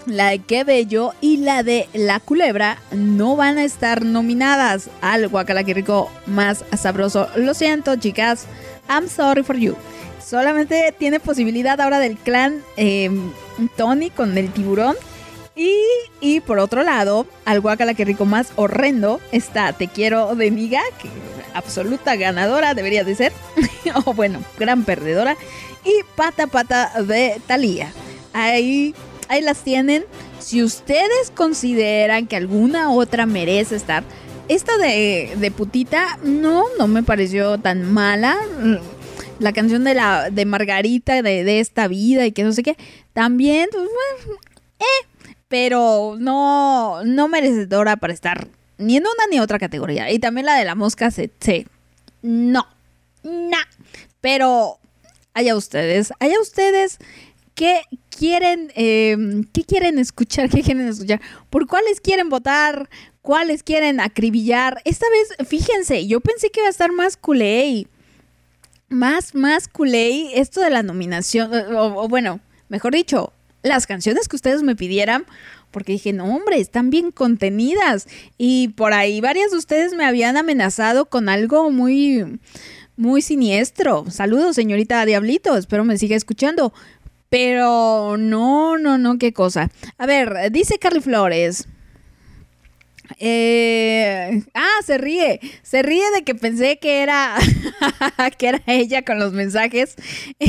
la 0.10 0.30
de 0.30 0.40
Qué 0.40 0.64
Bello 0.64 1.14
y 1.22 1.38
la 1.38 1.64
de 1.64 1.88
La 1.94 2.20
Culebra 2.20 2.78
no 2.92 3.36
van 3.36 3.58
a 3.58 3.64
estar 3.64 4.04
nominadas 4.04 4.90
al 5.02 5.28
Guacalaquirico 5.28 6.12
más 6.26 6.66
sabroso. 6.78 7.28
Lo 7.36 7.54
siento, 7.54 7.96
chicas. 7.96 8.46
I'm 8.90 9.08
sorry 9.08 9.44
for 9.44 9.56
you. 9.58 9.76
Solamente 10.24 10.94
tiene 10.98 11.20
posibilidad 11.20 11.80
ahora 11.80 12.00
del 12.00 12.18
clan 12.18 12.62
eh, 12.78 13.10
Tony 13.78 14.10
con 14.10 14.38
el 14.38 14.52
tiburón. 14.52 14.96
Y, 15.56 15.76
y 16.22 16.40
por 16.40 16.60
otro 16.60 16.84
lado, 16.84 17.26
al 17.46 17.60
Guacalaquirico 17.60 18.26
más 18.26 18.52
horrendo 18.56 19.20
está 19.32 19.74
Te 19.74 19.88
Quiero 19.88 20.36
de 20.36 20.52
Miga, 20.52 20.82
que 21.02 21.10
absoluta 21.54 22.16
ganadora 22.16 22.74
debería 22.74 23.04
de 23.04 23.16
ser. 23.16 23.34
o 24.06 24.14
bueno, 24.14 24.40
gran 24.58 24.84
perdedora. 24.84 25.36
Y 25.84 26.04
Pata 26.16 26.48
Pata 26.48 26.92
de 27.02 27.42
Thalía. 27.48 27.92
Ahí, 28.34 28.94
ahí 29.30 29.42
las 29.42 29.60
tienen. 29.64 30.04
Si 30.40 30.62
ustedes 30.62 31.32
consideran 31.34 32.28
que 32.28 32.36
alguna 32.36 32.92
otra 32.92 33.26
merece 33.26 33.76
estar, 33.78 34.04
esta 34.50 34.78
de, 34.78 35.36
de 35.38 35.52
putita 35.52 36.18
no, 36.24 36.66
no 36.78 36.88
me 36.88 37.04
pareció 37.04 37.58
tan 37.60 37.90
mala. 37.92 38.38
La 39.40 39.54
canción 39.54 39.86
de 39.86 39.94
la 39.94 40.30
de 40.32 40.44
Margarita 40.46 41.22
de, 41.22 41.46
de 41.46 41.60
esta 41.62 41.88
vida 41.88 42.26
y 42.26 42.34
que 42.34 42.44
no 42.44 42.52
sé 42.52 42.62
qué, 42.64 42.76
también, 43.14 43.70
pues, 43.72 43.88
eh, 44.80 45.08
pero 45.48 46.16
no, 46.20 47.04
no 47.06 47.28
merecedora 47.30 47.96
para 47.96 48.12
estar 48.14 48.50
ni 48.78 48.98
en 48.98 49.04
una 49.04 49.28
ni 49.32 49.40
otra 49.40 49.58
categoría. 49.60 50.12
Y 50.12 50.20
también 50.20 50.46
la 50.46 50.56
de 50.58 50.66
la 50.66 50.76
mosca 50.76 51.10
se, 51.12 51.32
se- 51.40 51.68
no, 52.22 52.68
no. 53.24 53.58
Pero 54.20 54.78
allá 55.34 55.56
ustedes, 55.56 56.12
allá 56.20 56.40
ustedes, 56.42 56.98
¿qué 57.60 57.82
quieren, 58.10 58.72
eh, 58.74 59.18
qué 59.52 59.66
quieren 59.66 60.00
escuchar? 60.00 60.50
¿Qué 60.50 60.64
quieren 60.64 60.88
escuchar? 60.88 61.20
¿Por 61.50 61.68
cuáles 61.68 62.00
quieren 62.00 62.30
votar? 62.30 62.90
¿Cuáles 63.22 63.64
quieren 63.64 64.00
acribillar? 64.00 64.82
Esta 64.86 65.06
vez, 65.10 65.46
fíjense, 65.46 66.08
yo 66.08 66.22
pensé 66.22 66.52
que 66.52 66.62
iba 66.62 66.68
a 66.68 66.72
estar 66.72 66.94
más 66.94 67.18
culé. 67.18 67.86
Más, 68.88 69.36
más 69.36 69.68
culé 69.68 70.40
esto 70.40 70.62
de 70.62 70.70
la 70.70 70.84
nominación. 70.84 71.52
O 71.76 72.08
bueno, 72.08 72.40
mejor 72.70 72.94
dicho, 72.94 73.34
las 73.62 73.88
canciones 73.88 74.30
que 74.30 74.38
ustedes 74.38 74.64
me 74.64 74.78
pidieran. 74.78 75.26
Porque 75.70 75.92
dije, 75.92 76.14
no, 76.14 76.34
hombre, 76.34 76.62
están 76.62 76.90
bien 76.90 77.12
contenidas. 77.12 78.08
Y 78.38 78.70
por 78.70 78.94
ahí 78.94 79.20
varias 79.20 79.52
de 79.52 79.58
ustedes 79.58 79.94
me 79.94 80.06
habían 80.06 80.38
amenazado 80.38 81.08
con 81.08 81.28
algo 81.28 81.72
muy, 81.72 82.40
muy 83.00 83.22
siniestro. 83.22 84.06
Saludos, 84.10 84.58
señorita 84.58 85.06
Diablito. 85.06 85.56
Espero 85.56 85.86
me 85.86 85.98
siga 85.98 86.18
escuchando. 86.18 86.74
Pero 87.30 88.18
no, 88.18 88.78
no, 88.78 88.98
no, 88.98 89.18
qué 89.20 89.34
cosa. 89.34 89.70
A 89.98 90.06
ver, 90.06 90.52
dice 90.52 90.80
Carly 90.80 91.00
Flores. 91.02 91.68
Eh, 93.18 94.44
ah, 94.54 94.78
se 94.86 94.98
ríe. 94.98 95.40
Se 95.64 95.82
ríe 95.82 96.04
de 96.16 96.24
que 96.24 96.36
pensé 96.36 96.78
que 96.78 97.02
era 97.02 97.36
que 98.38 98.48
era 98.50 98.62
ella 98.68 99.04
con 99.04 99.18
los 99.20 99.34
mensajes 99.34 99.96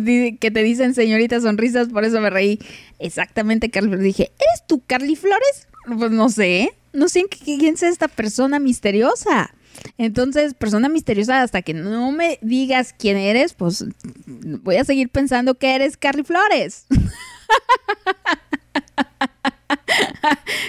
di- 0.00 0.36
que 0.40 0.50
te 0.50 0.62
dicen 0.62 0.92
señorita 0.94 1.40
sonrisas, 1.40 1.88
por 1.88 2.04
eso 2.04 2.20
me 2.20 2.30
reí. 2.30 2.58
Exactamente, 2.98 3.70
Carly. 3.70 3.88
Flores. 3.90 4.04
Dije, 4.04 4.22
¿eres 4.38 4.66
tú, 4.66 4.82
Carly 4.86 5.16
Flores? 5.16 5.68
Pues 5.98 6.10
no 6.10 6.28
sé. 6.28 6.72
No 6.92 7.08
sé 7.08 7.22
qui- 7.22 7.58
quién 7.58 7.74
es 7.74 7.82
esta 7.84 8.08
persona 8.08 8.58
misteriosa. 8.58 9.54
Entonces, 9.98 10.54
persona 10.54 10.88
misteriosa, 10.88 11.42
hasta 11.42 11.62
que 11.62 11.74
no 11.74 12.12
me 12.12 12.38
digas 12.42 12.94
quién 12.96 13.16
eres, 13.16 13.54
pues 13.54 13.84
voy 14.26 14.76
a 14.76 14.84
seguir 14.84 15.08
pensando 15.08 15.54
que 15.54 15.74
eres 15.74 15.96
Carly 15.96 16.24
Flores. 16.24 16.86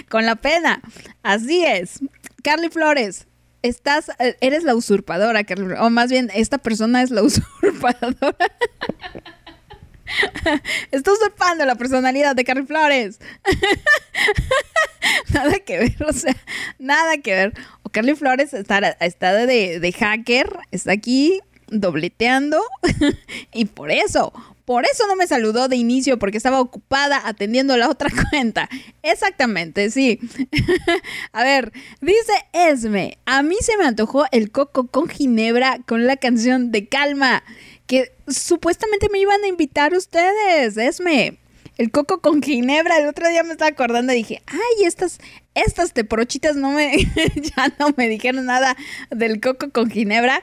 Con 0.08 0.24
la 0.26 0.36
pena. 0.36 0.80
Así 1.22 1.64
es. 1.64 2.00
Carly 2.42 2.68
Flores, 2.68 3.26
estás, 3.62 4.10
eh, 4.18 4.36
eres 4.40 4.62
la 4.62 4.74
usurpadora, 4.74 5.44
Carly. 5.44 5.74
O 5.80 5.90
más 5.90 6.10
bien, 6.10 6.30
esta 6.34 6.58
persona 6.58 7.02
es 7.02 7.10
la 7.10 7.22
usurpadora. 7.24 8.36
Está 10.92 11.12
usurpando 11.12 11.64
la 11.64 11.74
personalidad 11.74 12.36
de 12.36 12.44
Carly 12.44 12.64
Flores. 12.64 13.18
nada 15.34 15.58
que 15.58 15.78
ver, 15.78 15.96
o 16.08 16.12
sea, 16.12 16.36
nada 16.78 17.18
que 17.18 17.34
ver. 17.34 17.54
Carly 17.96 18.14
Flores 18.14 18.52
está, 18.52 18.78
de 19.46 19.94
hacker, 19.98 20.58
está 20.70 20.92
aquí 20.92 21.40
dobleteando 21.68 22.62
y 23.54 23.64
por 23.64 23.90
eso, 23.90 24.34
por 24.66 24.84
eso 24.84 25.06
no 25.06 25.16
me 25.16 25.26
saludó 25.26 25.68
de 25.68 25.76
inicio 25.76 26.18
porque 26.18 26.36
estaba 26.36 26.60
ocupada 26.60 27.22
atendiendo 27.24 27.74
la 27.78 27.88
otra 27.88 28.10
cuenta. 28.30 28.68
Exactamente, 29.02 29.90
sí. 29.90 30.20
a 31.32 31.42
ver, 31.42 31.72
dice 32.02 32.34
Esme, 32.52 33.16
a 33.24 33.42
mí 33.42 33.56
se 33.62 33.78
me 33.78 33.86
antojó 33.86 34.26
el 34.30 34.50
coco 34.50 34.88
con 34.88 35.08
ginebra 35.08 35.78
con 35.86 36.06
la 36.06 36.18
canción 36.18 36.72
de 36.72 36.88
Calma 36.88 37.44
que 37.86 38.12
supuestamente 38.28 39.08
me 39.10 39.20
iban 39.20 39.42
a 39.42 39.48
invitar 39.48 39.94
ustedes, 39.94 40.76
Esme. 40.76 41.38
El 41.78 41.90
coco 41.90 42.20
con 42.20 42.42
ginebra, 42.42 42.98
el 42.98 43.06
otro 43.06 43.28
día 43.28 43.42
me 43.42 43.52
estaba 43.52 43.70
acordando 43.70 44.12
y 44.12 44.16
dije, 44.16 44.42
ay, 44.46 44.84
estas, 44.84 45.18
estas 45.54 45.92
teporochitas 45.92 46.56
no 46.56 46.70
me, 46.70 46.96
ya 47.36 47.74
no 47.78 47.92
me 47.96 48.08
dijeron 48.08 48.46
nada 48.46 48.76
del 49.10 49.40
coco 49.40 49.70
con 49.70 49.90
ginebra. 49.90 50.42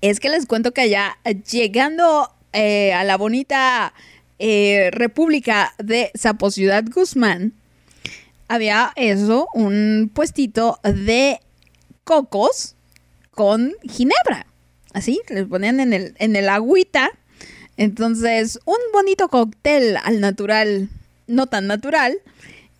Es 0.00 0.20
que 0.20 0.28
les 0.28 0.46
cuento 0.46 0.72
que 0.72 0.82
allá, 0.82 1.18
llegando 1.50 2.30
eh, 2.52 2.92
a 2.94 3.02
la 3.04 3.16
bonita 3.16 3.92
eh, 4.38 4.90
República 4.92 5.74
de 5.78 6.12
Zapo 6.16 6.50
Ciudad 6.50 6.84
Guzmán, 6.88 7.52
había 8.46 8.92
eso, 8.96 9.48
un 9.52 10.10
puestito 10.14 10.78
de 10.84 11.40
cocos 12.04 12.76
con 13.32 13.74
ginebra. 13.82 14.46
Así, 14.92 15.20
les 15.28 15.46
ponían 15.46 15.80
en 15.80 15.92
el, 15.92 16.14
en 16.18 16.36
el 16.36 16.48
agüita. 16.48 17.10
Entonces, 17.76 18.58
un 18.64 18.76
bonito 18.92 19.28
cóctel 19.28 19.96
al 20.02 20.20
natural, 20.20 20.88
no 21.26 21.46
tan 21.46 21.66
natural. 21.66 22.18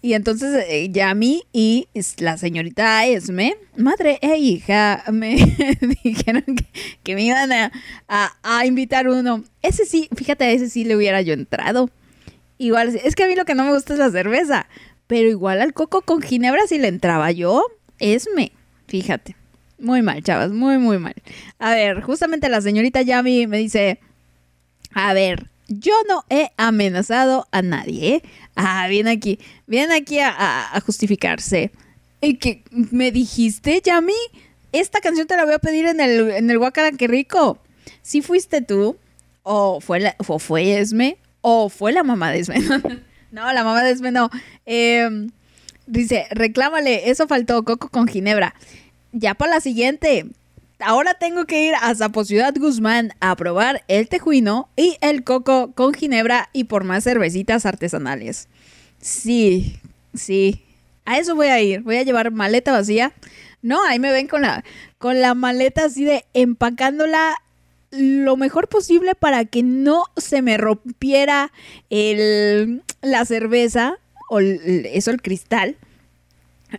Y 0.03 0.13
entonces 0.13 0.65
eh, 0.69 0.91
Yami 0.93 1.45
y 1.53 1.89
la 2.19 2.37
señorita 2.37 3.07
Esme, 3.07 3.57
madre 3.77 4.19
e 4.21 4.37
hija, 4.37 5.03
me 5.11 5.35
dijeron 6.05 6.45
que, 7.03 7.15
me 7.15 7.23
iban 7.23 7.51
a, 7.53 7.73
a- 8.07 8.33
a 8.43 8.67
invitar 8.67 9.09
uno. 9.09 9.43
Ese 9.63 9.87
sí, 9.87 10.11
fíjate, 10.15 10.45
a 10.45 10.51
ese 10.51 10.69
sí 10.69 10.85
le 10.85 10.95
hubiera 10.95 11.23
yo 11.23 11.33
entrado. 11.33 11.89
Igual, 12.59 12.95
es 13.03 13.15
que 13.17 13.25
a 13.25 13.29
mí 13.29 13.35
lo 13.35 13.47
que 13.47 13.55
no 13.55 13.65
me 13.65 13.73
gusta 13.73 13.95
es 13.95 13.99
la 13.99 14.11
cerveza. 14.11 14.67
Pero 15.07 15.29
igual 15.29 15.61
al 15.63 15.73
coco 15.73 16.03
con 16.03 16.21
ginebra 16.23 16.67
si 16.67 16.79
le 16.79 16.89
entraba 16.89 17.31
yo, 17.33 17.65
Esme, 17.99 18.53
fíjate. 18.87 19.37
Muy 19.79 20.03
mal, 20.03 20.23
chavas, 20.23 20.51
muy, 20.53 20.77
muy 20.79 20.99
mal. 20.99 21.15
A 21.59 21.75
ver, 21.75 22.03
justamente 22.03 22.49
la 22.51 22.61
señorita 22.61 23.01
Yami 23.03 23.47
me 23.47 23.59
dice, 23.59 23.99
a 24.95 25.13
ver, 25.13 25.49
yo 25.69 25.93
no 26.09 26.25
he 26.31 26.51
amenazado 26.57 27.47
a 27.51 27.63
nadie, 27.63 28.17
¿eh? 28.17 28.23
Ah, 28.55 28.87
viene 28.89 29.11
aquí, 29.11 29.39
viene 29.67 29.95
aquí 29.95 30.19
a, 30.21 30.81
justificarse. 30.87 31.73
¿Y 32.21 32.37
que 32.37 32.63
me 32.71 33.11
dijiste, 33.11 33.83
Yami? 33.85 34.15
Esta 34.73 35.01
canción 35.01 35.27
te 35.27 35.37
la 35.37 35.45
voy 35.45 35.55
a 35.55 35.59
pedir 35.59 35.87
en 35.87 36.01
el, 36.01 36.31
en 36.31 36.51
el 36.51 36.59
Guacara, 36.59 36.93
qué 36.93 37.07
rico. 37.07 37.59
Si 38.03 38.23
fuiste 38.23 38.61
tú, 38.63 38.97
o 39.43 39.81
fue, 39.81 40.15
o 40.27 40.39
fue 40.39 40.79
Esme, 40.79 41.19
o 41.41 41.69
fue 41.69 41.93
la 41.93 42.03
mamá 42.03 42.31
de 42.31 42.41
Esme. 42.41 42.57
no, 43.31 43.53
la 43.53 43.65
mamá 43.65 43.83
de 43.83 43.91
Esme 43.91 44.11
no. 44.11 44.31
Em, 44.65 45.31
dice, 45.87 46.27
reclámale, 46.31 47.11
eso 47.11 47.27
faltó, 47.27 47.65
coco 47.65 47.89
con 47.89 48.09
ginebra. 48.09 48.55
Ya 49.13 49.35
para 49.35 49.53
la 49.53 49.61
siguiente. 49.61 50.27
Ahora 50.85 51.15
tengo 51.15 51.47
que 51.47 51.65
ir 51.65 51.75
a 51.81 51.95
Zapo 51.95 52.27
Ciudad 52.27 52.55
Guzmán 52.55 53.13
a 53.21 53.35
probar 53.37 53.85
el 53.89 54.07
tejuino 54.09 54.69
y 54.77 54.99
el 55.01 55.25
coco 55.25 55.73
con 55.73 55.95
ginebra 55.95 56.51
y 56.53 56.65
por 56.65 56.85
más 56.85 57.05
cervecitas 57.05 57.65
artesanales. 57.65 58.49
Sí, 59.01 59.79
sí. 60.13 60.63
A 61.07 61.19
eso 61.19 61.35
voy 61.35 61.47
a 61.47 61.61
ir. 61.63 61.81
Voy 61.81 61.97
a 61.97 62.03
llevar 62.03 62.33
maleta 62.33 62.73
vacía. 62.73 63.13
No, 63.63 63.83
ahí 63.83 63.99
me 63.99 64.13
ven 64.13 64.29
con 64.29 64.43
la, 64.43 64.63
con 64.99 65.23
la 65.23 65.33
maleta 65.35 65.87
así 65.87 66.05
de 66.05 66.27
empacándola 66.35 67.35
lo 67.91 68.37
mejor 68.37 68.69
posible 68.69 69.15
para 69.15 69.47
que 69.47 69.63
no 69.63 70.05
se 70.19 70.43
me 70.43 70.59
rompiera 70.59 71.51
el, 71.89 72.83
la 73.01 73.25
cerveza 73.25 73.97
o 74.29 74.41
eso, 74.41 75.11
el 75.11 75.23
cristal. 75.23 75.77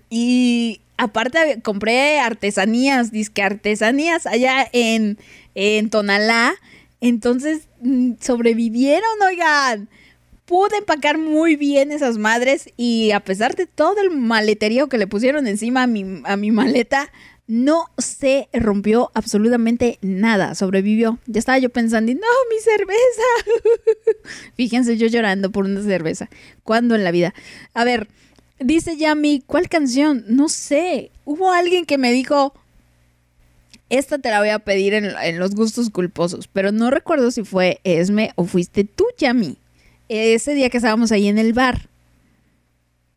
Y 0.09 0.81
aparte 0.97 1.59
compré 1.61 2.19
artesanías, 2.19 3.11
disque 3.11 3.41
artesanías 3.41 4.25
allá 4.25 4.67
en, 4.71 5.17
en 5.55 5.89
Tonalá. 5.89 6.55
Entonces 7.01 7.67
mm, 7.81 8.13
sobrevivieron, 8.19 9.21
oigan. 9.27 9.89
Pude 10.45 10.77
empacar 10.77 11.17
muy 11.17 11.55
bien 11.55 11.91
esas 11.91 12.19
madres 12.19 12.69
y 12.77 13.09
a 13.11 13.19
pesar 13.19 13.55
de 13.55 13.65
todo 13.65 13.99
el 13.99 14.11
maleterío 14.11 14.89
que 14.89 14.99
le 14.99 15.07
pusieron 15.07 15.47
encima 15.47 15.81
a 15.81 15.87
mi, 15.87 16.21
a 16.23 16.37
mi 16.37 16.51
maleta, 16.51 17.11
no 17.47 17.85
se 17.97 18.49
rompió 18.53 19.11
absolutamente 19.13 19.99
nada, 20.01 20.55
sobrevivió. 20.55 21.19
Ya 21.27 21.39
estaba 21.39 21.59
yo 21.59 21.69
pensando, 21.69 22.11
no, 22.13 22.19
mi 22.49 22.59
cerveza. 22.59 24.19
Fíjense 24.55 24.97
yo 24.97 25.07
llorando 25.07 25.51
por 25.51 25.65
una 25.65 25.81
cerveza. 25.83 26.29
¿Cuándo 26.63 26.95
en 26.95 27.03
la 27.03 27.11
vida? 27.11 27.33
A 27.73 27.83
ver, 27.83 28.07
dice 28.59 28.97
Yami, 28.97 29.43
¿cuál 29.45 29.69
canción? 29.69 30.23
No 30.27 30.49
sé. 30.49 31.11
Hubo 31.25 31.51
alguien 31.51 31.85
que 31.85 31.97
me 31.97 32.11
dijo, 32.11 32.53
esta 33.89 34.17
te 34.17 34.29
la 34.29 34.39
voy 34.39 34.49
a 34.49 34.59
pedir 34.59 34.93
en, 34.93 35.39
los 35.39 35.55
gustos 35.55 35.89
culposos, 35.89 36.47
pero 36.47 36.71
no 36.71 36.91
recuerdo 36.91 37.31
si 37.31 37.43
fue 37.43 37.79
Esme 37.83 38.31
o 38.35 38.45
fuiste 38.45 38.83
tú, 38.83 39.05
Yami. 39.17 39.57
Ese 40.07 40.53
día 40.53 40.69
que 40.69 40.77
estábamos 40.77 41.11
ahí 41.11 41.27
en 41.27 41.37
el 41.37 41.53
bar. 41.53 41.89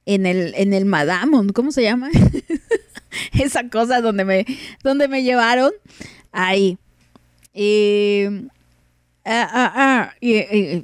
En 0.07 0.25
el, 0.25 0.55
en 0.55 0.73
el 0.73 0.87
Madamon, 0.87 1.51
¿cómo 1.51 1.71
se 1.71 1.83
llama? 1.83 2.09
Esa 3.39 3.69
cosa 3.69 4.01
donde 4.01 4.25
me, 4.25 4.47
donde 4.83 5.07
me 5.07 5.23
llevaron. 5.23 5.73
Ahí. 6.33 6.79
Ah, 9.25 9.49
ah, 9.53 9.73
ah, 9.75 10.15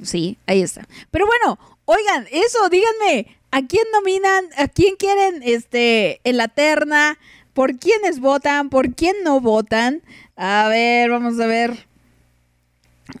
sí, 0.03 0.37
ahí 0.45 0.61
está. 0.61 0.87
Pero 1.09 1.25
bueno, 1.25 1.57
oigan, 1.85 2.27
eso, 2.31 2.69
díganme, 2.69 3.27
¿a 3.55 3.65
quién 3.65 3.85
nominan? 3.93 4.45
¿A 4.57 4.67
quién 4.67 4.97
quieren 4.97 5.41
este, 5.41 6.19
en 6.25 6.35
la 6.35 6.49
terna? 6.49 7.17
¿Por 7.53 7.79
quiénes 7.79 8.19
votan? 8.19 8.69
¿Por 8.69 8.95
quién 8.95 9.15
no 9.23 9.39
votan? 9.39 10.01
A 10.35 10.67
ver, 10.67 11.09
vamos 11.09 11.39
a 11.39 11.47
ver. 11.47 11.87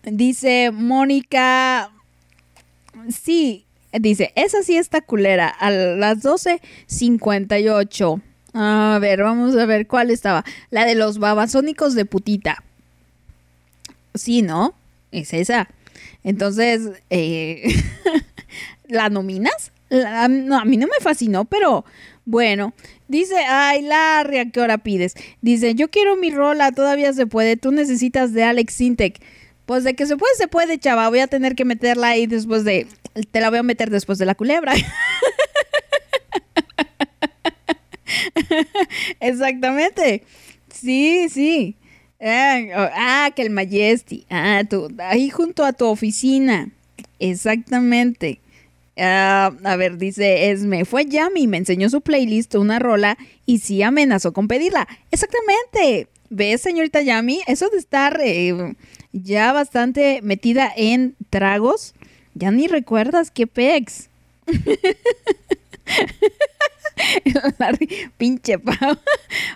Dice 0.03 0.71
Mónica. 0.73 1.89
Sí, 3.09 3.61
Dice, 3.97 4.33
esa 4.35 4.61
sí 4.61 4.75
está 4.75 4.99
culera, 4.99 5.47
a 5.47 5.71
las 5.71 6.21
12.58. 6.21 8.21
A 8.53 8.97
ver, 8.99 9.23
vamos 9.23 9.55
a 9.55 9.65
ver 9.65 9.87
cuál 9.87 10.11
estaba. 10.11 10.43
La 10.69 10.83
de 10.83 10.95
los 10.95 11.17
babasónicos 11.17 11.95
de 11.95 12.03
putita. 12.03 12.61
Sí, 14.13 14.41
¿no? 14.41 14.75
Es 15.13 15.33
esa. 15.33 15.69
Entonces, 16.25 17.01
eh, 17.09 17.73
¿la 18.89 19.09
nominas? 19.09 19.71
No, 20.29 20.57
a 20.57 20.65
mí 20.65 20.77
no 20.77 20.87
me 20.87 20.99
fascinó, 21.01 21.45
pero 21.45 21.85
bueno. 22.25 22.73
Dice, 23.07 23.35
ay, 23.47 23.83
Larry, 23.83 24.39
¿a 24.39 24.49
qué 24.49 24.59
hora 24.59 24.79
pides? 24.79 25.13
Dice, 25.41 25.75
yo 25.75 25.89
quiero 25.89 26.15
mi 26.15 26.31
rola, 26.31 26.71
todavía 26.71 27.13
se 27.13 27.27
puede. 27.27 27.55
Tú 27.55 27.71
necesitas 27.71 28.33
de 28.33 28.43
Alex 28.43 28.73
Sintek. 28.73 29.21
Pues 29.65 29.83
de 29.83 29.95
que 29.95 30.05
se 30.05 30.17
puede, 30.17 30.33
se 30.35 30.47
puede, 30.47 30.77
chava. 30.77 31.09
Voy 31.09 31.19
a 31.19 31.27
tener 31.27 31.55
que 31.55 31.65
meterla 31.65 32.09
ahí 32.09 32.27
después 32.27 32.63
de. 32.63 32.87
Te 33.31 33.41
la 33.41 33.49
voy 33.49 33.59
a 33.59 33.63
meter 33.63 33.89
después 33.89 34.17
de 34.17 34.25
la 34.25 34.35
culebra. 34.35 34.73
Exactamente. 39.19 40.23
Sí, 40.73 41.27
sí. 41.29 41.75
Ah, 42.21 42.91
ah, 42.93 43.31
que 43.35 43.41
el 43.41 43.49
Majesty. 43.49 44.25
Ah, 44.29 44.63
tú, 44.69 44.87
ahí 44.99 45.29
junto 45.29 45.63
a 45.63 45.73
tu 45.73 45.85
oficina. 45.85 46.69
Exactamente. 47.19 48.39
Ah, 48.97 49.51
a 49.63 49.75
ver, 49.75 49.97
dice 49.97 50.51
Esme, 50.51 50.85
fue 50.85 51.05
Yami, 51.05 51.47
me 51.47 51.57
enseñó 51.57 51.89
su 51.89 52.01
playlist, 52.01 52.55
una 52.55 52.79
rola, 52.79 53.17
y 53.45 53.59
sí 53.59 53.83
amenazó 53.83 54.31
con 54.31 54.47
pedirla. 54.47 54.87
Exactamente. 55.11 56.07
¿Ves, 56.29 56.61
señorita 56.61 57.01
Yami? 57.01 57.41
Eso 57.47 57.69
de 57.69 57.77
estar 57.77 58.19
eh, 58.23 58.75
ya 59.11 59.53
bastante 59.53 60.21
metida 60.21 60.71
en 60.75 61.15
tragos, 61.29 61.93
ya 62.33 62.51
ni 62.51 62.67
recuerdas 62.67 63.31
qué 63.31 63.47
pex. 63.47 64.09
Pinche 68.17 68.59
pavo. 68.59 68.99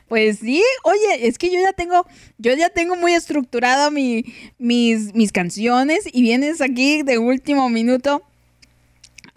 Pues 0.07 0.39
sí, 0.39 0.63
oye, 0.83 1.27
es 1.27 1.37
que 1.37 1.51
yo 1.51 1.59
ya 1.59 1.73
tengo, 1.73 2.05
yo 2.37 2.53
ya 2.53 2.69
tengo 2.69 2.95
muy 2.95 3.13
estructurada 3.13 3.89
mi, 3.89 4.25
mis, 4.57 5.13
mis 5.13 5.31
canciones 5.31 6.07
y 6.11 6.21
vienes 6.21 6.61
aquí 6.61 7.03
de 7.03 7.17
último 7.17 7.69
minuto 7.69 8.23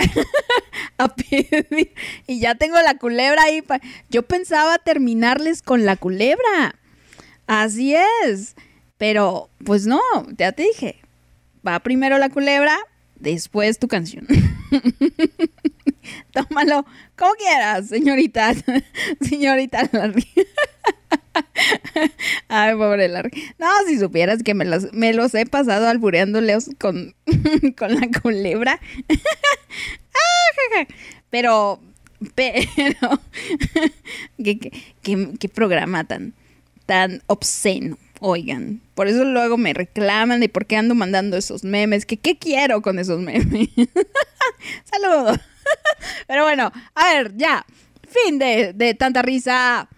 y 2.26 2.40
ya 2.40 2.54
tengo 2.54 2.80
la 2.80 2.98
culebra 2.98 3.42
ahí. 3.44 3.62
Yo 4.10 4.22
pensaba 4.22 4.78
terminarles 4.78 5.62
con 5.62 5.84
la 5.84 5.96
culebra. 5.96 6.76
Así 7.46 7.94
es. 8.24 8.54
Pero, 8.98 9.48
pues 9.64 9.86
no, 9.86 10.00
ya 10.36 10.52
te 10.52 10.62
dije. 10.62 10.96
Va 11.66 11.78
primero 11.80 12.18
la 12.18 12.28
culebra, 12.28 12.76
después 13.22 13.78
tu 13.78 13.88
canción. 13.88 14.26
Tómalo 16.32 16.84
como 17.16 17.32
quieras, 17.34 17.88
señorita. 17.88 18.54
señorita 19.20 19.88
Larry. 19.92 20.26
Ay, 22.48 22.74
pobre 22.74 23.08
Larry. 23.08 23.30
No, 23.58 23.66
si 23.86 23.98
supieras 23.98 24.42
que 24.42 24.54
me 24.54 24.64
los, 24.64 24.92
me 24.92 25.12
los 25.12 25.34
he 25.34 25.46
pasado 25.46 25.88
albureándoles 25.88 26.70
con, 26.78 27.14
con 27.76 27.94
la 27.94 28.08
culebra. 28.20 28.80
pero, 31.30 31.80
pero, 32.34 33.20
¿qué, 34.42 34.58
qué, 34.58 34.72
qué- 35.02 35.30
qué 35.38 35.48
programa 35.48 36.04
tan, 36.04 36.34
tan 36.86 37.22
obsceno. 37.26 37.98
Oigan, 38.24 38.80
por 38.94 39.08
eso 39.08 39.24
luego 39.24 39.56
me 39.56 39.74
reclaman 39.74 40.38
de 40.38 40.48
por 40.48 40.66
qué 40.66 40.76
ando 40.76 40.94
mandando 40.94 41.36
esos 41.36 41.64
memes, 41.64 42.06
que 42.06 42.18
qué 42.18 42.38
quiero 42.38 42.80
con 42.80 43.00
esos 43.00 43.18
memes. 43.18 43.68
Saludos. 44.84 45.40
Pero 46.28 46.44
bueno, 46.44 46.70
a 46.94 47.14
ver, 47.14 47.36
ya. 47.36 47.66
Fin 48.08 48.38
de, 48.38 48.74
de 48.74 48.94
tanta 48.94 49.22
risa. 49.22 49.88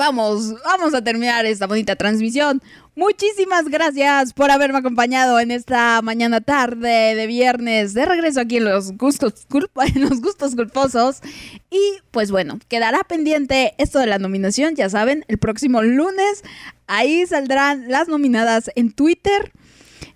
Vamos, 0.00 0.54
vamos 0.64 0.94
a 0.94 1.04
terminar 1.04 1.44
esta 1.44 1.66
bonita 1.66 1.94
transmisión. 1.94 2.62
Muchísimas 2.96 3.66
gracias 3.66 4.32
por 4.32 4.50
haberme 4.50 4.78
acompañado 4.78 5.38
en 5.38 5.50
esta 5.50 6.00
mañana 6.00 6.40
tarde 6.40 7.14
de 7.14 7.26
viernes 7.26 7.92
de 7.92 8.06
regreso 8.06 8.40
aquí 8.40 8.56
en 8.56 8.64
los 8.64 8.96
gustos 8.96 9.44
culpa, 9.46 9.84
en 9.94 10.00
los 10.00 10.22
gustos 10.22 10.56
culposos. 10.56 11.20
Y 11.70 11.98
pues 12.12 12.30
bueno, 12.30 12.58
quedará 12.68 13.00
pendiente 13.04 13.74
esto 13.76 13.98
de 13.98 14.06
la 14.06 14.18
nominación, 14.18 14.74
ya 14.74 14.88
saben, 14.88 15.26
el 15.28 15.36
próximo 15.36 15.82
lunes 15.82 16.44
ahí 16.86 17.26
saldrán 17.26 17.90
las 17.90 18.08
nominadas 18.08 18.70
en 18.76 18.92
Twitter. 18.92 19.52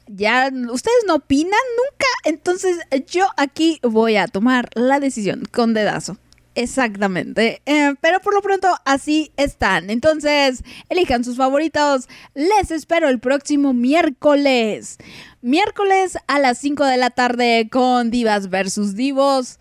Ya 0.06 0.51
ustedes 0.73 1.05
no 1.06 1.16
opinan 1.16 1.61
nunca, 1.77 2.06
entonces 2.24 2.78
yo 3.06 3.27
aquí 3.36 3.81
voy 3.82 4.16
a 4.16 4.28
tomar 4.28 4.70
la 4.77 4.98
decisión 4.98 5.43
con 5.52 5.74
dedazo. 5.74 6.16
Exactamente. 6.55 7.62
Eh, 7.66 7.94
pero 8.01 8.20
por 8.20 8.35
lo 8.35 8.43
pronto 8.43 8.68
así 8.85 9.32
están. 9.36 9.90
Entonces, 9.90 10.62
elijan 10.89 11.24
sus 11.24 11.36
favoritos. 11.36 12.09
Les 12.35 12.70
espero 12.70 13.09
el 13.09 13.18
próximo 13.18 13.72
miércoles. 13.72 14.98
Miércoles 15.43 16.16
a 16.26 16.39
las 16.39 16.59
5 16.59 16.85
de 16.85 16.97
la 16.97 17.10
tarde 17.10 17.68
con 17.70 18.10
Divas 18.10 18.51
versus 18.51 18.94
Divos. 18.94 19.59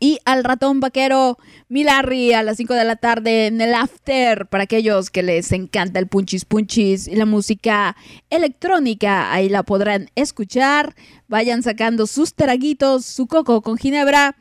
Y 0.00 0.18
al 0.24 0.42
ratón 0.42 0.80
vaquero 0.80 1.38
Milarri 1.68 2.32
a 2.32 2.42
las 2.42 2.56
5 2.56 2.74
de 2.74 2.84
la 2.84 2.96
tarde 2.96 3.46
en 3.46 3.60
el 3.60 3.72
after 3.72 4.46
para 4.46 4.64
aquellos 4.64 5.10
que 5.10 5.22
les 5.22 5.52
encanta 5.52 6.00
el 6.00 6.08
punchis 6.08 6.44
punchis 6.44 7.06
y 7.06 7.14
la 7.14 7.26
música 7.26 7.96
electrónica. 8.28 9.32
Ahí 9.32 9.48
la 9.48 9.62
podrán 9.62 10.10
escuchar. 10.16 10.96
Vayan 11.28 11.62
sacando 11.62 12.08
sus 12.08 12.34
traguitos, 12.34 13.06
su 13.06 13.28
coco 13.28 13.62
con 13.62 13.78
ginebra. 13.78 14.34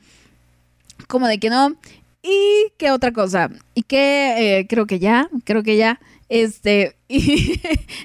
Como 1.07 1.27
de 1.27 1.39
que 1.39 1.49
no. 1.49 1.75
Y 2.21 2.71
qué 2.77 2.91
otra 2.91 3.11
cosa. 3.11 3.49
Y 3.73 3.83
que 3.83 4.59
eh, 4.59 4.67
creo 4.67 4.87
que 4.87 4.99
ya, 4.99 5.29
creo 5.43 5.63
que 5.63 5.77
ya. 5.77 5.99
Este, 6.27 6.95
y 7.07 7.59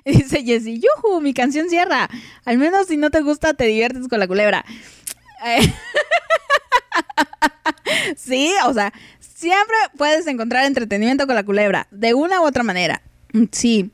dice 0.04 0.44
Jessie, 0.44 0.78
yuju, 0.80 1.20
mi 1.20 1.32
canción 1.32 1.70
cierra. 1.70 2.08
Al 2.44 2.58
menos 2.58 2.86
si 2.88 2.96
no 2.96 3.10
te 3.10 3.22
gusta, 3.22 3.54
te 3.54 3.64
diviertes 3.64 4.08
con 4.08 4.18
la 4.18 4.28
culebra. 4.28 4.64
Sí, 8.16 8.52
o 8.66 8.72
sea, 8.74 8.92
siempre 9.20 9.76
puedes 9.96 10.26
encontrar 10.26 10.64
entretenimiento 10.64 11.26
con 11.26 11.34
la 11.34 11.44
culebra, 11.44 11.86
de 11.90 12.14
una 12.14 12.40
u 12.40 12.44
otra 12.44 12.62
manera. 12.62 13.02
Mm, 13.32 13.44
Sí. 13.50 13.90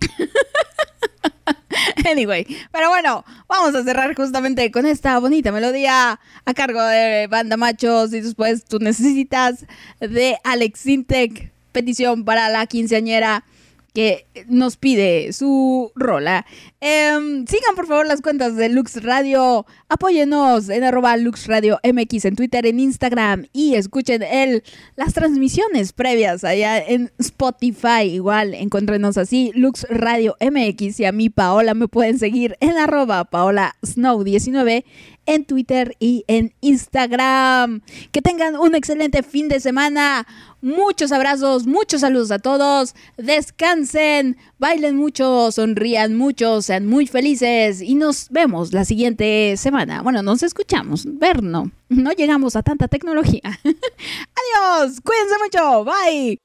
Anyway, 2.10 2.46
pero 2.70 2.88
bueno, 2.88 3.24
vamos 3.48 3.74
a 3.74 3.82
cerrar 3.82 4.14
justamente 4.14 4.70
con 4.70 4.86
esta 4.86 5.18
bonita 5.18 5.52
melodía 5.52 6.20
a 6.44 6.54
cargo 6.54 6.82
de 6.82 7.26
Banda 7.28 7.56
Machos. 7.56 8.12
Y 8.12 8.20
después 8.20 8.64
tú 8.64 8.78
necesitas 8.78 9.66
de 10.00 10.36
Alex 10.44 10.80
Sintek, 10.80 11.52
petición 11.72 12.24
para 12.24 12.48
la 12.48 12.66
quinceañera 12.66 13.44
que 13.92 14.26
nos 14.48 14.76
pide 14.76 15.32
su 15.32 15.92
rola. 15.94 16.46
Em, 16.80 17.46
sigan 17.46 17.74
por 17.76 17.86
favor 17.86 18.06
las 18.06 18.22
cuentas 18.22 18.56
de 18.56 18.68
Lux 18.68 19.02
Radio, 19.02 19.66
apóyenos 19.88 20.68
en 20.68 20.84
arroba 20.84 21.16
Lux 21.16 21.46
Radio 21.46 21.78
MX 21.84 22.24
en 22.24 22.36
Twitter, 22.36 22.66
en 22.66 22.80
Instagram 22.80 23.46
y 23.52 23.74
escuchen 23.74 24.22
el, 24.22 24.62
las 24.96 25.14
transmisiones 25.14 25.92
previas 25.92 26.44
allá 26.44 26.78
en 26.78 27.12
Spotify. 27.18 28.04
Igual 28.04 28.54
encuéntrenos 28.54 29.18
así, 29.18 29.52
Lux 29.54 29.86
Radio 29.90 30.36
MX 30.40 31.00
y 31.00 31.04
a 31.04 31.12
mí 31.12 31.30
Paola 31.30 31.74
me 31.74 31.88
pueden 31.88 32.18
seguir 32.18 32.56
en 32.60 32.78
arroba 32.78 33.24
Paola 33.24 33.76
Snow 33.84 34.24
19 34.24 34.84
en 35.26 35.44
Twitter 35.44 35.96
y 35.98 36.24
en 36.28 36.54
Instagram. 36.60 37.82
Que 38.10 38.22
tengan 38.22 38.56
un 38.56 38.74
excelente 38.74 39.22
fin 39.22 39.48
de 39.48 39.60
semana. 39.60 40.26
Muchos 40.60 41.10
abrazos, 41.12 41.66
muchos 41.66 42.02
saludos 42.02 42.30
a 42.30 42.38
todos. 42.38 42.94
Descansen, 43.16 44.36
bailen 44.58 44.96
mucho, 44.96 45.50
sonrían 45.50 46.16
mucho, 46.16 46.62
sean 46.62 46.86
muy 46.86 47.06
felices 47.06 47.82
y 47.82 47.94
nos 47.94 48.28
vemos 48.30 48.72
la 48.72 48.84
siguiente 48.84 49.56
semana. 49.56 50.02
Bueno, 50.02 50.22
nos 50.22 50.42
escuchamos, 50.42 51.04
ver 51.06 51.42
no. 51.42 51.70
No 51.88 52.12
llegamos 52.12 52.56
a 52.56 52.62
tanta 52.62 52.88
tecnología. 52.88 53.42
Adiós, 53.64 55.00
cuídense 55.02 55.34
mucho, 55.42 55.84
bye. 55.84 56.38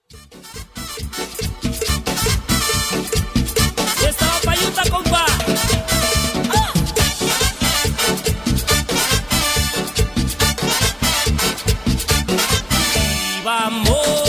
Vamos 13.48 14.24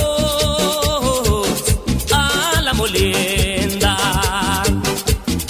a 2.13 2.63
la 2.63 2.73
molienda. 2.73 3.97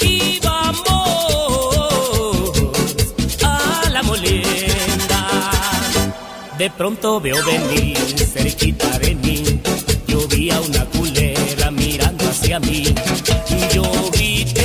Y 0.01 0.39
vamos 0.39 0.91
a 3.43 3.89
la 3.91 4.01
molienda. 4.01 5.21
De 6.57 6.67
pronto 6.71 7.21
veo 7.21 7.37
venir 7.45 7.97
cerquita 8.35 8.89
de 8.97 9.13
mí. 9.23 9.43
Yo 10.07 10.27
vi 10.27 10.49
a 10.49 10.59
una 10.61 10.83
culera 10.85 11.69
mirando 11.69 12.23
hacia 12.27 12.59
mí. 12.59 12.83
Y 13.57 13.59
yo 13.75 13.83
grité, 14.11 14.58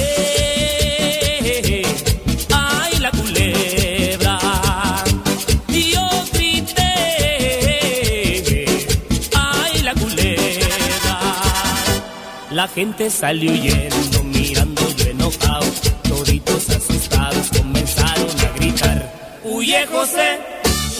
gente 12.68 13.10
salió 13.10 13.50
huyendo, 13.50 14.22
mirando 14.22 14.88
yo 14.96 15.10
enojado. 15.10 15.66
Toditos 16.08 16.70
asustados 16.70 17.48
comenzaron 17.56 18.30
a 18.40 18.48
gritar. 18.56 19.40
Huye 19.42 19.84
José, 19.86 20.38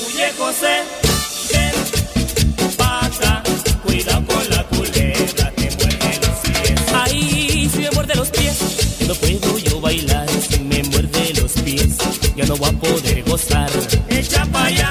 huye 0.04 0.32
José, 0.36 0.74
ven 1.52 1.74
pa' 2.76 3.06
acá. 3.06 3.42
Cuidado 3.84 4.26
con 4.26 4.50
la 4.50 4.64
culebra, 4.64 5.50
te 5.56 5.70
muerde 5.76 6.18
los 6.26 6.38
pies. 6.42 6.80
Ay, 6.92 7.70
si 7.72 7.78
me 7.78 7.90
muerde 7.92 8.14
los 8.16 8.28
pies, 8.30 8.56
no 9.06 9.14
puedo 9.14 9.58
yo 9.58 9.80
bailar. 9.80 10.28
Si 10.28 10.58
me 10.58 10.82
muerde 10.82 11.34
los 11.40 11.52
pies, 11.52 11.96
ya 12.36 12.46
no 12.46 12.56
voy 12.56 12.70
a 12.70 12.72
poder 12.72 13.22
gozar. 13.22 13.70
Echa 14.08 14.44
pa' 14.46 14.64
allá, 14.66 14.83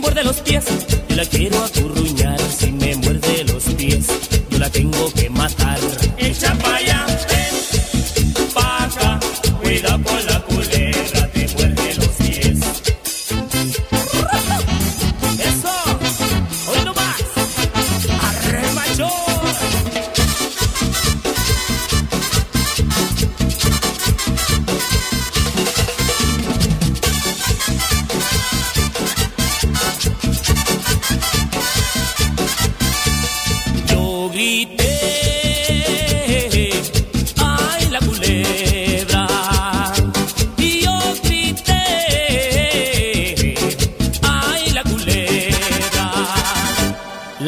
muerde 0.00 0.24
los 0.24 0.40
pies, 0.40 0.64
yo 1.08 1.16
la 1.16 1.24
quiero 1.24 1.62
acurruñar. 1.62 2.40
Si 2.40 2.72
me 2.72 2.96
muerde 2.96 3.44
los 3.44 3.64
pies, 3.74 4.06
yo 4.50 4.58
la 4.58 4.70
tengo 4.70 5.12
que 5.12 5.28
matar. 5.30 5.78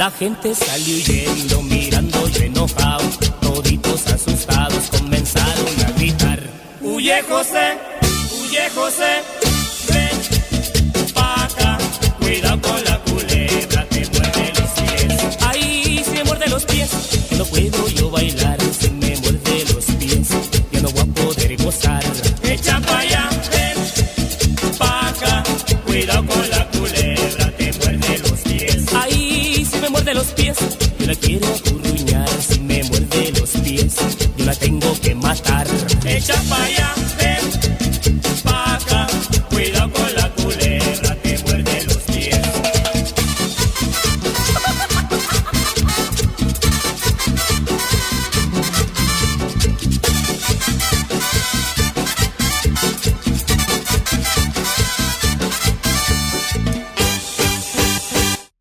La 0.02 0.10
gente 0.10 0.52
salió 0.52 0.96
huyendo, 0.96 1.62
mirando 1.62 2.26
yo 2.26 2.42
enojado. 2.42 3.08
Toditos 3.40 4.04
asustados 4.08 4.90
comenzaron 4.90 5.80
a 5.86 5.92
gritar. 5.92 6.40
Huye 6.80 7.22
José, 7.22 7.78
huye 8.36 8.68
José, 8.74 9.22
ven 9.86 11.12
pa' 11.14 11.44
acá. 11.44 11.78
Cuidado 12.18 12.60
con 12.62 12.84
la 12.84 12.98
culebra, 13.04 13.86
te 13.90 14.04
muerde 14.08 14.52
los 14.58 14.70
pies. 14.70 15.38
Ay, 15.40 16.02
si 16.04 16.10
me 16.10 16.24
muerde 16.24 16.48
los 16.48 16.64
pies, 16.64 16.90
no 17.38 17.44
puedo 17.44 17.88
yo 17.90 18.10
bailar. 18.10 18.58
Si 18.76 18.90
me 18.90 19.16
muerde 19.18 19.64
los 19.72 19.84
pies, 19.84 20.28
ya 20.72 20.80
no 20.80 20.90
voy 20.90 21.02
a 21.02 21.06
poder 21.14 21.56
gozar. 21.62 22.02
Echa 22.42 22.80
pa' 22.80 22.98
allá, 22.98 23.30
ven 23.52 24.76
pa' 24.76 25.08
acá. 25.10 25.44
Cuidado 25.86 26.26
con 26.26 26.50
la 26.50 26.61
muerde 30.12 30.14
los 30.14 30.34
pies, 30.34 30.56
yo 30.98 31.06
la 31.06 31.14
quiero 31.14 31.46
acurruñar. 31.46 32.28
Si 32.42 32.60
me 32.60 32.82
muerde 32.84 33.32
los 33.38 33.50
pies, 33.62 33.96
yo 34.36 34.44
la 34.44 34.54
tengo 34.54 35.00
que 35.00 35.14
matar. 35.14 35.66
Echa 36.04 36.34
pa' 36.48 36.64
allá, 36.64 36.94
ven 37.18 37.71